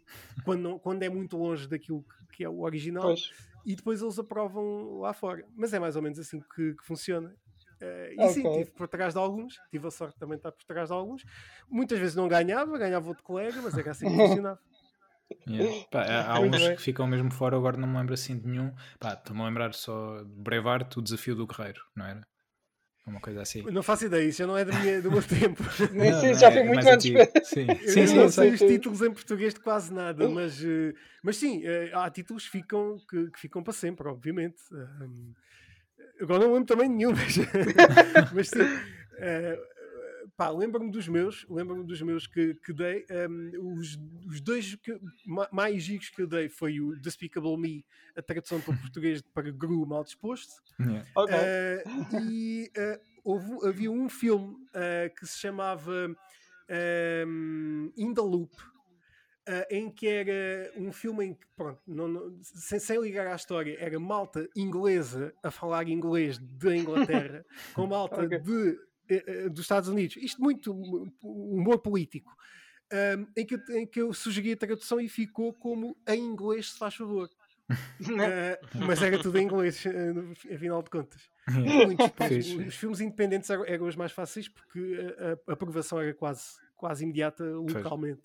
quando, 0.44 0.62
não- 0.62 0.80
quando 0.80 1.04
é 1.04 1.10
muito 1.10 1.38
longe 1.38 1.68
daquilo 1.68 2.04
que, 2.04 2.38
que 2.38 2.44
é 2.44 2.50
o 2.50 2.62
original, 2.62 3.20
Pois. 3.20 3.22
e 3.64 3.76
depois 3.76 4.02
eles 4.02 4.20
aprovam 4.20 5.00
lá 5.00 5.14
fora. 5.14 5.48
Mas 5.56 5.74
é 5.74 5.80
mais 5.80 5.96
ou 5.96 6.02
menos 6.02 6.20
assim 6.20 6.40
que, 6.56 6.76
que 6.76 6.86
funciona. 6.86 7.36
Eh, 7.82 8.16
e 8.18 8.28
sim, 8.30 8.44
Ok. 8.44 8.46
estive 8.46 8.72
por 8.72 8.88
trás 8.88 9.14
de 9.14 9.20
alguns, 9.20 9.62
tive 9.72 9.88
a 9.88 9.92
sorte 9.92 10.18
também 10.18 10.38
de 10.38 10.40
estar 10.40 10.52
por 10.52 10.64
trás 10.66 10.90
de 10.90 10.94
alguns. 10.96 11.24
Muitas 11.70 12.00
vezes 12.00 12.16
não 12.16 12.28
ganhava, 12.28 12.78
ganhava 12.78 13.08
outro 13.08 13.24
colega, 13.24 13.62
mas 13.62 13.76
era 13.78 13.92
assim 13.92 14.08
que 14.08 14.14
funcionava. 14.16 14.60
Yeah. 15.48 15.86
Pá, 15.92 16.02
há 16.04 16.32
há 16.34 16.40
Muito 16.40 16.56
uns 16.56 16.68
bem. 16.68 16.76
que 16.76 16.82
ficam 16.82 17.08
mesmo 17.08 17.32
fora, 17.32 17.56
agora 17.56 17.78
não 17.78 17.88
me 17.88 17.98
lembro 17.98 18.14
assim 18.14 18.38
de 18.38 18.48
nenhum. 18.48 18.72
Estou-me 19.04 19.42
a 19.42 19.46
lembrar 19.46 19.74
só 19.74 20.24
de 20.24 20.42
Brevard, 20.42 20.88
o 20.98 21.02
desafio 21.02 21.36
do 21.36 21.48
guerreiro, 21.48 21.82
não 21.96 22.06
era? 22.06 22.22
Uma 23.08 23.20
coisa 23.20 23.44
assim. 23.44 23.62
Não 23.72 23.84
faço 23.84 24.06
ideia, 24.06 24.28
isso 24.28 24.40
já 24.40 24.48
não 24.48 24.58
é 24.58 24.66
da 24.66 24.78
minha, 24.80 25.00
do 25.00 25.12
meu 25.12 25.22
tempo. 25.22 25.62
Nem 25.94 26.12
Não, 26.12 26.22
sei, 26.22 26.32
não, 26.34 26.40
já 26.40 26.48
é 26.48 26.52
foi 26.52 26.64
muito 26.64 26.76
mais 26.76 26.88
antes. 26.88 27.06
Sim, 27.44 27.68
Eu 27.68 27.90
sim, 27.94 28.08
sim, 28.08 28.16
não 28.16 28.30
sei 28.30 28.50
os 28.50 28.60
títulos 28.60 29.02
em 29.04 29.12
português 29.14 29.54
de 29.54 29.60
quase 29.60 29.94
nada, 29.94 30.28
mas, 30.28 30.60
eh, 30.64 30.94
mas 31.24 31.38
sim, 31.38 31.62
eh, 31.64 31.92
há 31.94 32.10
títulos 32.10 32.46
que 32.46 32.52
ficam, 32.52 32.98
que, 33.08 33.30
que 33.30 33.40
ficam 33.40 33.62
para 33.64 33.74
sempre, 33.74 34.08
obviamente. 34.08 34.58
Agora 36.20 36.40
não 36.46 36.54
lembro 36.54 36.66
também 36.66 36.90
de 36.90 36.96
nenhum, 36.96 37.12
mas, 37.12 37.36
mas 38.34 38.50
sim. 38.50 38.60
eh, 39.20 39.60
pá, 40.38 40.50
lembro-me 40.50 40.92
dos 40.92 41.08
meus, 41.08 41.46
lembro-me 41.50 41.86
dos 41.86 42.02
meus 42.02 42.28
que, 42.28 42.56
que 42.56 42.74
dei. 42.74 43.06
um, 43.30 43.74
os, 43.80 43.98
os 44.28 44.42
dois 44.42 44.76
que, 44.76 45.00
ma- 45.26 45.48
mais 45.52 45.84
giros 45.84 46.10
que 46.10 46.22
eu 46.22 46.28
dei 46.28 46.50
foi 46.50 46.80
o 46.80 46.96
Despicable 47.00 47.58
Me, 47.58 47.86
a 48.16 48.22
tradução 48.22 48.60
para 48.62 48.74
o 48.74 48.78
português 48.82 49.22
para 49.22 49.50
Gru 49.52 49.86
Mal 49.86 50.04
Disposto. 50.04 50.54
Yeah. 50.80 51.06
Ok. 51.16 51.34
Eh, 51.38 51.84
e 52.24 52.72
eh, 52.76 53.00
houve- 53.24 53.68
havia 53.68 53.92
um 53.92 54.10
filme 54.10 54.56
eh, 54.74 55.10
que 55.18 55.26
se 55.26 55.40
chamava 55.40 56.14
ehm, 56.70 57.92
In 57.98 58.14
the 58.14 58.22
Loop, 58.22 58.52
em 59.70 59.92
que 59.92 60.08
era 60.08 60.72
um 60.76 60.92
filme 60.92 61.24
em 61.26 61.34
que, 61.36 61.46
pronto, 61.56 61.80
não- 61.88 62.08
não- 62.08 62.36
sem, 62.42 62.80
sem 62.80 63.00
ligar 63.00 63.28
à 63.28 63.36
história, 63.36 63.78
era 63.80 64.00
malta 64.00 64.50
inglesa 64.56 65.32
a 65.44 65.52
falar 65.52 65.88
inglês 65.88 66.40
da 66.40 66.76
Inglaterra 66.76 67.46
com 67.76 67.86
malta 67.86 68.24
Ok. 68.26 68.40
de, 68.40 68.80
dos 69.52 69.62
Estados 69.62 69.90
Unidos. 69.90 70.18
Isto 70.18 70.42
muito 70.42 70.72
humor 71.22 71.80
político. 71.80 72.32
ehm, 72.92 73.26
em, 73.36 73.46
que, 73.46 73.56
eu- 73.56 73.78
em 73.78 73.88
que 73.88 74.00
eu 74.02 74.14
sugeri 74.14 74.52
a 74.52 74.58
tradução 74.58 75.00
e 75.02 75.10
ficou 75.10 75.52
como 75.54 75.98
em 76.08 76.20
inglês, 76.20 76.72
se 76.72 76.78
faz 76.78 76.94
favor. 76.96 77.28
Eh, 78.00 78.60
mas 78.80 79.02
era 79.02 79.18
tudo 79.18 79.40
em 79.40 79.44
inglês, 79.44 79.84
eh, 79.86 80.14
no- 80.14 80.32
afinal 80.54 80.84
de 80.84 80.90
contas. 80.92 81.22
Muitos, 81.48 82.68
os 82.68 82.76
filmes 82.76 83.00
independentes 83.02 83.50
eram, 83.50 83.66
eram 83.66 83.88
os 83.88 83.96
mais 83.96 84.12
fáceis 84.12 84.48
porque 84.48 84.98
a, 85.48 85.52
a 85.52 85.54
aprovação 85.54 86.00
era 86.00 86.14
quase, 86.14 86.44
quase 86.76 87.04
imediata 87.04 87.44
localmente. 87.44 88.22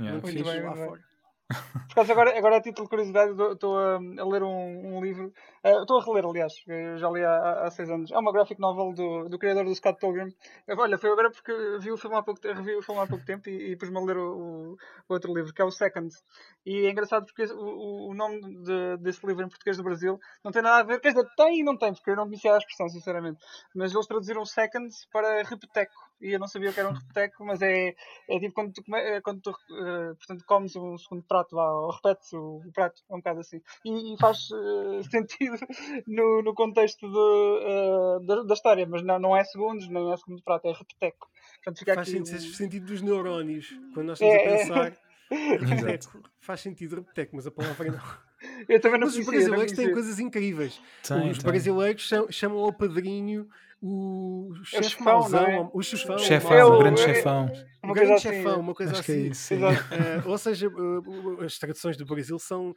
Yeah, 0.00 0.20
Muito 0.22 0.44
bem, 0.44 0.62
lá 0.62 0.74
bem. 0.74 0.84
fora. 0.86 1.02
Por 1.48 1.92
acaso, 1.92 2.12
agora, 2.12 2.36
agora 2.38 2.56
a 2.56 2.60
título 2.62 2.86
de 2.86 2.90
curiosidade, 2.90 3.32
estou 3.52 3.78
a, 3.78 3.96
a 3.96 4.26
ler 4.28 4.42
um, 4.42 4.96
um 4.96 5.04
livro. 5.04 5.32
Eh, 5.64 5.80
Estou 5.80 5.98
a 5.98 6.04
reler, 6.04 6.24
aliás, 6.26 6.52
já 6.98 7.10
li 7.10 7.24
há, 7.24 7.64
há- 7.64 7.70
seis 7.70 7.88
anos. 7.90 8.10
É 8.12 8.18
uma 8.18 8.32
graphic 8.32 8.60
novel 8.60 8.92
do, 8.92 9.28
do 9.28 9.38
criador 9.38 9.64
do 9.64 9.74
Scott 9.74 9.98
Pilgrim. 9.98 10.32
Eu, 10.66 10.76
Olha, 10.78 10.98
foi 10.98 11.10
agora 11.10 11.30
porque 11.30 11.52
vi 11.80 11.90
o 11.90 11.96
filme 11.96 12.16
há 12.16 12.22
pouco, 12.22 12.40
revi 12.46 12.74
o 12.76 12.82
filme 12.82 13.00
há 13.00 13.06
pouco 13.06 13.24
tempo 13.24 13.48
e, 13.48 13.72
e 13.72 13.76
pus-me 13.76 13.96
a 13.98 14.00
ler 14.02 14.16
o, 14.18 14.72
o- 14.74 14.76
outro 15.08 15.34
livro, 15.34 15.52
que 15.54 15.62
é 15.62 15.64
o 15.64 15.70
Second. 15.70 16.10
E 16.66 16.86
é 16.86 16.90
engraçado 16.90 17.24
porque 17.26 17.44
o, 17.52 18.10
o- 18.10 18.14
nome 18.14 18.40
de- 18.62 18.96
desse 18.98 19.26
livro 19.26 19.44
em 19.44 19.48
português 19.48 19.76
do 19.76 19.82
Brasil 19.82 20.18
não 20.44 20.52
tem 20.52 20.62
nada 20.62 20.80
a 20.80 20.82
ver. 20.82 21.00
Quer 21.00 21.08
dizer, 21.14 21.26
tem 21.36 21.60
e 21.60 21.64
não 21.64 21.76
tem, 21.78 21.92
porque 21.94 22.10
eu 22.10 22.16
não 22.16 22.24
conhecia 22.26 22.54
a 22.54 22.58
expressão, 22.58 22.88
sinceramente. 22.88 23.38
Mas 23.74 23.92
eles 23.94 24.06
traduziram 24.06 24.44
Second 24.44 24.88
para 25.12 25.42
repeteco. 25.42 25.92
E 26.20 26.32
eu 26.34 26.38
não 26.38 26.46
sabia 26.46 26.70
o 26.70 26.72
que 26.72 26.80
era 26.80 26.88
um 26.88 26.92
repeteco, 26.92 27.44
mas 27.44 27.60
é, 27.60 27.94
é 28.28 28.38
tipo 28.38 28.54
quando 28.54 28.72
tu, 28.72 28.82
come- 28.84 28.98
é 29.00 29.20
quando 29.20 29.40
tu 29.42 29.50
eh, 29.50 30.14
portanto, 30.14 30.44
comes 30.46 30.74
um 30.76 30.96
segundo 30.96 31.22
prato, 31.24 31.54
vá, 31.54 31.70
ou 31.70 31.90
repetes 31.90 32.32
o, 32.32 32.62
o 32.66 32.72
prato, 32.72 33.02
é 33.10 33.14
um 33.14 33.18
bocado 33.18 33.40
assim. 33.40 33.60
E, 33.84 34.14
e 34.14 34.18
faz 34.18 34.48
eh, 34.52 35.02
sentido 35.10 35.53
no, 36.06 36.42
no 36.42 36.54
contexto 36.54 37.06
de, 37.08 37.64
eh, 37.64 38.26
da, 38.26 38.42
da 38.42 38.54
história, 38.54 38.86
mas 38.86 39.02
não, 39.02 39.18
não 39.18 39.36
é 39.36 39.44
segundos, 39.44 39.88
nem 39.88 40.12
é 40.12 40.16
segundo 40.16 40.42
prato, 40.42 40.66
é 40.68 40.72
repeteco. 40.72 41.28
Portanto, 41.56 41.78
fica 41.78 41.94
Faz 41.94 42.08
aqui. 42.08 42.18
sentido, 42.18 42.36
um- 42.36 42.54
sentido 42.54 42.86
dos 42.86 43.02
neurónios. 43.02 43.68
Quando 43.92 44.06
nós 44.08 44.20
É, 44.20 44.36
estamos 44.36 44.52
é. 44.52 44.54
a 44.54 44.90
pensar, 44.90 44.98
Exato. 45.32 45.64
repeteco, 45.64 46.22
faz 46.40 46.60
sentido 46.60 46.96
repeteco, 46.96 47.36
mas 47.36 47.46
a 47.46 47.50
palavra 47.50 47.90
não. 47.90 48.00
Eu 48.68 48.80
também 48.80 49.00
não 49.00 49.06
Mas 49.06 49.16
os 49.16 49.24
conhecia, 49.24 49.48
não 49.48 49.56
brasileiros 49.56 49.72
têm 49.72 49.92
coisas 49.92 50.18
incríveis. 50.18 50.80
Tem, 51.06 51.30
os 51.30 51.38
tem. 51.38 51.46
brasileiros 51.50 52.02
cham- 52.02 52.30
chamam 52.30 52.58
ao 52.58 52.72
padrinho 52.72 53.48
o 53.86 54.50
chefe 54.64 54.84
chefão, 54.90 55.04
mauzão, 55.04 55.42
não 55.42 55.48
é? 55.48 55.70
o 55.74 55.82
chefão, 55.82 56.18
Chefão, 56.18 56.52
É 56.54 56.64
o 56.64 56.68
o- 56.74 56.78
grande 56.78 57.00
é- 57.02 57.04
chefão. 57.14 57.46
o 57.82 57.86
Uma 57.86 57.94
grande 57.94 58.12
assim, 58.12 58.22
chefão, 58.30 58.52
é. 58.52 58.56
uma 58.56 58.74
coisa 58.74 58.92
Acho 58.92 59.02
que 59.02 59.12
é 59.12 59.28
assim. 59.30 59.54
Eh, 59.56 59.60
ou 60.26 60.38
seja, 60.38 60.70
as 61.44 61.58
traduções 61.58 61.96
do 61.98 62.06
Brasil 62.06 62.38
são. 62.38 62.74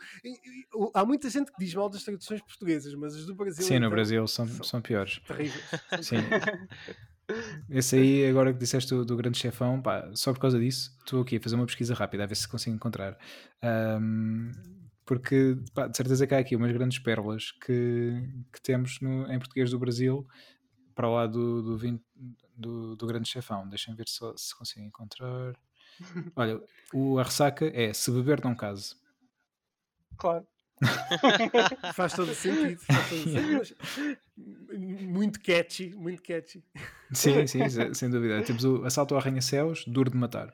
há 0.93 1.05
muita 1.05 1.29
gente 1.29 1.49
que 1.51 1.57
diz 1.59 1.73
mal 1.73 1.89
das 1.89 2.03
traduções 2.03 2.41
portuguesas, 2.41 2.93
mas 2.95 3.15
as 3.15 3.25
do 3.25 3.33
Brasil. 3.33 3.63
Sim, 3.63 3.75
no 3.75 3.85
então, 3.85 3.89
Brasil 3.91 4.27
são, 4.27 4.45
são- 4.47 4.63
são 4.65 4.81
piores. 4.81 5.19
terríveis. 5.25 5.63
Sim. 6.01 6.17
esse 7.69 7.95
aí, 7.95 8.25
agora 8.27 8.53
que 8.53 8.59
disseste 8.59 8.89
do, 8.93 9.05
do 9.05 9.15
grande 9.15 9.37
chefão, 9.37 9.81
pá, 9.81 10.09
só 10.13 10.33
por 10.33 10.39
causa 10.39 10.59
disso, 10.59 10.91
estou 10.99 11.21
aqui 11.21 11.37
a 11.37 11.39
fazer 11.41 11.55
uma 11.55 11.65
pesquisa 11.65 11.93
rápida, 11.93 12.23
a 12.23 12.27
ver 12.27 12.35
se 12.35 12.47
consigo 12.47 12.75
encontrar. 12.75 13.17
Um, 13.63 14.51
porque 15.05 15.57
pá, 15.73 15.87
de 15.87 15.95
certeza 15.95 16.27
que 16.27 16.35
há 16.35 16.39
aqui 16.39 16.55
umas 16.55 16.71
grandes 16.73 16.99
pérolas 16.99 17.51
que, 17.65 18.11
que 18.51 18.61
temos 18.61 18.99
no, 19.01 19.31
em 19.31 19.39
português 19.39 19.71
do 19.71 19.79
Brasil 19.79 20.27
para 20.97 21.07
lá 21.09 21.27
do, 21.27 21.61
do, 21.61 21.77
20, 21.77 22.01
do, 22.55 22.95
do 22.95 23.07
grande 23.07 23.29
chefão. 23.29 23.67
Deixem 23.69 23.93
ver 23.93 24.07
se, 24.09 24.19
se 24.35 24.55
consigo 24.55 24.85
encontrar. 24.85 25.55
Olha, 26.35 26.59
o, 26.91 27.19
a 27.19 27.23
ressaca 27.23 27.71
é 27.73 27.93
se 27.93 28.11
beber 28.11 28.43
não 28.43 28.55
case. 28.55 28.95
Claro. 30.17 30.45
faz 31.95 32.13
todo 32.13 32.33
sentido. 32.33 32.79
Faz 32.81 33.09
todo 33.09 33.23
sentido 33.63 34.17
muito 35.07 35.39
catchy, 35.39 35.95
muito 35.95 36.21
catchy. 36.21 36.63
Sim, 37.11 37.47
sim, 37.47 37.93
sem 37.93 38.09
dúvida. 38.09 38.43
Temos 38.43 38.63
o 38.63 38.83
Assalto 38.83 39.13
ao 39.13 39.21
Arranha-Céus, 39.21 39.85
Duro 39.85 40.09
de 40.09 40.17
Matar 40.17 40.53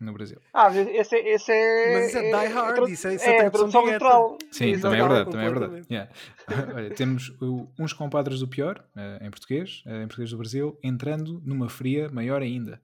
no 0.00 0.12
Brasil. 0.12 0.40
Ah, 0.52 0.70
esse, 0.74 1.16
esse 1.16 1.52
é. 1.52 1.92
Mas 1.92 2.08
isso 2.08 2.18
é 2.18 2.22
Die 2.22 2.52
Hard, 2.52 2.78
é, 2.78 2.90
isso 2.90 3.08
é, 3.08 3.14
isso 3.14 3.24
é, 3.24 3.36
é 3.36 3.50
tradução 3.50 3.86
literal. 3.86 4.38
Sim, 4.50 4.78
também 4.78 5.00
é 5.00 5.02
verdade, 5.02 5.30
também 5.30 5.46
é 5.46 5.50
verdade. 5.50 5.86
Yeah. 5.90 6.12
Olha, 6.74 6.90
temos 6.90 7.30
o, 7.40 7.66
uns 7.78 7.92
compadres 7.92 8.40
do 8.40 8.48
pior, 8.48 8.84
uh, 8.96 9.24
em 9.24 9.30
português, 9.30 9.82
uh, 9.86 10.02
em 10.02 10.06
português 10.06 10.30
do 10.30 10.38
Brasil, 10.38 10.78
entrando 10.82 11.40
numa 11.44 11.68
fria 11.68 12.08
maior 12.10 12.42
ainda. 12.42 12.80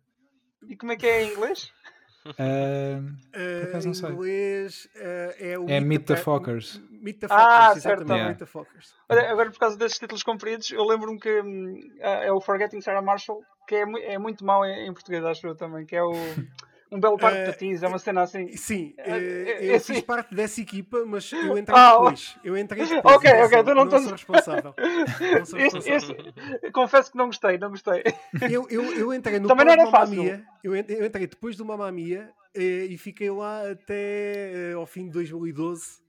E 0.69 0.77
como 0.77 0.93
é 0.93 0.97
que 0.97 1.07
é 1.07 1.25
em 1.25 1.33
inglês? 1.33 1.71
Uh, 2.25 3.03
uh, 3.35 3.79
em 3.85 4.13
inglês 4.13 4.89
uh, 4.95 5.35
é 5.41 5.59
o 5.59 5.69
é 5.69 5.81
Meet 5.81 6.07
the 6.07 6.15
Fockers. 6.15 6.81
Meet 6.89 7.19
the 7.19 7.27
Fockers, 7.27 7.49
ah, 7.49 7.81
certo. 7.81 8.05
Yeah. 8.05 8.29
Meet 8.29 8.39
the 8.39 8.47
Fockers. 8.47 8.95
Olha, 9.09 9.29
agora 9.29 9.51
por 9.51 9.59
causa 9.59 9.77
desses 9.77 9.99
títulos 9.99 10.23
compridos, 10.23 10.71
eu 10.71 10.85
lembro-me 10.85 11.19
que 11.19 11.41
um, 11.41 11.77
é 11.99 12.31
o 12.31 12.41
Forgetting 12.41 12.81
Sarah 12.81 13.03
Marshall, 13.03 13.43
que 13.67 13.75
é, 13.75 13.83
é 14.15 14.19
muito 14.19 14.45
mau 14.45 14.65
em, 14.65 14.87
em 14.87 14.93
português, 14.93 15.25
acho 15.25 15.49
eu 15.49 15.57
também, 15.57 15.85
que 15.85 15.97
é 15.97 16.03
o 16.05 16.13
um 16.93 17.01
belo 17.01 17.17
par 17.17 17.33
de 17.33 17.43
uh, 17.43 17.47
patins, 17.47 17.83
é 17.83 17.89
uma 17.89 17.99
cena 17.99 18.23
assim. 18.23 18.55
Sim, 18.55 18.95
uh, 18.99 19.11
eu 19.11 19.81
fiz 19.81 20.03
parte 20.03 20.35
dessa 20.35 20.61
equipa, 20.61 21.03
mas 21.07 21.33
eu 21.33 21.57
entrei 21.57 21.77
ah, 21.77 21.93
depois. 21.93 22.37
Eu 22.45 22.57
entrei 22.57 22.85
depois. 22.87 23.17
Ok, 23.17 23.31
ok, 23.31 23.59
então 23.59 23.75
não, 23.75 23.91
sou 23.91 24.13
responsável. 24.13 24.75
Não 24.77 25.45
sou 25.47 25.59
responsável. 25.59 25.97
Esse, 25.97 26.13
esse, 26.13 26.71
confesso 26.71 27.11
que 27.11 27.17
não 27.17 27.27
gostei, 27.27 27.57
não 27.57 27.71
gostei. 27.71 28.05
Eu, 28.51 28.67
eu, 28.69 28.85
eu 28.93 29.15
entrei 29.15 29.41
no 29.41 29.49
Também 29.49 29.65
não 29.65 29.73
era 29.73 29.87
fácil. 29.87 30.45
Eu, 30.63 30.77
entrei 30.77 31.27
depois 31.27 31.57
do 31.57 31.65
Mamma 31.65 31.91
Mia 31.91 32.31
e 32.55 32.97
fiquei 32.99 33.31
lá 33.31 33.71
até 33.71 34.73
ao 34.75 34.85
fim 34.85 35.07
de 35.07 35.13
2012 35.13 36.03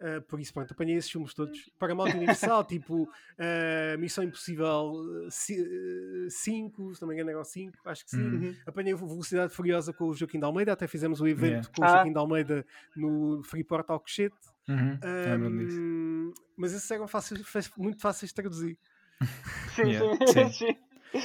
Uh, 0.00 0.22
por 0.22 0.38
isso, 0.38 0.54
pronto, 0.54 0.72
apanhei 0.72 0.96
esses 0.96 1.10
filmes 1.10 1.34
todos. 1.34 1.68
Paramount 1.76 2.14
Universal, 2.14 2.62
tipo 2.66 3.02
uh, 3.02 3.98
Missão 3.98 4.22
Impossível 4.22 4.92
5, 5.28 6.94
se 6.94 7.02
não 7.02 7.08
me 7.08 7.14
engano 7.14 7.30
era 7.30 7.40
o 7.40 7.44
5, 7.44 7.76
acho 7.84 8.04
que 8.04 8.10
sim. 8.12 8.22
Uhum. 8.22 8.56
Apanhei 8.64 8.94
Velocidade 8.94 9.52
Furiosa 9.52 9.92
com 9.92 10.04
o 10.04 10.14
Joaquim 10.14 10.38
de 10.38 10.44
Almeida, 10.44 10.72
até 10.72 10.86
fizemos 10.86 11.20
o 11.20 11.24
um 11.24 11.26
evento 11.26 11.64
yeah. 11.64 11.68
com 11.74 11.82
o 11.82 11.84
ah. 11.84 11.88
Joaquim 11.88 12.12
de 12.12 12.18
Almeida 12.18 12.66
no 12.94 13.42
Freeport 13.42 13.90
Alcochete. 13.90 14.36
Uhum. 14.68 14.98
Um, 15.02 16.34
mas 16.56 16.72
esses 16.74 16.88
eram 16.90 17.08
fáceis, 17.08 17.40
muito 17.76 18.00
fáceis 18.00 18.30
de 18.30 18.34
traduzir. 18.34 18.78
Sim, 19.74 19.82
yeah. 19.82 20.26
sim. 20.32 20.52
sim. 20.52 20.76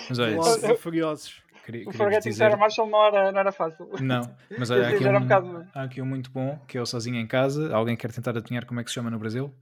Mas 0.10 0.18
olha, 0.18 0.78
Furiosos. 0.78 1.43
Queria, 1.64 1.88
o 1.88 1.94
Forgetting 1.94 2.30
dizer... 2.30 2.44
Sarah 2.44 2.58
Marshall 2.58 2.90
não 2.90 3.06
era, 3.06 3.32
não 3.32 3.40
era 3.40 3.52
fácil. 3.52 3.90
Não, 4.02 4.36
mas 4.60 4.70
olha, 4.70 4.88
há 4.88 4.90
aqui, 4.90 5.06
um, 5.06 5.16
um 5.16 5.22
bocado... 5.22 5.68
há 5.74 5.84
aqui 5.84 6.02
um 6.02 6.06
muito 6.06 6.30
bom 6.30 6.60
que 6.68 6.78
é 6.78 6.82
o 6.82 6.86
Sozinho 6.86 7.16
em 7.16 7.26
Casa. 7.26 7.74
Alguém 7.74 7.96
quer 7.96 8.12
tentar 8.12 8.32
adivinhar 8.32 8.66
como 8.66 8.80
é 8.80 8.84
que 8.84 8.90
se 8.90 8.96
chama 8.96 9.10
no 9.10 9.18
Brasil? 9.18 9.54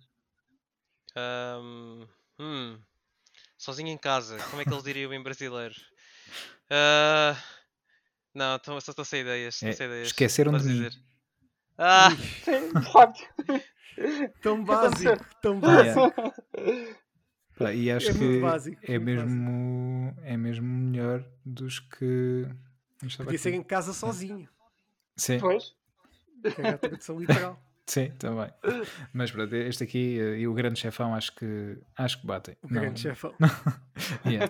Um, 1.15 2.07
hum, 2.39 2.79
sozinho 3.57 3.89
em 3.89 3.97
Casa, 3.97 4.37
como 4.49 4.61
é 4.61 4.65
que 4.65 4.71
eles 4.71 4.83
diriam 4.83 5.13
em 5.13 5.21
brasileiro? 5.21 5.75
Uh, 6.71 7.37
não, 8.33 8.57
tô, 8.59 8.79
só 8.79 8.91
estou 8.91 9.05
sem 9.05 9.21
ideias. 9.21 9.61
É, 9.61 9.71
sem 9.73 9.87
ideias. 9.87 10.07
Esqueceram 10.07 10.53
de 10.53 10.63
dizer. 10.63 10.91
mim. 10.91 11.03
Ah! 11.77 12.09
Tão 14.41 14.63
básico, 14.63 15.25
tão 15.41 15.59
básico. 15.59 16.13
Yeah. 16.57 16.95
E 17.73 17.91
acho 17.91 18.09
é 18.09 18.13
que 18.13 18.39
básico, 18.39 18.81
é, 18.83 18.97
mesmo, 18.97 20.05
básico. 20.05 20.21
é 20.25 20.37
mesmo 20.37 20.67
melhor 20.67 21.23
dos 21.45 21.79
que. 21.79 22.47
Podia 23.17 23.37
ser 23.37 23.53
em 23.53 23.63
casa 23.63 23.93
sozinho. 23.93 24.47
Sim. 25.15 25.39
Pois. 25.39 25.75
Que 26.55 26.61
é 26.61 26.69
a 26.69 26.77
tradução 26.77 27.19
literal. 27.19 27.61
Sim, 27.85 28.11
também. 28.17 28.49
Mas 29.11 29.31
pronto, 29.31 29.53
este 29.53 29.83
aqui 29.83 30.17
eh, 30.19 30.39
e 30.39 30.47
o 30.47 30.53
grande 30.53 30.79
chefão 30.79 31.13
acho 31.13 31.35
que 31.35 31.77
acho 31.97 32.21
que 32.21 32.27
batem. 32.27 32.55
O 32.63 32.73
Não, 32.73 32.81
grande 32.81 33.01
chefão. 33.01 33.33
yeah. 34.25 34.49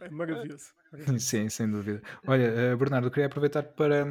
É 0.00 0.08
maravilhoso. 0.08 0.70
Sim, 1.18 1.48
sem 1.50 1.70
dúvida. 1.70 2.00
Olha, 2.26 2.44
eh, 2.44 2.76
Bernardo, 2.76 3.10
queria 3.10 3.26
aproveitar 3.26 3.62
para, 3.62 4.06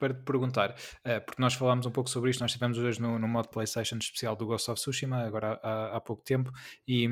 para 0.00 0.14
te 0.14 0.22
perguntar, 0.22 0.70
uh, 0.70 1.24
porque 1.26 1.40
nós 1.40 1.52
falámos 1.52 1.84
um 1.84 1.90
pouco 1.90 2.08
sobre 2.08 2.30
isto, 2.30 2.40
nós 2.40 2.50
estivemos 2.50 2.78
hoje 2.78 3.00
no, 3.00 3.18
no 3.18 3.28
modo 3.28 3.50
PlayStation 3.50 3.98
especial 3.98 4.34
do 4.34 4.46
Ghost 4.46 4.70
of 4.70 4.80
Tsushima, 4.80 5.18
agora 5.18 5.60
há, 5.62 5.96
há 5.96 6.00
pouco 6.00 6.24
tempo, 6.24 6.50
e, 6.88 7.06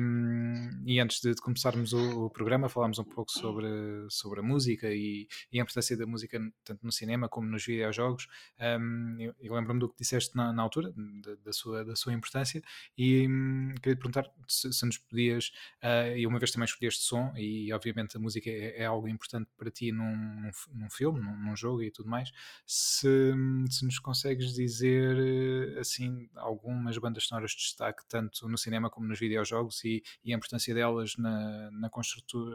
e 0.85 0.99
antes 0.99 1.21
de, 1.21 1.35
de 1.35 1.41
começarmos 1.41 1.93
o, 1.93 2.25
o, 2.25 2.29
programa 2.31 2.67
falámos 2.67 2.97
um 2.97 3.03
pouco 3.03 3.31
sobre, 3.31 3.67
sobre 4.09 4.39
a 4.39 4.43
música 4.43 4.91
e, 4.91 5.27
e, 5.51 5.59
a 5.59 5.61
importância 5.61 5.95
da 5.95 6.07
música 6.07 6.39
tanto 6.63 6.83
no 6.83 6.91
cinema 6.91 7.29
como 7.29 7.47
nos 7.47 7.63
videojogos. 7.63 8.27
Um, 8.59 9.17
eu, 9.19 9.35
eu 9.39 9.53
lembro-me 9.53 9.79
do 9.79 9.89
que 9.89 9.97
disseste 9.99 10.35
na, 10.35 10.51
na 10.51 10.63
altura, 10.63 10.91
da, 10.95 11.35
da, 11.45 11.53
sua, 11.53 11.85
da 11.85 11.95
sua 11.95 12.11
importância, 12.11 12.59
e 12.97 13.27
um, 13.27 13.75
queria 13.75 13.95
te 13.95 13.99
perguntar 13.99 14.25
se, 14.47 14.73
se 14.73 14.83
nos 14.83 14.97
podias, 14.97 15.51
uh, 15.83 16.17
e 16.17 16.25
uma 16.25 16.39
vez 16.39 16.51
também 16.51 16.65
escolheste 16.65 17.03
som, 17.03 17.31
e 17.37 17.71
obviamente 17.71 18.17
a 18.17 18.19
música 18.19 18.49
é, 18.49 18.81
é 18.81 18.85
algo 18.85 19.07
importante 19.07 19.47
para 19.55 19.69
ti 19.69 19.91
num, 19.91 20.15
num, 20.15 20.51
num 20.73 20.89
filme, 20.89 21.19
num, 21.19 21.37
num 21.37 21.55
jogo 21.55 21.83
e 21.83 21.91
tudo 21.91 22.09
mais 22.09 22.31
se, 22.79 23.33
se 23.69 23.85
nos 23.85 23.99
consegues 23.99 24.53
dizer 24.53 25.17
eh, 25.17 25.79
assim 25.79 26.29
algumas 26.35 26.97
bandas 26.97 27.25
sonoras 27.25 27.51
de 27.51 27.57
destaque, 27.57 28.03
tanto 28.07 28.47
no 28.47 28.57
cinema 28.57 28.89
como 28.89 29.07
nos 29.07 29.19
videojogos, 29.19 29.83
e, 29.83 30.01
e 30.23 30.33
a 30.33 30.37
importância 30.37 30.73
delas 30.73 31.17
na, 31.17 31.69
na, 31.71 31.89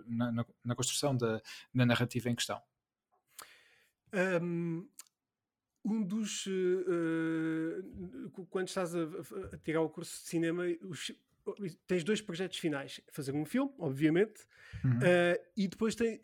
na, 0.07 0.47
na 0.65 0.75
construção 0.75 1.17
da, 1.17 1.43
da 1.75 1.87
narrativa 1.87 2.31
em 2.31 2.35
questão. 2.35 2.61
Um, 4.43 4.89
um 5.85 6.03
dos. 6.03 6.47
Uh, 6.47 8.31
quando 8.49 8.69
estás 8.69 8.95
a, 8.95 9.03
a, 9.03 9.59
tirar 9.59 9.83
o 9.83 9.91
curso 9.91 10.23
de 10.23 10.29
cinema, 10.29 10.63
os, 10.83 11.13
tens 11.87 12.03
dois 12.03 12.23
projetos 12.23 12.59
finais: 12.59 13.01
fazer 13.13 13.35
um 13.35 13.45
filme, 13.45 13.73
obviamente, 13.79 14.41
uhum. 14.83 14.99
uh, 14.99 15.45
e 15.57 15.69
depois 15.69 15.95
tem, 15.95 16.21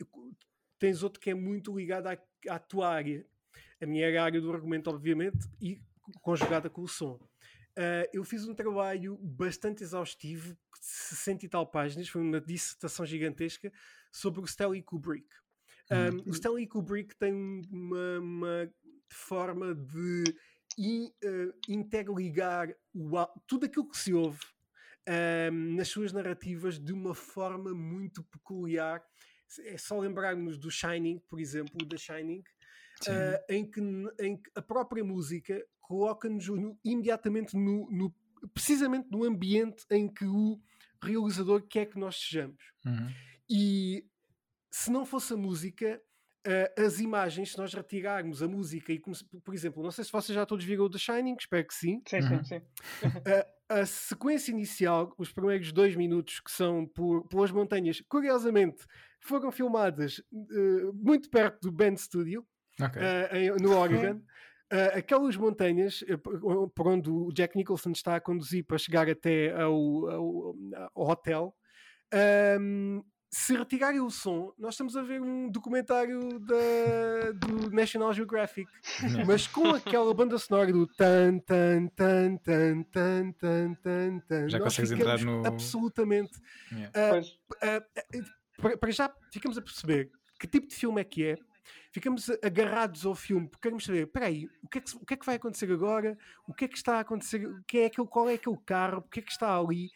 tens 0.79 1.03
outro 1.03 1.19
que 1.19 1.29
é 1.29 1.35
muito 1.35 1.77
ligado 1.77 2.07
à, 2.07 2.17
à 2.49 2.57
tua 2.57 2.89
área, 2.89 3.23
a 3.81 3.85
minha 3.85 4.05
era 4.05 4.21
a 4.21 4.25
área 4.25 4.39
do 4.39 4.51
argumento, 4.51 4.89
obviamente, 4.89 5.49
e 5.59 5.81
conjugada 6.21 6.69
com 6.69 6.81
o 6.81 6.87
som. 6.87 7.19
Uh, 7.77 8.05
eu 8.11 8.23
fiz 8.23 8.45
um 8.47 8.53
trabalho 8.53 9.17
bastante 9.17 9.81
exaustivo, 9.81 10.57
60 10.79 11.45
e 11.45 11.49
tal 11.49 11.65
páginas, 11.65 12.09
foi 12.09 12.21
uma 12.21 12.41
dissertação 12.41 13.05
gigantesca 13.05 13.71
sobre 14.11 14.41
o 14.41 14.45
Stanley 14.45 14.81
Kubrick. 14.81 15.27
Um, 15.89 15.95
uhum. 15.95 16.23
O 16.27 16.29
Stanley 16.31 16.67
Kubrick 16.67 17.15
tem 17.15 17.33
uma, 17.33 18.19
uma 18.19 18.73
forma 19.09 19.73
de 19.73 20.23
in, 20.77 21.07
uh, 21.23 21.53
interligar 21.67 22.73
o, 22.93 23.25
tudo 23.47 23.65
aquilo 23.65 23.89
que 23.89 23.97
se 23.97 24.13
ouve 24.13 24.39
um, 25.51 25.75
nas 25.75 25.87
suas 25.87 26.11
narrativas 26.11 26.79
de 26.79 26.93
uma 26.93 27.15
forma 27.15 27.73
muito 27.73 28.23
peculiar. 28.23 29.03
É 29.65 29.77
só 29.77 29.99
lembrarmos 29.99 30.57
do 30.57 30.69
Shining, 30.69 31.19
por 31.27 31.39
exemplo, 31.39 31.85
da 31.85 31.97
Shining, 31.97 32.43
uh, 33.09 33.43
em, 33.49 33.69
que, 33.69 33.79
em 34.19 34.37
que 34.37 34.49
a 34.55 34.61
própria 34.61 35.03
música 35.03 35.63
coloca-nos 35.79 36.45
imediatamente 36.83 37.55
no, 37.55 37.89
no, 37.91 38.15
precisamente 38.53 39.09
no 39.11 39.23
ambiente 39.23 39.85
em 39.89 40.07
que 40.07 40.25
o 40.25 40.59
realizador 41.03 41.61
quer 41.67 41.87
que 41.87 41.99
nós 41.99 42.15
sejamos. 42.15 42.63
Uhum. 42.85 43.09
E 43.49 44.05
se 44.71 44.89
não 44.91 45.05
fosse 45.05 45.33
a 45.33 45.37
música, 45.37 46.01
uh, 46.47 46.81
as 46.81 46.99
imagens, 46.99 47.51
se 47.51 47.57
nós 47.57 47.73
retirarmos 47.73 48.41
a 48.41 48.47
música 48.47 48.93
e, 48.93 49.01
por 49.43 49.53
exemplo, 49.53 49.83
não 49.83 49.91
sei 49.91 50.03
se 50.03 50.11
vocês 50.11 50.35
já 50.35 50.45
todos 50.45 50.63
viram 50.63 50.85
o 50.85 50.89
The 50.89 50.97
Shining, 50.97 51.35
espero 51.39 51.67
que 51.67 51.73
sim. 51.73 52.01
Sim, 52.07 52.19
uhum. 52.19 52.43
sim, 52.43 52.59
sim. 52.59 52.61
Uh, 53.21 53.61
a 53.71 53.85
sequência 53.85 54.51
inicial, 54.51 55.13
os 55.17 55.31
primeiros 55.31 55.71
dois 55.71 55.95
minutos 55.95 56.41
que 56.41 56.51
são 56.51 56.85
por, 56.85 57.25
pelas 57.29 57.51
montanhas, 57.51 58.01
curiosamente 58.09 58.85
foram 59.21 59.49
filmadas 59.49 60.19
uh, 60.19 60.93
muito 60.93 61.29
perto 61.29 61.61
do 61.61 61.71
Band 61.71 61.95
Studio 61.95 62.45
okay. 62.79 63.49
uh, 63.51 63.61
no 63.61 63.77
Oregon. 63.77 64.21
Uh, 64.71 64.97
aquelas 64.97 65.35
montanhas 65.35 66.01
por 66.73 66.87
onde 66.87 67.09
o 67.09 67.29
Jack 67.33 67.57
Nicholson 67.57 67.91
está 67.91 68.15
a 68.15 68.21
conduzir 68.21 68.65
para 68.65 68.77
chegar 68.77 69.09
até 69.09 69.51
ao, 69.51 70.07
ao, 70.09 70.55
ao 70.95 71.09
hotel, 71.09 71.53
um, 72.57 73.03
se 73.33 73.55
retirarem 73.55 74.01
o 74.01 74.09
som, 74.09 74.53
nós 74.57 74.73
estamos 74.73 74.97
a 74.97 75.01
ver 75.01 75.21
um 75.21 75.49
documentário 75.49 76.37
da, 76.39 77.31
do 77.31 77.71
National 77.71 78.13
Geographic, 78.13 78.69
mas 79.25 79.47
com 79.47 79.69
aquela 79.69 80.13
banda 80.13 80.37
sonora 80.37 80.71
do 80.71 80.85
tan 80.85 81.39
tan 81.39 81.87
tan 81.87 82.37
tan 82.37 82.83
tan 82.83 83.31
tan 83.31 83.73
tan 83.75 84.19
tan 84.27 84.49
já 84.49 84.59
consegues 84.59 84.91
entrar 84.91 85.19
no 85.23 85.47
absolutamente 85.47 86.37
yeah. 86.73 86.91
uh, 86.99 87.21
uh, 87.21 88.61
para, 88.61 88.77
para 88.77 88.91
já 88.91 89.09
ficamos 89.31 89.57
a 89.57 89.61
perceber 89.61 90.11
que 90.37 90.45
tipo 90.45 90.67
de 90.67 90.75
filme 90.75 90.99
é 90.99 91.03
que 91.05 91.23
é, 91.23 91.37
ficamos 91.91 92.29
agarrados 92.41 93.05
ao 93.05 93.13
filme 93.13 93.47
porque 93.47 93.63
queremos 93.63 93.85
saber, 93.85 94.05
espera 94.05 94.27
aí, 94.27 94.49
o 94.63 94.67
que, 94.67 94.77
é 94.77 94.81
que, 94.81 94.95
o 94.95 95.05
que 95.05 95.13
é 95.13 95.17
que 95.17 95.25
vai 95.25 95.35
acontecer 95.35 95.71
agora? 95.71 96.17
O 96.47 96.53
que 96.53 96.65
é 96.65 96.67
que 96.67 96.77
está 96.77 96.97
a 96.97 96.99
acontecer? 97.01 97.47
Quem 97.67 97.81
é 97.81 97.85
aquele, 97.85 98.07
qual 98.07 98.29
é 98.29 98.35
aquele 98.35 98.57
carro? 98.65 98.99
O 98.99 99.09
que 99.09 99.19
é 99.19 99.23
que 99.23 99.31
está 99.31 99.57
ali? 99.57 99.91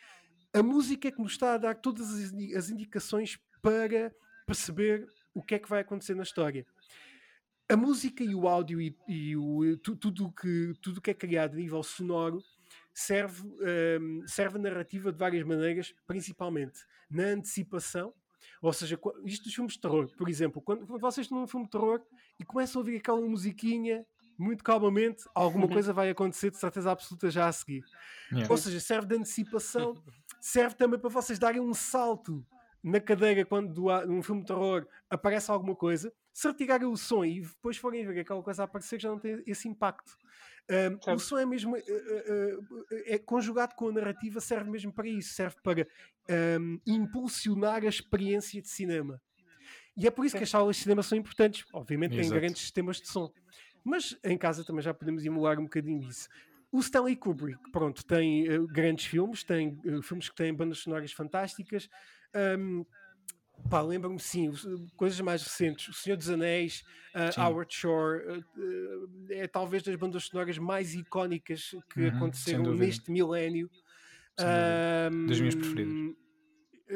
A 0.54 0.62
música 0.62 1.08
é 1.08 1.12
que 1.12 1.22
nos 1.22 1.34
está 1.34 1.54
a 1.54 1.58
dar 1.58 1.76
todas 1.76 2.14
as, 2.14 2.34
as 2.56 2.70
indicações 2.70 3.40
para 3.62 4.14
perceber 4.46 5.08
o 5.34 5.42
que 5.42 5.56
é 5.56 5.60
que 5.60 5.70
vai 5.70 5.82
acontecer 5.82 6.16
na 6.16 6.24
história. 6.24 6.66
A 7.68 7.76
música 7.76 8.24
e 8.24 8.36
o 8.36 8.48
áudio 8.48 8.80
e, 8.80 8.96
e 9.08 9.36
o, 9.36 9.76
tudo 9.78 10.32
que, 10.32 10.74
tudo 10.82 11.02
que 11.02 11.10
é 11.10 11.14
criado 11.14 11.54
a 11.54 11.56
nível 11.56 11.82
sonoro 11.82 12.44
serve, 12.94 13.42
um, 14.00 14.24
serve 14.28 14.58
a 14.58 14.62
narrativa 14.62 15.12
de 15.12 15.18
várias 15.18 15.46
maneiras, 15.46 15.94
principalmente 16.08 16.80
na 17.10 17.24
antecipação, 17.24 18.14
ou 18.62 18.74
seja, 18.74 19.00
isto 19.24 19.44
dos 19.44 19.54
filmes 19.54 19.74
de 19.74 19.82
terror, 19.82 20.08
por 20.18 20.30
exemplo, 20.30 20.62
quando 20.62 20.86
vocês 20.86 21.26
estão 21.26 21.40
num 21.40 21.48
filme 21.48 21.66
de 21.66 21.72
terror 21.72 22.02
e 22.40 22.44
começam 22.44 22.80
a 22.80 22.82
ouvir 22.82 22.98
aquela 22.98 23.22
musiquinha 23.22 24.06
muito 24.38 24.64
calmamente, 24.64 25.24
alguma 25.34 25.68
coisa 25.68 25.94
vai 25.94 26.10
acontecer 26.10 26.52
de 26.52 26.58
certeza 26.58 26.92
absoluta 26.92 27.30
já 27.30 27.48
a 27.48 27.52
seguir. 27.52 27.84
Yeah. 28.32 28.52
Ou 28.52 28.58
seja, 28.58 28.80
serve 28.80 29.08
de 29.08 29.16
antecipação, 29.16 29.96
serve 30.42 30.76
também 30.76 31.00
para 31.00 31.10
vocês 31.10 31.40
darem 31.40 31.62
um 31.62 31.74
salto 31.74 32.46
na 32.84 33.00
cadeira 33.00 33.44
quando 33.46 33.88
num 34.06 34.22
filme 34.22 34.42
de 34.42 34.48
terror 34.48 34.86
aparece 35.10 35.50
alguma 35.50 35.76
coisa, 35.76 36.14
se 36.32 36.48
retirarem 36.48 36.86
o 36.86 36.96
som 36.96 37.24
e 37.26 37.42
depois 37.42 37.78
forem 37.78 38.06
ver 38.06 38.20
aquela 38.20 38.44
coisa 38.44 38.64
a 38.64 38.66
aparecer, 38.66 39.00
já 39.00 39.10
não 39.10 39.18
tem 39.18 39.42
esse 39.48 39.68
impacto. 39.68 40.18
Um, 40.68 41.14
o 41.14 41.20
som 41.20 41.38
é 41.38 41.46
mesmo 41.46 41.76
uh, 41.76 41.80
uh, 41.80 42.86
é 43.06 43.20
conjugado 43.20 43.76
com 43.76 43.90
a 43.90 43.92
narrativa, 43.92 44.40
serve 44.40 44.70
mesmo 44.70 44.92
para 44.92 45.08
isso, 45.08 45.34
serve 45.34 45.56
para 45.62 45.88
um, 46.60 46.80
impulsionar 46.88 47.84
a 47.84 47.88
experiência 47.88 48.60
de 48.62 48.68
cinema. 48.68 49.22
E 49.96 50.08
é 50.08 50.12
por 50.12 50.26
isso 50.26 50.36
que 50.36 50.44
as 50.44 50.50
salas 50.50 50.76
de 50.76 50.82
cinema 50.82 51.04
são 51.04 51.18
importantes. 51.18 51.66
Obviamente 51.72 52.14
Exato. 52.14 52.30
têm 52.30 52.40
grandes 52.40 52.62
sistemas 52.62 53.00
de 53.00 53.08
som. 53.08 53.32
Mas 53.84 54.18
em 54.24 54.38
casa 54.38 54.66
também 54.66 54.82
já 54.82 54.94
podemos 54.94 55.24
emular 55.24 55.60
um 55.60 55.64
bocadinho 55.64 56.02
isso. 56.02 56.28
O 56.72 56.80
Stanley 56.80 57.16
Kubrick, 57.16 57.72
pronto, 57.72 58.04
tem 58.04 58.50
uh, 58.50 58.68
grandes 58.68 59.06
filmes, 59.06 59.44
tem 59.44 59.80
filmes 60.02 60.28
que 60.28 60.36
têm 60.36 60.54
bandas 60.54 60.80
sonoras 60.80 61.12
fantásticas. 61.14 61.88
Um, 62.60 62.86
Pá, 63.69 63.82
lembro-me 63.82 64.19
sim, 64.19 64.52
coisas 64.95 65.19
mais 65.22 65.41
recentes. 65.44 65.88
O 65.88 65.94
Senhor 65.94 66.15
dos 66.15 66.30
Anéis, 66.30 66.84
uh, 67.15 67.41
Howard 67.41 67.73
Shore, 67.73 68.22
uh, 68.27 68.45
uh, 68.57 69.10
é 69.30 69.48
talvez 69.48 69.82
das 69.82 69.95
bandas 69.95 70.26
sonoras 70.26 70.57
mais 70.57 70.94
icónicas 70.94 71.76
que 71.90 72.02
uhum, 72.02 72.07
aconteceram 72.10 72.76
neste 72.76 73.11
milénio. 73.11 73.69
Um, 74.40 75.26
das 75.26 75.40
minhas 75.40 75.56
preferidas. 75.56 76.15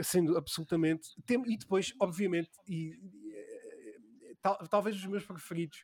Sendo 0.03 0.38
absolutamente. 0.38 1.10
Tem, 1.26 1.41
e 1.48 1.57
depois, 1.57 1.94
obviamente, 1.99 2.52
e, 2.68 2.99
e 4.30 4.36
tal, 4.41 4.56
talvez 4.68 4.95
os 4.95 5.06
meus 5.06 5.26
preferidos, 5.26 5.84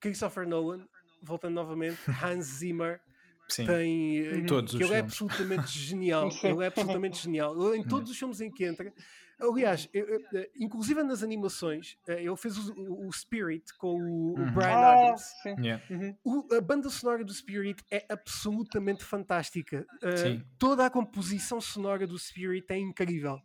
Christopher 0.00 0.46
Nolan, 0.46 0.86
voltando 1.20 1.54
novamente, 1.54 1.98
Hans 2.22 2.44
Zimmer. 2.44 3.00
Sim. 3.48 3.66
tem 3.66 4.28
uhum. 4.32 4.46
todos 4.46 4.74
que 4.74 4.82
ele 4.82 4.84
é 4.84 4.86
filmes. 4.86 4.96
é 4.96 4.98
absolutamente 5.00 5.78
genial 5.78 6.28
ele 6.42 6.64
é 6.64 6.66
absolutamente 6.66 7.22
genial 7.22 7.74
em 7.74 7.82
todos 7.82 8.10
os 8.10 8.18
filmes 8.18 8.40
em 8.40 8.50
que 8.50 8.64
entra 8.64 8.92
aliás 9.38 9.88
eu, 9.92 10.06
eu, 10.06 10.20
inclusive 10.56 11.02
nas 11.02 11.22
animações 11.22 11.98
eh, 12.08 12.22
ele 12.22 12.36
fez 12.36 12.56
o, 12.56 13.06
o 13.06 13.12
Spirit 13.12 13.64
com 13.76 13.94
o, 13.94 14.34
uhum. 14.34 14.48
o 14.48 14.52
Brian 14.52 14.68
ah, 14.68 15.08
Adams 15.08 15.22
yeah. 15.58 15.82
uhum. 15.90 16.16
o, 16.24 16.54
a 16.54 16.60
banda 16.60 16.88
sonora 16.88 17.24
do 17.24 17.32
Spirit 17.34 17.84
é 17.90 18.06
absolutamente 18.08 19.04
fantástica 19.04 19.86
uh, 20.02 20.44
toda 20.58 20.86
a 20.86 20.90
composição 20.90 21.60
sonora 21.60 22.06
do 22.06 22.18
Spirit 22.18 22.66
é 22.70 22.78
incrível 22.78 23.38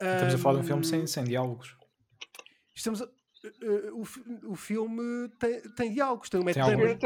estamos 0.00 0.34
um, 0.34 0.36
a 0.36 0.38
falar 0.38 0.58
de 0.58 0.64
um 0.64 0.66
filme 0.66 0.84
sem, 0.84 1.06
sem 1.06 1.24
diálogos 1.24 1.76
estamos 2.74 3.00
a, 3.00 3.06
uh, 3.06 4.02
o, 4.46 4.52
o 4.52 4.56
filme 4.56 5.28
tem, 5.38 5.60
tem 5.74 5.92
diálogos 5.94 6.28
tem 6.28 6.40
o 6.40 6.44
Matt 6.44 6.56
Damon 6.56 6.96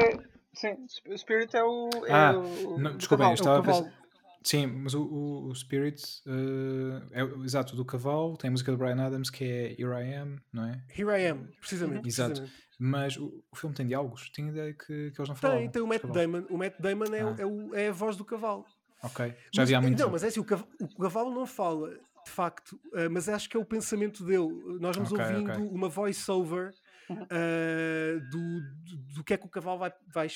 Sim, 0.54 0.86
o 1.06 1.18
Spirit 1.18 1.56
é 1.56 1.62
o. 1.62 1.90
É 2.06 2.12
ah, 2.12 2.38
o, 2.38 2.78
não, 2.78 2.96
desculpa, 2.96 3.24
eu 3.24 3.34
estava 3.34 3.58
a 3.58 3.62
pensar. 3.62 4.04
Sim, 4.44 4.66
mas 4.66 4.92
o, 4.92 5.02
o, 5.02 5.46
o 5.48 5.54
Spirit 5.54 6.02
uh, 6.26 7.02
é 7.12 7.44
exato 7.44 7.74
do 7.74 7.82
cavalo, 7.82 8.36
tem 8.36 8.48
a 8.48 8.50
música 8.50 8.70
do 8.70 8.76
Brian 8.76 9.02
Adams 9.02 9.30
que 9.30 9.42
é 9.42 9.72
Here 9.72 9.92
I 9.94 10.14
Am, 10.16 10.36
não 10.52 10.66
é? 10.66 10.82
Here 10.94 11.08
I 11.10 11.28
Am, 11.28 11.48
precisamente. 11.58 12.06
Exato. 12.06 12.40
Precisamente. 12.40 12.64
Mas 12.78 13.16
o, 13.16 13.42
o, 13.50 13.56
filme 13.56 13.74
tem 13.74 13.86
diálogos, 13.86 14.28
tinha 14.30 14.50
ideia 14.50 14.74
que, 14.74 15.10
que 15.12 15.18
eles 15.18 15.28
não 15.28 15.34
falavam. 15.34 15.62
Tem, 15.62 15.70
tem 15.70 15.82
o 15.82 15.86
Matt 15.86 16.04
Damon. 16.04 16.44
O 16.50 16.58
Matt 16.58 16.74
Damon 16.78 17.14
é, 17.14 17.22
ah. 17.22 17.36
é, 17.38 17.46
o, 17.46 17.74
é 17.74 17.88
a 17.88 17.92
voz 17.92 18.16
do 18.16 18.24
cavalo. 18.24 18.66
Ok, 19.02 19.34
já 19.52 19.62
havia 19.62 19.80
muito. 19.80 19.98
Não, 19.98 20.10
mas 20.10 20.22
é 20.24 20.26
assim, 20.26 20.40
o 20.40 20.44
cavalo, 20.44 20.68
o 20.78 21.00
cavalo 21.00 21.30
não 21.30 21.46
fala, 21.46 21.90
de 22.24 22.30
facto, 22.30 22.72
uh, 22.92 23.10
mas 23.10 23.28
acho 23.28 23.48
que 23.48 23.56
é 23.56 23.60
o 23.60 23.64
pensamento 23.64 24.24
dele. 24.24 24.48
Nós 24.78 24.94
vamos 24.94 25.10
okay, 25.10 25.24
ouvindo 25.24 25.52
okay. 25.52 25.64
uma 25.68 25.88
voice-over 25.88 26.74
uh, 27.10 28.20
do, 28.30 28.60
do, 28.60 29.14
do, 29.14 29.24
que 29.24 29.34
é 29.34 29.36
que 29.36 29.46
o 29.46 29.50
cavalo 29.50 29.78
vai, 29.78 29.92
vai 30.12 30.28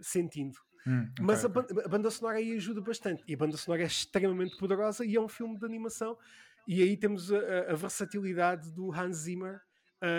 sentindo. 0.00 0.58
Hum, 0.86 1.08
okay, 1.10 1.24
Mas 1.24 1.44
a, 1.44 1.48
okay. 1.48 1.84
a, 1.84 1.88
banda 1.88 2.10
sonora 2.10 2.38
aí 2.38 2.54
ajuda 2.54 2.80
bastante. 2.80 3.22
E 3.26 3.34
a 3.34 3.36
banda 3.36 3.56
sonora 3.56 3.82
é 3.82 3.86
extremamente 3.86 4.56
poderosa 4.56 5.04
e 5.04 5.16
é 5.16 5.20
um 5.20 5.28
filme 5.28 5.58
de 5.58 5.64
animação. 5.64 6.16
E 6.66 6.82
aí 6.82 6.96
temos 6.96 7.32
a, 7.32 7.38
a 7.70 7.74
versatilidade 7.74 8.72
do 8.72 8.92
Hans 8.92 9.18
Zimmer, 9.18 9.60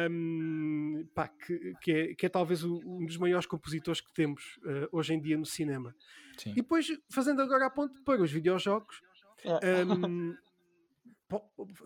um, 0.10 1.08
pá, 1.14 1.28
que, 1.28 1.74
que, 1.82 1.92
é, 1.92 2.16
que, 2.16 2.26
é, 2.26 2.30
talvez 2.30 2.64
o, 2.64 2.80
um 2.86 3.06
dos 3.06 3.18
maiores 3.18 3.46
compositores 3.46 4.02
que 4.02 4.14
temos 4.14 4.42
uh, 4.64 4.88
hoje 4.92 5.14
em 5.14 5.22
dia 5.22 5.38
no 5.38 5.46
cinema. 5.46 5.94
Sim. 6.38 6.52
E 6.52 6.56
depois, 6.56 6.88
fazendo 7.12 7.42
agora 7.42 7.68
a 7.68 7.70
ponte 7.70 8.02
para 8.02 8.22
os 8.22 8.32
videojogos, 8.32 9.02
um, 9.46 10.36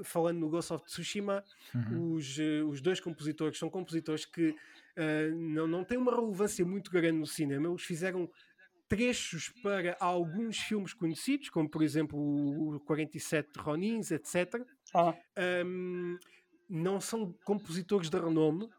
falando 0.03 0.39
no 0.39 0.49
Ghost 0.49 0.73
of 0.73 0.85
Tsushima, 0.85 1.43
uhum. 1.73 2.13
os, 2.13 2.37
uh, 2.37 2.67
os 2.67 2.81
dois 2.81 2.99
compositores 2.99 3.57
são 3.57 3.69
compositores 3.69 4.25
que 4.25 4.49
uh, 4.49 5.35
não, 5.35 5.67
não 5.67 5.83
têm 5.83 5.97
uma 5.97 6.15
relevância 6.15 6.65
muito 6.65 6.91
grande 6.91 7.17
no 7.17 7.27
cinema. 7.27 7.67
Eles 7.67 7.81
fizeram 7.81 8.29
trechos 8.87 9.49
para 9.63 9.95
alguns 10.01 10.57
filmes 10.57 10.93
conhecidos, 10.93 11.49
como 11.49 11.69
por 11.69 11.81
exemplo 11.81 12.19
o 12.19 12.79
47 12.81 13.57
Ronins, 13.57 14.11
etc. 14.11 14.61
Ah. 14.93 15.15
Um, 15.65 16.17
não 16.69 16.99
são 16.99 17.33
compositores 17.45 18.09
de 18.09 18.17
renome, 18.17 18.69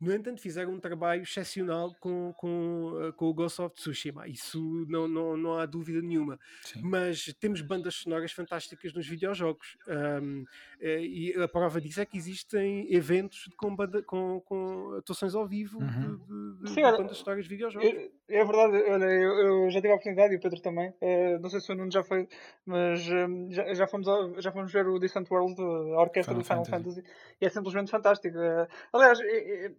no 0.00 0.12
entanto, 0.12 0.40
fizeram 0.40 0.72
um 0.72 0.80
trabalho 0.80 1.22
excepcional 1.22 1.94
com, 2.00 2.32
com, 2.36 2.92
eh, 3.00 3.12
com 3.12 3.26
o 3.26 3.34
Ghost 3.34 3.62
of 3.62 3.74
Tsushima. 3.74 4.28
Isso 4.28 4.84
não, 4.88 5.06
não, 5.06 5.36
não 5.36 5.58
há 5.58 5.66
dúvida 5.66 6.02
nenhuma. 6.02 6.38
Sim. 6.62 6.82
Mas 6.82 7.32
temos 7.40 7.60
bandas 7.60 7.94
sonoras 7.94 8.32
fantásticas 8.32 8.92
nos 8.92 9.06
videojogos. 9.06 9.76
Um, 9.86 10.44
eh, 10.80 11.00
e 11.02 11.42
a 11.42 11.48
prova 11.48 11.80
disso 11.80 12.00
é 12.00 12.06
que 12.06 12.16
existem 12.16 12.92
eventos 12.92 13.48
com, 13.56 13.74
banda, 13.74 14.02
com, 14.02 14.40
com 14.40 14.94
atuações 14.98 15.34
ao 15.34 15.46
vivo 15.46 15.78
uhum. 15.78 16.16
de, 16.16 16.58
de, 16.58 16.62
de, 16.62 16.68
Sim, 16.70 16.82
de 16.82 16.98
bandas 16.98 17.16
sonoras 17.18 17.44
de 17.44 17.50
videojogos. 17.50 17.88
É, 17.88 18.10
é 18.28 18.44
verdade, 18.44 18.82
olha, 18.90 19.04
eu, 19.04 19.32
eu, 19.38 19.70
já 19.70 19.80
tive 19.80 19.92
a 19.92 19.96
oportunidade 19.96 20.32
e 20.32 20.36
o 20.38 20.40
Pedro 20.40 20.60
também. 20.60 20.90
Uh, 21.00 21.38
não 21.40 21.50
sei 21.50 21.60
se 21.60 21.70
o 21.70 21.74
Nuno 21.74 21.90
já 21.92 22.02
foi, 22.02 22.26
mas 22.64 23.06
um, 23.08 23.50
já, 23.50 23.74
já, 23.74 23.86
fomos, 23.86 24.06
já 24.42 24.50
fomos 24.50 24.72
ver 24.72 24.86
o 24.86 24.98
Distant 24.98 25.30
World, 25.30 25.60
a 25.60 26.00
orquestra 26.00 26.34
Final 26.34 26.42
do 26.42 26.46
Final 26.46 26.64
Fantasy. 26.64 27.02
Fantasy. 27.02 27.36
e 27.40 27.46
é 27.46 27.48
simplesmente 27.50 27.90
fantástico. 27.90 28.38
Uh, 28.38 28.66
aliás, 28.92 29.18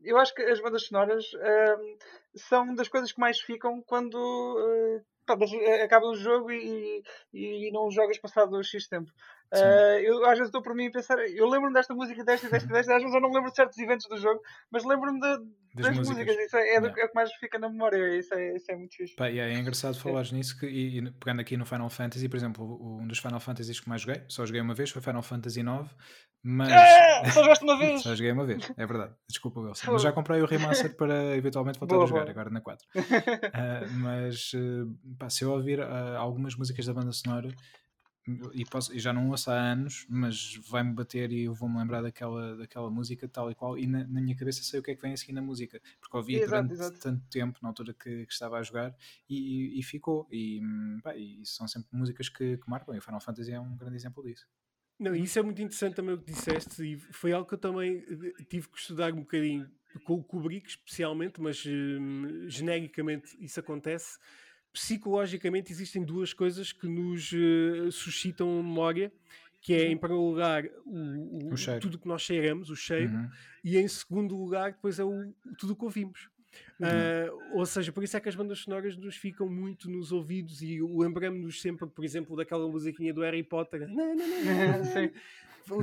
eu 0.03 0.17
acho 0.17 0.33
que 0.35 0.43
as 0.43 0.61
bandas 0.61 0.83
sonoras 0.83 1.25
uh, 1.33 1.97
são 2.35 2.75
das 2.75 2.87
coisas 2.87 3.11
que 3.11 3.19
mais 3.19 3.39
ficam 3.39 3.81
quando 3.81 5.03
acaba 5.83 6.07
o 6.07 6.15
jogo 6.15 6.51
e, 6.51 7.03
e, 7.33 7.67
e 7.67 7.71
não 7.71 7.89
jogas 7.89 8.19
passado 8.19 8.63
X 8.63 8.87
tempo. 8.87 9.11
Uh, 9.53 9.99
eu 10.03 10.25
às 10.25 10.37
vezes 10.37 10.47
estou 10.47 10.61
por 10.61 10.73
mim 10.73 10.87
a 10.87 10.91
pensar, 10.91 11.17
eu 11.19 11.47
lembro-me 11.47 11.73
desta 11.73 11.93
música, 11.93 12.23
desta, 12.23 12.49
desta, 12.49 12.67
desta, 12.67 12.95
às 12.95 13.01
vezes 13.01 13.15
eu 13.15 13.21
não 13.21 13.31
lembro 13.31 13.51
de 13.51 13.55
certos 13.55 13.77
eventos 13.77 14.07
do 14.07 14.17
jogo, 14.17 14.41
mas 14.71 14.83
lembro-me 14.83 15.19
das, 15.19 15.39
das 15.75 15.97
músicas. 15.97 16.09
músicas. 16.09 16.45
Isso 16.45 16.57
é, 16.57 16.61
é, 16.61 16.65
yeah. 16.71 16.87
é, 16.87 16.89
o 16.89 16.93
que 16.93 17.15
mais 17.15 17.31
fica 17.33 17.59
na 17.59 17.69
memória, 17.69 18.17
isso 18.17 18.33
é, 18.33 18.55
isso 18.55 18.71
é 18.71 18.75
muito 18.75 18.95
fixe. 18.95 19.15
Pá, 19.15 19.27
yeah, 19.27 19.53
é 19.53 19.59
engraçado 19.59 19.97
falar 19.99 20.23
nisso 20.31 20.59
que, 20.59 20.65
e, 20.65 20.97
e, 20.97 21.11
pegando 21.11 21.41
aqui 21.41 21.55
no 21.55 21.65
Final 21.65 21.89
Fantasy, 21.89 22.27
por 22.27 22.37
exemplo, 22.37 22.99
um 23.01 23.07
dos 23.07 23.19
Final 23.19 23.39
Fantasies 23.39 23.79
que 23.79 23.87
mais 23.87 24.01
joguei, 24.01 24.23
só 24.27 24.45
joguei 24.45 24.61
uma 24.61 24.73
vez, 24.73 24.89
foi 24.89 25.01
Final 25.01 25.21
Fantasy 25.21 25.59
IX, 25.59 25.89
mas. 26.43 26.71
É, 26.71 27.25
só 27.29 27.41
jogaste 27.41 27.63
uma 27.63 27.77
vez! 27.77 28.01
só 28.03 28.15
joguei 28.15 28.31
uma 28.31 28.45
vez, 28.45 28.71
é 28.75 28.85
verdade. 28.85 29.13
Desculpa, 29.29 29.59
Wilson. 29.59 29.91
Mas 29.91 30.01
já 30.01 30.11
comprei 30.11 30.41
o 30.41 30.45
remaster 30.45 30.93
para 30.97 31.35
eventualmente 31.35 31.79
voltar 31.79 31.95
boa, 31.95 32.05
a 32.05 32.07
jogar, 32.07 32.21
boa. 32.21 32.31
agora 32.31 32.49
na 32.49 32.61
4. 32.61 32.87
uh, 32.95 33.01
mas 33.99 34.53
uh, 34.53 35.15
pá, 35.19 35.29
se 35.29 35.43
eu 35.43 35.51
ouvir 35.51 35.81
algumas 35.81 36.55
músicas 36.55 36.87
da 36.87 36.93
banda 36.93 37.11
sonora 37.11 37.49
e, 38.53 38.65
posso, 38.65 38.93
e 38.93 38.99
já 38.99 39.13
não 39.13 39.29
ouço 39.29 39.51
há 39.51 39.53
anos, 39.53 40.05
mas 40.09 40.55
vai-me 40.67 40.93
bater 40.93 41.31
e 41.31 41.43
eu 41.43 41.53
vou-me 41.53 41.77
lembrar 41.77 42.01
daquela, 42.01 42.57
daquela 42.57 42.89
música 42.89 43.27
tal 43.27 43.51
e 43.51 43.55
qual, 43.55 43.77
e 43.77 43.85
na, 43.85 44.03
na, 44.05 44.19
minha 44.19 44.35
cabeça 44.35 44.63
sei 44.63 44.79
o 44.79 44.83
que 44.83 44.91
é 44.91 44.95
que 44.95 45.01
vem 45.01 45.13
a 45.13 45.17
seguir 45.17 45.33
na 45.33 45.41
música, 45.41 45.79
porque 45.99 46.17
ouvi 46.17 46.35
exato, 46.35 46.49
durante 46.49 46.73
exato. 46.73 46.99
tanto 46.99 47.23
tempo, 47.29 47.59
na 47.61 47.69
altura 47.69 47.93
que, 47.93 48.25
que 48.25 48.33
estava 48.33 48.57
a 48.57 48.63
jogar, 48.63 48.95
e, 49.29 49.75
e, 49.75 49.79
e 49.79 49.83
ficou. 49.83 50.27
E, 50.31 50.59
pá, 51.03 51.15
e, 51.15 51.45
são 51.45 51.67
sempre 51.67 51.89
músicas 51.91 52.27
que, 52.27 52.57
que 52.57 52.69
marcam, 52.69 52.95
e 52.95 52.97
o 52.97 53.01
Final 53.01 53.19
Fantasy 53.19 53.51
é 53.51 53.59
um 53.59 53.77
grande 53.77 53.95
exemplo 53.95 54.23
disso. 54.23 54.47
Não, 54.97 55.13
isso 55.13 55.37
é 55.37 55.43
muito 55.43 55.61
interessante 55.61 55.95
também 55.95 56.15
o 56.15 56.17
que 56.17 56.31
disseste, 56.31 56.83
e 56.83 56.97
foi 56.97 57.31
algo 57.31 57.47
que 57.47 57.53
eu 57.53 57.59
também 57.59 57.97
eh, 57.97 58.43
tive 58.49 58.69
que 58.69 58.79
estudar 58.79 59.13
um 59.13 59.19
bocadinho 59.19 59.69
com 60.03 60.15
o 60.15 60.23
Kubrick, 60.23 60.67
especialmente, 60.67 61.39
mas 61.39 61.63
uh, 61.63 62.49
genericamente 62.49 63.37
isso 63.39 63.59
acontece 63.59 64.17
psicologicamente 64.75 65.71
existem 65.71 66.03
duas 66.03 66.33
coisas 66.33 66.71
que 66.73 66.87
nos 66.87 67.31
uh, 67.31 67.91
suscitam 67.91 68.61
memória, 68.61 69.11
que 69.61 69.73
é, 69.73 69.87
em 69.87 69.97
primeiro 69.97 70.23
lugar, 70.23 70.65
o, 70.85 71.49
o, 71.49 71.53
O 71.53 71.79
tudo 71.79 71.97
que 71.97 72.07
nós 72.07 72.21
cheiramos, 72.21 72.69
o 72.69 72.75
cheiro, 72.75 73.11
Uhum. 73.13 73.29
e 73.63 73.77
em 73.77 73.87
segundo 73.87 74.35
lugar, 74.37 74.73
depois 74.73 74.99
é 74.99 75.03
o, 75.03 75.33
tudo 75.57 75.73
o 75.73 75.75
que 75.75 75.83
ouvimos. 75.85 76.29
Ah, 76.81 77.25
ou 77.53 77.65
seja, 77.65 77.91
por 77.91 78.03
isso 78.03 78.15
é 78.15 78.19
que 78.19 78.29
as 78.29 78.35
bandas 78.35 78.59
sonoras 78.59 78.95
nos 78.95 79.15
ficam 79.15 79.49
muito 79.49 79.89
nos 79.89 80.11
ouvidos 80.11 80.61
e 80.61 80.79
lembramos-nos 80.81 81.61
sempre, 81.61 81.87
por 81.87 82.05
exemplo, 82.05 82.35
daquela 82.35 82.67
musiquinha 82.67 83.13
do 83.13 83.21
Harry 83.21 83.43
Potter. 83.43 83.87
Na, 83.89 84.05
na, 84.15 84.77
na, 84.77 84.83
Sim. 84.83 85.11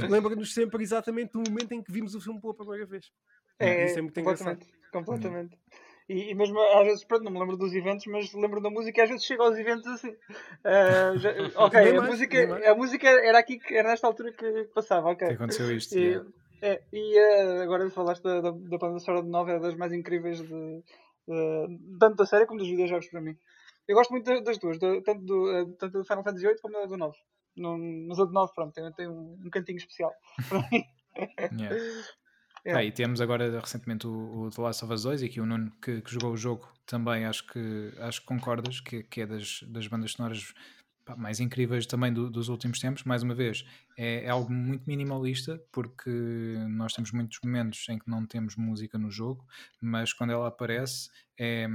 Lembra-nos 0.08 0.54
sempre 0.54 0.82
exatamente 0.82 1.32
do 1.32 1.40
momento 1.40 1.72
em 1.72 1.82
que 1.82 1.90
vimos 1.90 2.14
o 2.14 2.20
filme 2.20 2.40
pela 2.40 2.54
primeira 2.54 2.86
vez. 2.86 3.10
É, 3.58 3.86
Isso 3.86 3.98
é 3.98 4.02
muito 4.02 4.18
engraçado. 4.20 4.58
completamente. 4.92 4.92
completamente. 4.92 5.58
E, 6.08 6.30
e 6.30 6.34
mesmo 6.34 6.58
às 6.60 6.84
vezes, 6.86 7.04
pronto, 7.04 7.24
não 7.24 7.30
me 7.32 7.38
lembro 7.38 7.56
dos 7.56 7.72
eventos, 7.74 8.04
mas 8.06 8.32
lembro 8.34 8.60
da 8.60 8.70
música 8.70 9.00
e 9.00 9.02
às 9.04 9.08
vezes 9.10 9.24
chego 9.24 9.42
aos 9.42 9.56
eventos 9.56 9.86
assim. 9.86 10.14
Ah, 10.64 11.14
já- 11.16 11.32
ok, 11.56 11.78
a 11.78 11.94
mais, 12.00 12.08
música, 12.10 12.70
a 12.70 12.74
música 12.74 13.08
era 13.08 13.38
aqui, 13.38 13.58
que- 13.58 13.74
era 13.74 13.88
nesta 13.90 14.06
altura 14.06 14.32
que 14.32 14.64
passava, 14.74 15.10
ok. 15.10 15.28
Que 15.28 15.34
aconteceu 15.34 15.74
isto. 15.74 15.94
E, 15.96 16.00
yeah. 16.02 16.30
é, 16.62 16.82
e 16.92 17.18
eh, 17.18 17.62
agora 17.62 17.88
falaste 17.90 18.22
da, 18.22 18.40
da, 18.40 18.50
da 18.50 18.78
banda 18.78 18.98
sonora 18.98 19.24
de 19.24 19.30
9, 19.30 19.52
é 19.52 19.58
das 19.60 19.74
mais 19.76 19.92
incríveis 19.92 20.40
de, 20.40 20.48
de- 21.28 21.78
tanto 21.98 22.16
da 22.16 22.26
série 22.26 22.46
como 22.46 22.58
dos 22.58 22.68
videojogos 22.68 23.08
para 23.08 23.20
mim. 23.20 23.36
Eu 23.88 23.96
gosto 23.96 24.10
muito 24.10 24.24
da- 24.26 24.40
das 24.40 24.58
duas, 24.58 24.78
da- 24.78 25.00
tanto, 25.02 25.24
do, 25.24 25.50
eh, 25.50 25.64
tanto 25.78 25.98
do 25.98 26.04
Final 26.04 26.24
Fantasy 26.24 26.46
VIII 26.46 26.60
como 26.60 26.74
da 26.74 26.86
do 26.86 26.96
9. 26.96 27.16
No, 27.56 27.76
mas 28.08 28.18
a 28.18 28.24
do 28.24 28.32
9, 28.32 28.52
pronto, 28.54 28.72
tem, 28.72 28.92
tem 28.92 29.08
um, 29.08 29.38
um 29.44 29.50
cantinho 29.50 29.76
especial. 29.78 30.12
Yeah. 31.58 31.76
É. 32.64 32.90
Temos 32.92 33.20
agora 33.20 33.60
recentemente 33.60 34.06
o, 34.06 34.42
o 34.42 34.50
The 34.50 34.62
Last 34.62 34.84
of 34.84 34.94
Us 34.94 35.02
2 35.02 35.22
e 35.22 35.26
aqui 35.26 35.40
o 35.40 35.46
Nuno 35.46 35.72
que, 35.82 36.00
que 36.00 36.12
jogou 36.12 36.32
o 36.32 36.36
jogo 36.36 36.68
também 36.86 37.24
acho 37.24 37.44
que, 37.46 37.92
acho 37.98 38.20
que 38.20 38.26
concordas 38.26 38.80
que, 38.80 39.02
que 39.02 39.22
é 39.22 39.26
das, 39.26 39.64
das 39.66 39.86
bandas 39.88 40.12
sonoras 40.12 40.54
pá, 41.04 41.16
mais 41.16 41.40
incríveis 41.40 41.86
também 41.86 42.12
do- 42.12 42.30
dos 42.30 42.48
últimos 42.48 42.78
tempos. 42.78 43.02
Mais 43.02 43.24
uma 43.24 43.34
vez, 43.34 43.64
é, 43.96 44.24
é 44.24 44.28
algo 44.28 44.52
muito 44.52 44.84
minimalista 44.86 45.60
porque 45.72 46.10
nós 46.68 46.92
temos 46.92 47.10
muitos 47.10 47.38
momentos 47.44 47.84
em 47.88 47.98
que 47.98 48.08
não 48.08 48.24
temos 48.24 48.54
música 48.54 48.96
no 48.96 49.10
jogo, 49.10 49.44
mas 49.80 50.12
quando 50.12 50.30
ela 50.32 50.46
aparece 50.46 51.10
é, 51.38 51.66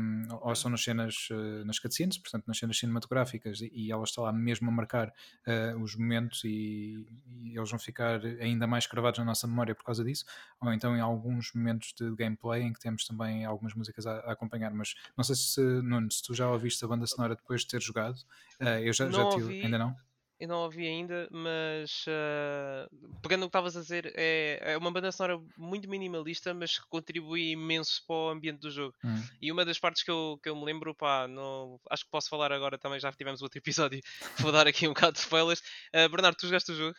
ou 0.42 0.56
são 0.56 0.70
nas 0.72 0.84
cenas, 0.84 1.28
eh, 1.32 1.64
nas 1.66 1.80
cutscenes, 1.80 2.18
portanto 2.18 2.46
nas 2.48 2.58
cenas 2.58 2.78
cinematográficas 2.78 3.60
e, 3.62 3.92
ela 3.92 4.04
está 4.04 4.22
lá 4.22 4.32
mesmo 4.32 4.70
a 4.70 4.72
marcar 4.72 5.14
eh, 5.46 5.76
os 5.76 5.96
momentos 5.96 6.44
e, 6.44 7.08
e 7.44 7.58
eles 7.58 7.70
vão 7.70 7.80
ficar 7.80 8.24
ainda 8.40 8.68
mais 8.68 8.86
cravados 8.88 9.20
na 9.20 9.26
nossa 9.26 9.48
memória 9.48 9.74
por 9.74 9.84
causa 9.84 10.04
disso, 10.04 10.26
ou 10.62 10.72
então 10.72 10.96
em 10.96 11.00
alguns 11.02 11.52
momentos 11.54 11.94
de 11.94 12.16
gameplay 12.16 12.62
em 12.64 12.74
que 12.74 12.80
temos 12.80 13.06
também 13.06 13.46
algumas 13.46 13.74
músicas 13.74 14.06
a, 14.06 14.20
a 14.20 14.32
acompanhar, 14.34 14.72
mas 14.74 14.94
não 15.16 15.24
sei 15.24 15.36
se, 15.36 15.62
Nuno, 15.82 16.12
se 16.12 16.22
tu 16.22 16.34
já 16.34 16.50
ouviste 16.50 16.84
a 16.86 16.88
banda 16.88 17.08
sonora 17.08 17.36
depois 17.36 17.62
de 17.62 17.68
ter 17.68 17.82
jogado, 17.82 18.18
Eh, 18.60 18.88
eu 18.88 18.94
já, 18.94 19.10
já 19.10 19.24
Não 19.24 19.30
tive, 19.30 19.46
ouvi. 19.46 19.62
ainda 19.64 19.78
não? 19.78 19.96
Eu 20.40 20.48
não 20.48 20.58
ouvi 20.60 20.86
ainda, 20.86 21.28
mas 21.32 22.06
ah, 22.08 22.88
pegando 23.24 23.42
no 23.42 23.48
que 23.48 23.50
estavas 23.50 23.76
a 23.76 23.82
dizer, 23.82 24.14
é, 24.16 24.74
é 24.74 24.78
uma 24.78 24.92
banda 24.92 25.12
sonora 25.12 25.42
muito 25.58 25.90
minimalista, 25.90 26.54
mas 26.54 26.78
que 26.78 26.88
contribui 26.88 27.52
imenso 27.52 28.04
para 28.06 28.16
o 28.16 28.30
ambiente 28.30 28.60
do 28.60 28.70
jogo. 28.70 28.94
Hum. 29.04 29.24
E 29.42 29.52
uma 29.52 29.66
das 29.66 29.80
partes 29.80 30.04
que 30.04 30.12
eu, 30.12 30.40
que 30.42 30.50
eu 30.50 30.56
me 30.56 30.64
lembro, 30.64 30.94
pá, 30.94 31.28
não, 31.28 31.80
acho 31.90 32.06
que 32.06 32.12
posso 32.12 32.30
falar 32.30 32.52
agora 32.52 32.78
também, 32.78 33.00
já 33.00 33.12
tivemos 33.12 33.42
outro 33.42 33.58
episódio, 33.60 34.00
vou 34.38 34.52
dar 34.52 34.68
aqui 34.68 34.86
um 34.88 34.94
bocado 34.94 35.14
de 35.14 35.20
spoilers. 35.20 35.64
Ah, 35.92 36.08
Bernardo, 36.08 36.38
tu 36.38 36.46
jogaste 36.46 36.72
o 36.72 36.76
jogo? 36.76 36.96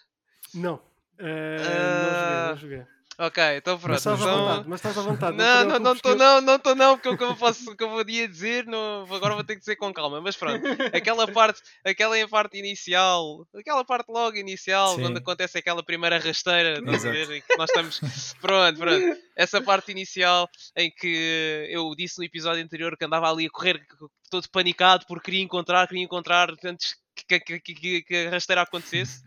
Não. 0.52 0.82
Ah, 1.18 2.50
não 2.50 2.56
joguei, 2.56 2.78
não 2.78 2.86
joguei. 2.86 2.97
Ok, 3.20 3.42
então 3.56 3.76
pronto. 3.76 3.90
Mas 3.90 3.98
estás 4.00 4.20
à 4.20 4.24
então- 4.24 4.38
vontade, 4.46 4.68
mas 4.68 4.78
estás 4.78 4.98
à 4.98 5.02
vontade. 5.02 5.36
Não, 5.36 5.64
não, 5.64 5.78
não 5.80 5.92
estou 5.92 6.14
não, 6.14 6.40
não 6.40 6.54
estou 6.54 6.74
não, 6.76 6.96
porque 6.96 7.08
o 7.08 7.18
que 7.18 7.24
eu 7.24 7.34
posso, 7.34 7.72
o 7.72 7.76
que 7.76 7.82
eu 7.82 7.88
podia 7.90 8.28
dizer, 8.28 8.64
não, 8.64 9.12
agora 9.12 9.34
vou 9.34 9.42
ter 9.42 9.54
que 9.54 9.60
dizer 9.60 9.74
com 9.74 9.92
calma, 9.92 10.20
mas 10.20 10.36
pronto, 10.36 10.62
aquela 10.94 11.26
parte, 11.26 11.60
aquela 11.84 12.28
parte 12.28 12.56
inicial, 12.58 13.44
aquela 13.56 13.84
parte 13.84 14.08
logo 14.08 14.36
inicial, 14.36 14.94
Sim. 14.94 15.02
quando 15.02 15.16
acontece 15.16 15.58
aquela 15.58 15.82
primeira 15.82 16.16
rasteira, 16.20 16.78
estás 16.78 17.04
a 17.04 17.10
ver, 17.10 17.42
que 17.42 17.56
nós 17.56 17.68
estamos, 17.68 18.34
pronto, 18.40 18.78
pronto, 18.78 19.18
essa 19.34 19.60
parte 19.60 19.90
inicial 19.90 20.48
em 20.76 20.88
que 20.88 21.66
eu 21.70 21.92
disse 21.96 22.18
no 22.18 22.24
episódio 22.24 22.62
anterior 22.62 22.96
que 22.96 23.04
andava 23.04 23.28
ali 23.28 23.46
a 23.46 23.50
correr 23.50 23.84
todo 24.30 24.48
panicado 24.48 25.04
porque 25.08 25.24
queria 25.24 25.42
encontrar, 25.42 25.88
queria 25.88 26.04
encontrar 26.04 26.54
antes 26.64 26.94
que, 27.26 27.40
que, 27.40 27.58
que, 27.58 27.74
que- 27.74 28.02
que 28.02 28.26
a 28.28 28.30
rasteira 28.30 28.62
acontecesse, 28.62 29.22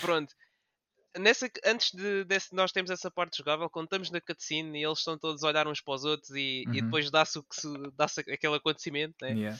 pronto. 0.00 0.34
Nessa, 1.18 1.50
antes 1.64 1.90
de, 1.92 2.24
desse- 2.24 2.54
nós 2.54 2.72
temos 2.72 2.90
essa 2.90 3.10
parte 3.10 3.38
jogável, 3.38 3.68
quando 3.70 3.86
estamos 3.86 4.10
na 4.10 4.20
cutscene 4.20 4.80
e 4.80 4.84
eles 4.84 4.98
estão 4.98 5.18
todos 5.18 5.42
a 5.44 5.48
olhar 5.48 5.66
uns 5.66 5.80
para 5.80 5.94
os 5.94 6.04
outros 6.04 6.30
e, 6.30 6.62
e 6.62 6.66
Uhum. 6.66 6.72
depois 6.72 7.10
dá-se 7.10 7.38
o 7.38 7.44
dá-se 7.96 8.20
aquele 8.20 8.56
acontecimento, 8.56 9.14
né? 9.22 9.32
Yeah. 9.32 9.58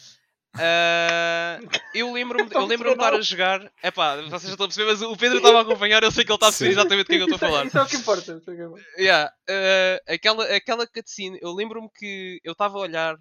Ah, 0.61 1.61
eu 1.95 2.13
lembro-me 2.13 2.53
eu 2.53 2.61
Não 2.61 2.67
lembro-me 2.67 2.97
de 2.97 3.01
estar 3.05 3.15
a 3.15 3.21
jogar. 3.21 3.73
Epá, 3.83 4.17
vocês 4.23 4.43
já 4.45 4.51
estão 4.51 4.65
a 4.65 4.69
perceber, 4.69 4.91
mas 4.91 5.03
o 5.03 5.17
Pedro 5.17 5.37
estava 5.39 5.59
a 5.59 5.63
acompanhar, 5.63 6.03
eu 6.03 6.11
sei 6.11 6.25
que 6.25 6.31
ele 6.31 6.37
está 6.37 6.47
a 6.49 6.51
perceber 6.51 6.71
exatamente 6.71 7.05
do 7.05 7.09
que 7.09 7.15
é 7.15 7.17
que 7.19 7.23
eu 7.23 7.35
estou 7.35 7.49
a 7.49 7.51
falar. 7.51 7.67
Isso 7.67 7.79
é 7.79 7.83
o 7.83 7.87
que 7.87 7.97
importa. 7.97 8.33
é 8.33 8.67
o. 8.67 8.79
Yeah, 8.99 9.33
eh, 9.49 10.03
aquela, 10.09 10.45
aquela 10.57 10.87
cutscene, 10.87 11.39
eu 11.41 11.53
lembro-me 11.53 11.89
que 11.95 12.41
eu 12.43 12.53
estava 12.53 12.77
a 12.79 12.81
olhar 12.81 13.17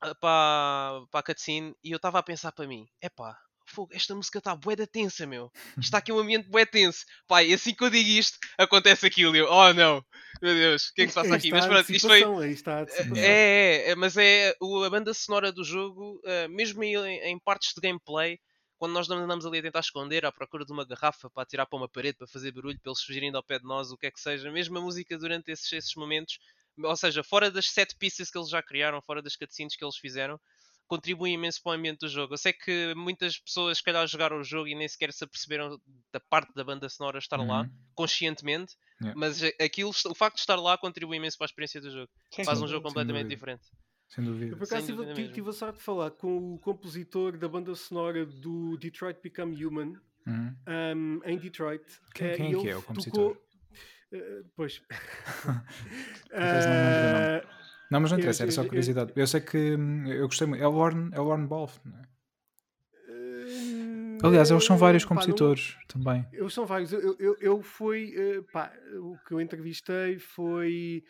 ah, 0.00 0.14
para, 0.16 1.06
para 1.10 1.20
a 1.20 1.22
cutscene 1.22 1.74
e 1.82 1.92
eu 1.92 1.96
estava 1.96 2.18
a 2.18 2.22
pensar 2.22 2.52
para 2.52 2.66
mim: 2.66 2.86
epá, 3.00 3.36
fogo, 3.66 3.92
esta 3.94 4.14
música 4.14 4.38
está 4.38 4.54
bué 4.54 4.76
da 4.76 4.86
tensa, 4.86 5.26
meu. 5.26 5.50
Está 5.78 5.98
aqui 5.98 6.12
um 6.12 6.18
ambiente 6.18 6.48
bué 6.48 6.64
tenso. 6.66 7.04
E 7.44 7.54
assim 7.54 7.74
que 7.74 7.84
eu 7.84 7.90
digo 7.90 8.08
isto, 8.08 8.38
acontece 8.58 9.06
aquilo. 9.06 9.34
Eu, 9.36 9.46
oh 9.50 9.72
não, 9.72 10.04
meu 10.42 10.54
Deus, 10.54 10.88
o 10.88 10.94
que 10.94 11.02
é 11.02 11.04
que 11.06 11.12
se 11.12 11.14
passa 11.14 11.34
aqui? 11.34 11.50
Mas 11.50 11.66
pronto, 11.66 11.92
isto 11.92 12.06
foi. 12.06 12.22
antecipação. 12.22 13.16
É, 13.16 13.86
é, 13.86 13.90
é, 13.90 13.94
mas 13.94 14.16
é 14.16 14.54
a 14.84 14.90
banda 14.90 15.14
sonora 15.14 15.52
do 15.52 15.64
jogo, 15.64 16.20
eh, 16.24 16.48
mesmo 16.48 16.82
em, 16.84 17.38
partes 17.38 17.72
de 17.74 17.80
gameplay, 17.80 18.38
quando 18.76 18.92
nós 18.92 19.08
não 19.08 19.16
andamos 19.16 19.46
ali 19.46 19.58
a 19.58 19.62
tentar 19.62 19.80
esconder 19.80 20.26
à 20.26 20.32
procura 20.32 20.64
de 20.64 20.72
uma 20.72 20.84
garrafa 20.84 21.30
para 21.30 21.42
atirar 21.42 21.66
para 21.66 21.78
uma 21.78 21.88
parede, 21.88 22.18
para 22.18 22.26
fazer 22.26 22.52
barulho, 22.52 22.78
para 22.80 22.90
eles 22.90 23.02
fugirem 23.02 23.34
ao 23.34 23.42
pé 23.42 23.58
de 23.58 23.64
nós, 23.64 23.90
o 23.90 23.96
que 23.96 24.06
é 24.06 24.10
que 24.10 24.20
seja, 24.20 24.50
mesmo 24.50 24.76
a 24.78 24.80
música 24.80 25.16
durante 25.16 25.50
esses, 25.50 25.72
esses 25.72 25.94
momentos, 25.94 26.38
ou 26.78 26.96
seja, 26.96 27.22
fora 27.22 27.50
das 27.50 27.66
set 27.66 27.96
pieces 27.96 28.30
que 28.30 28.36
eles 28.36 28.50
já 28.50 28.62
criaram, 28.62 29.00
fora 29.00 29.22
das 29.22 29.36
cutscenes 29.36 29.76
que 29.76 29.84
eles 29.84 29.96
fizeram, 29.96 30.38
contribui 30.86 31.30
imenso 31.30 31.62
para 31.62 31.72
o 31.72 31.74
ambiente 31.74 32.00
do 32.00 32.08
jogo. 32.08 32.34
Eu 32.34 32.38
sei 32.38 32.52
que 32.52 32.94
muitas 32.94 33.38
pessoas, 33.38 33.78
se 33.78 33.84
calhar, 33.84 34.06
jogaram 34.06 34.38
o 34.38 34.44
jogo 34.44 34.68
e 34.68 34.74
nem 34.74 34.86
sequer 34.88 35.12
se 35.12 35.24
aperceberam 35.24 35.80
da 36.12 36.20
parte 36.20 36.52
da 36.54 36.62
banda 36.64 36.88
sonora 36.88 37.18
estar 37.18 37.36
lá, 37.38 37.62
Uhum. 37.62 37.70
conscientemente, 37.94 38.74
Yeah. 39.00 39.18
mas 39.18 39.42
aquilo, 39.60 39.90
o 39.90 40.14
facto 40.14 40.36
de 40.36 40.40
estar 40.42 40.56
lá 40.56 40.76
contribui 40.78 41.16
imenso 41.16 41.36
para 41.38 41.46
a 41.46 41.48
experiência 41.48 41.80
do 41.80 41.90
jogo. 41.90 42.08
Sim, 42.32 42.44
Faz 42.44 42.58
sim. 42.58 42.64
um 42.64 42.68
jogo 42.68 42.86
completamente 42.86 43.28
diferente. 43.28 43.64
Sem 44.08 44.22
dúvida. 44.24 44.52
Eu 44.52 44.56
por 44.58 44.64
acaso 44.64 44.86
tive, 45.14 45.28
tive, 45.32 45.48
a 45.50 45.52
sorte 45.52 45.78
de 45.78 45.82
falar 45.84 46.10
com 46.12 46.54
o 46.54 46.58
compositor 46.58 47.36
da 47.38 47.48
banda 47.48 47.74
sonora 47.74 48.24
do 48.24 48.76
Detroit 48.76 49.18
Become 49.22 49.64
Human 49.64 49.94
Uhum. 50.26 50.56
um, 50.68 51.20
em 51.24 51.38
Detroit. 51.38 51.82
Quem- 52.14 52.26
eh, 52.28 52.36
quem 52.36 52.54
é 52.54 52.60
que 52.60 52.68
é 52.68 52.76
o 52.76 52.82
compositor? 52.82 53.34
tocou- 53.34 53.46
eh, 54.12 54.42
pois. 54.54 54.80
acaso 56.30 56.68
não. 57.90 57.98
Eh, 57.98 58.00
Não, 58.00 58.00
mas 58.00 58.10
não 58.10 58.18
Eu- 58.18 58.20
interessa, 58.20 58.42
era 58.44 58.52
só 58.52 58.60
eu- 58.60 58.64
eu- 58.64 58.68
curiosidade. 58.68 59.12
Eu 59.16 59.26
sei 59.26 59.40
que 59.40 59.74
hum, 59.76 60.06
eu 60.08 60.26
gostei 60.26 60.46
muito. 60.46 60.62
É 60.62 60.66
o 60.68 60.72
Warren, 60.72 61.10
é 61.12 61.20
o 61.20 61.26
Warren 61.28 61.46
Balfe. 61.46 61.80
não 61.84 61.98
é? 61.98 62.02
eh, 63.08 64.18
Aliás, 64.22 64.50
eles 64.50 64.64
são 64.64 64.76
vários 64.76 65.04
pá, 65.04 65.10
não- 65.14 65.20
compositores 65.20 65.76
também. 65.88 66.26
Eu 66.32 66.48
são 66.48 66.64
vários. 66.66 66.92
Eu, 66.92 67.16
eu, 67.18 67.36
eu- 67.40 67.62
fui. 67.62 68.14
eh, 68.16 68.42
pá, 68.52 68.72
o 69.00 69.16
que 69.26 69.32
eu 69.32 69.40
entrevistei 69.40 70.18
foi 70.18 71.04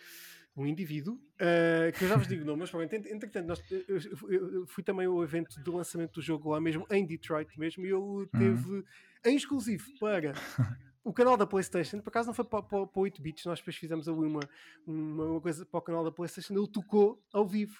um 0.56 0.66
indivíduo, 0.66 1.18
eh, 1.38 1.92
que 1.96 2.04
eu 2.04 2.08
já 2.08 2.16
vos 2.16 2.26
digo 2.28 2.42
o 2.44 2.46
nome, 2.46 2.60
mas 2.60 2.70
pronto, 2.70 2.92
ent- 2.94 3.06
entretanto, 3.06 3.46
nós- 3.46 3.62
eu, 3.70 3.98
eu- 4.30 4.66
fui 4.66 4.82
também 4.84 5.06
ao 5.06 5.22
evento 5.22 5.60
do 5.60 5.76
lançamento 5.76 6.12
do 6.14 6.22
jogo 6.22 6.50
lá 6.50 6.60
mesmo, 6.60 6.86
em 6.90 7.04
Detroit 7.06 7.58
mesmo, 7.58 7.84
e 7.84 7.90
ele 7.90 8.26
teve 8.30 8.84
em 9.24 9.36
exclusivo 9.36 9.84
para 9.98 10.32
o 11.04 11.12
canal 11.12 11.36
da 11.36 11.46
PlayStation. 11.46 12.00
Por 12.00 12.08
acaso 12.08 12.28
não 12.28 12.34
foi 12.34 12.44
para, 12.44 12.62
para, 12.62 12.86
para 12.86 13.00
8 13.00 13.20
bits, 13.20 13.44
nós 13.44 13.58
depois 13.58 13.76
fizemos 13.76 14.08
ali 14.08 14.26
uma, 14.26 14.40
uma, 14.86 15.40
coisa 15.40 15.64
para 15.66 15.78
o 15.78 15.82
canal 15.82 16.02
da 16.02 16.10
PlayStation. 16.10 16.54
Ele 16.54 16.66
tocou 16.66 17.22
ao 17.32 17.46
vivo. 17.46 17.78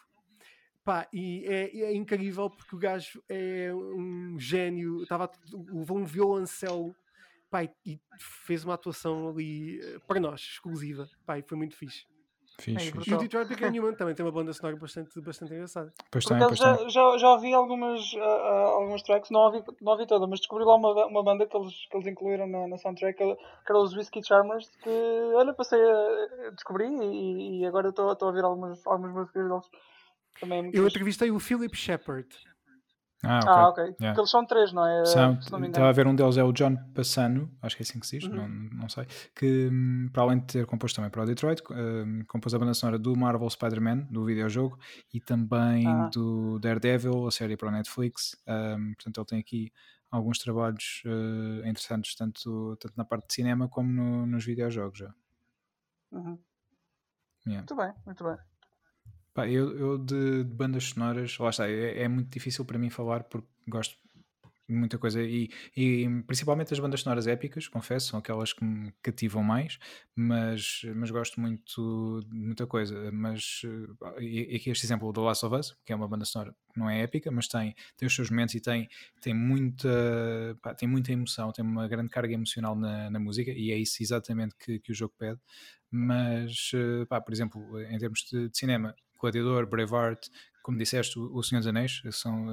Pá, 0.85 1.09
e 1.11 1.47
é, 1.47 1.81
é 1.81 1.95
incrível 1.95 2.51
porque 2.51 2.77
o 2.77 2.79
gajo 2.79 3.23
é 3.27 3.73
um 3.75 4.39
gênio. 4.39 5.03
Estava, 5.03 5.31
levou 5.51 5.99
um 5.99 6.05
violoncelo 6.05 6.95
pá, 7.51 7.65
e- 7.65 7.71
e 7.87 8.01
fez 8.19 8.65
uma 8.65 8.75
atuação 8.75 9.31
ali 9.31 9.81
eh, 9.81 9.99
para 10.07 10.21
nós, 10.21 10.43
exclusiva. 10.43 11.09
Pá, 11.25 11.39
e 11.39 11.43
foi 11.43 11.57
muito 11.57 11.75
fixe. 11.75 12.05
Fixe, 12.59 12.87
É. 12.87 12.87
E 12.87 12.91
o 12.91 12.95
brutal. 12.95 13.19
Detroit 13.19 13.49
Become 13.49 13.79
Human 13.81 13.95
também 13.95 14.15
tem 14.15 14.25
uma 14.25 14.31
banda 14.33 14.53
sonora 14.53 14.77
bastante, 14.77 15.21
bastante 15.21 15.53
engraçada. 15.53 15.93
Pois 16.11 16.25
tem, 16.25 16.39
pois 16.39 16.59
tem. 16.59 16.69
já, 16.69 16.89
já, 16.89 17.19
já 17.19 17.31
ouvi 17.31 17.53
algumas, 17.53 18.01
ah, 18.17 18.21
ah, 18.23 18.67
algumas 18.77 19.03
tracks, 19.03 19.31
não 19.31 19.41
ouvi, 19.41 19.63
não 19.81 19.93
ouvi 19.93 20.07
toda, 20.07 20.27
mas 20.27 20.39
descobri 20.41 20.65
lá 20.65 20.77
uma, 20.77 21.07
uma 21.07 21.23
banda 21.25 21.47
que 21.47 21.57
eles, 21.57 21.75
que 21.91 21.97
eles 21.97 22.07
incluíram 22.07 22.47
na, 22.47 22.69
na 22.69 22.79
soundtrack, 22.79 23.17
que 23.19 23.37
era 23.69 23.79
os 23.79 23.95
Whiskey 23.97 24.23
Charmers, 24.25 24.71
que 24.83 24.91
olha, 25.35 25.53
passei 25.53 25.81
a 25.81 26.51
descobrir 26.51 26.91
e, 26.91 27.61
e 27.61 27.67
agora 27.67 27.89
estou 27.89 28.13
estou 28.13 28.29
a 28.29 28.31
ouvir 28.31 28.45
algumas, 28.45 28.87
algumas 28.87 29.13
músicas 29.13 29.49
deles. 29.49 29.65
Também 30.41 30.59
é 30.59 30.69
Eu 30.69 30.71
fixe. 30.73 30.87
entrevistei 30.87 31.31
o 31.31 31.41
Philip 31.41 31.77
Shepard. 31.77 32.29
Ah, 33.27 33.39
ok. 33.41 33.49
Ah, 33.53 33.69
ok. 33.69 33.79
Yeah. 33.85 33.95
Porque 33.99 34.21
eles 34.21 34.31
são 34.31 34.47
três, 34.47 34.73
não 34.73 34.87
é? 34.87 35.05
São, 35.05 35.41
Se 35.43 35.53
não 35.53 35.59
me 35.59 35.67
estava 35.69 35.87
a 35.87 35.91
engano. 35.91 35.95
ver 35.95 36.07
um 36.07 36.15
deles 36.15 36.37
é 36.37 36.45
o 36.45 36.53
John 36.53 36.77
Passano, 36.95 37.51
acho 37.63 37.77
que 37.77 37.83
é 37.83 37.85
assim 37.85 38.01
que 38.01 38.07
se 38.07 38.19
diz, 38.19 38.29
Uhum. 38.29 38.37
não, 38.37 38.49
não 38.49 38.89
sei, 38.89 39.07
que 39.35 39.69
hum, 39.71 40.09
para 40.13 40.23
além 40.23 40.39
de 40.39 40.47
ter 40.47 40.67
composto 40.67 40.97
também 40.97 41.11
para 41.11 41.23
o 41.23 41.27
Detroit, 41.27 41.63
hum, 41.71 42.23
compôs 42.29 42.55
a 42.55 42.59
banda 42.59 42.75
sonora 42.75 42.99
do 42.99 43.15
Marvel 43.17 43.49
Spider-Man, 43.51 44.07
do 44.11 44.25
videojogo, 44.25 44.79
e 45.13 45.21
também 45.21 45.87
Ah. 45.87 46.09
do 46.13 46.59
Daredevil, 46.59 47.27
a 47.27 47.31
série 47.31 47.57
para 47.57 47.69
o 47.69 47.73
Netflix. 47.73 48.37
hum, 48.47 48.93
portanto, 48.95 49.19
ele 49.19 49.27
tem 49.27 49.39
aqui 49.41 49.73
alguns 50.11 50.39
trabalhos 50.39 51.03
uh, 51.07 51.67
interessantes, 51.67 52.15
tanto, 52.15 52.77
tanto 52.81 52.95
na 52.97 53.05
parte 53.05 53.27
de 53.29 53.35
cinema 53.35 53.69
como 53.69 53.91
no, 53.93 54.25
nos 54.27 54.45
videojogos 54.45 54.99
já. 55.01 55.13
Uhum. 56.13 56.39
Yeah. 57.47 57.59
Muito 57.59 57.75
bem, 57.77 57.93
muito 58.07 58.25
bem. 58.25 58.37
Pá, 59.35 59.49
eu, 59.49 59.77
eu 59.77 59.99
de, 59.99 60.45
de, 60.45 60.55
bandas 60.55 60.85
sonoras, 60.85 61.37
lá 61.39 61.51
está, 61.51 61.69
é, 61.69 62.03
é, 62.03 62.09
muito 62.09 62.31
difícil 62.31 62.65
para 62.65 62.79
mim 62.79 62.89
falar 62.89 63.25
porque 63.25 63.49
gosto 63.67 63.99
muita 64.69 64.97
coisa 64.99 65.23
e, 65.23 65.51
e, 65.77 66.09
principalmente 66.27 66.73
as 66.73 66.79
bandas 66.81 67.01
sonoras 67.01 67.27
épicas, 67.27 67.69
confesso, 67.69 68.09
são 68.09 68.19
aquelas 68.19 68.53
que 68.53 68.65
me 68.65 68.93
cativam 69.03 69.43
mais, 69.43 69.79
mas, 70.17 70.83
mas 70.97 71.11
gosto 71.11 71.41
muito 71.41 72.25
de 72.27 72.35
muita 72.35 72.67
coisa. 72.67 73.11
Mas 73.13 73.63
e, 74.19 74.57
aqui 74.57 74.71
este 74.71 74.87
exemplo 74.87 75.13
do 75.13 75.23
Last 75.23 75.45
of 75.45 75.55
Us, 75.55 75.77
que 75.85 75.93
é 75.93 75.97
uma 75.97 76.09
banda 76.09 76.25
sonora 76.25 76.55
que 76.73 76.79
não 76.79 76.89
é 76.89 77.03
épica, 77.03 77.31
mas 77.31 77.49
tem, 77.49 77.75
tem 77.97 78.07
os 78.07 78.15
seus 78.15 78.31
momentos 78.31 78.55
e 78.55 78.61
tem, 78.61 78.89
tem, 79.21 79.35
muita, 79.35 79.89
pá, 80.63 80.75
tem 80.75 80.89
muita 80.89 81.13
emoção, 81.13 81.53
tem 81.53 81.65
uma 81.65 81.87
grande 81.89 82.09
carga 82.09 82.33
emocional 82.33 82.75
na, 82.75 83.11
na 83.11 83.19
música, 83.19 83.51
e 83.51 83.71
é 83.71 83.77
isso 83.77 84.03
exatamente 84.03 84.55
que, 84.57 84.79
que 84.79 84.93
o 84.93 84.95
jogo 84.95 85.15
pede. 85.19 85.41
Mas, 85.91 86.73
pá, 87.09 87.21
por 87.21 87.33
exemplo, 87.33 87.81
em 87.83 87.99
termos 87.99 88.27
de, 88.31 88.49
de 88.49 88.59
cinema, 88.59 88.95
Gladiador, 89.25 89.67
Braveheart, 89.67 90.29
como 90.63 90.79
disseste, 90.79 91.19
o 91.19 91.43
Senhor 91.43 91.61
dos 91.61 91.67
Anéis 91.67 92.03
são 92.13 92.47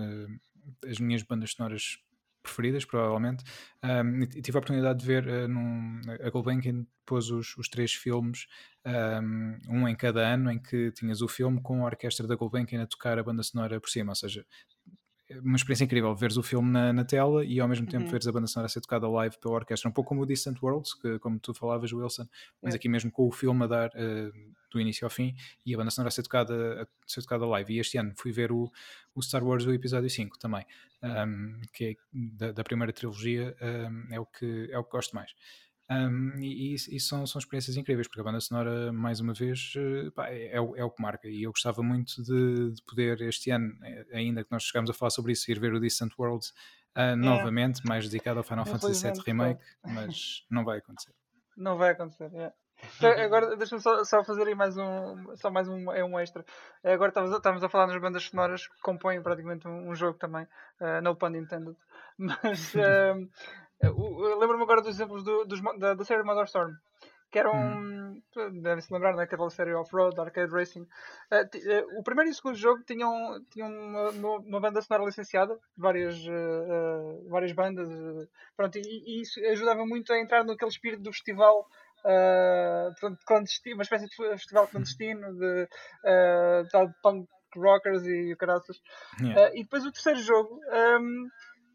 as 0.88 0.99
minhas 0.99 1.23
bandas 1.23 1.52
sonoras 1.52 1.98
preferidas, 2.41 2.85
provavelmente. 2.85 3.43
Um, 3.84 4.23
e 4.23 4.41
tive 4.41 4.57
a 4.57 4.60
oportunidade 4.60 4.99
de 4.99 5.06
ver 5.06 5.27
uh, 5.27 5.48
num, 5.48 6.02
a 6.23 6.30
Gulbenkian 6.30 6.85
pôs 7.06 7.30
os, 7.30 7.56
os 7.57 7.68
três 7.68 7.93
filmes, 7.93 8.48
um, 8.85 9.57
um, 9.69 9.88
em 9.88 9.95
cada 9.95 10.22
ano, 10.22 10.52
em 10.52 10.60
que 10.60 10.91
tinhas 10.91 11.22
o 11.22 11.27
filme 11.27 11.61
com 11.61 11.84
a 11.84 11.85
orquestra 11.85 12.27
da 12.27 12.35
Gulbenkian 12.35 12.81
a 12.81 12.88
tocar 12.88 13.19
a 13.19 13.23
banda 13.23 13.43
sonora 13.43 13.80
por 13.80 13.89
cima, 13.89 14.11
ou 14.11 14.15
seja, 14.15 14.45
uma 15.44 15.56
experiência 15.56 15.86
incrível 15.86 16.14
veres 16.16 16.38
o 16.38 16.44
filme 16.44 16.70
na, 16.70 16.91
na 16.91 17.06
tela 17.06 17.44
e 17.45 17.60
ao 17.60 17.68
mesmo 17.68 17.88
tempo 17.88 18.06
uhum. 18.06 18.12
veres 18.12 18.28
a 18.28 18.32
banda 18.32 18.48
sonora 18.48 18.66
a 18.66 18.70
ser 18.70 18.82
tocada 18.82 19.08
live 19.08 19.38
pela 19.40 19.56
orquestra, 19.56 19.90
um 19.90 19.94
pouco 19.94 20.10
como 20.10 20.22
o 20.22 20.26
Distant 20.26 20.62
Worlds, 20.62 20.94
que, 20.94 21.20
como 21.20 21.40
tu 21.40 21.53
falavas, 21.53 21.91
Wilson, 21.91 22.28
mas 22.62 22.74
é. 22.74 22.78
aqui 22.78 22.90
mesmo 22.90 23.12
com 23.12 23.28
o 23.28 23.32
filme 23.32 23.64
a 23.64 23.68
dar 23.68 23.90
uh, 23.90 24.53
do 24.72 24.80
início 24.80 25.06
ao 25.06 25.10
fim 25.10 25.36
e 25.66 25.74
a 25.74 25.78
banda 25.78 25.91
sonora 25.91 26.08
a 26.08 26.12
ser 26.12 26.24
tocada, 26.24 26.84
a 26.84 26.88
ser 27.06 27.22
tocada 27.22 27.45
live. 27.45 27.74
E 27.74 27.80
este 27.80 27.98
ano 27.98 28.14
fui 28.16 28.32
ver 28.32 28.52
o, 28.52 28.72
o 29.14 29.22
Star 29.22 29.44
Wars 29.44 29.66
do 29.66 29.74
episódio 29.74 30.10
5 30.10 30.40
também, 30.40 30.66
um, 31.03 31.62
que 31.74 31.86
é 31.86 31.95
da, 32.14 32.52
da 32.52 32.64
primeira 32.64 32.94
trilogia, 32.94 33.56
um, 33.62 34.14
é, 34.14 34.20
o 34.20 34.26
que, 34.26 34.70
é 34.72 34.78
o 34.78 34.84
que 34.84 34.91
gosto 34.91 35.16
mais. 35.16 35.34
Um, 35.91 36.39
e, 36.39 36.73
e 36.73 36.99
são, 37.01 37.27
são 37.27 37.38
experiências 37.38 37.76
incríveis, 37.76 38.07
porque 38.07 38.22
a 38.22 38.23
banda 38.23 38.39
sonora, 38.39 38.93
mais 38.93 39.19
uma 39.19 39.34
vez, 39.34 39.73
eh, 39.76 40.09
pá, 40.11 40.30
é, 40.30 40.55
é, 40.55 40.61
o, 40.61 40.73
é, 40.77 40.84
o 40.85 40.89
que 40.89 41.01
marca. 41.01 41.27
E 41.27 41.43
eu 41.43 41.51
gostava 41.51 41.84
muito 41.84 42.23
de, 42.23 42.72
de, 42.72 42.81
poder, 42.84 43.19
este 43.22 43.51
ano, 43.51 43.77
eh, 43.84 44.05
ainda 44.13 44.41
que 44.41 44.51
nós 44.51 44.63
chegamos 44.63 44.89
a 44.89 44.93
falar 44.93 45.09
sobre 45.09 45.34
isso, 45.34 45.51
ir 45.51 45.59
ver 45.59 45.73
o 45.73 45.81
Distant 45.81 46.13
Worlds 46.18 46.51
uh, 46.95 46.99
é. 47.01 47.15
novamente, 47.18 47.85
mais 47.85 48.05
dedicado 48.05 48.39
ao 48.39 48.43
Final 48.43 48.65
Fantasy 48.65 49.05
VII 49.05 49.22
Remake, 49.26 49.61
mas 49.84 50.45
não 50.49 50.63
vai 50.63 50.77
acontecer. 50.77 51.13
Não 51.57 51.77
vai 51.77 51.89
acontecer, 51.89 52.31
é. 52.35 52.53
Então, 52.97 53.11
agora 53.11 53.55
deixa-me 53.57 53.81
só, 53.81 54.03
só, 54.03 54.23
fazer 54.23 54.47
aí 54.47 54.55
mais 54.55 54.76
um, 54.77 55.35
só 55.35 55.51
mais 55.51 55.68
um, 55.68 55.91
é 55.91 56.03
um 56.03 56.18
extra. 56.18 56.43
Agora 56.84 57.09
estávamos, 57.09 57.35
estávamos 57.35 57.63
a 57.63 57.69
falar 57.69 57.88
nas 57.88 58.01
bandas 58.01 58.23
sonoras 58.23 58.65
que 58.65 58.81
compõem 58.81 59.22
praticamente 59.22 59.68
um, 59.68 59.89
um 59.89 59.93
jogo 59.93 60.18
também, 60.18 60.47
uh, 60.80 61.01
no 61.03 61.15
pun 61.15 61.35
intended. 61.35 61.76
Mas 62.18 62.73
uh, 62.76 63.30
Lembro-me 63.84 64.64
agora 64.64 64.82
dos 64.82 64.95
exemplos 64.95 65.24
do, 65.24 65.45
dos, 65.45 65.62
da, 65.80 65.94
da 65.94 66.03
série 66.03 66.24
Mother 66.24 66.45
Storm 66.45 66.74
que 67.32 67.40
eram, 67.40 67.53
hum. 67.56 68.22
devem-se 68.62 68.94
lembrar, 68.94 69.16
né, 69.16 69.24
aquela 69.24 69.49
série 69.49 69.74
Off-Road, 69.74 70.20
Arcade 70.20 70.52
Racing. 70.52 70.82
Uh, 70.82 71.95
uh, 71.95 71.99
o 71.99 72.03
primeiro 72.03 72.30
e 72.30 72.34
o 72.34 72.36
segundo 72.36 72.56
jogo 72.56 72.84
tinham, 72.84 73.41
tinham 73.49 73.70
uma, 73.70 74.40
uma 74.40 74.60
banda 74.60 74.82
sonora 74.82 75.06
licenciada, 75.06 75.58
várias, 75.78 76.16
uh, 76.28 77.30
várias 77.30 77.53
bandas, 77.53 77.88
pronto, 78.56 78.78
e, 78.78 78.82
e, 78.82 79.22
isso 79.22 79.40
ajudava 79.45 79.86
muito 79.86 80.12
a 80.12 80.20
entrar 80.20 80.44
naquele 80.44 80.70
espírito 80.70 81.03
do 81.03 81.14
festival. 81.14 81.66
Clandestino, 83.28 83.76
uma 83.76 83.84
espécie 83.84 84.08
de 84.08 84.16
festival 84.16 84.68
clandestino 84.68 85.38
de, 85.38 85.70
punk 87.03 87.30
rockers 87.56 88.03
e 88.08 88.36
caraças. 88.38 88.82
Yeah. 89.22 89.56
e 89.56 89.62
depois 89.62 89.86
o 89.86 89.91
terceiro 89.91 90.20
jogo 90.20 90.60
um, 90.99 91.30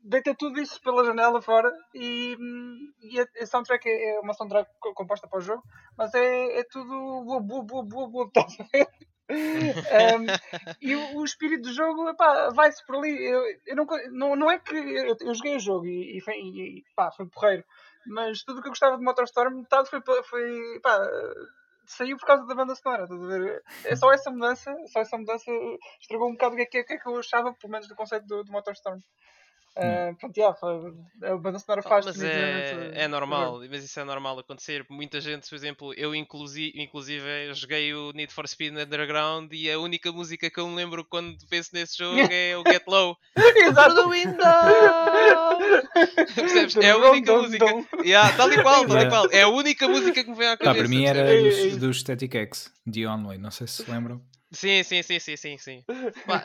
deita 0.07 0.35
tudo 0.35 0.61
isso 0.61 0.81
pela 0.81 1.05
janela 1.05 1.43
fora 1.43 1.73
e, 1.95 2.37
e 3.03 3.21
a, 3.21 3.27
a 3.41 3.47
soundtrack 3.47 3.89
é, 3.89 4.17
é 4.17 4.21
uma 4.21 4.35
soundtrack 4.35 4.71
composta 4.95 5.29
para 5.29 5.39
o 5.39 5.43
jogo, 5.43 5.63
mas 5.97 6.15
é, 6.15 6.61
é 6.61 6.65
tudo 6.65 6.89
boa, 7.25 7.41
boa, 7.41 7.63
boa, 7.65 7.85
boa, 7.85 8.09
boa, 8.09 8.27
estás 8.29 8.57
um, 9.29 10.27
e 10.81 10.95
o, 10.95 11.17
o, 11.19 11.25
espírito 11.25 11.63
do 11.63 11.73
jogo 11.73 12.15
vai-se 12.55 12.85
por 12.87 12.97
ali. 12.97 13.25
Eu, 13.25 13.43
eu 13.67 13.75
não, 13.75 13.87
não, 14.13 14.37
não 14.37 14.51
é 14.51 14.57
que 14.59 14.77
eu, 14.77 15.17
eu 15.21 15.35
joguei 15.35 15.57
o 15.57 15.61
jogo 15.61 15.85
e, 15.85 16.17
e, 16.17 16.21
foi, 16.21 16.35
e 16.35 16.85
pá, 16.95 17.11
foi 17.11 17.27
porreiro, 17.27 17.65
mas 18.07 18.45
tudo 18.45 18.61
o 18.61 18.63
que 18.63 18.69
eu 18.69 18.73
gostava 18.73 18.97
de 18.97 19.03
Motorstorm, 19.03 19.57
metade 19.57 19.91
foi, 19.91 20.01
foi 20.23 20.81
pá, 20.81 20.97
saiu 21.87 22.17
por 22.17 22.27
causa 22.27 22.47
da 22.47 22.55
banda 22.55 22.77
sonora. 22.77 23.05
A 23.05 23.07
ver? 23.07 23.63
É 23.85 23.97
só 23.97 24.13
essa 24.13 24.31
mudança, 24.31 24.73
só 24.87 25.01
essa 25.01 25.19
mudança 25.19 25.51
estragou 26.01 26.29
um 26.29 26.33
bocado 26.33 26.55
o 26.55 26.57
que 26.59 26.79
é 26.79 26.85
que, 26.85 26.95
é 26.95 26.99
que 26.99 27.09
eu 27.09 27.19
achava, 27.19 27.53
pelo 27.55 27.73
menos 27.73 27.89
do 27.89 27.97
conceito 27.97 28.27
do, 28.27 28.45
do 28.45 28.53
Motorstorm. 28.53 29.01
Uh, 29.77 30.15
pronto, 30.17 30.37
yeah, 30.39 30.57
a 31.23 31.37
banda 31.37 31.59
sonora 31.59 31.83
faz 31.83 32.07
Mas 32.07 32.23
é, 32.23 32.93
é 32.95 33.09
normal, 33.09 33.61
mas 33.71 33.85
isso 33.85 34.01
é 34.01 34.05
normal 34.05 34.39
acontecer. 34.39 34.87
Muita 34.89 35.21
gente, 35.21 35.49
por 35.49 35.55
exemplo, 35.55 35.95
eu 35.95 36.15
inclusive, 36.15 36.73
inclusive 36.81 37.53
joguei 37.55 37.93
o 37.93 38.11
Need 38.13 38.33
for 38.33 38.49
Speed 38.49 38.75
Underground 38.75 39.53
e 39.53 39.71
a 39.71 39.79
única 39.79 40.11
música 40.11 40.49
que 40.49 40.59
eu 40.59 40.67
me 40.67 40.75
lembro 40.75 41.05
quando 41.05 41.37
penso 41.49 41.71
nesse 41.75 41.99
jogo 41.99 42.19
é 42.31 42.57
o 42.57 42.63
Get 42.67 42.85
Low. 42.87 43.17
Exato. 43.37 44.09
window! 44.09 44.43
Percebes? 46.35 46.77
É 46.77 46.91
a 46.91 46.97
única 46.97 47.33
música. 47.35 47.67
Yeah, 48.07 48.35
tal 48.37 48.53
e 48.53 48.63
qual, 48.63 48.87
tal 48.87 49.03
e 49.03 49.09
qual. 49.09 49.27
É 49.33 49.43
a 49.43 49.49
única 49.49 49.89
música 49.89 50.23
que 50.23 50.31
me 50.31 50.37
vem 50.37 50.49
à 50.49 50.57
cabeça. 50.57 50.75
Tá, 50.75 50.79
para 50.79 50.89
mim 50.89 51.05
era 51.05 51.43
dos, 51.43 51.77
dos 51.77 52.01
Static 52.01 52.35
X, 52.35 52.73
The 52.91 53.07
Only, 53.09 53.39
não 53.39 53.51
sei 53.51 53.67
se 53.67 53.83
se 53.83 53.91
lembram. 53.91 54.21
Sim, 54.53 54.83
sim, 54.85 55.03
sim, 55.03 55.19
sim, 55.19 55.37
sim, 55.37 55.59
sim. 55.59 55.85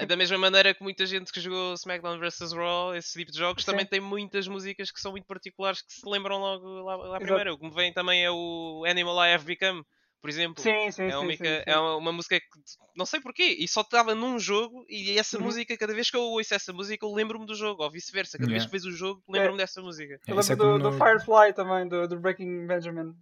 da 0.07 0.15
mesma 0.15 0.37
maneira 0.37 0.73
que 0.73 0.81
muita 0.81 1.05
gente 1.05 1.31
que 1.31 1.39
jogou 1.39 1.73
SmackDown 1.73 2.19
vs 2.19 2.51
Raw, 2.51 2.95
esse 2.95 3.19
tipo 3.19 3.31
de 3.31 3.37
jogos, 3.37 3.63
sim. 3.63 3.71
também 3.71 3.85
tem 3.85 3.99
muitas 3.99 4.47
músicas 4.47 4.91
que 4.91 4.99
são 4.99 5.11
muito 5.11 5.27
particulares 5.27 5.81
que 5.81 5.93
se 5.93 6.09
lembram 6.09 6.39
logo 6.39 6.67
lá, 6.81 6.95
lá 6.95 7.19
primeiro. 7.19 7.53
O 7.53 7.57
que 7.59 7.65
me 7.65 7.73
vem 7.73 7.93
também 7.93 8.23
é 8.23 8.31
o 8.31 8.83
Animal 8.87 9.23
I 9.23 9.33
Have 9.33 9.45
Become, 9.45 9.83
por 10.19 10.29
exemplo. 10.29 10.63
Sim, 10.63 10.89
sim, 10.91 11.03
é, 11.03 11.17
uma, 11.17 11.31
sim, 11.31 11.37
sim, 11.37 11.63
é 11.65 11.77
uma 11.77 12.11
música 12.11 12.39
que 12.39 12.47
não 12.95 13.05
sei 13.05 13.21
porquê, 13.21 13.55
e 13.59 13.67
só 13.67 13.81
estava 13.81 14.15
num 14.15 14.39
jogo, 14.39 14.83
e 14.89 15.17
essa 15.17 15.37
uhum. 15.37 15.45
música, 15.45 15.77
cada 15.77 15.93
vez 15.93 16.09
que 16.09 16.17
eu 16.17 16.21
ouço 16.21 16.53
essa 16.53 16.73
música, 16.73 17.05
eu 17.05 17.13
lembro-me 17.13 17.45
do 17.45 17.55
jogo, 17.55 17.83
ou 17.83 17.91
vice-versa. 17.91 18.37
Cada 18.37 18.51
yeah. 18.51 18.59
vez 18.59 18.65
que 18.65 18.71
vejo 18.71 18.89
o 18.89 18.97
jogo, 18.97 19.23
lembro-me 19.29 19.55
é. 19.55 19.63
dessa 19.63 19.81
música. 19.81 20.19
Eu 20.27 20.35
lembro 20.35 20.53
é 20.53 20.55
do, 20.55 20.79
do, 20.79 20.91
Firefly 20.97 21.53
também, 21.53 21.87
do, 21.87 22.07
do 22.07 22.19
Breaking 22.19 22.65
Benjamin. 22.65 23.13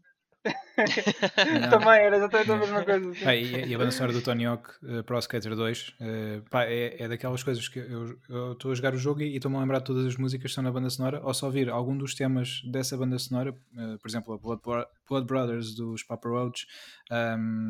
Também 1.70 2.00
era 2.00 2.18
exatamente 2.18 2.52
a 2.52 2.58
mesma 2.58 2.86
coisa. 2.86 3.26
Pá, 3.26 3.36
e, 3.36 3.68
e, 3.68 3.76
a 3.76 3.78
banda 3.78 3.92
sonora 3.92 4.14
do 4.14 4.22
Tony 4.22 4.46
Hawk 4.46 4.70
uh, 4.84 5.04
Pro 5.04 5.20
Skater 5.20 5.54
2 5.56 5.90
uh, 5.90 6.50
pá, 6.50 6.64
é, 6.64 7.04
é 7.04 7.08
daquelas 7.08 7.44
coisas 7.44 7.68
que 7.68 7.80
eu 7.80 8.18
estou 8.54 8.72
a 8.72 8.76
jogar 8.76 8.94
o 8.94 8.98
jogo 8.98 9.22
e 9.22 9.36
estou-me 9.36 9.58
a 9.58 9.60
lembrar 9.60 9.80
de 9.80 9.86
todas 9.86 10.06
as 10.06 10.16
músicas 10.16 10.44
que 10.44 10.50
estão 10.50 10.64
na 10.64 10.72
banda 10.72 10.90
sonora, 10.90 11.22
ou 11.24 11.34
só 11.34 11.48
ouvir 11.48 11.70
algum 11.70 11.98
dos 11.98 12.16
temas 12.16 12.62
dessa 12.72 12.96
banda 12.96 13.20
sonora, 13.20 13.52
uh, 13.52 14.00
por 14.00 14.08
exemplo, 14.08 14.34
a 14.34 14.38
Blood, 14.38 14.62
Blood 15.10 15.28
Brothers 15.28 15.76
dos 15.76 16.04
Papa 16.04 16.30
Roach. 16.30 16.66
Um, 17.12 17.70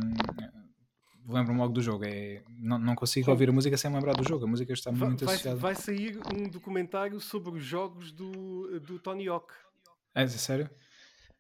lembro-me 1.28 1.60
logo 1.60 1.74
do 1.74 1.82
jogo. 1.82 2.06
É, 2.06 2.44
não, 2.60 2.78
não 2.78 2.96
consigo 2.96 3.32
ouvir 3.32 3.50
a 3.50 3.52
música 3.52 3.78
sem 3.78 3.91
lembrar 3.91 4.14
do 4.14 4.28
jogo. 4.28 4.46
A 4.46 4.48
música 4.48 4.74
está 4.74 4.91
muito 4.91 5.26
vai, 5.26 5.36
associada. 5.36 5.60
Vai 5.60 5.76
sair 5.76 6.20
um 6.36 6.48
documentário 6.48 7.20
sobre 7.20 7.52
os 7.52 7.64
jogos 7.64 8.12
do, 8.12 8.80
do 8.80 9.00
Tony 9.00 9.28
Hawk. 9.28 9.54
É, 10.14 10.24
é 10.24 10.28
sério? 10.28 10.70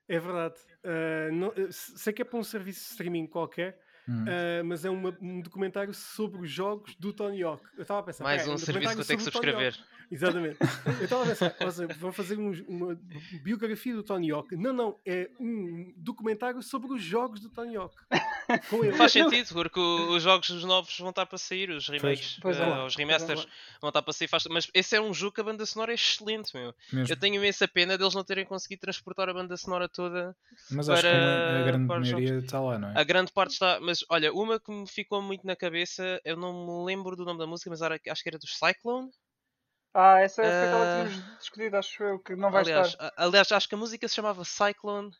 É 0.07 0.19
verdade. 0.19 0.55
Uh, 0.83 1.31
não, 1.33 1.53
sei 1.71 2.13
que 2.13 2.21
é 2.21 2.25
para 2.25 2.39
um 2.39 2.43
serviço 2.43 2.79
de 2.79 2.91
streaming 2.91 3.27
qualquer, 3.27 3.79
uh, 4.07 4.63
mas 4.65 4.85
é 4.85 4.89
uma, 4.89 5.15
um 5.21 5.41
documentário 5.41 5.93
sobre 5.93 6.41
os 6.41 6.49
jogos 6.49 6.95
do 6.95 7.11
Tony 7.11 7.43
Hawk. 7.43 7.63
Eu 7.75 7.81
estava 7.81 7.99
a 7.99 8.03
pensar. 8.03 8.23
Mais 8.23 8.47
um, 8.47 8.53
um 8.53 8.57
serviço 8.57 8.95
que 8.95 9.01
eu 9.01 9.05
tenho 9.05 9.19
que 9.19 9.25
subscrever. 9.25 9.75
Exatamente. 10.11 10.57
Eu 10.99 11.03
estava 11.03 11.23
a 11.23 11.27
pensar, 11.27 11.87
vão 11.97 12.11
fazer 12.11 12.37
um, 12.37 12.51
uma 12.67 12.99
biografia 13.43 13.93
do 13.93 14.03
Tony 14.03 14.31
Hawk. 14.31 14.55
Não, 14.55 14.73
não, 14.73 14.99
é 15.05 15.29
um 15.39 15.93
documentário 15.97 16.61
sobre 16.63 16.91
os 16.91 17.01
jogos 17.01 17.39
do 17.39 17.49
Tony 17.49 17.75
Hawk. 17.75 17.95
Faz 18.97 19.11
sentido, 19.11 19.53
porque 19.53 19.79
os 19.79 20.23
jogos 20.23 20.49
os 20.49 20.63
novos 20.63 20.97
vão 20.97 21.11
estar 21.11 21.25
para 21.25 21.37
sair, 21.37 21.69
os 21.69 21.87
remakes, 21.87 22.39
pois, 22.41 22.57
pois 22.57 22.67
uh, 22.67 22.85
os 22.85 22.95
remasters 22.95 23.47
vão 23.79 23.89
estar 23.89 24.01
para 24.01 24.13
sair. 24.13 24.27
Faz... 24.27 24.45
Mas 24.49 24.69
esse 24.73 24.95
é 24.95 25.01
um 25.01 25.13
jogo 25.13 25.35
que 25.35 25.41
a 25.41 25.43
banda 25.43 25.65
sonora 25.65 25.91
é 25.91 25.95
excelente, 25.95 26.55
meu. 26.55 26.73
Mesmo. 26.91 27.13
Eu 27.13 27.17
tenho 27.17 27.35
imensa 27.35 27.67
pena 27.67 27.97
deles 27.97 28.15
não 28.15 28.23
terem 28.23 28.45
conseguido 28.45 28.81
transportar 28.81 29.29
a 29.29 29.33
banda 29.33 29.55
sonora 29.55 29.87
toda. 29.87 30.35
Mas 30.71 30.87
para, 30.87 30.95
acho 30.95 31.03
que 31.03 31.07
a 31.07 31.63
grande 31.63 31.85
maioria 31.85 32.39
está 32.39 32.59
lá, 32.59 32.79
não 32.79 32.89
é? 32.89 32.99
A 32.99 33.03
grande 33.03 33.31
parte 33.31 33.51
está. 33.51 33.79
Mas 33.79 34.03
olha, 34.09 34.33
uma 34.33 34.59
que 34.59 34.71
me 34.71 34.87
ficou 34.87 35.21
muito 35.21 35.45
na 35.45 35.55
cabeça, 35.55 36.19
eu 36.25 36.35
não 36.35 36.65
me 36.65 36.85
lembro 36.85 37.15
do 37.15 37.25
nome 37.25 37.37
da 37.37 37.45
música, 37.45 37.69
mas 37.69 37.81
era, 37.81 37.99
acho 38.09 38.23
que 38.23 38.29
era 38.29 38.39
dos 38.39 38.57
Cyclone. 38.57 39.11
Ah, 39.93 40.19
essa 40.21 40.41
é 40.41 40.45
uh... 40.45 40.67
aquela 40.67 40.85
que 40.85 41.09
tínhamos 41.11 41.39
discutido, 41.39 41.77
acho 41.77 42.03
eu, 42.03 42.19
que 42.19 42.35
não 42.35 42.51
vai 42.51 42.61
aliás, 42.61 42.87
estar. 42.89 43.13
Aliás, 43.17 43.51
acho 43.51 43.67
que 43.67 43.75
a 43.75 43.77
música 43.77 44.07
se 44.07 44.15
chamava 44.15 44.43
Cyclone, 44.45 45.11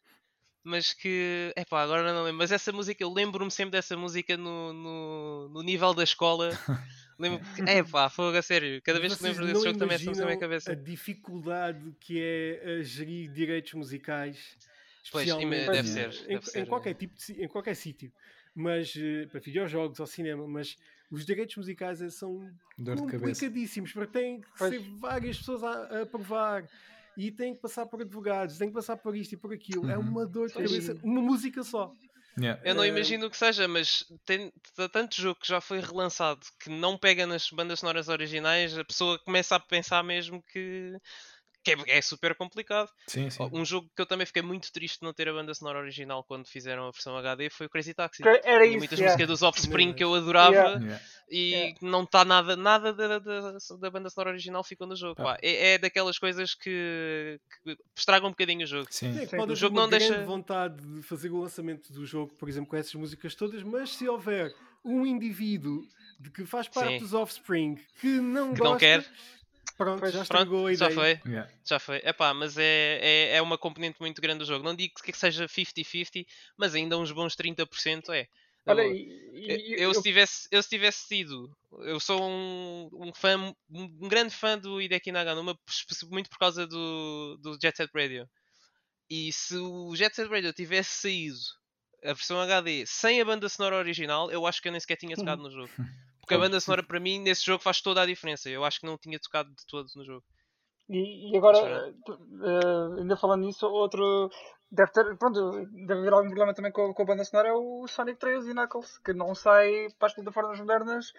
mas 0.64 0.94
que. 0.94 1.52
é 1.56 1.66
pá, 1.66 1.82
agora 1.82 2.14
não 2.14 2.24
lembro. 2.24 2.38
Mas 2.38 2.52
essa 2.52 2.72
música, 2.72 3.04
eu 3.04 3.12
lembro-me 3.12 3.52
sempre 3.52 3.72
dessa 3.72 3.98
música 3.98 4.38
no, 4.38 4.74
no, 4.74 5.50
no 5.50 5.62
nível 5.62 5.94
da 5.94 6.04
escola. 6.04 6.50
Lembro 7.20 7.42
é 7.68 7.84
pá, 7.84 8.10
fogo 8.10 8.38
a 8.38 8.42
sério. 8.42 8.82
Cada 8.82 8.98
vez 8.98 9.14
que 9.14 9.22
lembro 9.22 9.46
desse 9.46 9.62
jogo 9.62 9.78
também 9.78 9.98
só 9.98 10.12
na 10.12 10.26
minha 10.26 10.40
cabeça. 10.40 10.72
A 10.72 10.76
dificuldade 10.76 11.94
que 12.00 12.18
é 12.18 12.80
a 12.80 12.82
gerir 12.82 13.30
direitos 13.30 13.74
musicais, 13.74 14.58
Pois, 15.12 15.26
deve 15.26 15.84
ser, 15.84 16.08
em, 16.08 16.28
deve 16.28 16.38
em 16.38 16.42
ser, 16.42 16.68
qualquer 16.68 16.94
tipo 16.94 17.16
de, 17.16 17.44
em 17.44 17.48
qualquer 17.48 17.76
sítio, 17.76 18.12
mas 18.54 18.94
eh, 18.96 19.26
para 19.28 19.40
videojogos 19.40 20.00
ou 20.00 20.08
cinema, 20.08 20.48
mas 20.48 20.78
os 21.12 21.26
direitos 21.26 21.56
musicais 21.58 22.02
eh, 22.02 22.10
são 22.10 22.50
complicadíssimos, 22.98 23.92
porque 23.92 24.12
têm 24.12 24.42
que 24.42 24.48
Pois. 24.58 24.70
ser 24.74 24.80
várias 25.00 25.38
pessoas 25.38 25.64
a, 25.64 25.72
a 25.72 26.02
aprovar 26.04 26.68
e 27.18 27.32
têm 27.32 27.54
que 27.56 27.62
passar 27.62 27.86
por 27.86 28.02
advogados, 28.02 28.58
têm 28.58 28.70
que 28.70 28.74
passar 28.76 28.98
por 28.98 29.16
isto 29.16 29.34
e 29.34 29.38
por 29.38 29.54
aquilo. 29.54 29.90
É 29.90 29.98
Uhum. 29.98 30.10
uma 30.10 30.26
dor 30.26 30.48
de 30.48 30.54
cabeça, 30.54 30.96
uma 31.04 31.22
música 31.22 31.64
só. 31.64 31.94
Yeah. 32.40 32.62
Eu 32.64 32.74
não 32.76 32.84
Eh, 32.84 32.88
imagino 32.88 33.26
o 33.26 33.30
que 33.30 33.36
seja, 33.36 33.68
mas 33.68 34.06
tem 34.26 34.54
tanto 34.94 35.20
jogo 35.20 35.40
que 35.42 35.48
já 35.48 35.60
foi 35.60 35.82
relançado 35.82 36.40
que 36.64 36.70
não 36.70 36.98
pega 36.98 37.26
nas 37.28 37.50
bandas 37.50 37.80
sonoras 37.82 38.08
originais, 38.08 38.78
a 38.78 38.86
pessoa 38.86 39.20
começa 39.20 39.56
a 39.56 39.60
pensar 39.60 40.04
mesmo 40.04 40.42
que, 40.44 40.96
que 41.76 41.92
é, 41.92 41.98
é 41.98 42.02
super 42.02 42.36
complicado. 42.36 42.90
Sim, 43.08 43.30
sim. 43.30 43.50
Um 43.52 43.64
jogo 43.66 43.90
que 43.96 44.02
eu 44.02 44.06
também 44.06 44.26
fiquei 44.26 44.42
muito 44.42 44.72
triste 44.72 45.00
de 45.00 45.06
não 45.06 45.14
ter 45.14 45.28
a 45.30 45.34
banda 45.34 45.54
sonora 45.54 45.80
original 45.80 46.24
quando 46.24 46.48
fizeram 46.48 46.88
a 46.88 46.92
versão 46.92 47.16
HD 47.18 47.50
foi 47.50 47.68
o 47.68 47.70
Crazy 47.70 47.94
Taxi. 47.94 48.24
Era 48.44 48.66
isso, 48.66 48.78
muitas 48.78 49.00
yeah. 49.00 49.12
músicas 49.14 49.28
dos 49.28 49.42
Offspring 49.42 49.94
que 49.94 50.04
eu 50.04 50.14
adorava 50.16 50.50
Yeah. 50.80 51.02
E 51.32 51.50
Yeah. 51.52 51.76
não 51.82 52.04
está 52.04 52.26
nada, 52.26 52.56
nada 52.56 52.92
da, 52.92 53.20
da, 53.20 53.58
da 53.80 53.90
banda 53.92 54.10
sonora 54.10 54.32
original 54.32 54.64
ficou 54.64 54.88
no 54.88 54.96
jogo. 54.96 55.16
Pá. 55.16 55.38
É, 55.42 55.74
é 55.74 55.78
daquelas 55.78 56.18
coisas 56.18 56.56
que, 56.56 57.40
que 57.64 57.78
estragam 57.96 58.28
um 58.30 58.32
bocadinho 58.32 58.64
o 58.64 58.68
jogo. 58.68 58.88
Sim. 58.90 59.14
Sim, 59.14 59.28
Sim. 59.28 59.38
pode 59.38 59.52
O 59.52 59.56
jogo 59.56 59.76
não 59.76 59.88
deixa- 59.90 60.24
vontade 60.26 60.82
de 60.82 61.02
fazer 61.04 61.30
o 61.30 61.40
lançamento 61.42 61.92
do 61.94 62.06
jogo, 62.06 62.34
por 62.36 62.50
exemplo, 62.50 62.70
com 62.70 62.76
essas 62.78 62.94
músicas 62.96 63.36
todas, 63.36 63.62
mas 63.64 63.92
se 63.92 64.08
houver 64.08 64.54
um 64.84 65.06
indivíduo 65.06 65.82
de 66.20 66.30
que 66.32 66.46
faz 66.46 66.68
parte 66.68 66.94
Sim. 66.94 67.00
dos 67.00 67.14
Offspring 67.14 67.76
que 68.00 68.08
não 68.08 68.54
Que 68.54 68.60
gosta, 68.60 68.72
não 68.72 68.78
quer. 68.78 69.06
Pronto, 69.80 70.00
Pois, 70.02 70.14
já 70.14 70.26
Pronto, 70.26 70.42
estragou 70.44 70.68
a 70.68 70.74
já 70.74 70.92
ideia. 70.92 70.94
foi. 71.22 71.32
Yeah. 71.32 71.52
Já 71.66 71.80
foi. 71.80 71.98
Epá, 72.04 72.34
mas 72.34 72.58
é, 72.58 73.00
é, 73.02 73.36
é 73.38 73.42
uma 73.42 73.58
componente 73.58 73.98
muito 74.02 74.22
grande 74.22 74.40
do 74.40 74.46
jogo. 74.46 74.64
Não 74.64 74.76
digo 74.76 74.94
que 75.02 75.14
seja 75.14 75.48
50-50, 75.48 76.26
mas 76.58 76.76
ainda 76.76 76.98
uns 76.98 77.12
bons 77.14 77.36
30% 77.36 78.10
é. 78.14 78.28
Olha, 78.68 78.84
boa. 78.84 78.94
e, 78.94 79.08
e- 79.34 79.74
eu, 79.76 79.78
eu 79.90 79.94
se 79.94 80.04
tivesse, 80.04 80.48
eu 80.52 80.62
se 80.62 80.70
tivesse 80.70 81.08
tido, 81.08 81.50
eu 81.80 82.00
sou 82.00 82.22
um, 82.22 82.90
um 82.94 83.14
fã, 83.14 83.54
um, 83.72 84.08
grande 84.08 84.36
fã 84.36 84.60
do 84.60 84.82
Hideki 84.82 85.12
Naganuma, 85.12 85.58
muito 86.12 86.30
por 86.30 86.38
causa 86.38 86.68
do, 86.68 87.38
do 87.42 87.58
Jet 87.60 87.78
Set 87.78 87.90
Radio. 87.96 88.30
E 89.10 89.32
se 89.34 89.56
o 89.56 89.96
Jet 89.96 90.14
Set 90.16 90.30
Radio 90.30 90.54
tivesse 90.54 91.02
saído 91.02 91.38
a 92.04 92.14
versão 92.14 92.40
HD 92.40 92.86
sem 92.86 93.20
a 93.20 93.26
banda 93.26 93.50
sonora 93.50 93.78
original, 93.78 94.30
eu 94.30 94.46
acho 94.46 94.62
que 94.62 94.68
eu 94.68 94.72
nem 94.72 94.80
sequer 94.80 94.98
tinha 94.98 95.16
tocado 95.16 95.42
no 95.42 95.50
jogo. 95.50 95.72
Porque 96.30 96.36
a 96.36 96.46
banda 96.46 96.60
sonora 96.60 96.84
para 96.84 97.00
mim 97.00 97.18
nesse 97.18 97.44
jogo 97.44 97.64
faz 97.64 97.82
toda 97.82 98.04
a 98.04 98.06
diferença. 98.06 98.48
Eu 98.52 98.64
acho 98.64 98.80
que 98.80 98.86
não 98.86 99.00
tinha 99.00 99.20
tocado 99.20 99.50
de 99.50 99.66
todo 99.66 99.90
no 99.96 100.06
jogo. 100.06 100.24
E, 100.90 101.32
e 101.32 101.38
agora, 101.38 101.94
Mas, 102.08 102.18
eh, 102.42 103.02
ainda 103.02 103.16
falando 103.16 103.46
nisso, 103.46 103.68
outro. 103.68 104.30
Deve 104.72 104.92
ter. 104.92 105.18
Pronto, 105.18 105.66
deve 105.66 106.00
haver 106.02 106.14
algum 106.14 106.28
problema 106.28 106.54
também 106.54 106.72
com, 106.72 106.94
com 106.94 107.02
a 107.02 107.06
banda 107.06 107.24
sonora. 107.26 107.50
É 107.50 107.54
o 107.54 107.88
Sonic 107.88 108.20
3 108.20 108.46
e 108.48 108.54
Knuckles, 108.54 109.00
que 109.00 109.14
não 109.14 109.34
sai 109.34 109.88
para 109.98 110.08
as 110.08 110.14
plataformas 110.14 110.60
modernas 110.60 111.12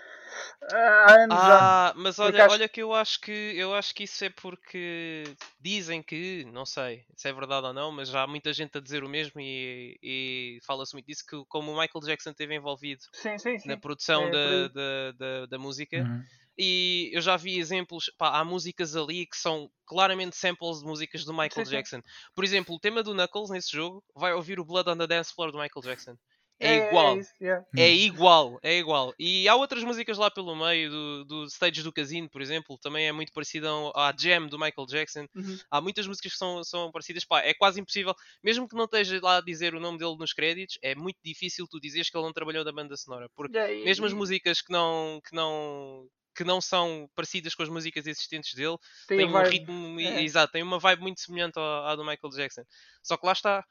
eh, 0.72 0.76
há 0.76 1.24
anos 1.24 1.36
já. 1.46 1.58
Ah, 1.60 1.92
mas 1.96 2.16
Por 2.16 2.26
olha, 2.26 2.34
acaso- 2.38 2.54
olha 2.54 2.68
que 2.68 2.80
eu 2.82 2.94
acho 2.94 3.20
que 3.20 3.32
eu 3.32 3.74
acho 3.74 3.92
que 3.94 4.04
isso 4.04 4.24
é 4.24 4.30
porque 4.30 5.24
dizem 5.60 6.00
que, 6.00 6.44
não 6.52 6.64
sei 6.64 7.04
se 7.16 7.28
é 7.28 7.32
verdade 7.32 7.66
ou 7.66 7.72
não, 7.72 7.90
mas 7.90 8.08
já 8.08 8.22
há 8.22 8.26
muita 8.26 8.52
gente 8.52 8.78
a 8.78 8.80
dizer 8.80 9.02
o 9.02 9.08
mesmo 9.08 9.40
e, 9.40 9.98
e 10.00 10.58
fala-se 10.64 10.94
muito 10.94 11.06
disso 11.06 11.24
que 11.26 11.44
como 11.48 11.72
o 11.72 11.80
Michael 11.80 12.04
Jackson 12.04 12.30
esteve 12.30 12.54
envolvido 12.54 13.02
Sim, 13.12 13.36
sim, 13.38 13.58
sim. 13.58 13.68
na 13.68 13.76
produção 13.76 14.26
é 14.26 14.30
por 14.30 14.32
da, 14.32 14.68
da, 14.68 15.12
da, 15.40 15.46
da 15.46 15.58
música 15.58 15.96
Uhum. 15.98 16.22
E 16.60 17.10
eu 17.12 17.20
já 17.22 17.36
vi 17.36 17.58
exemplos, 17.58 18.12
pá, 18.18 18.38
há 18.38 18.44
músicas 18.44 18.94
ali 18.96 19.26
que 19.26 19.36
são 19.36 19.70
claramente 19.86 20.36
samples 20.36 20.80
de 20.80 20.84
músicas 20.84 21.24
do 21.24 21.32
Michael 21.32 21.50
Sim, 21.52 21.64
sim. 21.64 21.70
Jackson. 21.70 22.00
Por 22.34 22.44
exemplo, 22.44 22.74
o 22.74 22.80
tema 22.80 23.02
do 23.02 23.14
Knuckles 23.14 23.50
nesse 23.50 23.72
jogo 23.72 24.04
vai 24.14 24.32
ouvir 24.34 24.60
o 24.60 24.64
Blood 24.64 24.90
on 24.90 24.98
the 24.98 25.06
Dance 25.06 25.32
Floor 25.34 25.50
do 25.52 25.58
Michael 25.58 25.82
Jackson. 25.82 26.16
É, 26.62 26.74
É, 26.74 26.88
igual. 26.88 27.18
isso, 27.18 27.32
yeah. 27.40 27.64
É 27.74 27.88
igual, 27.90 28.58
é 28.62 28.76
igual. 28.76 29.14
E 29.18 29.48
há 29.48 29.54
outras 29.56 29.82
músicas 29.82 30.18
lá 30.18 30.30
pelo 30.30 30.54
meio, 30.54 30.90
do, 30.90 31.24
do 31.24 31.44
stage 31.46 31.82
do 31.82 31.90
casino, 31.90 32.28
por 32.28 32.42
exemplo, 32.42 32.76
também 32.82 33.06
é 33.08 33.12
muito 33.12 33.32
parecida 33.32 33.70
à 33.94 34.12
Jam 34.14 34.46
do 34.46 34.58
Michael 34.58 34.86
Jackson. 34.86 35.26
Uhum. 35.34 35.56
Há 35.70 35.80
muitas 35.80 36.06
músicas 36.06 36.32
que 36.32 36.38
são, 36.38 36.62
são 36.62 36.92
parecidas. 36.92 37.24
Pá, 37.24 37.40
é 37.40 37.54
quase 37.54 37.80
impossível, 37.80 38.14
mesmo 38.44 38.68
que 38.68 38.76
não 38.76 38.84
esteja 38.84 39.18
lá 39.22 39.38
a 39.38 39.40
dizer 39.40 39.74
o 39.74 39.80
nome 39.80 39.96
dele 39.96 40.16
nos 40.18 40.34
créditos, 40.34 40.78
é 40.82 40.94
muito 40.94 41.16
difícil 41.24 41.66
tu 41.66 41.80
dizeres 41.80 42.10
que 42.10 42.16
ele 42.18 42.26
não 42.26 42.32
trabalhou 42.32 42.62
da 42.62 42.72
banda 42.72 42.94
sonora. 42.94 43.30
Porque 43.34 43.56
Yeah, 43.56 43.72
e- 43.72 43.84
mesmo 43.84 44.04
as 44.04 44.12
músicas 44.12 44.60
que 44.60 44.70
não, 44.70 45.18
que 45.26 45.34
não, 45.34 46.06
que 46.40 46.44
não 46.44 46.58
são 46.58 47.06
parecidas 47.14 47.54
com 47.54 47.62
as 47.62 47.68
músicas 47.68 48.06
existentes 48.06 48.54
dele, 48.54 48.78
tem 49.06 49.18
tem 49.18 49.26
um 49.26 49.32
vibe. 49.32 49.50
ritmo, 49.50 50.00
É. 50.00 50.22
exato, 50.22 50.50
tem 50.52 50.62
uma 50.62 50.78
vibe 50.78 51.02
muito 51.02 51.20
semelhante 51.20 51.58
ao- 51.58 51.86
à 51.86 51.94
do 51.94 52.02
Michael 52.02 52.32
Jackson. 52.32 52.62
Só 53.02 53.18
que 53.18 53.26
lá 53.26 53.32
está, 53.32 53.62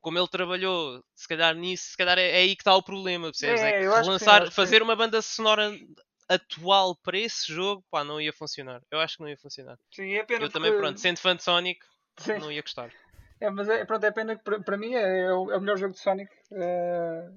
como 0.00 0.18
ele 0.18 0.26
trabalhou, 0.26 1.04
se 1.14 1.28
calhar 1.28 1.54
nisso, 1.54 1.90
se 1.90 1.96
calhar 1.96 2.18
é, 2.18 2.30
é 2.30 2.36
aí 2.38 2.56
que 2.56 2.62
está 2.62 2.74
o 2.74 2.82
problema, 2.82 3.26
percebes? 3.26 3.60
É, 3.60 3.70
É, 3.70 3.82
sim, 3.82 4.08
lançar, 4.08 4.44
que 4.48 4.50
fazer 4.50 4.82
uma 4.82 4.96
banda 4.96 5.22
sonora 5.22 5.70
atual 6.28 6.96
para 6.96 7.16
esse 7.16 7.52
jogo, 7.52 7.84
pá, 7.90 8.02
não 8.02 8.20
ia 8.20 8.32
funcionar. 8.32 8.82
Eu 8.90 8.98
acho 8.98 9.16
que 9.16 9.22
não 9.22 9.28
ia 9.30 9.36
funcionar. 9.38 9.78
Sim, 9.94 10.12
é 10.14 10.24
pena 10.24 10.46
Eu 10.46 10.50
também, 10.50 10.72
porque- 10.72 10.82
pronto, 10.84 10.98
sendo 11.00 11.18
fã 11.18 11.36
de 11.36 11.44
Sonic, 11.44 11.80
Sim. 12.18 12.38
não 12.38 12.50
ia 12.50 12.62
gostar. 12.62 12.90
É, 13.40 13.48
mas 13.50 13.68
é, 13.68 13.84
pronto, 13.84 14.04
é 14.04 14.10
pena 14.10 14.36
que 14.36 14.42
para, 14.42 14.60
para 14.60 14.76
mim 14.76 14.94
é, 14.94 15.20
é 15.26 15.32
o, 15.32 15.50
é 15.52 15.56
o 15.56 15.60
melhor 15.60 15.76
jogo 15.78 15.94
de 15.94 16.00
Sonic. 16.00 16.30
eh, 16.52 17.30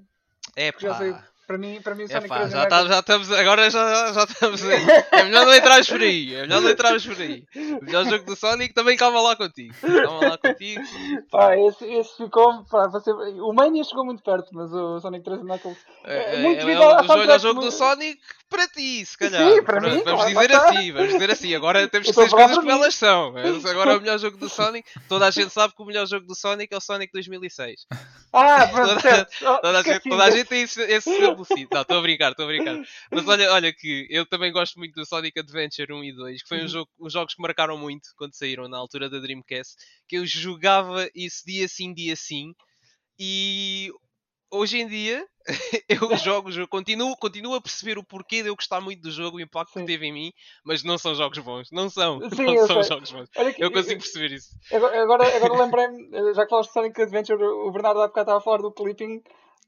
É 0.56 0.72
pá. 0.72 1.30
Para 1.46 1.58
mim, 1.58 1.82
para 1.84 1.94
mim 1.94 2.04
É 2.04 2.08
Sonic 2.08 2.30
pá, 2.30 2.36
3 2.38 2.50
e 2.50 2.54
já, 2.54 2.66
tá- 2.68 2.86
já 2.86 3.00
estamos, 3.00 3.32
agora 3.32 3.70
já, 3.70 4.14
já 4.14 4.24
estamos. 4.24 4.64
É 4.64 5.24
melhor 5.24 5.46
não 5.46 5.54
entrarmos 5.54 5.90
por 5.90 6.00
aí. 6.02 6.34
É 6.36 6.42
melhor 6.44 6.62
não 6.62 6.70
entrarmos 6.70 7.06
por 7.06 7.22
aí. 7.22 7.44
O 7.82 7.84
melhor 7.86 8.06
jogo 8.06 8.24
do 8.26 8.36
Sonic 8.36 8.74
também 8.74 8.96
calma 8.96 9.22
lá 9.22 9.36
contigo. 9.36 9.74
Calma 9.82 10.30
lá 10.30 10.38
contigo. 10.38 10.82
Pá, 11.30 11.58
esse, 11.58 11.86
esse 11.86 12.16
ficou. 12.16 12.64
Pá, 12.72 12.88
você, 12.88 13.12
o 13.12 13.52
Mania 13.52 13.84
chegou 13.84 14.06
muito 14.06 14.24
perto, 14.24 14.48
mas 14.54 14.72
o 14.74 15.00
Sonic 15.02 15.26
3 15.26 15.42
e 15.42 15.44
Knuckles. 15.44 15.78
É, 16.06 16.36
É, 16.36 16.38
muito 16.40 16.62
é, 16.62 16.66
devido 16.66 16.82
é 16.82 16.86
o 16.86 17.04
jogo, 17.04 17.22
é 17.32 17.36
o 17.36 17.40
jogo 17.40 17.54
do 17.56 17.62
muito- 17.66 17.72
Sonic 17.76 18.20
para 18.54 18.68
ti, 18.68 19.06
se 19.06 19.18
calhar. 19.18 19.52
Sim, 19.52 19.64
para 19.64 19.80
Pronto, 19.82 19.96
mim, 19.98 20.04
Vamos 20.04 20.26
dizer 20.28 20.46
está. 20.52 20.70
assim, 20.70 20.92
vamos 20.92 21.12
dizer 21.14 21.32
assim. 21.32 21.56
Agora 21.56 21.88
temos 21.88 22.08
que 22.08 22.14
dizer 22.14 22.26
as 22.26 22.32
coisas 22.32 22.56
como 22.58 22.70
elas 22.72 22.96
são. 22.96 23.34
Agora 23.70 23.94
é 23.94 23.98
o 23.98 24.00
melhor 24.02 24.20
jogo 24.20 24.38
do 24.38 24.48
Sonic. 24.48 24.88
Toda 25.10 25.26
a 25.28 25.32
gente 25.32 25.50
sabe 25.52 25.74
que 25.76 25.82
o 25.82 25.86
melhor 25.86 26.06
jogo 26.06 26.26
do 26.28 26.36
Sonic 26.36 26.74
é 26.74 26.78
o 26.78 26.82
Sonic 26.82 27.12
2006. 27.12 27.86
Ah, 28.32 28.68
Toda- 28.70 29.00
certo. 29.02 29.32
Oh, 29.42 29.58
Toda 29.60 29.80
a 29.80 29.84
gente, 29.84 30.10
toda 30.10 30.24
a 30.24 30.30
gente 30.32 30.48
tem 30.48 30.62
esse, 30.62 30.82
esse 30.84 31.10
estabelecido. 31.12 31.70
Não, 31.74 31.82
estou 31.82 31.98
a 31.98 32.02
brincar, 32.02 32.32
estou 32.32 32.46
a 32.46 32.48
brincar. 32.48 32.80
Mas 33.12 33.28
olha, 33.28 33.52
olha 33.52 33.74
que 33.74 34.08
eu 34.10 34.26
também 34.26 34.52
gosto 34.52 34.78
muito 34.78 34.94
do 34.94 35.06
Sonic 35.06 35.40
Adventure 35.40 35.92
1 35.92 36.04
e 36.04 36.14
2, 36.14 36.42
que 36.44 36.48
foi 36.48 36.60
um 36.60 36.62
Uhum. 36.62 36.68
jogo, 36.68 36.90
os 37.00 37.12
jogos 37.14 37.34
que 37.34 37.42
marcaram 37.42 37.78
muito 37.78 38.10
quando 38.16 38.34
saíram 38.36 38.68
na 38.68 38.78
altura 38.78 39.10
da 39.10 39.20
Dreamcast, 39.20 39.74
que 40.08 40.18
eu 40.18 40.26
jogava 40.26 41.10
isso 41.16 41.42
dia 41.46 41.68
sim, 41.68 41.94
dia 41.94 42.16
sim, 42.16 42.54
e 43.20 43.92
hoje 44.54 44.80
em 44.80 44.88
dia 44.88 45.26
eu 45.90 46.16
jogo 46.18 46.50
o 46.50 46.52
jogo, 46.52 46.68
continuo, 46.70 47.16
continuo 47.18 47.56
a 47.56 47.62
perceber 47.62 47.98
o 47.98 48.04
porquê 48.04 48.42
de 48.42 48.50
eu 48.50 48.56
gostar 48.56 48.80
muito 48.80 49.02
do 49.02 49.12
jogo, 49.12 49.38
o 49.38 49.42
impacto 49.42 49.74
Sim. 49.74 49.82
que 49.82 49.86
teve 49.88 50.06
em 50.06 50.14
mim, 50.14 50.34
mas 50.64 50.84
não 50.84 50.98
são 50.98 51.14
jogos 51.16 51.38
bons, 51.40 51.70
não 51.72 51.90
são, 51.90 52.20
Sim, 52.30 52.46
não 52.56 52.68
são 52.68 52.82
sei. 52.82 52.96
jogos 52.96 53.12
bons. 53.12 53.30
Olha 53.36 53.56
Eu 53.60 53.72
consigo 53.72 54.00
perceber 54.00 54.32
isso. 54.36 54.50
Agora, 54.72 55.26
agora, 55.36 55.66
lembrei-me, 55.66 56.10
eh, 56.14 56.34
já 56.34 56.44
que 56.44 56.50
falaste 56.50 56.70
de 56.70 56.74
Sonic 56.74 57.02
Adventure, 57.02 57.44
o 57.44 57.72
Bernardo 57.72 58.02
há 58.02 58.08
bocado 58.08 58.24
estava 58.26 58.38
a 58.38 58.42
falar 58.42 58.58
do 58.60 58.72
clipping. 58.72 59.22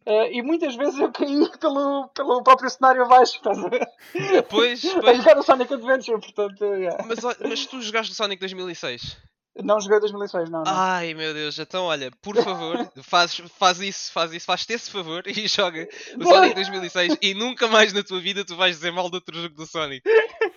eh, 0.05 0.37
e 0.37 0.41
muitas 0.41 0.75
vezes 0.75 0.97
eu 0.99 1.11
caí 1.11 1.49
pelo, 1.59 2.07
pelo 2.15 2.43
próprio 2.43 2.69
cenário 2.69 3.03
abaixo, 3.03 3.35
estás 3.35 3.57
a 3.57 3.67
ver? 3.67 3.87
Pois, 4.49 4.85
A 4.85 5.01
pois. 5.01 5.17
jogar 5.17 5.37
o 5.37 5.43
Sonic 5.43 5.73
Adventure, 5.73 6.21
portanto, 6.21 6.63
yeah. 6.63 7.03
Mas, 7.05 7.19
mas 7.41 7.65
tu 7.65 7.81
jogaste 7.81 8.13
o 8.13 8.15
Sonic 8.15 8.39
2006? 8.39 9.17
Não 9.63 9.79
joguei 9.79 9.99
2006, 9.99 10.49
não, 10.49 10.63
não. 10.63 10.71
Ai 10.71 11.13
meu 11.13 11.33
Deus, 11.33 11.57
então 11.57 11.85
olha, 11.85 12.11
por 12.21 12.35
favor, 12.35 12.77
faz, 13.03 13.35
faz 13.57 13.79
isso, 13.79 14.11
faz 14.11 14.33
isso, 14.33 14.45
faz-te 14.45 14.73
esse 14.73 14.91
favor 14.91 15.23
e 15.25 15.47
joga 15.47 15.87
o 16.19 16.23
Sonic 16.23 16.55
2006 16.55 17.17
e 17.21 17.33
nunca 17.33 17.67
mais 17.67 17.93
na 17.93 18.03
tua 18.03 18.19
vida 18.19 18.43
tu 18.43 18.55
vais 18.55 18.75
dizer 18.75 18.91
mal 18.91 19.09
de 19.09 19.15
outro 19.15 19.39
jogo 19.41 19.55
do 19.55 19.65
Sonic. 19.65 20.01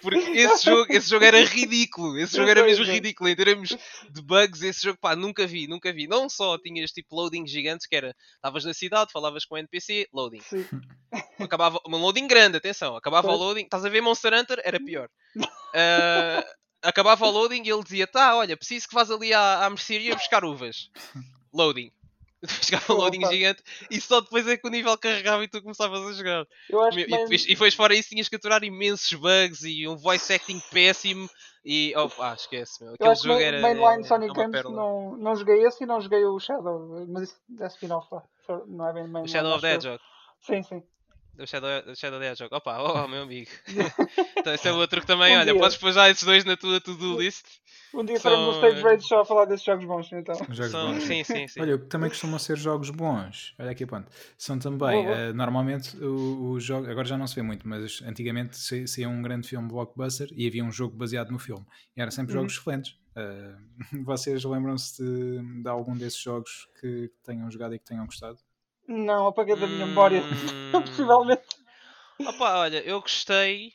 Porque 0.01 0.19
esse 0.19 0.65
jogo, 0.65 0.87
esse 0.93 1.09
jogo 1.09 1.25
era 1.25 1.45
ridículo, 1.45 2.19
esse 2.19 2.37
jogo 2.37 2.49
era 2.51 2.63
mesmo 2.63 2.85
sei. 2.85 2.95
ridículo 2.95 3.29
em 3.29 3.37
termos 3.37 3.77
de 4.11 4.23
bugs, 4.23 4.63
esse 4.63 4.85
jogo 4.85 4.99
pá, 5.01 5.15
nunca 5.15 5.47
vi, 5.47 5.67
nunca 5.67 5.93
vi. 5.93 6.07
Não 6.07 6.29
só 6.29 6.59
tinhas 6.59 6.91
tipo 6.91 7.15
loading 7.15 7.47
gigantes 7.47 7.87
que 7.87 7.97
era, 7.97 8.15
estavas 8.35 8.65
na 8.65 8.75
cidade, 8.75 9.13
falavas 9.13 9.45
com 9.45 9.55
o 9.55 9.59
NPC, 9.59 10.09
loading. 10.13 10.41
Sim. 10.41 10.67
Acabava, 11.39 11.81
um 11.87 11.97
loading 11.97 12.27
grande, 12.27 12.57
atenção, 12.57 12.97
acabava 12.97 13.29
o 13.29 13.37
loading, 13.37 13.63
estás 13.63 13.85
a 13.85 13.89
ver 13.89 14.01
Monster 14.01 14.35
Hunter? 14.35 14.61
Era 14.65 14.79
pior. 14.81 15.09
Ah, 15.75 16.43
acabava 16.83 17.27
o 17.27 17.31
loading 17.31 17.63
e 17.65 17.71
ele 17.71 17.83
dizia: 17.83 18.07
Tá, 18.07 18.37
olha, 18.37 18.57
preciso 18.57 18.89
que 18.89 18.95
vás 18.95 19.11
ali 19.11 19.33
à, 19.33 19.65
à 19.65 19.71
mercearia 19.71 20.15
buscar 20.15 20.45
uvas. 20.45 20.91
Loading. 21.53 21.91
Chegava 22.63 22.93
o 22.93 22.97
loading 22.97 23.25
Opa. 23.25 23.33
gigante 23.33 23.63
e 23.91 24.01
só 24.01 24.21
depois 24.21 24.47
é 24.47 24.57
que 24.57 24.67
o 24.67 24.71
nível 24.71 24.97
carregava 24.97 25.43
e 25.43 25.49
tu 25.49 25.61
começavas 25.61 26.07
a 26.07 26.13
jogar. 26.13 26.47
Eu 26.71 26.81
acho 26.83 26.99
E, 26.99 27.05
que 27.05 27.11
depois, 27.11 27.45
e 27.45 27.49
depois 27.49 27.75
fora 27.75 27.95
isso 27.97 28.11
tinhas 28.11 28.29
que 28.29 28.37
aturar 28.37 28.63
imensos 28.63 29.13
bugs 29.15 29.65
e 29.65 29.89
um 29.89 29.97
voice 29.97 30.33
acting 30.33 30.61
péssimo 30.71 31.29
e 31.65 31.93
oh, 31.97 32.09
ah, 32.23 32.35
esquece 32.35 32.81
meu. 32.81 32.91
Eu 32.91 33.11
Aquele 33.11 33.15
jogo 33.17 33.41
era 33.41 33.61
Mainline 33.61 34.05
é, 34.05 34.07
Sonic 34.07 34.35
Games 34.35 34.65
não, 34.65 35.17
não 35.17 35.35
joguei 35.35 35.67
esse 35.67 35.83
e 35.83 35.87
não 35.87 36.01
joguei 36.01 36.25
o 36.25 36.39
Shadow, 36.39 37.05
mas 37.09 37.25
isso 37.25 37.37
é 37.61 37.67
spin-off. 37.67 38.09
Não 38.69 38.89
é 38.89 38.93
bem 38.93 39.05
O 39.05 39.09
Mainline. 39.09 39.29
Shadow 39.29 39.53
of 39.55 39.61
the. 39.63 39.75
Hedgehog. 39.75 40.01
Sim, 40.41 40.63
sim. 40.63 40.83
O 41.39 41.47
Shadow, 41.47 41.69
o 41.93 41.95
Shadow 41.95 42.19
the 42.19 42.31
Hedgehog. 42.33 42.53
Opa, 42.55 42.79
oh 42.83 43.07
meu 43.09 43.23
amigo. 43.23 43.49
então 44.37 44.53
esse 44.55 44.67
é 44.69 44.73
outro 44.73 45.01
que 45.01 45.07
também, 45.07 45.37
Um 45.37 45.41
olha, 45.41 45.53
dia. 45.53 45.61
podes 45.61 45.77
pôr 45.77 45.93
já 45.93 46.09
esses 46.11 46.25
dois 46.25 46.45
na 46.45 46.57
tua 46.57 46.81
to-do 46.81 47.21
list. 47.21 47.45
Um 47.95 48.05
dia 48.05 48.19
São- 48.19 48.31
faremos 48.33 48.57
um 48.57 48.59
stage 48.59 48.83
rage 48.83 49.07
só 49.07 49.21
a 49.21 49.25
falar 49.25 49.45
desses 49.47 49.65
jogos 49.65 49.85
bons, 49.87 50.13
então. 50.13 50.35
Os 50.49 50.57
jogos 50.57 50.73
São- 50.73 50.93
bons. 50.93 51.03
sim, 51.05 51.25
sim, 51.25 51.49
sim. 51.49 51.61
Olha, 51.61 51.77
o 51.77 51.79
que 51.79 51.87
também 51.87 52.11
costumam 52.11 52.39
ser 52.39 52.59
jogos 52.59 52.91
bons. 52.91 53.55
Olha 53.59 53.71
aqui 53.71 53.85
a 53.85 53.87
ponto. 53.87 54.09
São 54.37 54.59
também, 54.59 54.79
Boa, 55.05 55.05
boa. 55.05 55.17
eh, 55.17 55.33
normalmente, 55.33 55.97
o, 55.97 56.51
o 56.51 56.61
jogo, 56.61 56.91
agora 56.91 57.07
já 57.07 57.17
não 57.17 57.27
se 57.27 57.35
vê 57.35 57.41
muito, 57.43 57.67
mas 57.67 58.03
antigamente 58.03 58.59
sa- 58.59 58.87
saía 58.87 59.09
um 59.09 59.23
grande 59.23 59.49
filme 59.49 59.67
blockbuster 59.69 60.29
e 60.33 60.47
havia 60.47 60.63
um 60.65 60.71
jogo 60.73 60.97
baseado 60.97 61.31
no 61.31 61.39
filme. 61.39 61.65
E 61.97 62.01
eram 62.03 62.11
sempre 62.11 62.35
Uhum. 62.35 62.41
jogos 62.41 62.59
excelentes. 62.59 62.95
Eh, 63.17 63.55
vocês 64.05 64.45
lembram-se 64.45 65.03
de, 65.03 65.63
de 65.63 65.69
algum 65.69 65.97
desses 65.97 66.21
jogos 66.21 66.69
que 66.81 67.11
tenham 67.25 67.51
jogado 67.51 67.75
e 67.75 67.79
que 67.79 67.85
tenham 67.87 68.05
gostado? 68.05 68.39
Não, 68.89 69.27
apaguei 69.29 69.55
da 69.55 69.67
minha 69.67 69.87
memória. 69.87 70.23
Hum. 70.23 70.73
Possivelmente. 70.87 71.43
Opa, 72.27 72.59
olha, 72.61 72.79
eu 72.83 73.01
gostei 73.01 73.75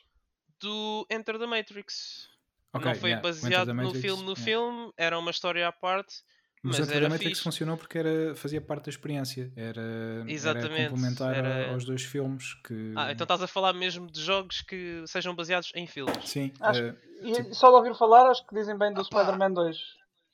do 0.60 1.06
Enter 1.10 1.38
the 1.38 1.46
Matrix. 1.46 2.28
Ok, 2.72 2.86
não 2.90 2.94
foi 2.98 3.10
yeah, 3.10 3.22
baseado 3.22 3.68
no 3.68 3.74
Matrix, 3.74 4.00
filme 4.00 4.22
no 4.24 4.32
yeah. 4.32 4.44
filme, 4.44 4.92
era 4.96 5.16
uma 5.18 5.30
história 5.30 5.66
à 5.68 5.72
parte. 5.72 6.16
Mas, 6.62 6.78
Mas 6.78 6.88
Enter 6.88 6.96
era 6.96 7.06
the 7.06 7.10
Matrix 7.12 7.30
fixe. 7.30 7.42
funcionou 7.44 7.76
porque 7.76 7.98
era, 7.98 8.34
fazia 8.34 8.60
parte 8.60 8.86
da 8.86 8.90
experiência. 8.90 9.52
Era, 9.54 9.80
era 9.80 10.24
Exatamente, 10.30 10.88
complementar 10.90 11.32
a- 11.34 11.36
era- 11.36 11.72
aos 11.72 11.84
dois 11.84 12.02
filmes 12.02 12.54
que... 12.66 12.92
Ah, 12.96 13.12
então 13.12 13.24
estás 13.24 13.42
a 13.42 13.46
falar 13.46 13.72
mesmo 13.72 14.10
de 14.10 14.20
jogos 14.20 14.62
que 14.62 15.04
sejam 15.06 15.34
baseados 15.34 15.70
em 15.74 15.86
filmes. 15.86 16.28
Sim, 16.28 16.52
Acho- 16.60 16.80
eh, 16.80 16.94
E 17.22 17.54
só 17.54 17.68
de 17.68 17.76
ouvir 17.76 17.94
falar, 17.96 18.28
acho 18.30 18.44
que 18.46 18.54
dizem 18.54 18.76
bem 18.76 18.92
do. 18.92 19.04
Spider-Man 19.04 19.52
2. 19.52 19.78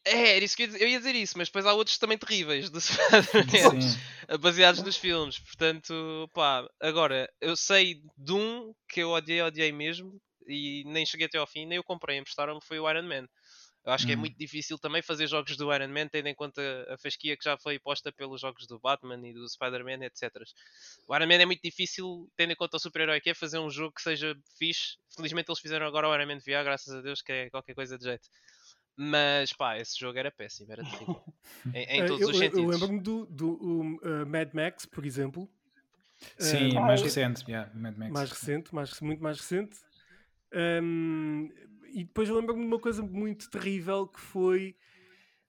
É, 0.05 0.37
era 0.37 0.45
isso 0.45 0.57
que 0.57 0.63
eu 0.63 0.67
ia 0.67 0.73
dizer, 0.73 0.83
eu 0.85 0.89
ia 0.89 0.99
dizer 0.99 1.15
isso, 1.15 1.37
mas 1.37 1.49
depois 1.49 1.67
há 1.67 1.75
outros 1.75 1.99
também 1.99 2.17
terríveis 2.17 2.71
do 2.71 2.81
Spider-Man, 2.81 4.39
baseados 4.41 4.83
nos 4.83 4.97
filmes. 4.97 5.39
Portanto, 5.39 6.31
pá, 6.33 6.67
agora, 6.81 7.31
eu 7.41 7.55
sei 7.55 8.03
de 8.17 8.33
um 8.33 8.75
que 8.89 9.01
eu 9.01 9.11
odiei, 9.11 9.43
odiei 9.43 9.73
mesmo, 9.73 10.21
e 10.47 10.85
nem 10.87 11.05
cheguei 11.05 11.27
até 11.27 11.39
ao 11.39 11.47
fim, 11.47 11.67
nem 11.67 11.77
eu 11.77 11.85
comprei, 11.85 12.17
emprestaram-me, 12.19 12.61
foi 12.65 12.81
o 12.81 12.89
Iron 12.91 13.03
Man. 13.03 13.27
Eu 13.85 13.93
acho 13.93 14.05
que 14.05 14.13
é 14.13 14.17
Hum. 14.17 14.21
muito 14.21 14.37
difícil 14.37 14.79
também 14.79 15.01
fazer 15.03 15.27
jogos 15.27 15.57
do 15.57 15.73
Iron 15.75 15.89
Man, 15.89 16.09
tendo 16.09 16.27
em 16.27 16.35
conta 16.35 16.61
a 16.91 16.99
fasquia 16.99 17.35
que 17.37 17.45
já 17.45 17.57
foi 17.57 17.79
posta 17.79 18.13
pelos 18.13 18.41
jogos 18.41 18.67
do 18.67 18.79
Batman 18.79 19.27
e 19.27 19.33
do 19.33 19.49
Spider-Man, 19.49 20.05
etc. 20.05 20.31
O 21.09 21.17
Iron 21.17 21.27
Man 21.27 21.35
é 21.43 21.47
muito 21.47 21.63
difícil, 21.63 22.31
tendo 22.37 22.53
em 22.53 22.57
conta 22.57 22.77
o 22.77 22.81
super-herói 22.81 23.21
que 23.23 23.31
é, 23.31 23.35
fazer 23.35 23.59
um 23.59 23.71
jogo 23.71 23.95
que 23.95 24.03
seja 24.03 24.37
fixe. 24.59 24.97
Felizmente 25.17 25.51
eles 25.51 25.61
fizeram 25.61 25.87
agora 25.87 26.09
o 26.09 26.15
Iron 26.15 26.27
Man 26.27 26.39
VR, 26.41 26.63
graças 26.65 26.95
a 26.95 27.01
Deus, 27.01 27.23
que 27.23 27.33
é 27.33 27.51
qualquer 27.51 27.75
coisa 27.75 27.97
de 27.97 28.05
jeito. 28.05 28.29
Mas 29.03 29.51
pá, 29.55 29.79
esse 29.79 29.99
jogo 29.99 30.19
era 30.19 30.31
péssimo, 30.31 30.71
era 30.71 30.85
terrível. 30.85 31.23
em, 31.75 31.85
em 31.85 32.03
Eh, 32.03 32.07
todos 32.07 32.21
eu, 32.21 32.29
os 32.29 32.37
eu- 32.37 32.43
eu 32.43 32.51
sentidos. 32.51 32.67
lembro-me 32.67 33.01
do, 33.01 33.27
do 33.27 33.59
um, 33.63 33.95
uh, 33.97 34.27
Mad 34.27 34.51
Max, 34.53 34.85
por 34.85 35.07
exemplo. 35.07 35.49
Sim, 36.39 36.75
Eh, 36.75 36.81
mais 36.81 37.01
recente. 37.03 37.45
Yeah, 37.51 37.71
Mad 37.75 37.97
Max. 37.97 38.13
mais 38.13 38.31
recente, 38.31 38.75
mais, 38.75 39.01
muito 39.01 39.23
mais 39.23 39.39
recente. 39.41 39.79
Um, 40.83 41.49
e 41.95 42.05
depois 42.05 42.29
eu 42.29 42.37
lembro-me 42.37 42.61
de 42.61 42.67
uma 42.67 42.79
coisa 42.79 43.03
muito 43.03 43.49
terrível 43.49 44.07
que 44.07 44.21
foi 44.21 44.77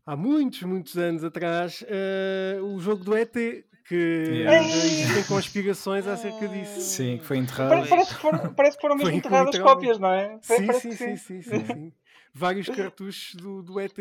há 0.05 0.15
muitos, 0.15 0.61
muitos 0.63 0.97
anos 0.97 1.23
atrás 1.23 1.81
uh, 1.81 2.63
o 2.63 2.79
jogo 2.79 3.03
do 3.03 3.17
ET, 3.17 3.65
que 3.87 3.95
Yeah. 4.29 4.65
existem 4.87 5.23
conspirações 5.25 6.07
acerca 6.07 6.47
disso. 6.47 6.79
Sim, 6.79 7.17
que 7.17 7.25
foi 7.25 7.37
enterrado. 7.37 7.69
Parece, 7.69 7.89
parece 7.89 8.15
que 8.15 8.21
foram, 8.21 8.53
parece 8.55 8.77
que 8.77 8.81
foram 8.81 8.95
mesmo 8.95 9.11
enterradas 9.11 9.59
cópias, 9.59 9.99
não 9.99 10.09
é? 10.13 10.39
Sim, 10.41 10.67
Parece 10.67 10.81
sim, 10.81 10.91
que 10.91 10.97
sim, 10.97 11.15
sim, 11.17 11.41
sim, 11.41 11.65
sim. 11.65 11.93
Vários 12.33 12.67
cartuchos 12.75 13.35
do, 13.35 13.61
do 13.61 13.79
ET. 13.79 13.97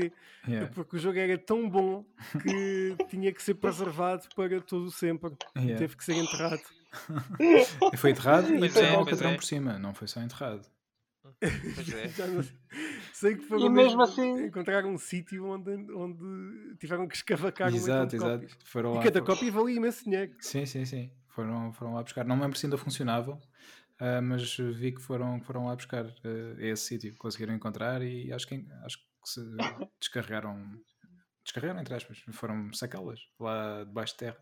Yeah, 0.47 0.70
Porque 0.73 0.97
o 0.97 0.98
jogo 0.98 1.19
era 1.19 1.36
tão 1.39 1.69
bom 1.69 2.05
que 2.43 2.97
tinha 3.11 3.32
que 3.32 3.43
ser 3.43 3.55
preservado 3.55 4.28
para 4.35 4.61
todo 4.61 4.90
sempre. 4.90 5.32
yeah. 5.57 5.78
Teve 5.78 5.97
que 5.97 6.05
ser 6.05 6.15
enterrado. 6.15 6.62
E 7.93 7.97
Foi 7.97 8.11
enterrado 8.11 8.48
e 8.51 8.52
é, 8.55 8.57
um 8.57 8.61
pois 8.61 8.77
alcatrão 8.94 9.31
é. 9.31 9.35
por 9.35 9.44
cima, 9.44 9.78
não 9.78 9.94
foi 9.94 10.09
só 10.09 10.20
enterrado. 10.20 10.66
É. 11.40 11.48
Sei. 13.12 13.36
Que 13.36 13.43
foram 13.44 13.66
E 13.66 13.69
mesmo 13.69 14.02
assim- 14.02 14.47
encontraram 14.47 14.90
um 14.90 14.98
sítio 14.98 15.44
onde, 15.47 15.70
onde 15.93 16.77
tiveram 16.78 17.07
que 17.07 17.15
escavacar 17.16 17.73
exato, 17.74 18.16
exato. 18.16 18.32
cópias. 18.32 18.57
Foram 18.65 18.93
E 18.93 18.97
lá, 18.97 19.02
cada 19.02 19.20
foram- 19.20 19.35
cópia 19.35 19.52
valia 19.52 19.77
imenso 19.77 20.05
dinheiro. 20.05 20.32
Sim, 20.40 20.65
sim, 20.66 20.85
sim. 20.85 21.11
Foram, 21.28 21.73
foram 21.73 21.94
lá 21.94 22.02
buscar. 22.02 22.24
Não 22.24 22.36
me 22.36 22.43
lembro 22.43 22.59
se 22.59 22.66
ainda 22.66 22.77
funcionavam, 22.78 23.40
ah, 24.01 24.22
mas 24.22 24.56
vi 24.56 24.93
que 24.93 25.01
foram, 25.01 25.39
foram 25.43 25.66
lá 25.66 25.77
buscar 25.77 26.06
a 26.06 26.64
esse 26.64 26.85
sítio. 26.85 27.14
Conseguiram 27.18 27.55
encontrar 27.55 28.01
e 28.01 28.32
acho 28.32 28.48
que, 28.48 28.66
acho 28.82 28.98
que 28.98 29.05
se 29.24 29.40
descarregaram. 30.01 30.81
Descarregaram, 31.44 31.81
entre 31.81 31.94
aspas. 31.94 32.22
Foram 32.32 32.72
sacá-las 32.72 33.20
lá 33.39 33.85
debaixo 33.85 34.14
de 34.14 34.18
terra. 34.20 34.39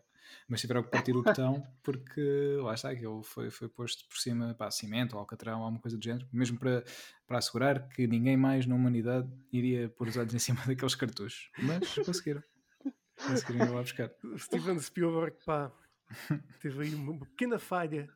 Mas 0.47 0.61
tiveram 0.61 0.83
que 0.83 0.89
partir 0.89 1.15
o 1.15 1.23
botão 1.23 1.65
porque 1.83 2.57
lá 2.61 2.75
está, 2.75 2.91
aquilo 2.91 3.23
foi, 3.23 3.49
foi 3.49 3.67
posto 3.67 4.07
por 4.07 4.17
cima 4.17 4.53
para 4.53 4.69
cimento 4.69 5.13
ou 5.13 5.19
alcatrão, 5.19 5.63
alguma 5.63 5.81
coisa 5.81 5.97
do 5.97 6.03
género, 6.03 6.27
mesmo 6.31 6.57
para, 6.59 6.83
para 7.27 7.39
assegurar 7.39 7.89
que 7.89 8.05
ninguém 8.05 8.37
mais 8.37 8.67
na 8.67 8.75
humanidade 8.75 9.27
iria 9.51 9.89
pôr 9.89 10.07
os 10.07 10.15
olhos 10.15 10.33
em 10.33 10.39
cima 10.39 10.61
daqueles 10.67 10.95
cartuchos. 10.95 11.49
Mas 11.57 11.95
conseguiram. 12.05 12.43
Conseguiram 13.15 13.65
ir 13.65 13.69
lá 13.71 13.81
buscar. 13.81 14.11
Steven 14.37 14.79
Spielberg, 14.79 15.35
pá, 15.43 15.71
teve 16.61 16.83
aí 16.83 16.95
uma 16.95 17.19
pequena 17.19 17.57
falha. 17.59 18.07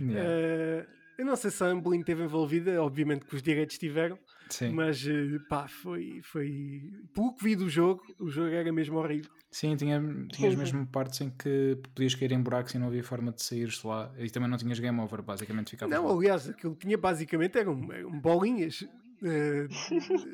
Yeah. 0.00 0.30
Eh, 0.30 0.86
eu 1.18 1.24
não 1.24 1.34
sei 1.34 1.50
se 1.50 1.62
a 1.64 1.66
Amblin 1.66 2.00
esteve 2.00 2.22
envolvida, 2.22 2.80
obviamente 2.82 3.26
que 3.26 3.34
os 3.34 3.42
direitos 3.42 3.76
tiveram, 3.76 4.16
Sim. 4.48 4.70
mas 4.70 5.04
eh, 5.04 5.38
pá, 5.48 5.66
foi, 5.66 6.20
foi. 6.22 6.92
Pelo 7.12 7.34
que 7.34 7.42
vi 7.42 7.56
do 7.56 7.68
jogo, 7.68 8.02
o 8.20 8.28
jogo 8.28 8.48
era 8.50 8.72
mesmo 8.72 8.98
horrível. 8.98 9.30
Sim, 9.50 9.74
tinha, 9.76 10.00
tinhas 10.30 10.52
sim. 10.52 10.58
mesmo 10.58 10.86
partes 10.86 11.20
em 11.22 11.30
que 11.30 11.76
podias 11.94 12.14
cair 12.14 12.32
em 12.32 12.40
buracos 12.40 12.74
e 12.74 12.78
não 12.78 12.86
havia 12.86 13.02
forma 13.02 13.32
de 13.32 13.42
saíres 13.42 13.80
de 13.80 13.86
lá. 13.86 14.12
E 14.18 14.30
também 14.30 14.48
não 14.48 14.56
tinhas 14.58 14.78
game 14.78 15.00
over, 15.00 15.22
basicamente 15.22 15.70
ficava. 15.70 15.90
Não, 15.92 16.08
aliás, 16.08 16.48
aquilo 16.48 16.74
que 16.74 16.86
tinha 16.86 16.96
basicamente 16.98 17.58
eram, 17.58 17.92
eram 17.92 18.20
bolinhas 18.20 18.86
eh, 19.22 19.66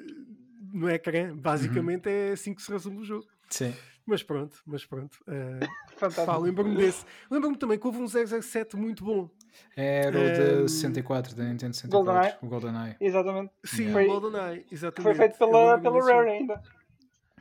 no 0.73 0.91
ecrã. 0.91 1.35
Basicamente 1.37 2.09
é 2.09 2.33
assim 2.33 2.53
que 2.53 2.61
se 2.61 2.71
resume 2.71 2.99
o 2.99 3.05
jogo. 3.05 3.27
Sim. 3.49 3.73
Mas 4.05 4.23
pronto, 4.23 4.59
mas 4.67 4.85
pronto. 4.85 5.19
eh, 5.29 5.61
Fantástico. 5.97 6.39
lembro-me 6.41 6.77
desse. 6.77 7.07
Lembro-me 7.31 7.57
também 7.57 7.79
que 7.79 7.87
houve 7.87 8.01
um 8.01 8.07
007 8.07 8.77
muito 8.77 9.03
bom. 9.05 9.31
Era 9.77 10.17
o 10.17 10.21
Ehm, 10.21 10.65
de 10.65 10.71
64, 10.71 11.35
da 11.35 11.45
Nintendo 11.45 11.75
64. 11.75 11.91
GoldenEye. 12.05 12.35
O 12.43 12.47
GoldenEye. 12.49 12.97
Exatamente. 13.01 13.53
Sim, 13.65 13.93
Foi- 13.93 14.07
o 14.09 14.21
GoldenEye, 14.21 14.65
Que 14.65 14.75
exatamente. 14.75 15.03
foi 15.03 15.15
feito 15.27 15.39
pela, 15.39 15.79
pela 15.79 16.01
Rare 16.05 16.31
ainda. 16.31 16.63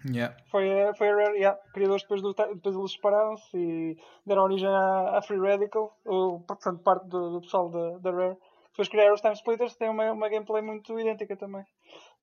Yeah. 0.06 0.35
Foi, 0.52 0.69
a- 0.84 0.94
foi 0.95 1.10
a 1.10 1.15
Rare, 1.15 1.35
yeah. 1.38 1.57
criadores 1.73 2.02
depois, 2.03 2.22
do, 2.22 2.34
depois 2.34 2.76
eles 2.76 2.91
separaram-se 2.91 3.56
e 3.57 3.98
deram 4.26 4.44
origem 4.44 4.68
à, 4.68 5.18
à 5.18 5.22
Free 5.22 5.40
Radical, 5.40 5.98
ou, 6.06 6.41
portanto, 6.41 6.81
parte 6.84 7.07
do, 7.07 7.31
do 7.34 7.41
pessoal 7.41 7.69
da, 7.69 7.98
da 7.99 8.11
Rare. 8.11 8.38
Depois 8.72 8.90
criaram 8.90 9.14
os 9.14 9.22
Time 9.22 9.34
Splitters, 9.35 9.76
tem 9.76 9.90
uma, 9.90 10.11
uma 10.11 10.27
gameplay 10.30 10.61
muito 10.61 10.99
idêntica 10.99 11.38
também. 11.38 11.64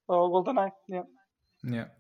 Ao 0.07 0.29
GoldenEye. 0.29 0.73
Yeah. 0.91 1.09
Yeah. 1.65 1.91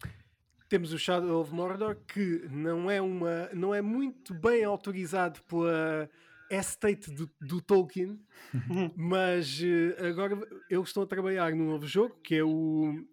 Temos 0.68 0.92
o 0.92 0.98
Shadow 0.98 1.40
of 1.40 1.52
Mordor, 1.54 1.96
que 2.06 2.46
não 2.50 2.90
é, 2.90 3.00
uma, 3.00 3.48
não 3.54 3.74
é 3.74 3.80
muito 3.80 4.34
bem 4.34 4.62
autorizado 4.64 5.40
pela 5.44 6.08
estate 6.50 7.10
do, 7.12 7.30
do 7.40 7.60
Tolkien, 7.62 8.20
mas 8.96 9.60
eh, 9.62 10.08
agora 10.08 10.38
eles 10.68 10.88
estão 10.88 11.02
a 11.02 11.06
trabalhar 11.06 11.54
num 11.54 11.66
novo 11.70 11.86
jogo, 11.86 12.16
que 12.22 12.36
é 12.36 12.44
o 12.44 13.06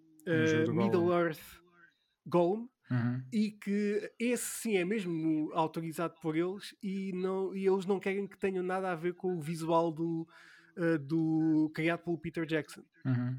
do 0.66 0.74
Middle 0.74 1.10
Golem. 1.10 1.12
Earth 1.12 1.40
Golem, 2.26 2.70
Uhum. 2.90 3.24
e 3.32 3.52
que 3.52 4.12
esse 4.20 4.46
sim 4.62 4.78
é 4.78 4.86
mesmo 4.86 5.52
autorizado 5.54 6.16
por 6.22 6.36
eles 6.38 6.76
e, 6.82 7.12
não, 7.14 7.56
e 7.56 7.68
eles 7.68 7.86
não 7.86 8.00
querem 8.00 8.28
que 8.28 8.38
tenham 8.38 8.64
nada 8.64 8.92
a 8.92 8.96
ver 8.96 9.14
com 9.16 9.36
o 9.36 9.42
visual 9.42 9.92
do, 9.92 10.28
eh, 10.78 10.98
do 10.98 11.70
criado 11.74 12.04
pelo 12.04 12.18
Peter 12.18 12.46
Jackson. 12.46 12.84
Uhum. 13.06 13.38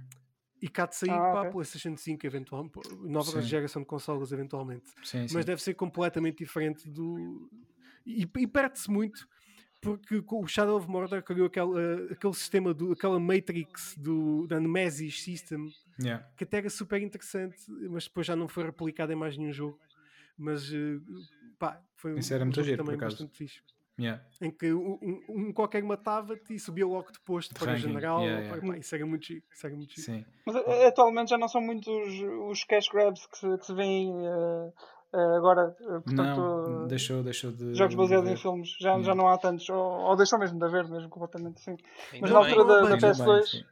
E 0.60 0.68
cá 0.68 0.86
de 0.86 0.96
sair 0.96 1.12
Ah, 1.12 1.30
para 1.30 1.40
ok. 1.40 1.48
a 1.48 1.52
PlayStation 1.52 1.96
5, 1.96 2.26
eventualmente, 2.26 2.78
nova 3.04 3.40
Sim. 3.40 3.48
geração 3.48 3.82
de 3.82 3.86
consolas, 3.88 4.32
eventualmente. 4.32 4.90
Sim, 5.02 5.28
sim. 5.28 5.34
Mas 5.34 5.44
deve 5.44 5.62
ser 5.62 5.74
completamente 5.74 6.38
diferente 6.38 6.88
do. 6.90 7.48
E, 8.04 8.22
e 8.38 8.46
perde-se 8.46 8.90
muito, 8.90 9.28
porque 9.80 10.20
com 10.22 10.42
o 10.42 10.46
Shadow 10.48 10.76
of 10.76 10.88
Mordor 10.88 11.22
criou 11.22 11.46
aquele, 11.46 12.12
aquele 12.12 12.34
sistema, 12.34 12.74
do, 12.74 12.92
aquela 12.92 13.18
Matrix 13.20 13.94
do, 13.96 14.46
da 14.46 14.58
Nemesis 14.60 15.22
System, 15.22 15.68
Yeah. 16.00 16.24
que 16.36 16.44
até 16.44 16.58
era 16.58 16.70
super 16.70 17.02
interessante, 17.02 17.56
mas 17.90 18.04
depois 18.04 18.24
já 18.24 18.36
não 18.36 18.46
foi 18.46 18.62
replicado 18.64 19.12
em 19.12 19.16
mais 19.16 19.36
nenhum 19.36 19.52
jogo. 19.52 19.76
Mas 20.36 20.72
eh, 20.72 21.00
pá, 21.58 21.82
foi 21.96 22.16
Isso 22.20 22.32
era 22.32 22.44
muito 22.44 22.54
jogo 22.54 22.66
giro, 22.66 22.78
por 22.78 22.84
também 22.84 22.96
acaso. 22.98 23.16
bastante 23.16 23.36
fixe. 23.36 23.60
Yeah. 23.98 24.22
Em 24.40 24.48
que 24.52 24.72
um, 24.72 24.92
um- 25.02 25.24
um 25.28 25.52
qualquer 25.52 25.82
matava-te 25.82 26.54
e 26.54 26.60
subia 26.60 26.86
logo 26.86 27.10
de 27.10 27.18
posto 27.18 27.52
De 27.52 27.58
para 27.58 27.72
ranking, 27.72 27.88
general. 27.88 28.20
yeah, 28.22 28.42
yeah. 28.44 28.64
pá, 28.68 28.78
isso 28.78 28.94
era 28.94 29.04
muito. 29.04 29.32
Isso 29.32 29.66
era 29.66 29.74
muito. 29.74 30.00
Sim. 30.00 30.24
Mas 30.46 30.54
a- 30.54 30.86
atualmente 30.86 31.30
já 31.30 31.36
não 31.38 31.48
são 31.48 31.60
muitos 31.60 31.88
os 32.48 32.62
cash 32.62 32.88
grabs 32.90 33.26
que 33.26 33.36
se, 33.38 33.58
que 33.58 33.66
se 33.66 33.74
vêem 33.74 34.12
eh, 34.24 34.28
eh, 34.28 34.72
agora. 35.16 35.74
eh, 35.80 36.00
portanto, 36.00 36.40
Não, 36.40 36.84
eh, 36.84 36.88
deixou, 36.88 37.22
deixou 37.22 37.50
de. 37.52 37.74
jogos 37.74 37.94
baseados 37.94 38.26
de 38.28 38.34
em 38.34 38.36
filmes. 38.36 38.70
Já, 38.80 38.90
já 38.92 38.98
Yeah. 38.98 39.14
não 39.14 39.28
há 39.28 39.38
tantos. 39.38 39.68
Ou, 39.68 39.76
ou 39.76 40.16
deixou 40.16 40.38
mesmo 40.38 40.58
de 40.58 40.64
haver, 40.64 40.86
mesmo 40.88 41.08
completamente 41.08 41.58
assim. 41.58 41.76
Ainda 42.12 42.18
Mas 42.20 42.30
na 42.30 42.38
altura 42.38 42.64
da, 42.64 42.74
da 42.80 42.94
Ainda 42.94 42.96
bem, 42.96 43.10
PS2, 43.12 43.46
sim. 43.46 43.64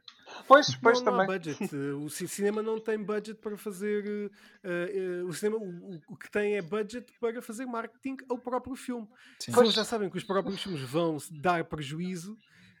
Pois, 0.45 0.75
pois 0.75 1.01
não, 1.01 1.13
não 1.13 1.21
há 1.21 1.25
também. 1.25 1.39
budget. 1.39 1.75
O 2.03 2.09
ci- 2.09 2.27
cinema 2.27 2.61
não 2.61 2.79
tem 2.79 2.97
budget 3.01 3.39
para 3.39 3.55
fazer. 3.57 4.31
eh, 4.63 4.91
eh, 5.21 5.23
o 5.23 5.31
cinema 5.31 5.57
o, 5.57 5.99
o 6.09 6.17
que 6.17 6.29
tem 6.29 6.55
é 6.57 6.61
budget 6.61 7.05
para 7.19 7.41
fazer 7.41 7.65
marketing 7.65 8.17
ao 8.29 8.37
próprio 8.37 8.75
filme. 8.75 9.07
Sim. 9.39 9.53
Se 9.53 9.59
eles 9.59 9.73
já 9.73 9.83
sabem 9.85 10.09
que 10.09 10.17
os 10.17 10.23
próprios 10.23 10.61
filmes 10.61 10.81
vão 10.81 11.17
dar 11.41 11.63
prejuízo, 11.63 12.37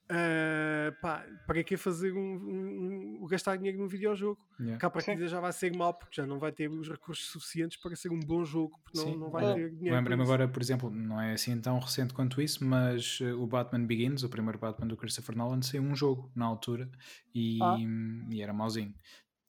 eh, 0.09 0.93
pá, 1.01 1.25
para 1.45 1.63
que 1.63 1.75
fazer 1.77 2.13
um, 2.13 2.17
um- 2.19 3.19
um- 3.23 3.27
gastar 3.27 3.57
dinheiro 3.57 3.77
num 3.77 3.87
videojogo? 3.87 4.39
Yeah. 4.59 4.79
Que 4.79 4.85
à 4.85 4.89
partida 4.89 5.27
já 5.27 5.39
vai 5.39 5.51
ser 5.51 5.75
mal, 5.75 5.93
porque 5.93 6.15
já 6.21 6.25
não 6.25 6.39
vai 6.39 6.51
ter 6.51 6.69
os 6.69 6.89
recursos 6.89 7.29
suficientes 7.29 7.77
para 7.81 7.95
ser 7.95 8.09
um 8.11 8.19
bom 8.19 8.43
jogo, 8.45 8.79
porque 8.83 8.97
não, 8.99 9.17
não 9.17 9.29
vai 9.29 9.43
olha, 9.45 9.55
ter 9.55 9.69
dinheiro. 9.71 9.95
Lembrei-me 9.95 10.03
para 10.03 10.23
isso. 10.23 10.33
agora, 10.33 10.47
por 10.47 10.61
exemplo, 10.61 10.89
não 10.89 11.21
é 11.21 11.33
assim 11.33 11.59
tão 11.59 11.77
recente 11.79 12.13
quanto 12.13 12.41
isso, 12.41 12.63
mas 12.65 13.19
eh, 13.21 13.33
o 13.33 13.45
Batman 13.45 13.85
Begins, 13.85 14.23
o 14.23 14.29
primeiro 14.29 14.57
Batman 14.57 14.87
do 14.87 14.97
Christopher 14.97 15.35
Nolan, 15.35 15.61
saiu 15.61 15.83
um 15.83 15.95
jogo 15.95 16.31
na 16.35 16.45
altura 16.45 16.89
e, 17.35 17.59
Ah. 17.61 17.75
e 18.29 18.41
era 18.41 18.53
mauzinho. 18.53 18.93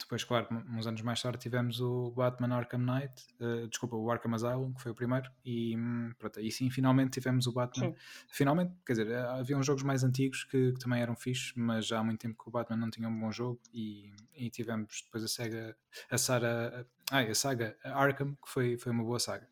Depois, 0.08 0.24
claro, 0.24 0.48
uns 0.74 0.86
anos 0.86 1.02
mais 1.02 1.20
tarde 1.20 1.38
tivemos 1.38 1.82
o 1.82 2.10
Batman 2.12 2.56
Arkham 2.56 2.80
Knight, 2.80 3.26
eh, 3.38 3.66
desculpa, 3.66 3.94
o 3.94 4.10
Arkham 4.10 4.34
Asylum, 4.34 4.72
que 4.72 4.80
foi 4.80 4.92
o 4.92 4.94
primeiro, 4.94 5.30
e 5.44 5.76
hum, 5.76 6.14
pronto, 6.18 6.38
aí 6.40 6.50
sim, 6.50 6.70
finalmente 6.70 7.10
tivemos 7.10 7.46
o 7.46 7.52
Batman. 7.52 7.90
Sim. 7.90 7.94
Finalmente, 8.30 8.72
quer 8.86 8.94
dizer, 8.94 9.08
eh, 9.08 9.20
havia 9.20 9.58
uns 9.58 9.66
jogos 9.66 9.82
mais 9.82 10.02
antigos 10.02 10.44
que, 10.44 10.72
que 10.72 10.78
também 10.78 11.02
eram 11.02 11.14
fixes, 11.14 11.52
mas 11.54 11.86
já 11.86 11.98
há 11.98 12.02
muito 12.02 12.20
tempo 12.20 12.42
que 12.42 12.48
o 12.48 12.50
Batman 12.50 12.78
não 12.78 12.88
tinha 12.90 13.06
um 13.06 13.20
bom 13.20 13.30
jogo 13.30 13.60
e, 13.70 14.10
e 14.34 14.48
tivemos 14.48 15.02
depois 15.04 15.22
a 15.22 15.28
Sega, 15.28 15.76
a, 16.10 16.16
Sara, 16.16 16.86
ai, 17.10 17.28
a 17.28 17.34
saga 17.34 17.76
Arkham, 17.84 18.34
que 18.42 18.48
foi, 18.50 18.78
foi 18.78 18.90
uma 18.90 19.04
boa 19.04 19.18
saga. 19.18 19.46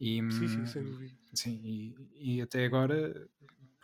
E, 0.00 0.16
Sim, 0.32 0.48
sim, 0.48 0.60
hum, 0.62 0.66
sem 0.66 0.82
dúvida. 0.82 1.14
Sim, 1.34 1.60
e, 1.62 1.94
e 2.16 2.42
até 2.42 2.64
agora, 2.64 3.28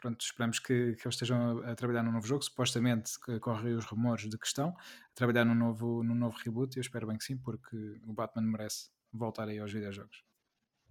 pronto, 0.06 0.20
esperamos 0.24 0.58
que, 0.60 0.94
que 0.94 1.06
eles 1.06 1.14
estejam 1.14 1.60
a, 1.64 1.72
a 1.72 1.74
trabalhar 1.74 2.02
num 2.02 2.12
novo 2.12 2.26
jogo. 2.26 2.42
Supostamente 2.42 3.18
que 3.20 3.38
correm 3.40 3.74
os 3.74 3.84
rumores 3.84 4.28
de 4.28 4.38
que 4.38 4.46
estão 4.46 4.68
a 4.68 5.14
trabalhar 5.14 5.44
num 5.44 5.54
novo, 5.54 6.02
num 6.02 6.14
novo 6.14 6.36
reboot. 6.44 6.76
E 6.76 6.78
eu 6.78 6.82
espero 6.82 7.06
bem 7.06 7.18
que 7.18 7.24
sim, 7.24 7.36
porque 7.36 7.76
o 8.06 8.12
Batman 8.12 8.42
merece 8.42 8.90
voltar 9.12 9.48
aí 9.48 9.58
aos 9.58 9.72
videojogos. 9.72 10.22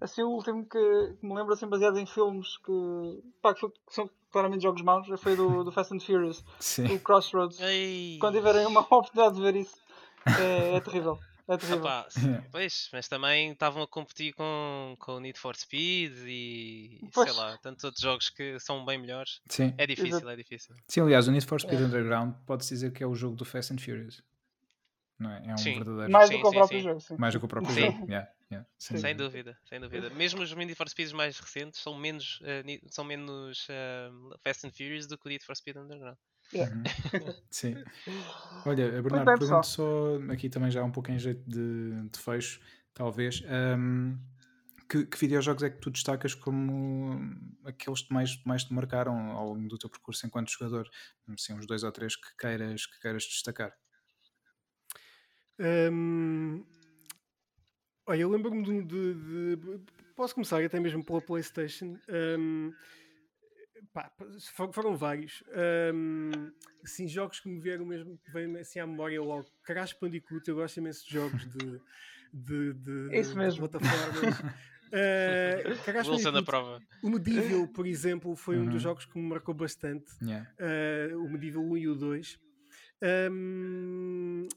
Assim, 0.01 0.21
o 0.23 0.29
último 0.29 0.65
que, 0.67 0.77
que 1.19 1.25
me 1.25 1.33
lembro, 1.33 1.53
assim, 1.53 1.67
baseado 1.67 1.97
em 1.97 2.05
filmes 2.05 2.57
que, 2.57 3.23
pá, 3.41 3.53
que, 3.53 3.61
foi- 3.61 3.69
que 3.71 3.93
são 3.93 4.09
claramente 4.29 4.63
jogos 4.63 4.81
maus, 4.81 5.07
foi 5.21 5.37
do, 5.37 5.63
do 5.63 5.71
Fast 5.71 5.93
and 5.95 6.01
Furious, 6.01 6.43
Sim, 6.59 6.93
o 6.93 6.99
Crossroads. 6.99 7.61
Ei. 7.61 8.17
Quando 8.19 8.35
tiverem 8.35 8.65
uma 8.67 8.81
oportunidade 8.91 9.35
de 9.35 9.41
ver 9.41 9.55
isso, 9.55 9.77
é, 10.37 10.75
é 10.75 10.81
terrível. 10.81 11.17
É 11.47 11.57
terrível. 11.57 11.85
Pois, 12.51 12.89
mas 12.91 13.07
também 13.07 13.51
estavam 13.51 13.83
a 13.83 13.87
competir 13.87 14.33
com, 14.33 14.95
com 14.99 15.13
o 15.13 15.19
Need 15.19 15.37
for 15.39 15.55
Speed 15.55 16.13
e 16.25 16.99
Pois. 17.13 17.29
sei 17.29 17.37
lá, 17.39 17.57
tantos 17.59 17.83
outros 17.83 18.01
jogos 18.01 18.29
que 18.29 18.59
são 18.59 18.83
bem 18.83 18.97
melhores. 18.97 19.41
sim. 19.49 19.73
É 19.77 19.85
difícil, 19.85 20.17
Exato. 20.17 20.29
é 20.29 20.35
difícil. 20.35 20.75
Sim, 20.87 21.01
aliás, 21.01 21.27
o 21.27 21.31
Need 21.31 21.45
for 21.45 21.61
Speed 21.61 21.81
Underground 21.81 22.33
pode-se 22.45 22.73
dizer 22.73 22.91
que 22.91 23.03
é 23.03 23.07
o 23.07 23.13
jogo 23.15 23.35
do 23.35 23.45
Fast 23.45 23.73
and 23.73 23.77
Furious. 23.77 24.23
Não 25.19 25.31
é? 25.31 25.43
É 25.47 25.53
um 25.53 25.57
Sim. 25.57 25.75
verdadeiro. 25.75 26.11
Mais 26.11 26.29
do 26.29 26.39
que 26.41 26.47
o 26.47 26.51
próprio 26.51 26.79
sim. 26.79 26.83
jogo, 26.83 26.99
sim. 26.99 27.15
Mais 27.17 27.33
do 27.33 27.39
que 27.39 27.45
o 27.45 27.47
próprio 27.47 27.73
Sim. 27.73 27.81
jogo. 27.85 28.05
Yeah, 28.11 28.31
yeah, 28.51 28.67
sem 28.77 28.97
Sem 28.97 29.15
dúvida. 29.15 29.53
dúvida, 29.53 29.59
sem 29.69 29.79
dúvida. 29.79 30.09
Mesmo 30.09 30.41
os 30.41 30.51
Need 30.53 30.75
for 30.75 30.89
Speeds 30.89 31.13
mais 31.13 31.39
recentes 31.39 31.79
são 31.79 31.95
menos, 31.97 32.39
ni- 32.65 32.81
são 32.89 33.05
menos 33.05 33.65
eh, 33.69 34.09
Fast 34.43 34.67
and 34.67 34.71
Furious 34.71 35.07
do 35.07 35.17
que 35.17 35.27
o 35.27 35.29
Need 35.29 35.45
for 35.45 35.55
Speed 35.55 35.77
Underground. 35.77 36.17
Uhum. 36.53 36.83
Sim. 37.51 37.75
Olha, 38.65 39.01
Bernardo, 39.01 39.25
bem, 39.27 39.37
pergunto 39.39 39.67
só 39.67 40.17
aqui 40.31 40.49
também 40.49 40.71
já 40.71 40.83
um 40.83 40.91
pouco 40.91 41.11
em 41.11 41.19
jeito 41.19 41.43
de, 41.49 42.09
de 42.09 42.19
fecho, 42.19 42.59
talvez. 42.93 43.43
hum, 43.77 44.17
que, 44.89 45.05
que 45.05 45.17
videojogos 45.17 45.63
é 45.63 45.69
que 45.69 45.79
tu 45.79 45.89
destacas 45.89 46.33
como 46.35 47.19
aqueles 47.65 48.01
que 48.01 48.13
mais, 48.13 48.43
mais 48.43 48.63
te 48.63 48.73
marcaram 48.73 49.31
ao 49.31 49.49
longo 49.53 49.67
do 49.67 49.77
teu 49.77 49.89
percurso 49.89 50.25
enquanto 50.25 50.51
jogador? 50.51 50.89
Assim, 51.29 51.53
uns 51.53 51.65
dois 51.65 51.83
ou 51.83 51.91
três 51.91 52.15
que 52.15 52.35
queiras, 52.37 52.85
que 52.85 52.99
queiras 52.99 53.23
destacar. 53.23 53.73
Hum, 55.57 56.65
olha, 58.05 58.21
eu 58.21 58.29
lembro-me 58.29 58.63
de, 58.63 58.83
de- 58.83 59.55
de- 59.55 59.95
Posso 60.15 60.33
começar 60.33 60.63
até 60.63 60.79
mesmo 60.79 61.03
pela 61.03 61.19
PlayStation. 61.19 61.97
Hum, 62.39 62.73
pá, 63.93 64.11
for- 64.53 64.73
foram 64.73 64.95
vários. 64.95 65.43
Assim, 66.83 67.07
jogos 67.07 67.39
que 67.39 67.49
me 67.49 67.59
vieram 67.59 67.85
mesmo, 67.85 68.17
que 68.23 68.31
veio 68.31 68.57
assim 68.59 68.79
à 68.79 68.87
memória 68.87 69.21
logo. 69.21 69.45
Crash 69.63 69.95
Bandicoot, 69.99 70.47
eu 70.47 70.55
gosto 70.55 70.77
imenso 70.77 71.05
de 71.05 71.13
jogos 71.13 71.41
de, 71.47 71.81
de, 72.33 72.73
de, 72.73 73.15
É 73.15 73.19
isso 73.19 73.31
de 73.31 73.37
mesmo. 73.37 73.67
plataformas. 73.69 74.39
Uh, 74.85 75.83
Crash 75.83 76.07
Wilson 76.07 76.31
na 76.31 76.43
prova. 76.43 76.79
o 77.03 77.09
Medieval, 77.09 77.67
por 77.67 77.85
exemplo, 77.87 78.35
foi 78.35 78.57
um 78.57 78.61
Uhum. 78.65 78.69
dos 78.69 78.81
jogos 78.81 79.05
que 79.05 79.17
me 79.17 79.27
marcou 79.27 79.53
bastante. 79.53 80.05
Yeah. 80.21 80.47
Uh, 81.13 81.25
o 81.25 81.29
Medieval 81.29 81.63
1 81.63 81.77
e 81.77 81.87
o 81.87 81.95
2. 81.95 82.39
Um, 83.31 84.47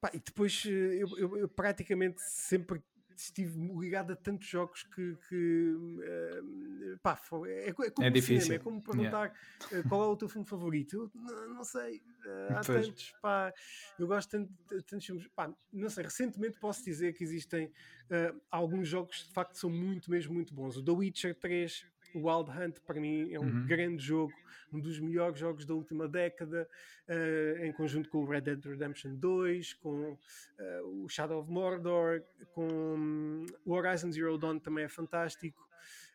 pá, 0.00 0.10
e 0.12 0.18
depois 0.18 0.64
uh, 0.64 0.68
eu, 0.68 1.08
eu- 1.18 1.36
eu 1.38 1.48
praticamente 1.48 2.20
sempre 2.22 2.82
estive 3.22 3.58
ligado 3.78 4.12
a 4.12 4.16
tantos 4.16 4.46
jogos 4.48 4.82
que, 4.84 5.16
que, 5.28 5.74
uh, 5.74 6.98
pá, 7.02 7.20
é, 7.46 7.68
é 7.68 7.72
como 7.72 8.06
É 8.06 8.10
difícil. 8.10 8.40
cinema, 8.42 8.60
é 8.60 8.64
como 8.64 8.82
perguntar 8.82 9.32
uh, 9.72 9.88
qual 9.88 10.04
é 10.04 10.06
o 10.06 10.16
teu 10.16 10.28
filme 10.28 10.46
favorito. 10.46 10.94
Eu 10.96 11.10
não, 11.14 11.54
não 11.54 11.64
sei, 11.64 11.98
uh, 11.98 12.56
há 12.56 12.60
Pois. 12.64 12.86
tantos, 12.86 13.14
pá, 13.20 13.52
eu 13.98 14.06
gosto 14.06 14.30
tanto 14.30 14.52
de 14.70 14.82
tantos 14.82 15.06
filmes, 15.06 15.26
pá, 15.28 15.52
não 15.72 15.90
sei, 15.90 16.04
recentemente 16.04 16.58
posso 16.58 16.84
dizer 16.84 17.12
que 17.12 17.24
existem 17.24 17.66
uh, 17.66 18.40
alguns 18.50 18.88
jogos 18.88 19.22
que 19.22 19.28
de 19.28 19.34
facto 19.34 19.56
são 19.56 19.70
muito, 19.70 20.10
mesmo 20.10 20.34
muito 20.34 20.54
bons. 20.54 20.76
O 20.76 20.82
The 20.84 20.92
Witcher 20.92 21.34
3, 21.34 21.86
o 22.14 22.28
Wild 22.28 22.50
Hunt, 22.50 22.78
para 22.86 23.00
mim 23.00 23.32
é 23.32 23.38
um 23.40 23.44
Uhum. 23.44 23.66
grande 23.66 24.02
jogo, 24.04 24.32
um 24.72 24.80
dos 24.80 24.98
melhores 25.00 25.38
jogos 25.38 25.64
da 25.64 25.74
última 25.74 26.08
década, 26.08 26.68
uh, 27.08 27.64
em 27.64 27.72
conjunto 27.72 28.08
com 28.08 28.18
o 28.18 28.26
Red 28.26 28.42
Dead 28.42 28.64
Redemption 28.64 29.14
2, 29.16 29.74
com 29.74 30.12
uh, 30.12 31.04
o 31.04 31.08
Shadow 31.08 31.40
of 31.40 31.50
Mordor, 31.50 32.22
com 32.52 33.46
o 33.64 33.72
Horizon 33.72 34.10
Zero 34.12 34.36
Dawn 34.38 34.58
também 34.58 34.84
é 34.84 34.88
fantástico. 34.88 35.60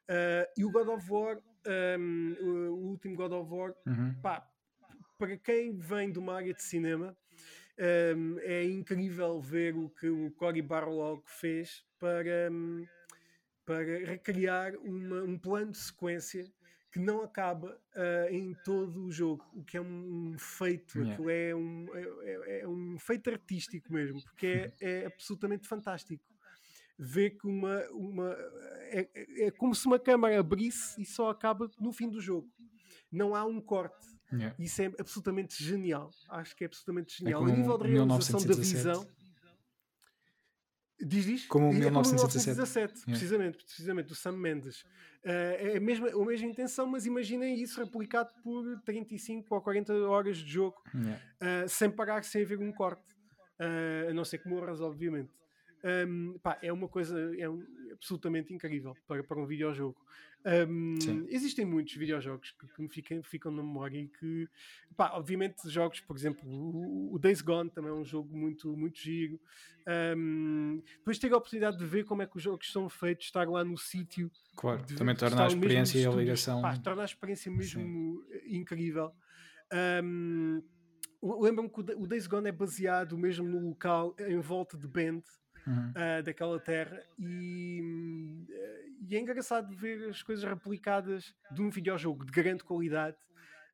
Uh, 0.09 0.45
e 0.57 0.65
o 0.65 0.71
God 0.71 0.87
of 0.89 1.09
War, 1.11 1.37
um, 1.99 2.35
o, 2.39 2.47
o 2.73 2.87
último 2.89 3.15
God 3.15 3.31
of 3.31 3.49
War, 3.51 3.73
Uhum. 3.85 4.13
pá, 4.21 4.47
para 5.17 5.37
quem 5.37 5.77
vem 5.77 6.11
de 6.11 6.19
uma 6.19 6.35
área 6.35 6.53
de 6.53 6.61
cinema, 6.61 7.15
hum, 8.17 8.37
é 8.41 8.65
incrível 8.65 9.39
ver 9.39 9.73
o 9.75 9.89
que 9.89 10.07
o 10.09 10.31
Cory 10.31 10.61
Barlog 10.61 11.21
fez 11.25 11.85
para, 11.97 12.49
hum, 12.51 12.85
para 13.65 13.83
recriar 14.05 14.75
uma- 14.77 15.23
um 15.23 15.37
plano 15.37 15.71
de 15.71 15.77
sequência 15.77 16.51
que 16.91 16.99
não 16.99 17.21
acaba 17.23 17.79
ah, 17.95 18.27
em 18.31 18.53
todo 18.63 19.05
o 19.05 19.11
jogo, 19.11 19.43
o 19.53 19.63
que 19.63 19.77
é 19.77 19.81
um, 19.81 20.31
um 20.33 20.37
feito, 20.37 20.99
Yeah. 20.99 21.31
é 21.33 21.55
um, 21.55 21.87
é, 21.95 22.01
é- 22.01 22.59
é 22.61 22.67
um 22.67 22.97
feito 22.99 23.29
artístico 23.29 23.91
mesmo, 23.91 24.21
porque 24.23 24.45
é, 24.47 24.73
é 24.81 25.05
absolutamente 25.07 25.67
fantástico. 25.67 26.23
Ver 26.99 27.31
que 27.31 27.47
uma. 27.47 27.81
uma 27.91 28.31
é, 28.91 29.09
é- 29.15 29.47
é 29.47 29.51
como 29.51 29.73
se 29.73 29.87
uma 29.87 29.97
câmara 29.97 30.39
abrisse 30.39 31.01
e 31.01 31.05
só 31.05 31.29
acaba 31.29 31.69
no 31.79 31.91
fim 31.91 32.07
do 32.09 32.21
jogo. 32.21 32.47
Não 33.11 33.33
há 33.35 33.43
um 33.45 33.59
corte. 33.59 34.05
Yeah. 34.31 34.55
Isso 34.59 34.81
é 34.81 34.91
absolutamente 34.99 35.63
genial. 35.63 36.11
Acho 36.29 36.55
que 36.55 36.63
é 36.63 36.67
absolutamente 36.67 37.15
É 37.15 37.17
genial. 37.17 37.39
como 37.41 37.51
a 37.51 37.55
nível 37.55 37.77
de 37.79 37.87
realização 37.89 38.39
da 38.39 38.47
1917. 38.55 38.75
visão. 38.75 39.22
Diz, 41.01 41.25
diz? 41.25 41.45
Como 41.47 41.67
o 41.67 41.69
É 41.71 41.73
1917. 41.79 42.49
1917, 42.55 43.05
precisamente, 43.05 43.57
precisamente, 43.63 44.07
do 44.07 44.15
Sam 44.15 44.33
Mendes. 44.33 44.85
Eh, 45.23 45.71
é 45.73 45.77
a 45.77 45.79
mesma, 45.81 46.07
a 46.09 46.25
mesma 46.25 46.47
intenção, 46.47 46.85
mas 46.85 47.05
imaginem 47.05 47.59
isso 47.61 47.83
replicado 47.83 48.31
por 48.43 48.63
35 48.85 49.53
ou 49.55 49.61
40 49.61 49.93
horas 50.07 50.37
de 50.37 50.49
jogo, 50.51 50.81
Yeah. 50.93 51.21
eh, 51.41 51.67
sem 51.67 51.89
parar, 51.89 52.23
sem 52.23 52.43
haver 52.43 52.59
um 52.59 52.71
corte. 52.71 53.03
Eh, 53.59 54.07
a 54.09 54.13
não 54.13 54.23
ser 54.23 54.37
que 54.37 54.47
morras, 54.47 54.79
obviamente. 54.81 55.31
Um, 56.07 56.37
pá, 56.41 56.57
é 56.61 56.71
uma 56.71 56.87
coisa 56.87 57.17
é 57.37 57.49
um- 57.49 57.65
absolutamente 57.91 58.53
incrível 58.53 58.95
para, 59.05 59.21
para 59.21 59.37
um 59.37 59.45
videojogo. 59.45 59.97
Um, 60.45 60.95
Sim. 60.99 61.25
existem 61.29 61.63
muitos 61.65 61.93
videojogos 61.95 62.51
que, 62.51 62.67
que 62.67 62.81
me 62.81 62.89
ficam, 62.89 63.23
ficam 63.23 63.51
na 63.51 63.63
memória 63.63 63.97
e 63.97 64.07
que, 64.09 64.47
pá, 64.97 65.11
obviamente, 65.13 65.69
jogos, 65.69 66.01
por 66.01 66.17
exemplo, 66.17 66.47
o, 66.49 67.13
o 67.13 67.19
Days 67.19 67.41
Gone 67.41 67.69
também 67.69 67.91
é 67.91 67.93
um 67.93 68.03
jogo 68.03 68.35
muito, 68.37 68.75
muito 68.75 68.99
giro. 68.99 69.39
Um, 70.17 70.81
depois 70.97 71.17
ter 71.17 71.31
a 71.33 71.37
oportunidade 71.37 71.77
de 71.77 71.85
ver 71.85 72.03
como 72.03 72.21
é 72.21 72.27
que 72.27 72.35
os 72.35 72.43
jogos 72.43 72.71
são 72.71 72.89
feitos, 72.89 73.25
estar 73.25 73.47
lá 73.47 73.63
no 73.63 73.77
sítio 73.77 74.29
Claro, 74.57 74.83
de- 74.85 74.95
também 74.95 75.15
torna 75.15 75.43
a 75.45 75.47
experiência 75.47 75.97
e 75.99 76.05
a 76.05 76.11
ligação. 76.11 76.61
Pá, 76.61 76.75
torna 76.77 77.01
a 77.03 77.05
experiência 77.05 77.49
mesmo 77.51 78.21
incrível. 78.45 79.11
Um, 80.03 80.61
Lembro-me 81.21 81.69
que 81.69 81.79
o 81.79 81.83
Da- 81.83 81.95
o 81.95 82.05
Days 82.05 82.27
Gone 82.27 82.49
é 82.49 82.51
baseado 82.51 83.17
mesmo 83.17 83.47
no 83.47 83.69
local 83.69 84.13
em 84.19 84.37
volta 84.41 84.77
de 84.77 84.85
Bend, 84.89 85.23
Uhum. 85.65 85.93
ah, 85.95 86.21
daquela 86.21 86.59
terra, 86.59 87.01
e, 87.17 87.81
eh, 88.49 88.82
e 89.09 89.15
é 89.15 89.19
engraçado 89.19 89.75
ver 89.75 90.09
as 90.09 90.21
coisas 90.23 90.43
replicadas 90.47 91.33
de 91.51 91.61
um 91.61 91.69
videojogo 91.69 92.25
de 92.25 92.31
grande 92.31 92.63
qualidade 92.63 93.17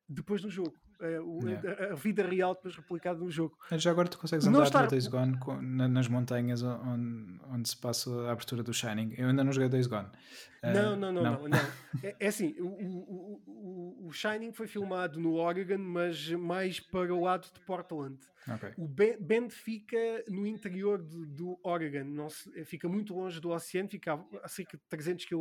depois 0.08 0.42
no 0.42 0.50
jogo. 0.50 0.74
é, 1.00 1.18
Yeah. 1.42 1.86
a, 1.88 1.92
a 1.92 1.94
vida 1.94 2.22
real 2.22 2.54
depois 2.54 2.76
replicada 2.76 3.18
no 3.18 3.30
jogo. 3.30 3.56
Já 3.72 3.90
agora 3.90 4.06
tu 4.08 4.18
consegues 4.18 4.44
Não 4.44 4.54
andar 4.56 4.64
estar- 4.66 4.82
no 4.82 4.88
Days 4.90 5.06
Gone 5.06 5.38
nas 5.88 6.08
montanhas 6.08 6.62
onde, 6.62 7.40
onde 7.48 7.68
se 7.70 7.76
passa 7.76 8.10
a 8.28 8.32
abertura 8.32 8.62
do 8.62 8.72
Shining. 8.74 9.14
Eu 9.16 9.28
ainda 9.28 9.42
não 9.42 9.50
joguei 9.50 9.68
Days 9.70 9.86
Gone. 9.86 10.08
Ah, 10.62 10.72
Não, 10.74 10.96
não, 10.96 11.10
não, 11.12 11.22
não, 11.22 11.48
não. 11.48 11.58
É, 12.04 12.14
é 12.20 12.26
assim, 12.26 12.54
o, 12.60 12.66
o, 12.66 13.42
o, 13.46 14.06
o 14.08 14.12
Shining 14.12 14.52
foi 14.52 14.66
filmado 14.66 15.18
no 15.18 15.36
Oregon, 15.36 15.78
mas 15.78 16.28
mais 16.32 16.78
para 16.80 17.14
o 17.14 17.22
lado 17.22 17.46
de 17.50 17.60
Portland. 17.60 18.18
Ok. 18.48 18.72
O 18.76 18.88
Ben 18.88 19.16
Bend 19.20 19.52
fica 19.52 19.96
no 20.28 20.46
interior 20.46 21.02
do, 21.02 21.26
do 21.26 21.60
Oregon, 21.62 22.04
não 22.04 22.30
se- 22.30 22.64
fica 22.64 22.88
muito 22.88 23.14
longe 23.14 23.38
do 23.40 23.50
oceano, 23.50 23.88
fica 23.88 24.18
a, 24.42 24.48
cerca 24.48 24.76
de 24.78 24.82
300 24.88 25.24
km, 25.26 25.36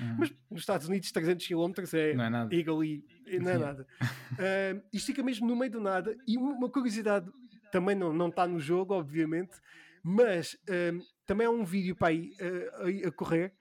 Uhum. 0.00 0.16
mas 0.18 0.32
nos 0.50 0.60
Estados 0.60 0.88
Unidos 0.88 1.12
300 1.12 1.46
km 1.46 1.72
é, 1.94 2.14
Não 2.14 2.24
é 2.24 2.30
nada. 2.30 2.54
Eagle 2.54 3.02
não 3.40 3.50
é 3.50 3.58
nada. 3.58 3.86
Ah, 4.00 4.82
isto 4.92 5.06
fica 5.06 5.22
mesmo 5.22 5.46
no 5.46 5.54
meio 5.54 5.70
do 5.70 5.80
nada. 5.80 6.16
E 6.26 6.36
uma 6.36 6.68
curiosidade 6.68 7.30
também 7.70 7.94
não 7.94 8.12
não 8.12 8.28
está 8.28 8.46
no 8.48 8.58
jogo, 8.58 8.94
obviamente, 8.94 9.56
mas 10.02 10.56
ah, 10.68 11.00
também 11.26 11.46
há 11.46 11.50
um 11.50 11.64
vídeo 11.64 11.94
para 11.94 12.08
aí 12.08 12.32
aí 12.80 13.04
a 13.04 13.12
correr. 13.12 13.52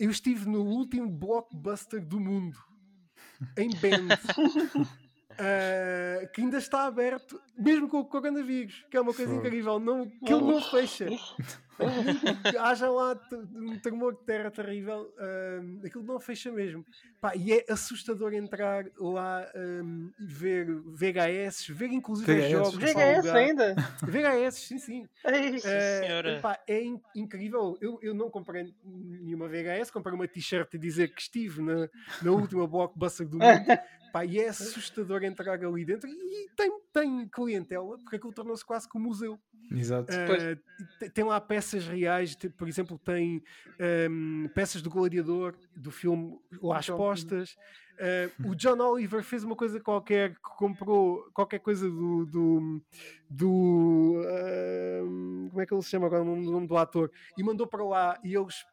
Eu 0.00 0.10
estive 0.10 0.48
no 0.48 0.62
último 0.64 1.10
blockbuster 1.10 2.04
do 2.04 2.18
mundo 2.18 2.56
em 3.58 3.68
Bend. 3.80 4.08
ah, 5.38 6.26
que 6.26 6.40
ainda 6.40 6.58
está 6.58 6.84
aberto, 6.84 7.40
mesmo 7.56 7.88
com 7.88 8.00
o 8.00 8.04
coronavírus, 8.04 8.84
que 8.90 8.96
é 8.96 9.00
uma 9.00 9.14
coisa 9.14 9.34
incrível, 9.34 9.78
não, 9.78 10.06
que 10.08 10.32
ele 10.32 10.44
não 10.44 10.60
fecha. 10.60 11.06
Haja 12.60 12.90
lá 12.90 13.18
um 13.54 13.78
tremor 13.78 14.14
de 14.14 14.24
terra 14.24 14.50
terrível, 14.50 15.12
hum, 15.62 15.80
aquilo 15.84 16.04
não 16.04 16.18
fecha 16.20 16.50
mesmo. 16.50 16.84
Pá, 17.20 17.34
e 17.34 17.52
é 17.52 17.64
assustador 17.68 18.32
entrar 18.32 18.84
lá 18.98 19.46
hum, 19.54 20.12
e 20.18 20.26
ver 20.26 20.66
VHS, 20.86 21.68
ver 21.72 21.90
inclusive 21.92 22.32
VHS. 22.32 22.50
jogos. 22.50 22.74
VHS 22.74 23.26
ainda? 23.28 23.74
VHS, 24.02 24.54
sim, 24.54 24.78
sim. 24.78 25.08
Ei, 25.26 25.56
Eh, 25.64 26.00
senhora. 26.02 26.38
epá, 26.38 26.58
é 26.66 26.82
in- 26.82 27.00
incrível. 27.14 27.76
Eu, 27.80 27.98
eu 28.02 28.14
não 28.14 28.30
comprei 28.30 28.72
nenhuma 28.84 29.48
VHS, 29.48 29.90
comprei 29.90 30.14
uma 30.14 30.28
t-shirt 30.28 30.74
a 30.74 30.78
dizer 30.78 31.12
que 31.14 31.20
estive 31.20 31.60
na, 31.62 31.88
na 32.22 32.30
última 32.30 32.66
blockbuster 32.66 33.26
do 33.28 33.38
mundo. 33.38 33.44
Pá, 34.12 34.24
e 34.24 34.40
é 34.40 34.48
assustador 34.48 35.22
entrar 35.22 35.62
ali 35.62 35.84
dentro. 35.84 36.08
E 36.08 36.48
tem, 36.56 36.70
tem 36.94 37.28
clientela, 37.28 37.98
porque 37.98 38.16
aquilo 38.16 38.32
tornou-se 38.32 38.64
quase 38.64 38.88
como 38.88 39.04
um 39.04 39.08
museu. 39.08 39.38
Exato. 39.70 40.12
Uh, 40.12 40.56
te- 40.98 41.10
tem 41.10 41.24
lá 41.24 41.40
peças 41.40 41.86
reais, 41.86 42.34
te- 42.34 42.48
por 42.48 42.66
exemplo, 42.68 42.98
tem 42.98 43.42
um, 44.10 44.48
peças 44.54 44.80
do 44.80 44.88
Gladiador, 44.90 45.54
do 45.76 45.90
filme 45.90 46.38
lá 46.62 46.78
Então, 46.78 46.94
expostas. 46.94 47.56
Uh, 47.98 48.50
o 48.50 48.54
John 48.56 48.78
Oliver 48.80 49.22
fez 49.22 49.42
uma 49.44 49.56
coisa 49.56 49.80
qualquer, 49.80 50.34
que 50.34 50.40
comprou 50.40 51.28
qualquer 51.34 51.58
coisa 51.58 51.88
do. 51.88 52.24
do, 52.26 52.82
do, 53.28 54.22
um, 55.04 55.48
como 55.50 55.60
é 55.60 55.66
que 55.66 55.74
ele 55.74 55.82
se 55.82 55.90
chama 55.90 56.06
agora? 56.06 56.22
O 56.22 56.36
nome, 56.36 56.66
do 56.66 56.76
ator, 56.76 57.10
e 57.36 57.42
mandou 57.42 57.66
para 57.66 57.84
lá. 57.84 58.18
E 58.24 58.34
eles 58.34 58.64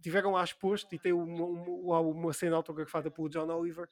tiveram 0.00 0.32
lá 0.32 0.44
exposto 0.44 0.94
e 0.94 0.98
tem 0.98 1.12
uma, 1.12 1.44
uma, 1.44 2.00
uma 2.00 2.32
cena 2.32 2.56
autografada 2.56 3.10
pelo 3.10 3.28
John 3.28 3.48
Oliver. 3.48 3.88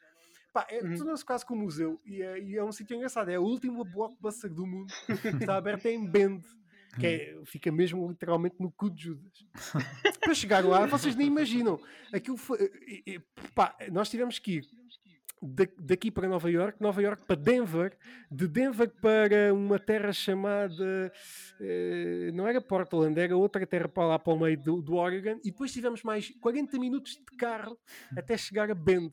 Pá, 0.55 0.65
é, 0.71 0.81
Uhum. 0.83 0.97
tornou-se 0.97 1.25
quase 1.25 1.45
como 1.45 1.61
um 1.63 1.65
museu 1.65 2.01
e 2.07 2.23
é, 2.23 2.39
e 2.41 2.57
é 2.57 2.63
um 2.65 2.71
sítio 2.73 2.95
engraçado. 2.97 3.29
É 3.29 3.35
a 3.35 3.41
última 3.41 3.85
blockbuster 3.85 4.49
do 4.55 4.65
mundo 4.65 4.87
está 5.53 5.57
aberta 5.57 5.91
em 5.91 6.09
Bend, 6.09 6.43
que 6.99 7.07
é- 7.07 7.41
fica 7.45 7.73
mesmo 7.73 8.09
literalmente 8.09 8.55
no 8.61 8.71
cu 8.71 8.89
de 8.89 9.03
Judas. 9.03 9.45
Para 10.21 10.33
chegar 10.33 10.65
lá, 10.65 10.87
vocês 10.87 11.17
nem 11.17 11.27
imaginam. 11.27 11.81
Aquilo 12.13 12.37
foi. 12.37 12.71
e- 12.87 13.03
e, 13.15 13.21
pá, 13.53 13.77
nós 13.91 14.09
tivemos 14.09 14.39
que 14.39 14.59
ir 14.59 14.65
da- 15.43 15.67
daqui 15.77 16.09
para 16.11 16.29
Nova 16.29 16.49
York, 16.49 16.81
Nova 16.81 17.03
York 17.03 17.25
para 17.27 17.35
Denver, 17.37 17.99
de 18.31 18.47
Denver 18.47 18.89
para 19.01 19.53
uma 19.53 19.79
terra 19.81 20.13
chamada 20.13 21.13
eh, 21.61 22.31
não 22.33 22.47
era 22.47 22.61
Portland, 22.63 23.19
era 23.21 23.37
outra 23.37 23.67
terra 23.67 23.89
para 23.89 24.07
lá 24.07 24.19
para 24.21 24.33
o 24.33 24.39
meio 24.39 24.57
do, 24.59 24.81
do 24.81 24.95
Oregon, 24.95 25.39
e 25.45 25.51
depois 25.51 25.73
tivemos 25.73 26.03
mais 26.05 26.31
40 26.41 26.79
minutos 26.79 27.13
de 27.17 27.37
carro 27.37 27.77
até 28.17 28.37
chegar 28.39 28.71
a 28.71 28.75
Bend. 28.75 29.13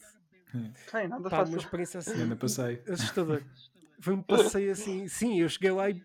Ei, 0.93 1.07
nada 1.07 1.29
Pá, 1.29 1.43
uma 1.43 1.57
experiência 1.57 1.99
assim 1.99 2.13
Ainda 2.21 2.35
passei. 2.35 2.81
assustador. 2.87 3.41
Foi 4.03 4.15
um 4.15 4.21
passeio 4.23 4.71
assim, 4.71 5.07
sim, 5.07 5.39
eu 5.39 5.47
cheguei 5.47 5.69
lá 5.69 5.87
e 5.87 6.03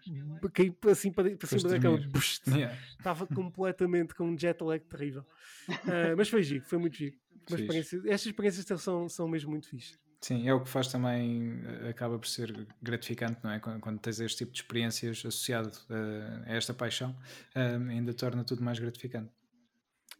caí 0.52 0.76
assim 0.90 1.10
para, 1.10 1.34
para 1.34 1.48
cima 1.48 1.70
da 1.70 1.80
cama. 1.80 1.96
dormir. 1.96 2.12
Bust, 2.12 2.42
Yeah. 2.54 2.76
Estava 2.98 3.26
completamente 3.26 4.14
com 4.14 4.24
um 4.24 4.38
jet 4.38 4.62
lag 4.62 4.84
terrível. 4.84 5.24
Ah, 5.68 6.14
mas 6.16 6.28
foi 6.28 6.42
giro, 6.42 6.64
foi 6.64 6.78
muito 6.78 6.96
giro. 6.96 7.16
Uma 7.48 7.58
experiência, 7.58 7.96
estas 8.04 8.26
experiências 8.26 8.82
são, 8.82 9.08
são 9.08 9.26
mesmo 9.26 9.50
muito 9.50 9.68
fixe. 9.68 9.98
Sim, 10.20 10.46
é 10.48 10.52
o 10.54 10.60
que 10.60 10.68
faz 10.68 10.88
também, 10.88 11.60
acaba 11.88 12.18
por 12.18 12.26
ser 12.28 12.66
gratificante, 12.82 13.38
não 13.42 13.50
é? 13.50 13.58
Quando, 13.60 13.80
quando 13.80 13.98
tens 13.98 14.20
este 14.20 14.38
tipo 14.38 14.52
de 14.52 14.58
experiências 14.60 15.18
associado 15.18 15.70
eh, 15.90 16.42
a 16.46 16.54
esta 16.54 16.74
paixão, 16.74 17.16
eh, 17.54 17.76
ainda 17.76 18.12
torna 18.14 18.42
tudo 18.44 18.62
mais 18.62 18.78
gratificante. 18.78 19.30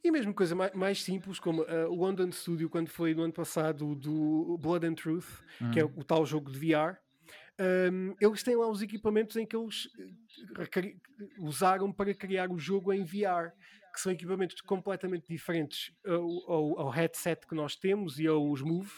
E 0.07 0.11
mesmo 0.13 0.33
coisa 0.33 0.55
mais, 0.55 0.73
mais 0.73 1.03
simples, 1.03 1.41
como 1.41 1.63
ah, 1.63 1.89
o 1.89 1.95
London 1.97 2.31
Studio, 2.31 2.71
quando 2.71 2.89
foi 2.89 3.13
no 3.13 3.23
ano 3.23 3.33
passado 3.33 3.97
do 3.97 4.57
Blood 4.57 4.87
and 4.87 4.95
Truth, 4.95 5.27
que 5.73 5.81
é 5.81 5.85
o, 5.85 5.93
o 5.97 6.05
tal 6.05 6.25
jogo 6.25 6.49
de 6.49 6.57
VR, 6.61 6.97
ahm, 7.59 8.15
eles 8.21 8.41
têm 8.45 8.55
lá 8.55 8.69
os 8.71 8.83
equipamentos 8.83 9.35
em 9.37 9.45
que 9.45 9.57
eles 9.57 9.89
eh, 10.77 10.95
usaram 11.39 11.91
para 11.93 12.15
criar 12.15 12.53
o 12.53 12.59
jogo 12.59 12.93
em 12.93 13.03
VR, 13.03 13.51
que 13.93 14.01
são 14.01 14.13
equipamentos 14.13 14.61
completamente 14.61 15.27
diferentes 15.27 15.91
ao, 16.07 16.53
ao- 16.53 16.79
ao 16.83 16.89
headset 16.91 17.45
que 17.45 17.55
nós 17.57 17.75
temos 17.75 18.21
e 18.21 18.29
aos 18.29 18.63
Move. 18.63 18.93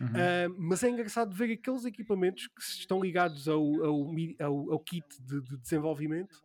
Uhum. 0.00 0.08
Ah, 0.14 0.48
mas 0.56 0.82
é 0.82 0.88
engraçado 0.88 1.34
ver 1.34 1.52
aqueles 1.52 1.84
equipamentos 1.84 2.46
que 2.46 2.62
estão 2.62 3.02
ligados 3.02 3.48
ao, 3.48 3.62
ao- 3.84 4.72
ao 4.72 4.80
kit 4.80 5.04
de, 5.20 5.42
de 5.42 5.56
desenvolvimento. 5.58 6.42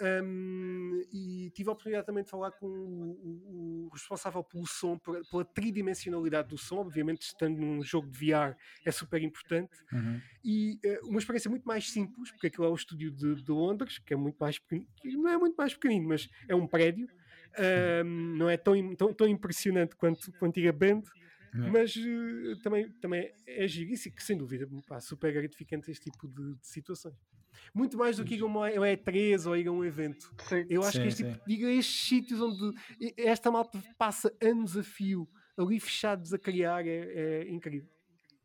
Um, 0.00 1.02
e 1.12 1.50
tive 1.54 1.68
a 1.70 1.72
oportunidade 1.72 2.06
também 2.06 2.22
de 2.22 2.30
falar 2.30 2.50
com 2.52 2.66
o, 2.66 3.10
o- 3.12 3.86
o 3.86 3.88
responsável 3.92 4.42
pelo 4.44 4.66
som, 4.66 4.98
pela, 4.98 5.44
tridimensionalidade 5.44 6.48
do 6.48 6.58
som. 6.58 6.76
Obviamente, 6.78 7.22
estando 7.22 7.58
num 7.58 7.82
jogo 7.82 8.08
de 8.10 8.18
VR 8.18 8.54
é 8.84 8.90
super 8.90 9.22
importante. 9.22 9.76
Uhum. 9.92 10.20
E 10.44 10.78
eh, 10.84 11.00
uma 11.04 11.18
experiência 11.18 11.48
muito 11.50 11.64
mais 11.64 11.90
simples, 11.90 12.30
porque 12.30 12.48
aquilo 12.48 12.66
é 12.66 12.68
o 12.70 12.74
estúdio 12.74 13.10
de, 13.10 13.42
de 13.42 13.50
Londres, 13.50 13.98
que 13.98 14.12
é 14.12 14.16
muito 14.16 14.36
mais 14.38 14.58
pequenino, 14.58 14.88
não 15.22 15.30
é 15.30 15.38
muito 15.38 15.56
mais 15.56 15.72
pequenino, 15.74 16.08
mas 16.08 16.28
é 16.48 16.54
um 16.54 16.66
prédio. 16.66 17.08
Um, 18.04 18.36
não 18.36 18.50
é 18.50 18.56
tão, 18.58 18.94
tão, 18.96 19.14
tão 19.14 19.26
impressionante 19.26 19.96
quanto, 19.96 20.30
quanto 20.38 20.58
ir 20.60 20.68
a 20.68 20.72
Band, 20.72 21.02
Yeah. 21.54 21.72
mas 21.72 21.94
eh, 21.96 22.60
também, 22.62 22.90
também 23.00 23.32
é 23.46 23.66
giro. 23.66 23.90
Isso 23.90 24.10
que 24.10 24.22
sem 24.22 24.36
dúvida 24.36 24.68
pá, 24.86 25.00
super 25.00 25.32
gratificante 25.32 25.90
este 25.90 26.10
tipo 26.10 26.28
de, 26.28 26.54
de 26.54 26.66
situações. 26.66 27.14
Muito 27.74 27.96
mais 27.96 28.16
do 28.16 28.24
que 28.24 28.34
ir 28.36 28.42
a 28.42 28.46
uma 28.46 28.68
a 28.68 28.72
uma 28.72 28.86
E3 28.86 29.46
ou 29.46 29.56
ir 29.56 29.68
a 29.68 29.72
um 29.72 29.84
evento. 29.84 30.30
Sim. 30.48 30.64
Eu 30.68 30.82
acho 30.82 30.92
Sim, 30.96 31.02
que 31.02 31.08
este 31.08 31.24
tipo, 31.24 31.44
diga 31.46 31.70
estes 31.70 32.08
sítios 32.08 32.40
onde 32.40 32.76
esta 33.16 33.50
malta 33.50 33.82
passa 33.98 34.32
anos 34.42 34.76
a 34.76 34.82
fio 34.82 35.28
ali 35.58 35.78
fechados 35.80 36.32
a 36.34 36.38
criar 36.38 36.86
é, 36.86 37.44
é 37.44 37.50
incrível. 37.50 37.88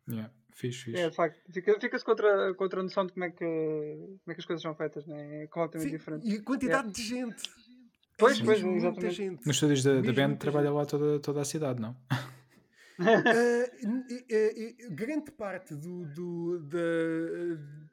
Yeah. 0.10 0.32
Fixe, 0.54 0.84
fixe. 0.86 1.00
É, 1.00 1.10
de 1.10 1.16
facto. 1.16 1.40
Fica- 1.52 1.80
Fica-se 1.80 2.04
com 2.04 2.12
outra, 2.12 2.54
com 2.54 2.64
outra 2.64 2.84
noção 2.84 3.06
de 3.06 3.14
como 3.14 3.24
é, 3.26 3.30
que, 3.32 3.38
como 3.46 4.20
é 4.28 4.34
que 4.34 4.40
as 4.42 4.46
coisas 4.46 4.62
são 4.62 4.76
feitas, 4.76 5.06
né? 5.08 5.44
é 5.44 5.48
completamente 5.48 5.90
Sim, 5.92 5.98
diferente. 5.98 6.28
e 6.28 6.36
a 6.38 6.44
quantidade 6.44 6.92
de 6.92 7.02
gente. 7.02 7.44
Pois, 8.18 8.40
É 8.40 8.44
pois, 8.44 8.58
mesmo 8.62 8.72
muita 8.72 8.88
exatamente. 8.88 9.16
gente. 9.16 9.48
Nos 9.48 9.56
estúdios 9.56 9.84
da, 9.84 10.02
da 10.02 10.14
band 10.14 10.36
trabalha 10.36 10.68
gente. 10.68 10.76
lá 10.76 10.86
toda, 10.86 11.20
toda 11.20 11.42
a 11.42 11.46
cidade, 11.46 11.82
não? 11.82 11.96
N- 13.00 14.06
eh, 14.30 14.76
eh, 14.80 14.90
grande 14.92 15.32
parte 15.32 15.74
do, 15.74 16.06
do- 16.06 16.60
da, 16.60 16.78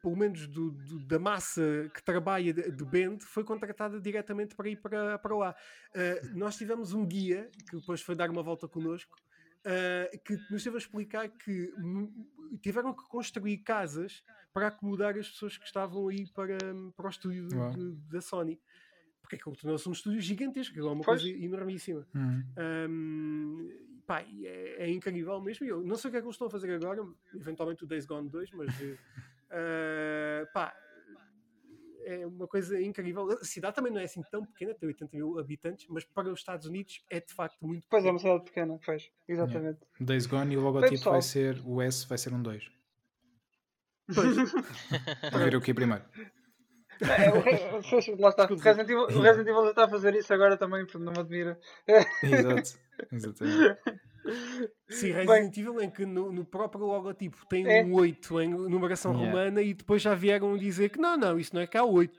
pelo 0.02 0.16
menos 0.16 0.46
do- 0.46 0.70
do- 0.70 1.00
da 1.06 1.18
massa 1.18 1.90
que 1.94 2.02
trabalha 2.02 2.52
de, 2.52 2.70
de 2.70 2.84
Bend 2.84 3.24
foi 3.24 3.42
contratada 3.44 4.00
diretamente 4.00 4.54
para 4.54 4.68
ir 4.68 4.76
para, 4.76 5.18
para 5.18 5.36
lá. 5.36 5.56
Ah, 5.94 6.28
nós 6.34 6.56
tivemos 6.56 6.92
um 6.92 7.04
guia 7.06 7.50
que 7.68 7.76
depois 7.76 8.00
foi 8.00 8.14
dar 8.14 8.30
uma 8.30 8.42
volta 8.42 8.68
connosco 8.68 9.16
ah, 9.64 10.16
que 10.24 10.34
nos 10.50 10.52
esteve 10.60 10.76
a 10.76 10.78
explicar 10.78 11.28
que 11.28 11.72
tiveram 12.62 12.94
que 12.94 13.02
construir 13.08 13.58
casas 13.58 14.22
para 14.52 14.68
acomodar 14.68 15.16
as 15.16 15.28
pessoas 15.28 15.58
que 15.58 15.66
estavam 15.66 16.08
aí 16.08 16.26
para, 16.32 16.56
para 16.96 17.06
o 17.06 17.10
estúdio 17.10 17.46
de- 17.48 17.92
da 18.10 18.20
Sony. 18.20 18.58
Porque 19.20 19.36
aquilo 19.36 19.54
tornou-se 19.56 19.86
um 19.88 19.92
estúdio 19.92 20.20
gigantesco, 20.22 20.78
é 20.78 20.82
uma 20.82 21.04
Pois. 21.04 21.20
coisa 21.20 21.28
enormíssima. 21.36 22.06
Uhum. 22.14 22.42
Um, 22.88 24.02
pá, 24.06 24.22
é, 24.22 24.86
é 24.86 24.90
incrível 24.90 25.38
mesmo. 25.42 25.66
Eu 25.66 25.82
não 25.82 25.96
sei 25.96 26.08
o 26.08 26.12
que 26.12 26.16
é 26.16 26.20
que 26.20 26.26
eles 26.26 26.34
estão 26.34 26.46
a 26.46 26.50
fazer 26.50 26.72
agora, 26.72 27.04
eventualmente 27.34 27.84
o 27.84 27.86
Days 27.86 28.06
Gone 28.06 28.30
2, 28.30 28.50
mas 28.52 28.68
eh, 29.50 30.46
pá, 30.52 30.74
é 32.04 32.26
uma 32.26 32.46
coisa 32.48 32.80
incrível. 32.80 33.28
A 33.30 33.44
cidade 33.44 33.74
também 33.76 33.92
não 33.92 34.00
é 34.00 34.04
assim 34.04 34.22
tão 34.30 34.44
pequena, 34.46 34.74
tem 34.74 34.88
80 34.88 35.16
mil 35.16 35.38
habitantes, 35.38 35.86
mas 35.88 36.04
para 36.04 36.28
os 36.32 36.38
Estados 36.38 36.66
Unidos 36.66 37.04
é 37.10 37.20
de 37.20 37.32
facto 37.34 37.58
muito 37.66 37.86
Pois 37.90 38.04
é, 38.04 38.06
pequena. 38.08 38.12
uma 38.12 38.18
cidade 38.18 38.44
pequena, 38.44 38.80
pois. 38.84 39.10
Exatamente. 39.28 39.80
Days 40.00 40.26
Gone 40.26 40.54
e 40.54 40.56
o 40.56 40.60
logotipo 40.60 40.92
pessoal. 40.92 41.12
vai 41.14 41.22
ser, 41.22 41.60
o 41.64 41.82
S 41.82 42.06
vai 42.08 42.16
ser 42.18 42.32
um 42.32 42.42
2. 42.42 42.70
Pois, 44.14 44.36
Vou 45.32 45.40
ver 45.40 45.54
o 45.56 45.60
que 45.60 45.74
primeiro. 45.74 46.02
É, 47.00 47.30
o 47.30 47.40
re- 47.40 48.16
lá 48.18 48.30
está. 48.30 48.44
O 48.46 48.56
Resident, 48.56 48.88
Evil, 48.88 49.02
o 49.02 49.20
Resident 49.20 49.46
Evil 49.48 49.64
já 49.64 49.70
está 49.70 49.84
a 49.84 49.88
fazer 49.88 50.14
isso 50.16 50.32
agora 50.32 50.56
também, 50.56 50.84
não 50.94 51.12
me 51.12 51.18
admira. 51.20 51.60
Exato. 52.22 52.78
Exatamente. 53.12 53.78
Sim, 54.90 55.12
Bem. 55.12 55.26
Resident 55.26 55.56
Evil 55.56 55.80
em 55.80 55.90
que 55.90 56.04
no, 56.04 56.30
no 56.30 56.44
próprio 56.44 56.84
logotipo 56.84 57.46
tem 57.46 57.66
É. 57.66 57.82
um 57.82 57.94
8 57.94 58.40
em 58.42 58.48
numeração 58.50 59.12
Yeah. 59.12 59.30
romana 59.30 59.62
e 59.62 59.72
depois 59.72 60.02
já 60.02 60.14
vieram 60.14 60.54
dizer 60.58 60.90
que 60.90 60.98
não, 60.98 61.16
não, 61.16 61.38
isso 61.38 61.54
não 61.54 61.62
é 61.62 61.66
K8. 61.66 62.10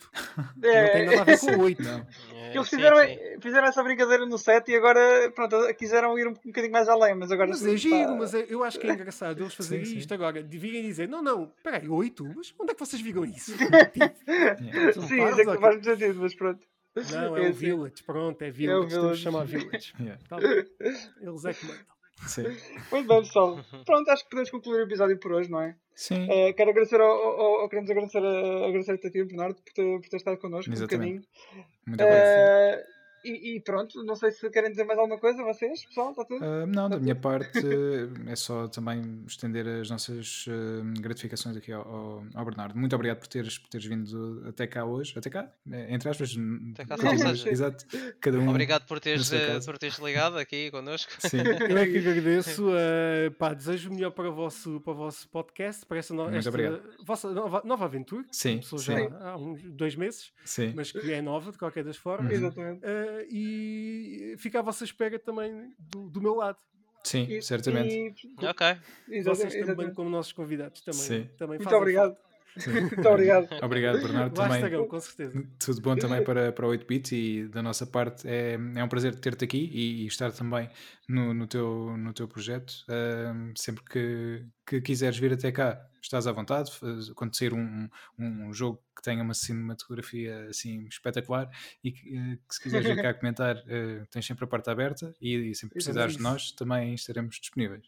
Não 0.57 0.69
É, 0.69 0.89
tem 0.89 1.05
nada 1.05 1.21
a 1.21 1.23
ver 1.23 1.39
com 1.39 1.45
8. 1.61 1.83
Não. 1.83 2.07
É, 2.33 2.55
Eles 2.55 2.67
sim, 2.67 2.77
fizeram, 2.77 2.97
sim. 3.05 3.17
fizeram 3.41 3.67
essa 3.67 3.83
brincadeira 3.83 4.25
no 4.25 4.37
set 4.39 4.71
e 4.71 4.75
agora 4.75 5.31
pronto, 5.35 5.55
quiseram 5.75 6.17
ir 6.17 6.27
um 6.27 6.33
bocadinho 6.33 6.71
mais 6.73 6.87
além, 6.89 7.13
mas 7.13 7.31
agora 7.31 7.49
Mas 7.49 7.59
sim, 7.59 7.73
é 7.73 7.77
giro, 7.77 8.07
pá, 8.09 8.15
mas 8.15 8.33
é- 8.33 8.45
eu 8.49 8.63
acho 8.63 8.79
que 8.79 8.87
é 8.87 8.93
engraçado 8.93 9.39
eles 9.43 9.53
fazerem 9.53 9.85
Sim, 9.85 9.91
sim. 9.91 9.97
isto 9.99 10.13
agora. 10.13 10.41
De 10.41 10.57
virem 10.57 10.81
dizer, 10.81 11.07
não, 11.07 11.21
não, 11.21 11.51
peraí, 11.63 11.87
8? 11.87 12.23
Mas 12.35 12.55
onde 12.59 12.71
é 12.71 12.73
que 12.73 12.79
vocês 12.79 13.01
viram 13.01 13.23
isso? 13.25 13.51
São 14.93 15.03
Sim, 15.03 15.23
isso 15.27 15.41
é 15.41 15.45
que 15.45 15.59
faz 15.61 15.75
muito 15.75 15.83
sentido, 15.85 16.19
mas 16.21 16.33
pronto. 16.33 16.65
Não, 17.11 17.37
é 17.37 17.45
É, 17.45 17.49
o. 17.49 17.53
Village, 17.53 18.03
pronto, 18.03 18.41
é 18.41 18.51
Village, 18.51 18.79
temos 18.89 18.93
Village. 18.93 19.17
de 19.17 19.23
chamar 19.23 19.45
Village. 19.45 19.93
Yeah. 19.99 20.19
Tá. 20.27 20.37
Eles 20.41 21.45
é 21.45 21.53
que 21.53 21.65
mandam. 21.65 21.85
Sim. 22.27 22.43
Muito 22.91 23.07
bem, 23.07 23.21
pessoal. 23.21 23.59
Pronto, 23.85 24.09
acho 24.09 24.23
que 24.25 24.29
podemos 24.29 24.49
concluir 24.49 24.79
o 24.81 24.83
episódio 24.83 25.17
por 25.19 25.31
hoje, 25.31 25.49
não 25.49 25.61
é? 25.61 25.75
Sim. 25.95 26.27
Eh, 26.29 26.51
quero 26.51 26.71
agradecer 26.71 26.99
ao, 26.99 27.09
ao, 27.09 27.61
ao- 27.61 27.69
queremos 27.69 27.89
agradecer 27.89 28.17
a, 28.23 28.67
agradecer 28.67 28.91
a 28.91 28.97
ti, 28.97 29.23
Bernardo, 29.23 29.55
por 29.55 29.73
ter, 29.73 29.99
por 30.01 30.09
ter 30.09 30.17
estado 30.17 30.37
connosco 30.37 30.69
Exatamente. 30.71 31.13
um 31.13 31.21
bocadinho. 31.21 31.65
Muito 31.87 32.03
obrigado. 32.03 32.79
E, 33.23 33.55
e 33.55 33.59
pronto, 33.61 34.03
não 34.03 34.15
sei 34.15 34.31
se 34.31 34.49
querem 34.49 34.69
dizer 34.71 34.83
mais 34.85 34.97
alguma 34.99 35.19
coisa, 35.19 35.43
vocês, 35.43 35.85
pessoal, 35.85 36.11
está 36.11 36.23
tudo? 36.25 36.43
Ah, 36.43 36.65
não, 36.65 36.89
da 36.89 36.99
minha 36.99 37.15
parte 37.15 37.59
eh, 37.59 38.31
é 38.31 38.35
só 38.35 38.67
também 38.67 39.23
estender 39.27 39.67
as 39.67 39.89
nossas 39.89 40.45
eh, 40.47 40.99
gratificações 41.01 41.55
aqui 41.57 41.71
ao, 41.71 41.81
ao- 41.87 42.23
ao 42.35 42.45
Bernardo. 42.45 42.77
Muito 42.77 42.95
obrigado 42.95 43.19
por 43.19 43.27
teres, 43.27 43.57
por 43.57 43.69
teres 43.69 43.85
vindo 43.85 44.43
até 44.47 44.65
cá 44.67 44.85
hoje. 44.85 45.13
Até 45.17 45.29
cá, 45.29 45.51
eh, 45.71 45.93
entre 45.93 46.09
aspas. 46.09 46.35
Até 46.73 46.85
cá, 46.85 46.97
continuas-. 46.97 47.45
Exato. 47.45 47.85
Cada 48.21 48.39
um. 48.39 48.49
Obrigado 48.49 48.85
por 48.85 48.99
teres, 48.99 49.29
por 49.65 49.77
teres 49.77 49.97
ligado 49.99 50.37
aqui 50.37 50.71
connosco. 50.71 51.11
Sim. 51.19 51.37
Eu 51.69 51.77
é 51.77 51.85
que 51.87 51.97
agradeço. 51.97 52.69
eh, 52.75 53.29
pá, 53.37 53.53
desejo 53.53 53.89
o 53.89 53.93
melhor 53.93 54.11
para 54.11 54.29
o 54.29 54.33
vosso, 54.33 54.79
para 54.81 54.93
o 54.93 54.95
vosso 54.95 55.27
podcast, 55.29 55.85
para 55.85 55.97
esta, 55.99 56.13
no, 56.13 56.29
esta 56.29 56.51
vossa 57.05 57.31
nova, 57.31 57.61
nova 57.65 57.85
aventura. 57.85 58.23
que 58.23 58.35
Sim, 58.35 58.49
Começou 58.59 58.79
sim. 58.79 58.93
já 58.93 59.17
há 59.31 59.37
uns 59.37 59.61
dois 59.63 59.95
meses, 59.95 60.31
Sim. 60.45 60.73
mas 60.75 60.91
que 60.91 61.11
é 61.11 61.21
nova 61.21 61.51
de 61.51 61.57
qualquer 61.57 61.83
das 61.83 61.97
formas. 61.97 62.31
Uhum. 62.41 62.79
Eh, 63.09 63.27
e 63.31 64.35
fica 64.37 64.59
à 64.59 64.61
vossa 64.61 64.83
espera 64.83 65.17
também 65.19 65.73
do, 65.77 66.09
do 66.09 66.21
meu 66.21 66.35
lado. 66.35 66.57
Sim, 67.03 67.23
E- 67.29 67.41
certamente. 67.41 67.93
e- 67.95 68.45
ok. 68.45 68.67
Vocês 69.23 69.53
exatamente, 69.53 69.65
também, 69.65 69.93
como 69.93 70.09
nossos 70.09 70.33
convidados, 70.33 70.81
também, 70.81 70.99
Sim. 70.99 71.29
também 71.37 71.57
Muito 71.57 71.63
fazem 71.63 71.79
obrigado. 71.79 72.17
Muito 72.67 73.07
obrigado. 73.07 73.47
Obrigado, 73.63 74.01
Bernardo. 74.01 74.37
Lá 74.37 74.49
Também. 74.49 74.87
com 74.87 74.99
certeza. 74.99 75.43
Tudo 75.59 75.81
bom 75.81 75.95
também 75.95 76.23
para, 76.23 76.51
para 76.51 76.67
o 76.67 76.71
8-bit 76.71 77.15
e 77.15 77.47
da 77.47 77.61
nossa 77.61 77.85
parte 77.85 78.27
é, 78.27 78.53
é 78.75 78.83
um 78.83 78.87
prazer 78.87 79.15
ter-te 79.15 79.45
aqui 79.45 79.69
e, 79.71 80.03
e 80.03 80.07
estar 80.07 80.31
também 80.31 80.69
no, 81.07 81.33
no, 81.33 81.47
teu, 81.47 81.95
no 81.97 82.11
teu 82.11 82.27
projeto. 82.27 82.73
Ahm, 82.89 83.53
sempre 83.55 83.83
que, 83.85 84.45
que 84.65 84.81
quiseres 84.81 85.17
vir 85.17 85.31
até 85.33 85.51
cá, 85.51 85.79
estás 86.05 86.27
à 86.27 86.31
vontade. 86.31 86.71
Quando 87.15 87.35
sair 87.35 87.53
um, 87.53 87.89
um, 88.17 88.53
jogo 88.53 88.81
que 88.95 89.01
tenha 89.01 89.23
uma 89.23 89.33
cinematografia 89.33 90.47
assim 90.49 90.85
espetacular 90.85 91.49
e 91.83 91.91
que, 91.91 92.17
eh, 92.17 92.37
que 92.47 92.55
se 92.55 92.61
quiseres 92.61 92.87
vir 92.87 93.01
cá 93.01 93.13
comentar, 93.15 93.57
eh, 93.67 94.05
tens 94.09 94.25
sempre 94.25 94.45
a 94.45 94.47
porta 94.47 94.71
aberta 94.71 95.13
e, 95.21 95.35
e 95.51 95.55
sempre 95.55 95.75
precisares 95.75 96.17
de 96.17 96.23
nós, 96.23 96.51
também 96.51 96.93
estaremos 96.93 97.37
disponíveis. 97.39 97.87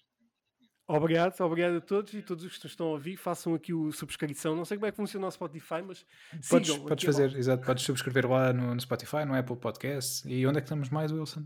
Obrigado, 0.87 1.39
obrigado 1.39 1.77
a 1.77 1.81
todos 1.81 2.13
e 2.13 2.21
todos 2.21 2.43
os 2.43 2.57
que 2.57 2.67
estão 2.67 2.87
a 2.87 2.89
ouvir. 2.89 3.15
Façam 3.15 3.53
aqui 3.53 3.73
o 3.73 3.93
subscrição. 3.93 4.57
Não 4.57 4.65
sei 4.65 4.75
como 4.75 4.87
é 4.87 4.91
que 4.91 4.97
funciona 4.97 5.25
o 5.25 5.31
Spotify, 5.31 5.81
mas 5.87 6.05
Podes, 6.49 6.69
sigam. 6.69 6.85
podes 6.85 7.03
aqui 7.03 7.05
a 7.05 7.13
fazer, 7.13 7.37
exato, 7.37 7.65
podes 7.65 7.85
subscrever 7.85 8.29
lá 8.29 8.51
no, 8.51 8.75
no 8.75 8.81
Spotify, 8.81 9.23
no 9.25 9.33
Apple 9.33 9.55
Podcast. 9.55 10.27
E 10.27 10.45
onde 10.45 10.57
é 10.57 10.61
que 10.61 10.65
estamos 10.65 10.89
mais, 10.89 11.09
Wilson? 11.13 11.45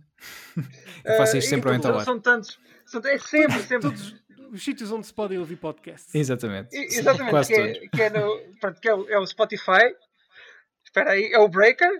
Eu 1.05 1.17
faço 1.17 1.37
isto 1.37 1.47
Eh, 1.47 1.49
sempre 1.49 1.69
ao 1.69 1.75
e 1.75 1.77
entalar. 1.77 2.03
São 2.03 2.19
tantos. 2.19 2.57
São, 2.87 2.99
é 3.05 3.19
sempre, 3.19 3.59
sempre. 3.61 3.89
Todos 3.89 4.15
os 4.51 4.63
sítios 4.63 4.91
onde 4.91 5.05
se 5.07 5.13
podem 5.13 5.37
ouvir 5.37 5.55
podcasts. 5.57 6.13
Exatamente. 6.13 6.75
E- 6.75 6.89
Sim, 6.91 6.99
Exatamente, 6.99 7.29
quase 7.31 7.53
que 7.53 7.59
todos. 7.61 7.77
é, 7.77 7.87
que 7.87 8.01
é, 8.01 8.09
no, 8.09 8.39
pronto, 8.59 8.81
que 8.81 8.89
é, 8.89 8.93
o, 8.95 9.09
é 9.09 9.19
o 9.19 9.25
Spotify. 9.25 9.93
Espera 10.95 11.11
aí, 11.11 11.29
é 11.33 11.39
o 11.39 11.49
Breaker, 11.49 11.91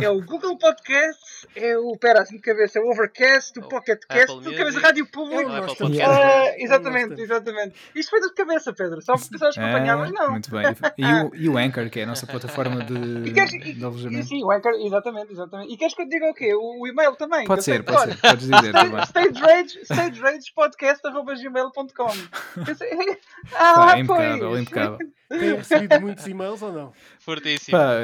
é 0.00 0.08
o 0.08 0.22
Google 0.22 0.56
Podcasts, 0.56 1.48
é 1.56 1.76
o. 1.76 1.94
Espera, 1.94 2.22
assim 2.22 2.36
de 2.36 2.42
cabeça, 2.42 2.78
é 2.78 2.82
o 2.82 2.88
Overcast, 2.92 3.58
o 3.58 3.62
O 3.64 3.68
Pocket 3.68 3.98
Cast, 4.08 4.22
Apple 4.22 4.36
tudo 4.36 4.50
de 4.50 4.56
cabeça. 4.56 4.78
Rádio 4.78 5.04
É 5.04 5.08
Público. 5.12 5.50
Podcast. 5.50 5.82
Ah, 5.82 6.28
podcast. 6.28 6.62
exatamente, 6.62 7.20
exatamente. 7.22 7.74
Isto 7.92 8.10
foi 8.10 8.20
tudo 8.20 8.28
de 8.30 8.36
cabeça, 8.36 8.72
Pedro, 8.72 9.02
só 9.02 9.14
porque 9.14 9.30
precisavas 9.30 9.58
acompanhar, 9.58 9.96
mas 9.98 10.12
não. 10.12 10.30
Muito 10.30 10.48
bem. 10.52 10.64
E 10.96 11.04
o, 11.04 11.34
e 11.34 11.48
o 11.48 11.58
Anchor, 11.58 11.90
que 11.90 11.98
é 11.98 12.04
a 12.04 12.06
nossa 12.06 12.24
plataforma 12.24 12.84
de, 12.84 13.28
E 13.28 13.32
queres, 13.32 13.52
e, 13.52 13.58
de 13.58 13.80
e, 13.80 13.84
alojamento. 13.84 14.28
sim, 14.28 14.44
o 14.44 14.52
Anchor, 14.52 14.72
exatamente, 14.74 15.32
exatamente. 15.32 15.72
E 15.72 15.76
queres 15.76 15.94
que 15.96 16.02
eu 16.02 16.06
te 16.06 16.10
diga 16.10 16.30
o 16.30 16.34
quê? 16.34 16.54
O, 16.54 16.82
o 16.82 16.86
e-mail 16.86 17.16
também? 17.16 17.40
que 17.40 17.46
Pode 17.48 17.64
ser, 17.64 17.80
que- 17.82 17.86
pode 17.92 17.98
olha, 17.98 18.14
ser. 18.14 18.20
Podes 18.20 18.48
dizer 18.48 18.72
também. 18.72 19.02
Stage 19.02 19.40
Rage, 19.40 19.78
Stage 19.82 20.20
Rage 20.20 20.52
podcast.gmail.com 20.54 22.06
Ah, 23.58 23.98
impecável, 23.98 24.56
impecável. 24.56 24.98
Têm 25.28 25.56
recebido 25.56 26.00
muitos 26.00 26.26
e-mails 26.26 26.62
ou 26.62 26.72
não? 26.72 26.92
Fortíssimo. 27.18 27.76
Pá, 27.76 27.94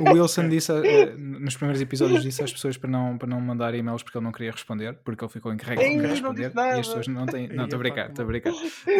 o 0.00 0.14
Wilson 0.14 0.48
disse 0.48 0.72
eh, 0.72 1.14
nos 1.16 1.56
primeiros 1.56 1.80
episódios 1.82 2.22
disse 2.22 2.42
às 2.42 2.52
pessoas 2.52 2.76
para 2.76 2.88
não, 2.90 3.18
para 3.18 3.28
não 3.28 3.40
mandar 3.40 3.74
e-mails 3.74 4.02
porque 4.02 4.16
ele 4.16 4.24
não 4.24 4.32
queria 4.32 4.50
responder, 4.52 4.94
porque 5.04 5.22
ele 5.24 5.30
ficou 5.32 5.52
encarregado 5.52 5.88
de 5.88 5.96
não 5.96 6.08
responder 6.08 6.52
e 6.54 6.60
as 6.60 6.86
pessoas 6.86 7.06
não 7.08 7.26
têm. 7.26 7.48
Não, 7.48 7.64
estou 7.64 7.76
a 7.76 7.78
brincar, 7.82 8.08
estou 8.10 8.24
a 8.24 8.26
brincar. 8.26 8.52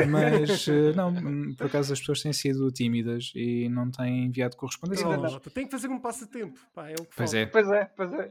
Mas 0.08 0.68
eh, 0.68 0.92
não, 0.94 1.54
por 1.54 1.66
acaso 1.66 1.92
as 1.92 2.00
pessoas 2.00 2.22
têm 2.22 2.32
sido 2.32 2.70
tímidas 2.70 3.32
e 3.34 3.68
não 3.68 3.90
têm 3.90 4.24
enviado 4.26 4.56
correspondência. 4.56 5.06
Não. 5.06 5.38
Tem 5.40 5.64
que 5.64 5.70
fazer 5.70 5.88
um 5.88 5.98
passatempo. 5.98 6.58
Pá, 6.74 6.88
é 6.90 6.94
o 6.94 7.04
que 7.04 7.16
Pois 7.16 7.30
falta. 7.30 7.38
é, 7.38 7.46
Pois 7.46 7.68
é, 7.70 7.84
pois 7.96 8.12
é. 8.12 8.30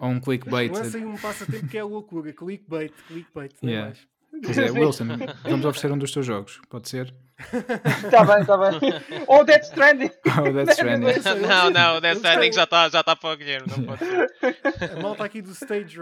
ou 0.00 0.08
um 0.08 0.20
clickbait. 0.20 0.72
Lancem 0.72 1.04
um 1.06 1.16
passatempo 1.16 1.66
que 1.68 1.78
é 1.78 1.82
loucura. 1.84 2.32
Clickbait, 2.32 2.92
clickbait. 3.06 3.52
Não 3.62 3.68
é 3.70 3.72
Yeah. 3.72 3.86
mais. 3.88 4.44
Pois 4.44 4.58
é, 4.58 4.70
Wilson, 4.70 5.06
vamos 5.42 5.64
oferecer 5.64 5.90
um 5.92 5.98
dos 5.98 6.12
teus 6.12 6.26
jogos, 6.26 6.60
pode 6.68 6.88
ser? 6.88 7.12
Está 7.38 8.24
bem, 8.26 8.40
está 8.40 8.56
bem. 8.56 8.80
Ou 9.28 9.44
Death 9.44 9.64
Stranding. 9.64 10.10
Oh, 10.38 10.52
that's 10.52 10.76
trending. 10.76 11.06
não, 11.46 11.70
não, 11.70 11.96
o 11.96 12.00
Death 12.00 12.16
Stranding 12.16 12.52
já 12.52 12.64
está 12.64 12.88
já 12.88 13.02
tá 13.02 13.14
para 13.16 13.30
o 13.32 13.36
Guilherme, 13.36 13.66
não 13.76 13.84
pode 13.84 14.04
ser. 14.04 14.92
A 14.96 15.00
malta 15.02 15.24
aqui 15.24 15.40
do 15.42 15.52
Stage, 15.52 15.98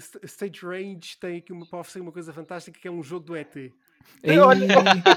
St- 0.00 0.18
Stage 0.24 0.60
Range 0.66 1.16
tem 1.20 1.38
aqui 1.38 1.52
uma, 1.52 1.66
para 1.66 1.78
oferecer 1.80 2.00
uma 2.00 2.12
coisa 2.12 2.32
fantástica 2.32 2.78
que 2.80 2.88
é 2.88 2.90
um 2.90 3.02
jogo 3.02 3.26
do 3.26 3.36
ET. 3.36 3.54
Ei, 3.56 3.72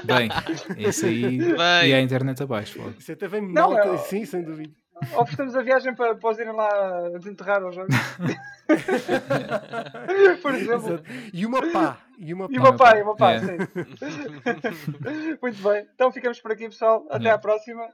bem, 0.04 0.28
isso 0.76 1.06
aí 1.06 1.38
Bem. 1.38 1.88
e 1.90 1.94
a 1.94 2.00
internet 2.00 2.42
abaixo. 2.42 2.78
logo. 2.78 2.94
Isso 2.98 3.10
até 3.12 3.26
vem 3.26 3.40
malta. 3.40 3.88
é- 3.88 3.96
Sim, 3.98 4.24
sem 4.26 4.42
dúvida. 4.42 4.74
Oferecemos 5.16 5.56
a 5.56 5.62
viagem 5.62 5.94
para, 5.94 6.14
para 6.14 6.30
os 6.30 6.38
irem 6.38 6.52
lá 6.54 7.08
desenterrar 7.18 7.64
os 7.64 7.74
jogos. 7.74 7.94
Por 10.42 10.54
exemplo. 10.54 10.94
Exato. 10.94 11.04
E 11.32 11.46
uma 11.46 11.72
pá. 11.72 11.98
E 12.18 12.32
uma 12.34 12.46
E 12.46 12.54
pá. 12.54 12.60
o 12.60 12.62
meu 12.62 12.76
pai, 12.76 13.00
e 13.00 13.04
meu 13.04 13.16
pai, 13.16 13.36
É. 13.36 13.40
sim. 13.40 13.56
Muito 15.42 15.62
bem. 15.62 15.86
Então 15.94 16.12
ficamos 16.12 16.40
por 16.40 16.52
aqui, 16.52 16.68
pessoal. 16.68 17.04
Até 17.10 17.24
Yeah. 17.24 17.34
à 17.34 17.38
próxima. 17.38 17.88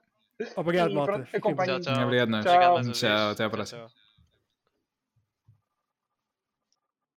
Obrigado, 0.56 0.90
E 0.90 0.94
malta. 0.94 1.12
pronto, 1.12 1.28
acompanhem. 1.36 1.80
Tchau, 1.80 1.94
tchau. 1.94 2.04
Obrigado, 2.04 2.28
nós. 2.28 2.44
Tchau. 2.44 2.54
Obrigado 2.54 2.84
uma 2.84 2.92
Tchau, 2.92 3.30
até 3.30 3.44
à 3.44 3.50
próxima. 3.50 3.86
tchau. 3.86 4.07